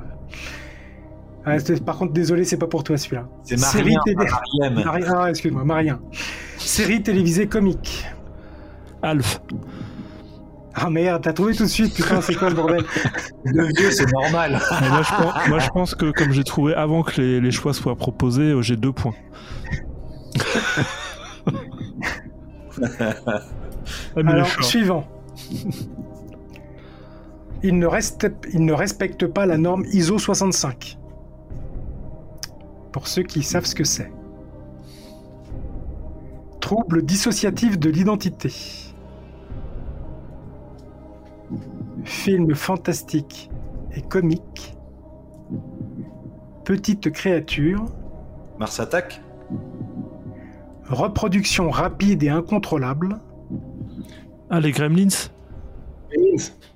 Ah, 1.46 1.60
c'est- 1.60 1.84
par 1.84 1.98
contre, 1.98 2.12
désolé, 2.14 2.44
c'est 2.44 2.58
pas 2.58 2.68
pour 2.68 2.84
toi 2.84 2.98
celui-là. 2.98 3.26
C'est 3.44 3.58
Série 3.58 3.96
Marien, 3.96 4.16
Mariem. 4.62 4.84
Mari- 4.86 5.04
Ah, 5.16 5.30
excuse-moi, 5.30 5.64
Marien. 5.64 6.00
Série 6.58 7.02
télévisée 7.02 7.48
comique. 7.48 8.06
Alf. 9.02 9.40
Ah 10.80 10.90
merde, 10.90 11.24
t'as 11.24 11.34
trouvé 11.34 11.56
tout 11.56 11.64
de 11.64 11.70
suite, 11.70 11.94
putain, 11.96 12.22
c'est 12.22 12.36
quoi 12.36 12.50
le 12.50 12.56
bordel 12.56 12.84
Le 13.46 13.64
vieux, 13.78 13.92
c'est 13.92 14.12
normal. 14.12 14.60
Mais 14.82 14.90
moi, 14.90 15.02
je 15.02 15.10
pense, 15.16 15.48
moi, 15.48 15.60
je 15.60 15.70
pense 15.70 15.96
que 15.96 16.12
comme 16.12 16.32
j'ai 16.32 16.44
trouvé 16.44 16.74
avant 16.76 17.02
que 17.04 17.20
les, 17.22 17.40
les 17.42 17.52
choix 17.52 17.74
soient 17.74 17.96
proposés, 17.96 18.52
euh, 18.52 18.62
j'ai 18.62 18.76
deux 18.76 18.92
points. 18.92 19.14
Ah, 24.18 24.22
Alors, 24.26 24.48
suivant. 24.64 25.08
Il 27.64 27.80
ne, 27.80 27.88
reste, 27.88 28.28
il 28.54 28.66
ne 28.66 28.74
respecte 28.74 29.26
pas 29.26 29.46
la 29.46 29.58
norme 29.58 29.84
ISO 29.92 30.20
65. 30.20 30.98
Pour 32.92 33.08
ceux 33.08 33.24
qui 33.24 33.44
savent 33.44 33.66
ce 33.66 33.76
que 33.76 33.84
c'est. 33.84 34.12
Trouble 36.60 37.04
dissociatif 37.04 37.80
de 37.80 37.90
l'identité. 37.90 38.52
Film 42.04 42.54
fantastique 42.56 43.50
et 43.96 44.02
comique. 44.02 44.76
Petite 46.64 47.12
créature. 47.12 47.86
Mars 48.60 48.80
attaque. 48.80 49.22
Reproduction 50.90 51.70
rapide 51.70 52.24
et 52.24 52.30
incontrôlable. 52.30 53.20
Ah, 54.50 54.60
les 54.60 54.72
Gremlins? 54.72 55.30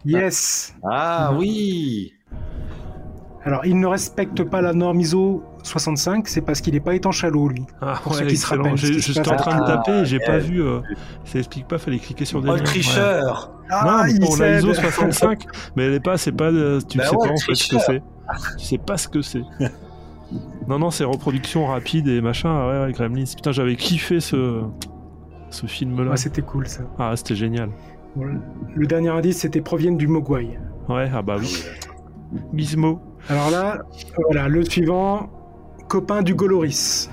Yes. 0.05 0.75
Ah 0.83 1.33
oui. 1.37 2.13
Alors, 3.43 3.65
il 3.65 3.79
ne 3.79 3.87
respecte 3.87 4.43
pas 4.43 4.61
la 4.61 4.73
norme 4.73 4.99
ISO 4.99 5.43
65, 5.63 6.27
c'est 6.27 6.41
parce 6.41 6.61
qu'il 6.61 6.73
n'est 6.75 6.79
pas 6.79 6.93
étanche 6.93 7.23
à 7.23 7.29
l'eau, 7.29 7.47
lui. 7.47 7.63
Ah 7.81 7.99
Pour 8.03 8.13
ceux 8.13 8.21
ouais, 8.25 8.27
qui 8.27 8.37
se 8.37 8.45
rappellent 8.45 8.77
se 8.77 8.99
J'étais 8.99 9.29
en 9.29 9.35
train 9.35 9.59
de 9.61 9.65
taper 9.65 9.91
et 10.01 10.05
j'ai 10.05 10.19
Ah, 10.23 10.27
pas 10.27 10.33
ouais. 10.33 10.39
vu. 10.41 10.61
euh, 10.61 10.79
Ça 11.25 11.39
explique 11.39 11.67
pas, 11.67 11.77
fallait 11.79 11.97
cliquer 11.99 12.25
sur 12.25 12.41
des 12.41 12.49
Oh 12.49 12.53
le 12.55 12.61
tricheur. 12.61 13.51
Non, 13.69 13.77
Ah, 13.79 14.05
il 14.09 14.19
pour 14.19 14.37
la. 14.37 14.57
ISO 14.59 14.73
65, 14.73 15.45
mais 15.75 15.85
elle 15.85 15.93
est 15.93 15.99
pas, 15.99 16.17
c'est 16.17 16.31
pas, 16.33 16.51
euh, 16.51 16.79
tu 16.87 16.97
Bah 16.99 17.05
sais 17.05 17.15
ouais, 17.15 17.27
pas 17.29 17.33
en 17.33 17.37
fait 17.37 17.55
ce 17.55 17.69
que 17.75 17.79
c'est. 17.79 18.03
Tu 18.59 18.65
sais 18.65 18.77
pas 18.77 18.97
ce 18.97 19.07
que 19.07 19.21
c'est. 19.21 19.41
non, 20.67 20.79
non, 20.79 20.91
c'est 20.91 21.03
reproduction 21.03 21.65
rapide 21.67 22.07
et 22.07 22.21
machin. 22.21 22.49
ah 22.49 22.67
Ouais, 22.69 22.85
ouais, 22.85 22.91
Gremlins. 22.93 23.23
Putain, 23.35 23.51
j'avais 23.51 23.75
kiffé 23.75 24.19
ce, 24.19 24.61
ce 25.49 25.65
film-là. 25.65 26.11
Ouais, 26.11 26.17
c'était 26.17 26.41
cool, 26.41 26.67
ça. 26.67 26.83
ah, 26.99 27.13
c'était 27.15 27.35
génial. 27.35 27.69
Bon, 28.15 28.25
le 28.75 28.87
dernier 28.87 29.09
indice, 29.09 29.37
c'était 29.39 29.61
proviennent 29.61 29.97
du 29.97 30.07
Mogwai. 30.07 30.57
Ouais, 30.89 31.09
ah 31.13 31.21
bah 31.21 31.35
oui. 31.39 31.63
Gizmo. 32.53 32.99
Alors 33.29 33.49
là, 33.51 33.81
voilà, 34.25 34.47
le 34.47 34.63
suivant, 34.65 35.29
copain 35.87 36.21
du 36.21 36.33
Goloris. 36.35 37.09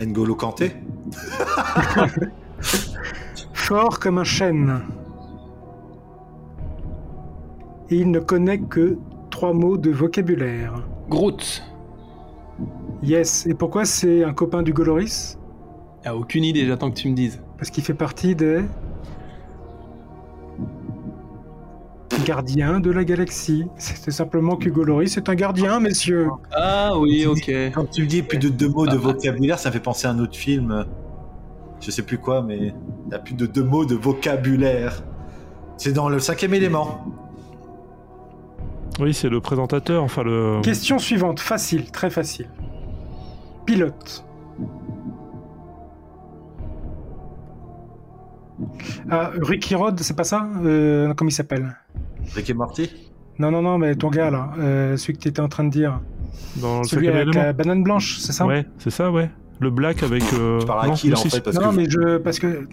N'Golo 0.00 0.34
Kanté? 0.36 0.72
Fort 3.52 3.98
comme 3.98 4.18
un 4.18 4.24
chêne. 4.24 4.80
Et 7.90 7.96
il 7.96 8.10
ne 8.10 8.20
connaît 8.20 8.58
que 8.60 8.96
trois 9.38 9.52
mots 9.52 9.76
de 9.76 9.92
vocabulaire. 9.92 10.82
Groot. 11.08 11.62
Yes. 13.04 13.46
Et 13.46 13.54
pourquoi 13.54 13.84
c'est 13.84 14.24
un 14.24 14.32
copain 14.32 14.64
du 14.64 14.72
Goloris? 14.72 15.38
Ah, 16.04 16.16
aucune 16.16 16.42
idée, 16.42 16.66
j'attends 16.66 16.90
que 16.90 16.96
tu 16.96 17.08
me 17.08 17.14
dises. 17.14 17.40
Parce 17.56 17.70
qu'il 17.70 17.84
fait 17.84 17.94
partie 17.94 18.34
des 18.34 18.62
gardiens 22.26 22.80
de 22.80 22.90
la 22.90 23.04
galaxie. 23.04 23.66
C'était 23.76 24.10
simplement 24.10 24.56
qu'Hugo 24.56 24.82
Loris 24.82 25.16
est 25.16 25.28
un 25.28 25.36
gardien, 25.36 25.78
messieurs. 25.78 26.30
Ah 26.50 26.98
oui, 26.98 27.24
ok. 27.24 27.48
Quand 27.72 27.88
tu 27.88 28.02
me 28.02 28.08
dis 28.08 28.22
plus 28.22 28.38
de 28.38 28.48
deux 28.48 28.68
mots 28.68 28.88
de 28.88 28.96
vocabulaire, 28.96 29.60
ça 29.60 29.70
fait 29.70 29.78
penser 29.78 30.08
à 30.08 30.10
un 30.10 30.18
autre 30.18 30.36
film. 30.36 30.84
Je 31.78 31.92
sais 31.92 32.02
plus 32.02 32.18
quoi, 32.18 32.42
mais 32.42 32.56
il 32.58 33.12
y 33.12 33.14
a 33.14 33.20
plus 33.20 33.34
de 33.34 33.46
deux 33.46 33.62
mots 33.62 33.84
de 33.84 33.94
vocabulaire. 33.94 35.04
C'est 35.76 35.92
dans 35.92 36.08
le 36.08 36.18
cinquième 36.18 36.54
élément. 36.54 37.04
Oui, 38.98 39.14
c'est 39.14 39.28
le 39.28 39.40
présentateur, 39.40 40.02
enfin 40.02 40.22
le. 40.24 40.60
Question 40.62 40.98
suivante, 40.98 41.40
facile, 41.40 41.90
très 41.90 42.10
facile. 42.10 42.48
Pilote. 43.66 44.24
Ah, 49.10 49.30
Ricky 49.40 49.74
Rod, 49.74 50.00
c'est 50.00 50.16
pas 50.16 50.24
ça? 50.24 50.48
Euh, 50.64 51.14
Comment 51.14 51.28
il 51.28 51.32
s'appelle? 51.32 51.76
Rick 52.34 52.50
et 52.50 52.54
Morty? 52.54 52.90
Non, 53.38 53.50
non, 53.52 53.62
non, 53.62 53.78
mais 53.78 53.94
ton 53.94 54.10
gars 54.10 54.30
là, 54.30 54.50
euh, 54.58 54.96
celui 54.96 55.12
que 55.14 55.20
tu 55.20 55.28
étais 55.28 55.40
en 55.40 55.48
train 55.48 55.64
de 55.64 55.70
dire. 55.70 56.00
Dans 56.56 56.78
le 56.78 56.84
Celui 56.84 57.08
avec 57.08 57.32
la 57.34 57.52
banane 57.52 57.84
blanche, 57.84 58.18
c'est 58.18 58.32
ça? 58.32 58.46
Ouais, 58.46 58.66
c'est 58.78 58.90
ça, 58.90 59.12
ouais. 59.12 59.30
Le 59.60 59.70
black 59.70 60.02
avec. 60.02 60.22
euh, 60.34 60.58
Tu 60.60 60.66
parles 60.66 60.84
à 60.84 60.88
non, 60.88 60.94
qui, 60.94 61.06
le 61.08 61.12
là, 61.14 61.18
en 61.18 61.22
six- 61.22 61.30
fait, 61.30 61.40
parce 61.40 61.56
non, 61.56 61.70
que- 61.70 61.76
mais 61.76 61.88
je. 61.88 62.16
Parce 62.18 62.38
que. 62.40 62.66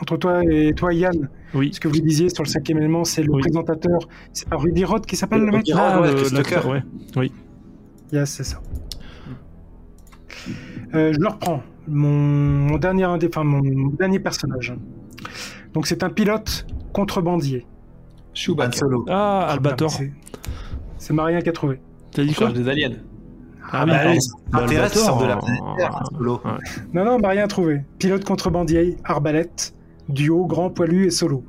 Entre 0.00 0.16
toi 0.16 0.42
et 0.44 0.72
toi, 0.74 0.94
Yann, 0.94 1.28
Oui. 1.54 1.70
ce 1.72 1.80
que 1.80 1.88
vous 1.88 2.00
disiez 2.00 2.28
sur 2.28 2.42
le 2.44 2.48
cinquième 2.48 2.78
élément, 2.78 3.04
c'est 3.04 3.22
le 3.22 3.30
Oui. 3.32 3.40
présentateur. 3.42 3.98
C'est 4.32 4.48
pas 4.48 4.56
Rudy 4.56 4.84
Roth 4.84 5.06
qui 5.06 5.16
s'appelle 5.16 5.40
le 5.40 5.46
mec? 5.46 5.56
Rudy 5.56 5.72
Roth, 5.72 5.82
Ah, 5.84 6.00
ouais, 6.00 6.14
Tucker. 6.42 6.66
ouais. 6.68 6.82
Oui. 7.16 7.32
Yes, 8.12 8.30
c'est 8.30 8.44
ça. 8.44 8.60
Euh, 10.94 11.12
je 11.12 11.18
le 11.20 11.28
reprends. 11.28 11.62
Mon, 11.88 12.08
mon 12.08 12.78
dernier 12.78 13.04
enfin, 13.04 13.42
mon 13.44 13.60
dernier 13.90 14.20
personnage. 14.20 14.74
Donc 15.74 15.86
c'est 15.86 16.02
un 16.02 16.10
pilote 16.10 16.66
contrebandier. 16.92 17.66
Chewbacca. 18.34 18.76
Solo. 18.76 19.04
Ah, 19.08 19.46
Albator. 19.50 19.90
C'est- 20.98 21.12
Marien 21.12 21.40
qui 21.40 21.48
a 21.48 21.52
trouvé. 21.52 21.80
T'as 22.12 22.22
dit 22.24 22.34
quoi? 22.34 22.52
des 22.52 22.68
aliens. 22.68 22.90
Ah 23.72 23.86
Bah, 23.86 23.98
Albator, 24.52 24.88
sortent 25.02 25.22
de 25.22 25.26
la 25.28 25.36
planète 25.36 25.60
Terre, 25.78 25.96
Han 25.96 26.16
Solo. 26.16 26.40
ouais. 26.44 26.50
Non, 26.92 27.04
non, 27.04 27.18
Marien 27.18 27.44
a 27.44 27.48
trouvé. 27.48 27.82
Pilote 27.98 28.24
contrebandier, 28.24 28.96
arbalète, 29.04 29.74
duo, 30.10 30.46
grand 30.46 30.70
poilu 30.70 31.06
et 31.06 31.10
solo. 31.10 31.44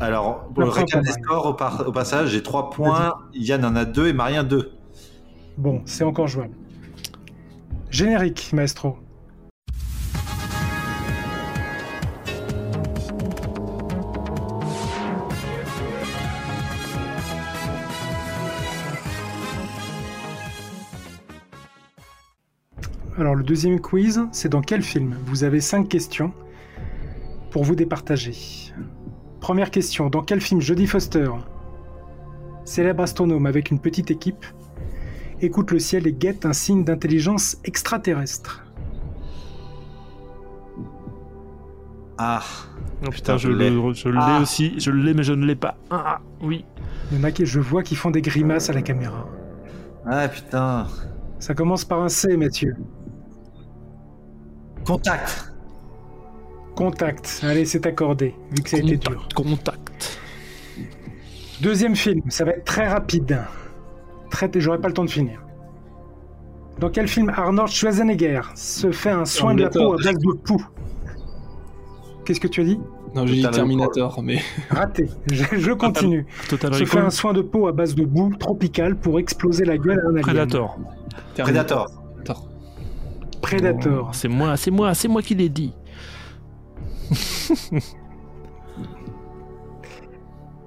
Alors, 0.00 0.48
pour 0.48 0.64
le 0.64 0.70
récap 0.70 1.02
des 1.02 1.12
scores 1.12 1.46
au, 1.46 1.92
passage, 1.92 2.30
j'ai 2.30 2.42
3 2.42 2.70
points, 2.70 3.14
Yann 3.32 3.64
en 3.64 3.76
a 3.76 3.84
2 3.84 4.08
et 4.08 4.12
Marien 4.12 4.42
2. 4.42 4.72
Bon, 5.56 5.82
c'est 5.84 6.04
encore 6.04 6.26
jouable. 6.26 6.54
Générique, 7.90 8.52
maestro. 8.52 8.98
Alors 23.16 23.36
le 23.36 23.44
deuxième 23.44 23.80
quiz, 23.80 24.26
c'est 24.32 24.48
dans 24.48 24.60
quel 24.60 24.82
film? 24.82 25.16
Vous 25.26 25.44
avez 25.44 25.60
cinq 25.60 25.88
questions 25.88 26.32
pour 27.54 27.62
vous 27.62 27.76
départager. 27.76 28.34
Première 29.38 29.70
question 29.70 30.10
dans 30.10 30.22
quel 30.22 30.40
film 30.40 30.60
Jodie 30.60 30.88
Foster, 30.88 31.30
célèbre 32.64 33.04
astronome 33.04 33.46
avec 33.46 33.70
une 33.70 33.78
petite 33.78 34.10
équipe, 34.10 34.44
écoute 35.40 35.70
le 35.70 35.78
ciel 35.78 36.08
et 36.08 36.12
guette 36.12 36.46
un 36.46 36.52
signe 36.52 36.82
d'intelligence 36.82 37.58
extraterrestre? 37.62 38.64
Ah. 42.18 42.42
Oh 43.06 43.10
putain, 43.10 43.36
je 43.36 43.48
l'ai 43.48 43.70
je 43.70 44.08
l'ai 44.08 44.18
Ah. 44.18 44.40
aussi. 44.42 44.74
Je 44.80 44.90
l'ai, 44.90 45.14
mais 45.14 45.22
je 45.22 45.32
ne 45.32 45.46
l'ai 45.46 45.54
pas. 45.54 45.76
Ah, 45.90 46.18
oui. 46.40 46.64
Il 47.12 47.18
y 47.18 47.20
en 47.20 47.24
a 47.24 47.30
qui, 47.30 47.46
je 47.46 47.60
vois, 47.60 47.84
qui 47.84 47.94
font 47.94 48.10
des 48.10 48.22
grimaces 48.22 48.68
à 48.68 48.72
la 48.72 48.82
caméra. 48.82 49.28
Ah 50.04 50.26
putain. 50.26 50.88
Ça 51.38 51.54
commence 51.54 51.84
par 51.84 52.02
un 52.02 52.08
C, 52.08 52.36
Mathieu. 52.36 52.74
Contact. 54.84 55.53
Contact. 56.76 57.40
Allez, 57.42 57.64
c'est 57.64 57.86
accordé, 57.86 58.34
vu 58.50 58.62
que 58.62 58.70
ça 58.70 58.76
a 58.76 58.80
été 58.80 58.96
dur. 58.96 59.28
Contact. 59.34 60.18
Deuxième 61.60 61.94
film, 61.94 62.20
ça 62.28 62.44
va 62.44 62.52
être 62.52 62.64
très 62.64 62.88
rapide. 62.88 63.40
Très, 64.30 64.50
j'aurai 64.56 64.80
pas 64.80 64.88
le 64.88 64.94
temps 64.94 65.04
de 65.04 65.10
finir. 65.10 65.40
Dans 66.80 66.90
quel 66.90 67.06
film 67.06 67.30
Arnold 67.34 67.68
Schwarzenegger 67.70 68.40
se 68.56 68.90
fait 68.90 69.10
un 69.10 69.24
soin 69.24 69.54
de 69.54 69.62
la 69.62 69.70
peau 69.70 69.94
à 69.94 69.96
base 70.02 70.18
de 70.18 70.32
poux 70.44 70.66
Qu'est-ce 72.24 72.40
que 72.40 72.48
tu 72.48 72.62
as 72.62 72.64
dit? 72.64 72.80
Non, 73.14 73.26
j'ai 73.26 73.34
dit 73.34 73.42
Total 73.42 73.54
Terminator, 73.54 74.22
mais. 74.22 74.40
Raté. 74.70 75.08
Je, 75.30 75.44
je 75.56 75.72
continue. 75.72 76.26
Total 76.48 76.74
se 76.74 76.80
Recall. 76.80 77.00
fait 77.00 77.06
un 77.06 77.10
soin 77.10 77.32
de 77.32 77.42
peau 77.42 77.68
à 77.68 77.72
base 77.72 77.94
de 77.94 78.04
boue 78.04 78.34
tropicale 78.34 78.96
pour 78.96 79.20
exploser 79.20 79.64
la 79.64 79.78
gueule 79.78 80.00
à 80.00 80.08
un 80.08 80.10
alien. 80.10 80.22
Predator. 80.22 80.78
Predator. 81.36 81.86
Predator. 83.40 84.06
Oh, 84.08 84.12
C'est 84.12 84.28
moi, 84.28 84.56
c'est 84.56 84.70
moi, 84.70 84.94
c'est 84.94 85.06
moi 85.06 85.22
qui 85.22 85.34
l'ai 85.34 85.50
dit. 85.50 85.72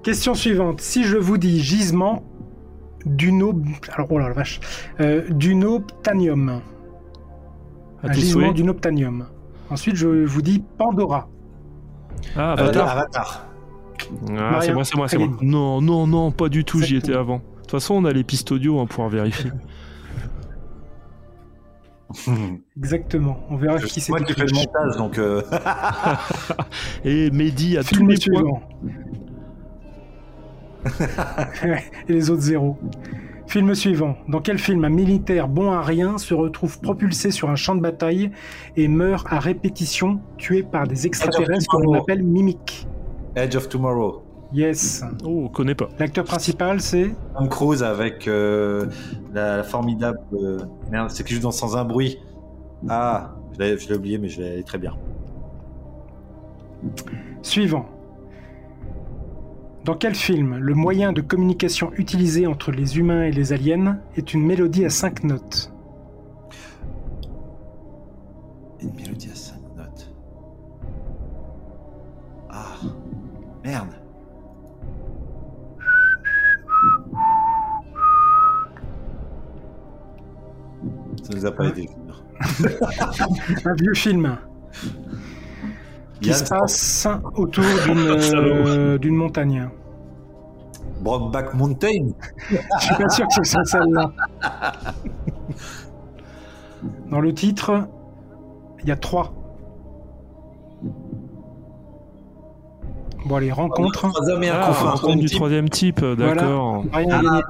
Question 0.03 0.33
suivante. 0.35 0.81
Si 0.81 1.03
je 1.03 1.17
vous 1.17 1.37
dis 1.37 1.61
gisement 1.61 2.23
d'uno... 3.05 3.61
Alors, 3.93 4.07
oh 4.11 4.19
là 4.19 4.29
la 4.29 4.33
vache. 4.33 4.59
Euh, 4.99 5.23
Un 8.03 8.13
gisement. 8.13 8.41
Ensuite, 9.69 9.95
je 9.95 10.07
vous 10.07 10.41
dis 10.41 10.63
Pandora. 10.77 11.27
Ah, 12.35 12.51
Euh, 12.51 12.53
Avatar. 12.53 12.89
Avatar. 12.89 13.47
Ah, 14.29 14.31
Maria, 14.31 14.61
c'est 14.61 14.73
moi, 14.73 14.83
c'est 14.85 14.95
moi, 14.95 15.07
c'est 15.07 15.17
moi. 15.17 15.27
Aline. 15.27 15.49
Non, 15.49 15.81
non, 15.81 16.07
non, 16.07 16.31
pas 16.31 16.49
du 16.49 16.63
tout, 16.63 16.81
j'y 16.81 16.95
étais 16.95 17.13
avant. 17.13 17.37
De 17.37 17.61
toute 17.61 17.71
façon, 17.71 17.95
on 17.95 18.05
a 18.05 18.13
les 18.13 18.23
pistes 18.23 18.51
audio 18.51 18.79
hein, 18.79 18.85
pour 18.85 19.03
en 19.03 19.09
vérifier. 19.09 19.51
Exactement. 22.77 23.39
On 23.49 23.57
verra 23.57 23.79
qui 23.79 23.99
c'est 24.01 24.11
Moi 24.11 24.21
qui 24.21 24.33
fais 24.33 24.45
le 24.45 24.53
montage, 24.53 24.97
donc. 24.97 25.17
euh, 25.17 25.41
Et 27.05 27.29
Mehdi 27.31 27.77
a 27.77 27.83
tous 27.83 27.95
Film 27.95 28.09
les 28.09 28.15
suivant. 28.17 28.61
Et 32.07 32.13
les 32.13 32.29
autres 32.29 32.41
zéro. 32.41 32.77
Film 33.47 33.73
suivant. 33.75 34.15
Dans 34.27 34.41
quel 34.41 34.57
film 34.59 34.83
un 34.83 34.89
militaire 34.89 35.47
bon 35.47 35.71
à 35.71 35.81
rien 35.81 36.17
se 36.17 36.33
retrouve 36.33 36.79
propulsé 36.81 37.31
sur 37.31 37.49
un 37.49 37.55
champ 37.55 37.75
de 37.75 37.81
bataille 37.81 38.31
et 38.75 38.87
meurt 38.87 39.25
à 39.31 39.39
répétition, 39.39 40.19
tué 40.37 40.63
par 40.63 40.87
des 40.87 41.07
extraterrestres 41.07 41.71
Tomorrow. 41.71 42.01
appelle 42.01 42.23
mimiques? 42.23 42.87
Edge 43.35 43.55
of 43.55 43.69
Tomorrow. 43.69 44.26
Yes. 44.53 45.03
Oh, 45.23 45.43
on 45.45 45.49
connaît 45.49 45.75
pas. 45.75 45.89
L'acteur 45.99 46.23
principal, 46.23 46.79
c'est 46.81 47.13
Tom 47.37 47.49
Cruise 47.49 47.83
avec 47.83 48.27
euh, 48.27 48.85
la 49.33 49.63
formidable. 49.63 50.19
euh, 50.33 50.59
Merde, 50.89 51.09
c'est 51.09 51.25
qui 51.25 51.33
joue 51.33 51.41
dans 51.41 51.51
Sans 51.51 51.75
un 51.75 51.83
bruit. 51.83 52.17
Ah, 52.87 53.35
je 53.59 53.89
l'ai 53.89 53.95
oublié, 53.95 54.17
mais 54.17 54.29
je 54.29 54.41
l'ai 54.41 54.63
très 54.63 54.77
bien. 54.77 54.93
Suivant. 57.41 57.85
Dans 59.83 59.95
quel 59.95 60.15
film 60.15 60.57
le 60.57 60.73
moyen 60.73 61.13
de 61.13 61.21
communication 61.21 61.91
utilisé 61.97 62.45
entre 62.45 62.71
les 62.71 62.97
humains 62.97 63.23
et 63.23 63.31
les 63.31 63.53
aliens 63.53 63.99
est 64.15 64.33
une 64.33 64.45
mélodie 64.45 64.85
à 64.85 64.89
cinq 64.89 65.23
notes? 65.23 65.71
Une 68.81 68.93
mélodie 68.93 69.29
à 69.31 69.35
a 81.47 81.51
pas 81.51 81.65
aidé. 81.65 81.89
Un 83.65 83.73
vieux 83.73 83.93
film 83.93 84.37
qui 86.21 86.29
Yann, 86.29 86.37
se 86.37 86.49
passe 86.49 87.07
autour 87.35 87.63
d'une 87.85 87.97
euh, 87.97 88.97
d'une 88.97 89.15
montagne. 89.15 89.69
Brokeback 91.01 91.53
Mountain. 91.53 92.09
Je 92.49 92.55
suis 92.85 92.95
pas 92.95 93.09
sûr 93.09 93.27
que 93.27 93.33
ce 93.35 93.43
soit 93.43 93.65
celle-là. 93.65 94.11
Dans 97.09 97.21
le 97.21 97.33
titre, 97.33 97.87
il 98.81 98.89
y 98.89 98.91
a 98.91 98.95
trois. 98.95 99.33
Bon 103.25 103.35
allez, 103.35 103.51
rencontre. 103.51 104.07
Ah, 104.51 104.71
rencontre 104.71 105.17
du 105.19 105.29
troisième 105.29 105.69
type, 105.69 105.99
Voilà. 106.03 106.35
d'accord. 106.35 106.83
Gagné. 106.91 107.41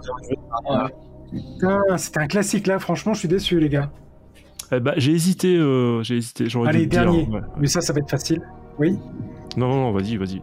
Ah, 0.69 0.88
Putain, 1.32 1.82
C'était 1.98 2.20
un 2.20 2.28
classique 2.28 2.68
là, 2.68 2.80
franchement, 2.80 3.14
je 3.14 3.20
suis 3.20 3.28
déçu 3.28 3.60
les 3.60 3.70
gars. 3.70 3.90
Eh 4.72 4.80
ben, 4.80 4.94
j'ai 4.98 5.12
hésité, 5.14 5.56
euh, 5.56 6.04
j'ai 6.04 6.18
hésité, 6.18 6.49
j'aurais 6.49 6.72
dû 6.72 6.76
Allez, 6.78 6.86
le 6.86 6.90
dire, 6.90 7.02
dernier. 7.02 7.28
ouais. 7.30 7.41
Mais 7.58 7.68
ça, 7.68 7.82
ça 7.82 7.94
va 7.94 7.99
être 7.99 8.10
facile. 8.10 8.41
Oui. 8.80 8.98
Non, 9.56 9.68
non, 9.70 9.76
non, 9.76 9.91
vas-y, 9.91 10.18
vas-y. 10.18 10.41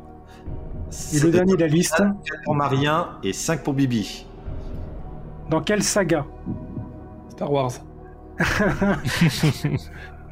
Et 1.16 1.20
le 1.20 1.31
dernier 1.31 1.55
de 1.55 1.61
la 1.61 1.66
liste, 1.66 1.97
4 1.97 2.15
pour 2.44 2.55
Marien 2.55 3.09
et 3.23 3.32
5 3.32 3.62
pour 3.62 3.74
Bibi. 3.74 4.27
dans 5.51 5.61
quelle 5.61 5.82
saga? 5.82 6.24
Star 7.31 7.51
Wars. 7.52 7.73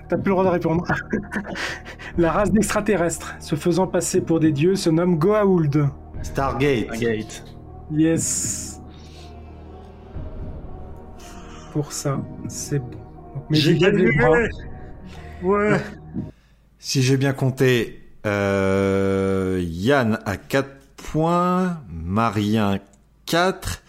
T'as 0.09 0.17
plus 0.19 0.25
le 0.29 0.31
droit 0.33 0.45
de 0.45 0.51
répondre. 0.51 0.85
La 2.19 2.33
race 2.33 2.51
d'extraterrestres 2.53 3.35
se 3.41 3.55
faisant 3.57 3.87
passer 3.87 4.21
pour 4.21 4.41
des 4.41 4.53
dieux 4.53 4.75
se 4.75 4.91
nomme 4.91 5.19
Goa'uld. 5.19 5.89
Stargate. 6.23 6.91
Gate. 6.99 7.45
Yes. 7.91 8.72
Pour 11.73 11.93
ça, 11.93 12.21
c'est 12.49 12.79
bon. 12.79 12.99
J'ai 13.51 13.77
gagné. 13.77 14.09
Ouais. 15.43 15.81
Si 16.85 17.01
j'ai 17.01 17.17
bien 17.17 17.33
compté, 17.33 18.03
euh, 18.27 19.63
Yann 19.65 20.19
a 20.27 20.37
4 20.37 20.69
points, 20.97 21.81
Marien 21.89 22.81
4. 23.27 23.85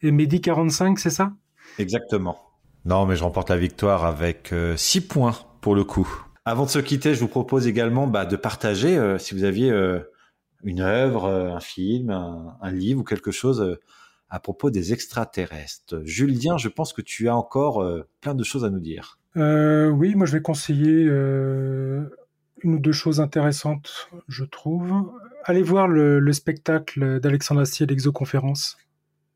Et 0.00 0.10
Mehdi 0.10 0.40
45, 0.40 0.98
c'est 0.98 1.10
ça? 1.10 1.32
Exactement. 1.78 2.38
Non, 2.86 3.04
mais 3.04 3.16
je 3.16 3.22
remporte 3.24 3.50
la 3.50 3.58
victoire 3.58 4.06
avec 4.06 4.54
6 4.76 5.02
points 5.02 5.34
pour 5.60 5.74
le 5.74 5.84
coup. 5.84 6.08
Avant 6.46 6.64
de 6.64 6.70
se 6.70 6.78
quitter, 6.78 7.14
je 7.14 7.20
vous 7.20 7.28
propose 7.28 7.66
également 7.66 8.06
bah, 8.06 8.24
de 8.24 8.36
partager 8.36 8.96
euh, 8.96 9.18
si 9.18 9.34
vous 9.34 9.44
aviez 9.44 9.70
euh, 9.70 10.00
une 10.64 10.80
œuvre, 10.80 11.26
euh, 11.26 11.50
un 11.52 11.60
film, 11.60 12.08
un, 12.08 12.56
un 12.62 12.70
livre 12.70 13.00
ou 13.00 13.04
quelque 13.04 13.30
chose 13.30 13.60
euh, 13.60 13.78
à 14.30 14.40
propos 14.40 14.70
des 14.70 14.92
extraterrestres. 14.92 16.00
Julien, 16.04 16.56
je 16.58 16.68
pense 16.68 16.92
que 16.92 17.02
tu 17.02 17.28
as 17.28 17.36
encore 17.36 17.82
euh, 17.82 18.08
plein 18.20 18.34
de 18.34 18.44
choses 18.44 18.64
à 18.64 18.70
nous 18.70 18.80
dire. 18.80 19.18
Euh, 19.36 19.88
Oui, 19.88 20.14
moi 20.14 20.26
je 20.26 20.32
vais 20.32 20.42
conseiller 20.42 21.04
euh, 21.06 22.04
une 22.62 22.74
ou 22.74 22.78
deux 22.78 22.92
choses 22.92 23.20
intéressantes, 23.20 24.10
je 24.28 24.44
trouve. 24.44 24.92
Allez 25.44 25.62
voir 25.62 25.88
le, 25.88 26.18
le 26.18 26.32
spectacle 26.32 27.20
d'Alexandre 27.20 27.60
Astier, 27.62 27.86
l'exoconférence. 27.86 28.76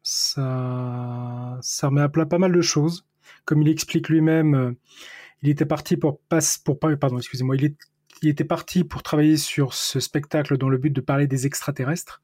Ça, 0.03 1.59
ça 1.61 1.87
remet 1.89 2.01
à 2.01 2.09
plat 2.09 2.27
pas 2.27 2.39
mal 2.39 2.53
de 2.53 2.61
choses. 2.61 3.07
Comme 3.45 3.63
il 3.63 3.69
explique 3.69 4.09
lui-même, 4.09 4.75
il 5.43 5.49
était 5.51 5.65
parti 5.67 5.97
pour 5.97 6.21
passe 6.21 6.59
pour 6.59 6.79
pardon 6.79 7.19
excusez-moi 7.19 7.57
il, 7.57 7.65
est- 7.67 7.77
il 8.23 8.29
était 8.29 8.45
parti 8.45 8.85
pour 8.85 9.03
travailler 9.03 9.37
sur 9.37 9.75
ce 9.75 10.01
spectacle 10.01 10.57
dans 10.57 10.69
le 10.69 10.79
but 10.79 10.93
de 10.93 11.01
parler 11.01 11.27
des 11.27 11.47
extraterrestres. 11.47 12.23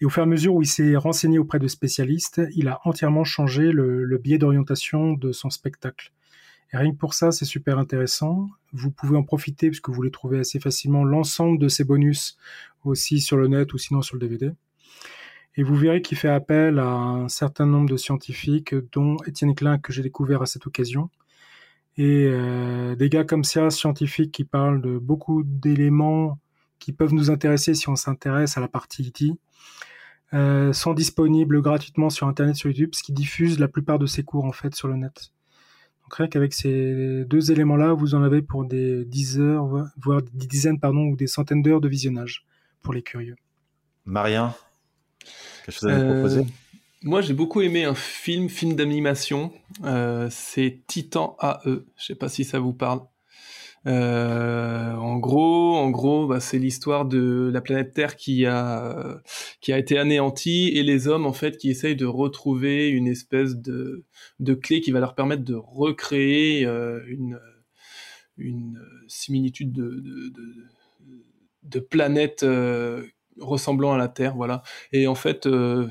Et 0.00 0.04
au 0.04 0.10
fur 0.10 0.22
et 0.22 0.24
à 0.24 0.26
mesure 0.26 0.54
où 0.54 0.62
il 0.62 0.66
s'est 0.66 0.96
renseigné 0.96 1.38
auprès 1.38 1.58
de 1.58 1.66
spécialistes 1.66 2.40
il 2.54 2.68
a 2.68 2.80
entièrement 2.84 3.24
changé 3.24 3.72
le, 3.72 4.18
biais 4.18 4.38
d'orientation 4.38 5.12
de 5.12 5.32
son 5.32 5.50
spectacle. 5.50 6.12
Et 6.72 6.76
rien 6.76 6.92
que 6.92 6.98
pour 6.98 7.14
ça 7.14 7.32
c'est 7.32 7.44
super 7.44 7.78
intéressant. 7.78 8.48
Vous 8.72 8.90
pouvez 8.90 9.16
en 9.16 9.22
profiter 9.22 9.68
parce 9.70 9.80
que 9.80 9.90
vous 9.90 10.02
les 10.02 10.10
trouvez 10.10 10.38
assez 10.38 10.60
facilement 10.60 11.04
l'ensemble 11.04 11.58
de 11.58 11.68
ces 11.68 11.84
bonus 11.84 12.36
aussi 12.84 13.20
sur 13.20 13.36
le 13.36 13.48
net 13.48 13.72
ou 13.72 13.78
sinon 13.78 14.02
sur 14.02 14.16
le 14.16 14.20
DVD 14.20 14.52
et 15.58 15.64
vous 15.64 15.74
verrez 15.74 16.02
qu'il 16.02 16.16
fait 16.16 16.28
appel 16.28 16.78
à 16.78 16.86
un 16.86 17.28
certain 17.28 17.66
nombre 17.66 17.90
de 17.90 17.96
scientifiques, 17.96 18.76
dont 18.92 19.16
Étienne 19.26 19.56
Klein, 19.56 19.78
que 19.78 19.92
j'ai 19.92 20.02
découvert 20.02 20.40
à 20.40 20.46
cette 20.46 20.68
occasion. 20.68 21.10
Et 21.98 22.28
euh, 22.30 22.94
des 22.94 23.08
gars 23.08 23.24
comme 23.24 23.42
ça, 23.42 23.70
scientifiques, 23.70 24.30
qui 24.30 24.44
parlent 24.44 24.80
de 24.80 24.98
beaucoup 24.98 25.42
d'éléments 25.42 26.38
qui 26.78 26.92
peuvent 26.92 27.12
nous 27.12 27.30
intéresser 27.30 27.74
si 27.74 27.88
on 27.88 27.96
s'intéresse 27.96 28.56
à 28.56 28.60
la 28.60 28.68
partie 28.68 29.02
IT, 29.02 29.36
euh, 30.32 30.72
sont 30.72 30.94
disponibles 30.94 31.60
gratuitement 31.60 32.08
sur 32.08 32.28
Internet, 32.28 32.54
sur 32.54 32.70
YouTube, 32.70 32.90
ce 32.94 33.02
qui 33.02 33.12
diffuse 33.12 33.58
la 33.58 33.66
plupart 33.66 33.98
de 33.98 34.06
ces 34.06 34.22
cours 34.22 34.44
en 34.44 34.52
fait 34.52 34.76
sur 34.76 34.86
le 34.86 34.94
net. 34.94 35.32
Donc 36.04 36.14
rien 36.14 36.28
qu'avec 36.28 36.54
ces 36.54 37.24
deux 37.24 37.50
éléments-là, 37.50 37.94
vous 37.94 38.14
en 38.14 38.22
avez 38.22 38.42
pour 38.42 38.64
des 38.64 39.38
heures, 39.38 39.66
voire 40.00 40.22
des 40.22 40.46
dizaines, 40.46 40.78
pardon, 40.78 41.02
ou 41.08 41.16
des 41.16 41.26
centaines 41.26 41.62
d'heures 41.62 41.80
de 41.80 41.88
visionnage 41.88 42.46
pour 42.80 42.94
les 42.94 43.02
curieux. 43.02 43.36
Marien, 44.04 44.54
quelque 45.64 45.74
chose 45.74 45.90
à 45.90 45.98
nous 45.98 46.12
proposer? 46.12 46.46
Moi, 47.02 47.20
j'ai 47.20 47.34
beaucoup 47.34 47.60
aimé 47.60 47.84
un 47.84 47.94
film, 47.94 48.48
film 48.48 48.74
d'animation. 48.74 49.52
c'est 50.30 50.82
Titan 50.86 51.36
AE. 51.40 51.84
Je 51.96 52.04
sais 52.04 52.14
pas 52.14 52.28
si 52.28 52.44
ça 52.44 52.58
vous 52.58 52.72
parle. 52.72 53.00
Euh, 53.86 54.92
en 54.94 55.16
gros, 55.18 55.76
en 55.76 55.90
gros, 55.90 56.26
bah, 56.26 56.40
c'est 56.40 56.58
l'histoire 56.58 57.06
de 57.06 57.50
la 57.52 57.60
planète 57.60 57.94
Terre 57.94 58.16
qui 58.16 58.44
a 58.46 59.20
qui 59.60 59.72
a 59.72 59.78
été 59.78 59.98
anéantie 59.98 60.68
et 60.74 60.82
les 60.82 61.08
hommes 61.08 61.26
en 61.26 61.32
fait 61.32 61.56
qui 61.56 61.70
essayent 61.70 61.96
de 61.96 62.06
retrouver 62.06 62.88
une 62.88 63.06
espèce 63.06 63.56
de 63.56 64.04
de 64.40 64.54
clé 64.54 64.80
qui 64.80 64.90
va 64.90 65.00
leur 65.00 65.14
permettre 65.14 65.44
de 65.44 65.54
recréer 65.54 66.66
euh, 66.66 67.00
une 67.06 67.38
une 68.36 68.80
similitude 69.08 69.72
de 69.72 70.00
de, 70.00 70.32
de, 71.64 71.80
planètes 71.80 72.42
euh, 72.42 73.04
ressemblant 73.40 73.92
à 73.92 73.98
la 73.98 74.08
Terre, 74.08 74.34
voilà. 74.36 74.62
Et 74.92 75.06
en 75.06 75.14
fait, 75.14 75.46
euh, 75.46 75.88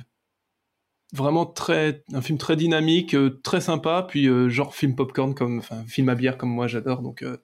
vraiment 1.14 1.46
très 1.46 2.04
un 2.14 2.22
film 2.22 2.38
très 2.38 2.56
dynamique 2.56 3.14
euh, 3.14 3.40
très 3.44 3.62
sympa 3.62 4.06
puis 4.08 4.28
euh, 4.28 4.50
genre 4.50 4.76
film 4.76 4.96
popcorn 4.96 5.34
comme 5.34 5.60
enfin 5.60 5.84
film 5.88 6.10
à 6.10 6.16
bière 6.16 6.38
comme 6.38 6.50
moi 6.50 6.68
j'adore 6.68 7.02
donc 7.02 7.22
euh, 7.22 7.38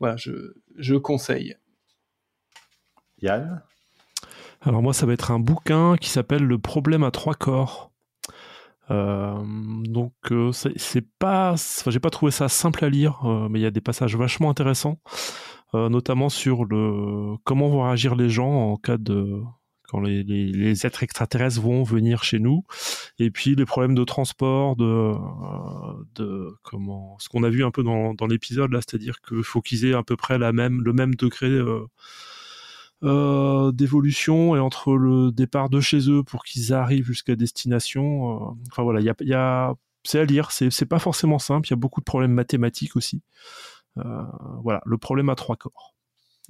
voilà 0.00 0.16
je, 0.16 0.54
je 0.76 0.94
conseille. 0.94 1.56
Yann? 3.20 3.62
Alors 4.62 4.82
moi 4.82 4.94
ça 4.94 5.06
va 5.06 5.12
être 5.12 5.30
un 5.30 5.38
bouquin 5.38 5.96
qui 5.96 6.08
s'appelle 6.08 6.44
le 6.44 6.58
problème 6.58 7.04
à 7.04 7.10
trois 7.10 7.34
corps. 7.34 7.90
Donc 8.90 10.12
c'est 10.52 11.08
pas 11.18 11.52
enfin, 11.52 11.90
j'ai 11.90 12.00
pas 12.00 12.10
trouvé 12.10 12.30
ça 12.30 12.50
simple 12.50 12.84
à 12.84 12.90
lire 12.90 13.22
mais 13.50 13.58
il 13.58 13.62
y 13.62 13.66
a 13.66 13.70
des 13.70 13.80
passages 13.80 14.14
vachement 14.14 14.50
intéressants 14.50 14.98
notamment 15.72 16.28
sur 16.28 16.66
le 16.66 17.36
comment 17.44 17.68
vont 17.70 17.84
réagir 17.84 18.14
les 18.14 18.28
gens 18.28 18.72
en 18.72 18.76
cas 18.76 18.98
de 18.98 19.42
quand 19.88 20.00
les, 20.00 20.22
les, 20.22 20.86
êtres 20.86 21.02
extraterrestres 21.02 21.60
vont 21.60 21.82
venir 21.82 22.24
chez 22.24 22.38
nous, 22.38 22.64
et 23.18 23.30
puis 23.30 23.54
les 23.54 23.64
problèmes 23.64 23.94
de 23.94 24.04
transport, 24.04 24.76
de, 24.76 24.84
euh, 24.84 25.14
de 26.14 26.54
comment, 26.62 27.16
ce 27.18 27.28
qu'on 27.28 27.42
a 27.42 27.50
vu 27.50 27.64
un 27.64 27.70
peu 27.70 27.82
dans, 27.82 28.14
dans 28.14 28.26
l'épisode 28.26 28.72
là, 28.72 28.80
c'est-à-dire 28.80 29.20
qu'il 29.20 29.44
faut 29.44 29.60
qu'ils 29.60 29.84
aient 29.84 29.94
à 29.94 30.02
peu 30.02 30.16
près 30.16 30.38
la 30.38 30.52
même, 30.52 30.82
le 30.82 30.92
même 30.92 31.14
degré 31.14 31.48
euh, 31.48 31.86
euh, 33.02 33.72
d'évolution 33.72 34.56
et 34.56 34.58
entre 34.58 34.94
le 34.94 35.30
départ 35.32 35.68
de 35.68 35.80
chez 35.80 36.10
eux 36.10 36.22
pour 36.22 36.44
qu'ils 36.44 36.72
arrivent 36.72 37.06
jusqu'à 37.06 37.36
destination. 37.36 38.56
Enfin 38.70 38.82
voilà, 38.82 39.00
il 39.00 39.06
y 39.06 39.10
a, 39.10 39.14
y 39.20 39.34
a 39.34 39.74
c'est 40.04 40.20
à 40.20 40.24
lire, 40.24 40.50
c'est, 40.50 40.86
pas 40.86 40.98
forcément 40.98 41.38
simple, 41.38 41.68
il 41.68 41.70
y 41.70 41.74
a 41.74 41.76
beaucoup 41.76 42.00
de 42.00 42.04
problèmes 42.04 42.32
mathématiques 42.32 42.96
aussi. 42.96 43.22
Voilà, 43.96 44.82
le 44.84 44.98
problème 44.98 45.28
à 45.30 45.34
trois 45.34 45.56
corps. 45.56 45.94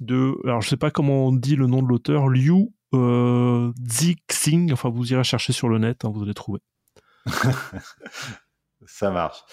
De, 0.01 0.35
alors 0.43 0.61
je 0.61 0.67
sais 0.67 0.77
pas 0.77 0.91
comment 0.91 1.27
on 1.27 1.31
dit 1.31 1.55
le 1.55 1.67
nom 1.67 1.81
de 1.81 1.87
l'auteur, 1.87 2.27
Liu 2.27 2.73
euh, 2.97 3.71
Xing, 4.27 4.71
enfin 4.73 4.89
vous 4.89 5.11
irez 5.11 5.23
chercher 5.23 5.53
sur 5.53 5.69
le 5.69 5.77
net, 5.77 6.05
hein, 6.05 6.11
vous 6.13 6.23
allez 6.23 6.33
trouver. 6.33 6.61
Ça 8.85 9.11
marche. 9.11 9.43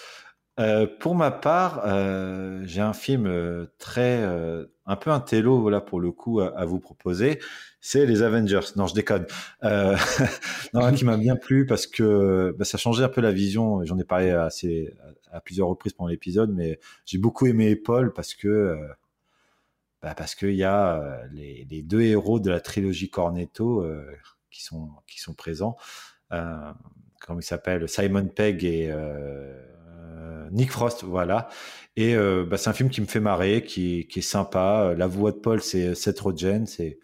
Euh, 0.59 0.85
pour 0.99 1.15
ma 1.15 1.31
part, 1.31 1.81
euh, 1.85 2.61
j'ai 2.65 2.81
un 2.81 2.93
film 2.93 3.25
euh, 3.25 3.65
très 3.79 4.21
euh, 4.21 4.65
un 4.85 4.95
peu 4.95 5.09
un 5.09 5.19
télo 5.19 5.59
voilà 5.59 5.81
pour 5.81 5.99
le 5.99 6.11
coup 6.11 6.41
à, 6.41 6.65
vous 6.65 6.79
proposer. 6.79 7.39
C'est 7.81 8.05
les 8.05 8.21
Avengers. 8.21 8.59
Non, 8.75 8.85
je 8.85 8.93
déconne. 8.93 9.25
Euh, 9.63 9.97
non, 10.73 10.93
qui 10.93 11.05
m'a 11.05 11.17
bien 11.17 11.35
plu 11.35 11.65
parce 11.65 11.87
que 11.87 12.55
bah, 12.57 12.65
ça 12.65 12.77
changeait 12.77 13.03
un 13.03 13.09
peu 13.09 13.21
la 13.21 13.31
vision. 13.31 13.83
J'en 13.83 13.97
ai 13.97 14.03
parlé 14.03 14.29
à, 14.29 14.49
à 15.31 15.41
plusieurs 15.41 15.67
reprises 15.67 15.93
pendant 15.93 16.09
l'épisode, 16.09 16.51
mais 16.53 16.79
j'ai 17.05 17.17
beaucoup 17.17 17.47
aimé 17.47 17.75
Paul 17.75 18.13
parce 18.13 18.35
que 18.35 18.77
bah 20.03 20.13
parce 20.15 20.35
qu'il 20.35 20.55
y 20.55 20.65
a 20.65 21.21
les, 21.31 21.81
deux 21.81 22.01
héros 22.01 22.39
de 22.41 22.49
la 22.49 22.59
trilogie 22.59 23.09
Cornetto 23.09 23.85
qui, 24.51 24.61
sont, 24.61 25.33
présents. 25.35 25.77
Comment 26.29 27.39
ils 27.39 27.43
s'appellent 27.43 27.87
Simon 27.87 28.27
Pegg 28.27 28.65
et 28.65 28.93
Nick 30.51 30.71
Frost, 30.71 31.05
voilà. 31.05 31.47
Et 31.95 32.15
bah, 32.15 32.57
c'est 32.57 32.69
un 32.69 32.73
film 32.73 32.89
qui 32.89 32.99
me 32.99 33.05
fait 33.05 33.21
marrer, 33.21 33.63
qui, 33.63 34.07
est 34.13 34.21
sympa. 34.21 34.93
La 34.97 35.07
voix 35.07 35.31
de 35.31 35.37
Paul, 35.37 35.61
c'est 35.61 35.95
Seth 35.95 36.19
Rogen. 36.19 36.65
C'est 36.65 36.99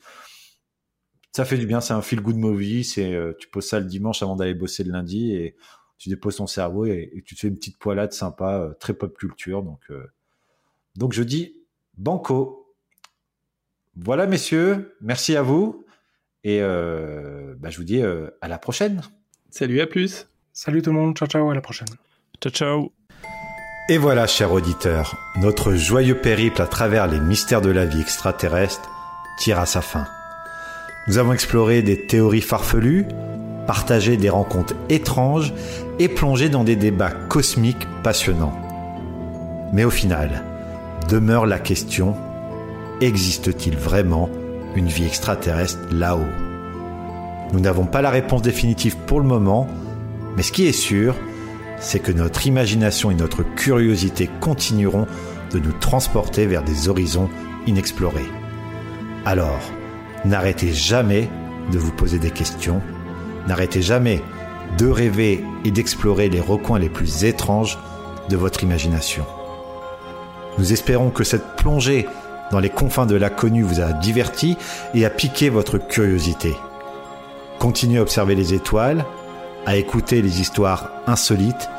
ça 1.31 1.45
fait 1.45 1.57
du 1.57 1.65
bien. 1.65 1.79
C'est 1.79 1.93
un 1.93 2.01
feel 2.01 2.19
good 2.19 2.35
movie. 2.35 2.83
C'est 2.83 3.17
tu 3.39 3.47
poses 3.47 3.67
ça 3.67 3.79
le 3.79 3.85
dimanche 3.85 4.21
avant 4.21 4.35
d'aller 4.35 4.55
bosser 4.55 4.83
le 4.83 4.91
lundi 4.91 5.33
et 5.33 5.55
tu 5.97 6.09
déposes 6.09 6.35
ton 6.35 6.47
cerveau 6.47 6.85
et, 6.85 7.11
et, 7.13 7.21
tu 7.21 7.35
te 7.35 7.39
fais 7.39 7.47
une 7.47 7.55
petite 7.55 7.77
poilade 7.77 8.11
sympa, 8.11 8.71
très 8.81 8.93
pop 8.93 9.17
culture. 9.17 9.63
Donc 9.63 9.89
donc 10.95 11.13
je 11.13 11.23
dis 11.23 11.55
banco. 11.97 12.58
Voilà, 14.03 14.27
messieurs, 14.27 14.95
merci 15.01 15.35
à 15.35 15.41
vous. 15.41 15.85
Et 16.43 16.59
euh, 16.61 17.53
bah, 17.59 17.69
je 17.69 17.77
vous 17.77 17.83
dis 17.83 18.01
euh, 18.01 18.29
à 18.41 18.47
la 18.47 18.57
prochaine. 18.57 19.01
Salut, 19.49 19.81
à 19.81 19.87
plus. 19.87 20.27
Salut 20.53 20.81
tout 20.81 20.91
le 20.91 20.97
monde, 20.97 21.17
ciao 21.17 21.27
ciao, 21.27 21.49
à 21.49 21.53
la 21.53 21.61
prochaine. 21.61 21.87
Ciao 22.41 22.51
ciao. 22.51 22.91
Et 23.89 23.97
voilà, 23.97 24.27
chers 24.27 24.53
auditeurs, 24.53 25.17
notre 25.41 25.73
joyeux 25.73 26.15
périple 26.15 26.61
à 26.61 26.67
travers 26.67 27.07
les 27.07 27.19
mystères 27.19 27.61
de 27.61 27.71
la 27.71 27.85
vie 27.85 28.01
extraterrestre 28.01 28.89
tire 29.39 29.59
à 29.59 29.65
sa 29.65 29.81
fin. 29.81 30.05
Nous 31.07 31.17
avons 31.17 31.33
exploré 31.33 31.81
des 31.81 32.05
théories 32.05 32.41
farfelues, 32.41 33.05
partagé 33.65 34.15
des 34.15 34.29
rencontres 34.29 34.75
étranges 34.89 35.53
et 35.97 36.07
plongé 36.07 36.49
dans 36.49 36.63
des 36.63 36.75
débats 36.75 37.11
cosmiques 37.11 37.87
passionnants. 38.03 38.57
Mais 39.73 39.85
au 39.85 39.89
final, 39.89 40.43
demeure 41.09 41.45
la 41.45 41.59
question 41.59 42.15
existe-t-il 43.01 43.77
vraiment 43.77 44.29
une 44.75 44.87
vie 44.87 45.05
extraterrestre 45.05 45.79
là-haut? 45.91 46.27
Nous 47.53 47.59
n'avons 47.59 47.85
pas 47.85 48.01
la 48.01 48.09
réponse 48.09 48.41
définitive 48.41 48.95
pour 49.07 49.19
le 49.19 49.27
moment, 49.27 49.67
mais 50.35 50.43
ce 50.43 50.51
qui 50.51 50.67
est 50.67 50.71
sûr, 50.71 51.15
c'est 51.79 51.99
que 51.99 52.11
notre 52.11 52.45
imagination 52.45 53.09
et 53.09 53.15
notre 53.15 53.43
curiosité 53.43 54.29
continueront 54.39 55.07
de 55.51 55.59
nous 55.59 55.71
transporter 55.71 56.45
vers 56.45 56.63
des 56.63 56.89
horizons 56.89 57.29
inexplorés. 57.65 58.29
Alors, 59.25 59.59
n'arrêtez 60.25 60.71
jamais 60.71 61.29
de 61.71 61.79
vous 61.79 61.91
poser 61.91 62.19
des 62.19 62.31
questions, 62.31 62.81
n'arrêtez 63.47 63.81
jamais 63.81 64.21
de 64.77 64.87
rêver 64.87 65.43
et 65.65 65.71
d'explorer 65.71 66.29
les 66.29 66.41
recoins 66.41 66.79
les 66.79 66.89
plus 66.89 67.23
étranges 67.23 67.79
de 68.29 68.37
votre 68.37 68.63
imagination. 68.63 69.25
Nous 70.57 70.71
espérons 70.73 71.09
que 71.09 71.23
cette 71.23 71.55
plongée 71.55 72.05
dans 72.51 72.59
les 72.59 72.69
confins 72.69 73.05
de 73.05 73.15
l'inconnu 73.15 73.63
vous 73.63 73.81
a 73.81 73.93
diverti 73.93 74.57
et 74.93 75.05
a 75.05 75.09
piqué 75.09 75.49
votre 75.49 75.77
curiosité. 75.77 76.55
Continuez 77.59 77.99
à 77.99 78.01
observer 78.01 78.35
les 78.35 78.53
étoiles, 78.53 79.05
à 79.65 79.75
écouter 79.75 80.21
les 80.21 80.41
histoires 80.41 80.91
insolites 81.07 81.69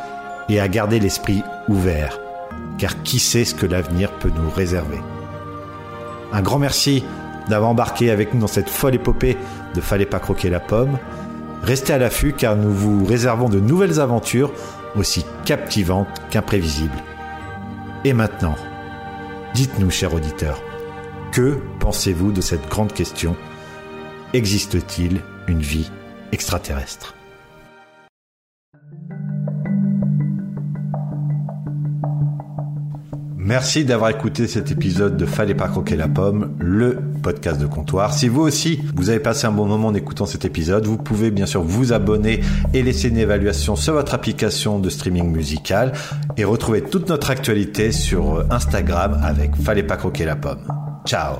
et 0.48 0.60
à 0.60 0.68
garder 0.68 1.00
l'esprit 1.00 1.42
ouvert, 1.68 2.20
car 2.78 3.02
qui 3.02 3.18
sait 3.18 3.44
ce 3.44 3.54
que 3.54 3.66
l'avenir 3.66 4.10
peut 4.12 4.30
nous 4.34 4.50
réserver. 4.50 4.98
Un 6.32 6.42
grand 6.42 6.58
merci 6.58 7.04
d'avoir 7.48 7.70
embarqué 7.70 8.10
avec 8.10 8.34
nous 8.34 8.40
dans 8.40 8.46
cette 8.46 8.70
folle 8.70 8.94
épopée 8.94 9.36
de 9.74 9.80
Fallait 9.80 10.06
pas 10.06 10.20
croquer 10.20 10.50
la 10.50 10.60
pomme. 10.60 10.98
Restez 11.62 11.92
à 11.92 11.98
l'affût 11.98 12.32
car 12.32 12.56
nous 12.56 12.72
vous 12.72 13.04
réservons 13.04 13.48
de 13.48 13.60
nouvelles 13.60 14.00
aventures 14.00 14.52
aussi 14.96 15.24
captivantes 15.44 16.20
qu'imprévisibles. 16.30 17.02
Et 18.04 18.12
maintenant, 18.12 18.56
Dites-nous, 19.54 19.90
cher 19.90 20.14
auditeur, 20.14 20.62
que 21.32 21.58
pensez-vous 21.80 22.30
de 22.30 22.40
cette 22.40 22.68
grande 22.68 22.92
question? 22.92 23.36
Existe-t-il 24.32 25.20
une 25.48 25.60
vie 25.60 25.90
extraterrestre? 26.30 27.14
Merci 33.42 33.86
d'avoir 33.86 34.10
écouté 34.10 34.46
cet 34.46 34.70
épisode 34.70 35.16
de 35.16 35.24
Fallait 35.24 35.54
pas 35.54 35.68
croquer 35.68 35.96
la 35.96 36.08
pomme, 36.08 36.54
le 36.58 36.98
podcast 37.22 37.58
de 37.58 37.66
comptoir. 37.66 38.12
Si 38.12 38.28
vous 38.28 38.42
aussi, 38.42 38.80
vous 38.94 39.08
avez 39.08 39.18
passé 39.18 39.46
un 39.46 39.52
bon 39.52 39.64
moment 39.64 39.88
en 39.88 39.94
écoutant 39.94 40.26
cet 40.26 40.44
épisode, 40.44 40.84
vous 40.86 40.98
pouvez 40.98 41.30
bien 41.30 41.46
sûr 41.46 41.62
vous 41.62 41.94
abonner 41.94 42.40
et 42.74 42.82
laisser 42.82 43.08
une 43.08 43.16
évaluation 43.16 43.76
sur 43.76 43.94
votre 43.94 44.12
application 44.12 44.78
de 44.78 44.90
streaming 44.90 45.30
musical 45.30 45.92
et 46.36 46.44
retrouver 46.44 46.82
toute 46.82 47.08
notre 47.08 47.30
actualité 47.30 47.92
sur 47.92 48.44
Instagram 48.50 49.18
avec 49.22 49.56
Fallait 49.56 49.84
pas 49.84 49.96
croquer 49.96 50.26
la 50.26 50.36
pomme. 50.36 50.60
Ciao 51.06 51.36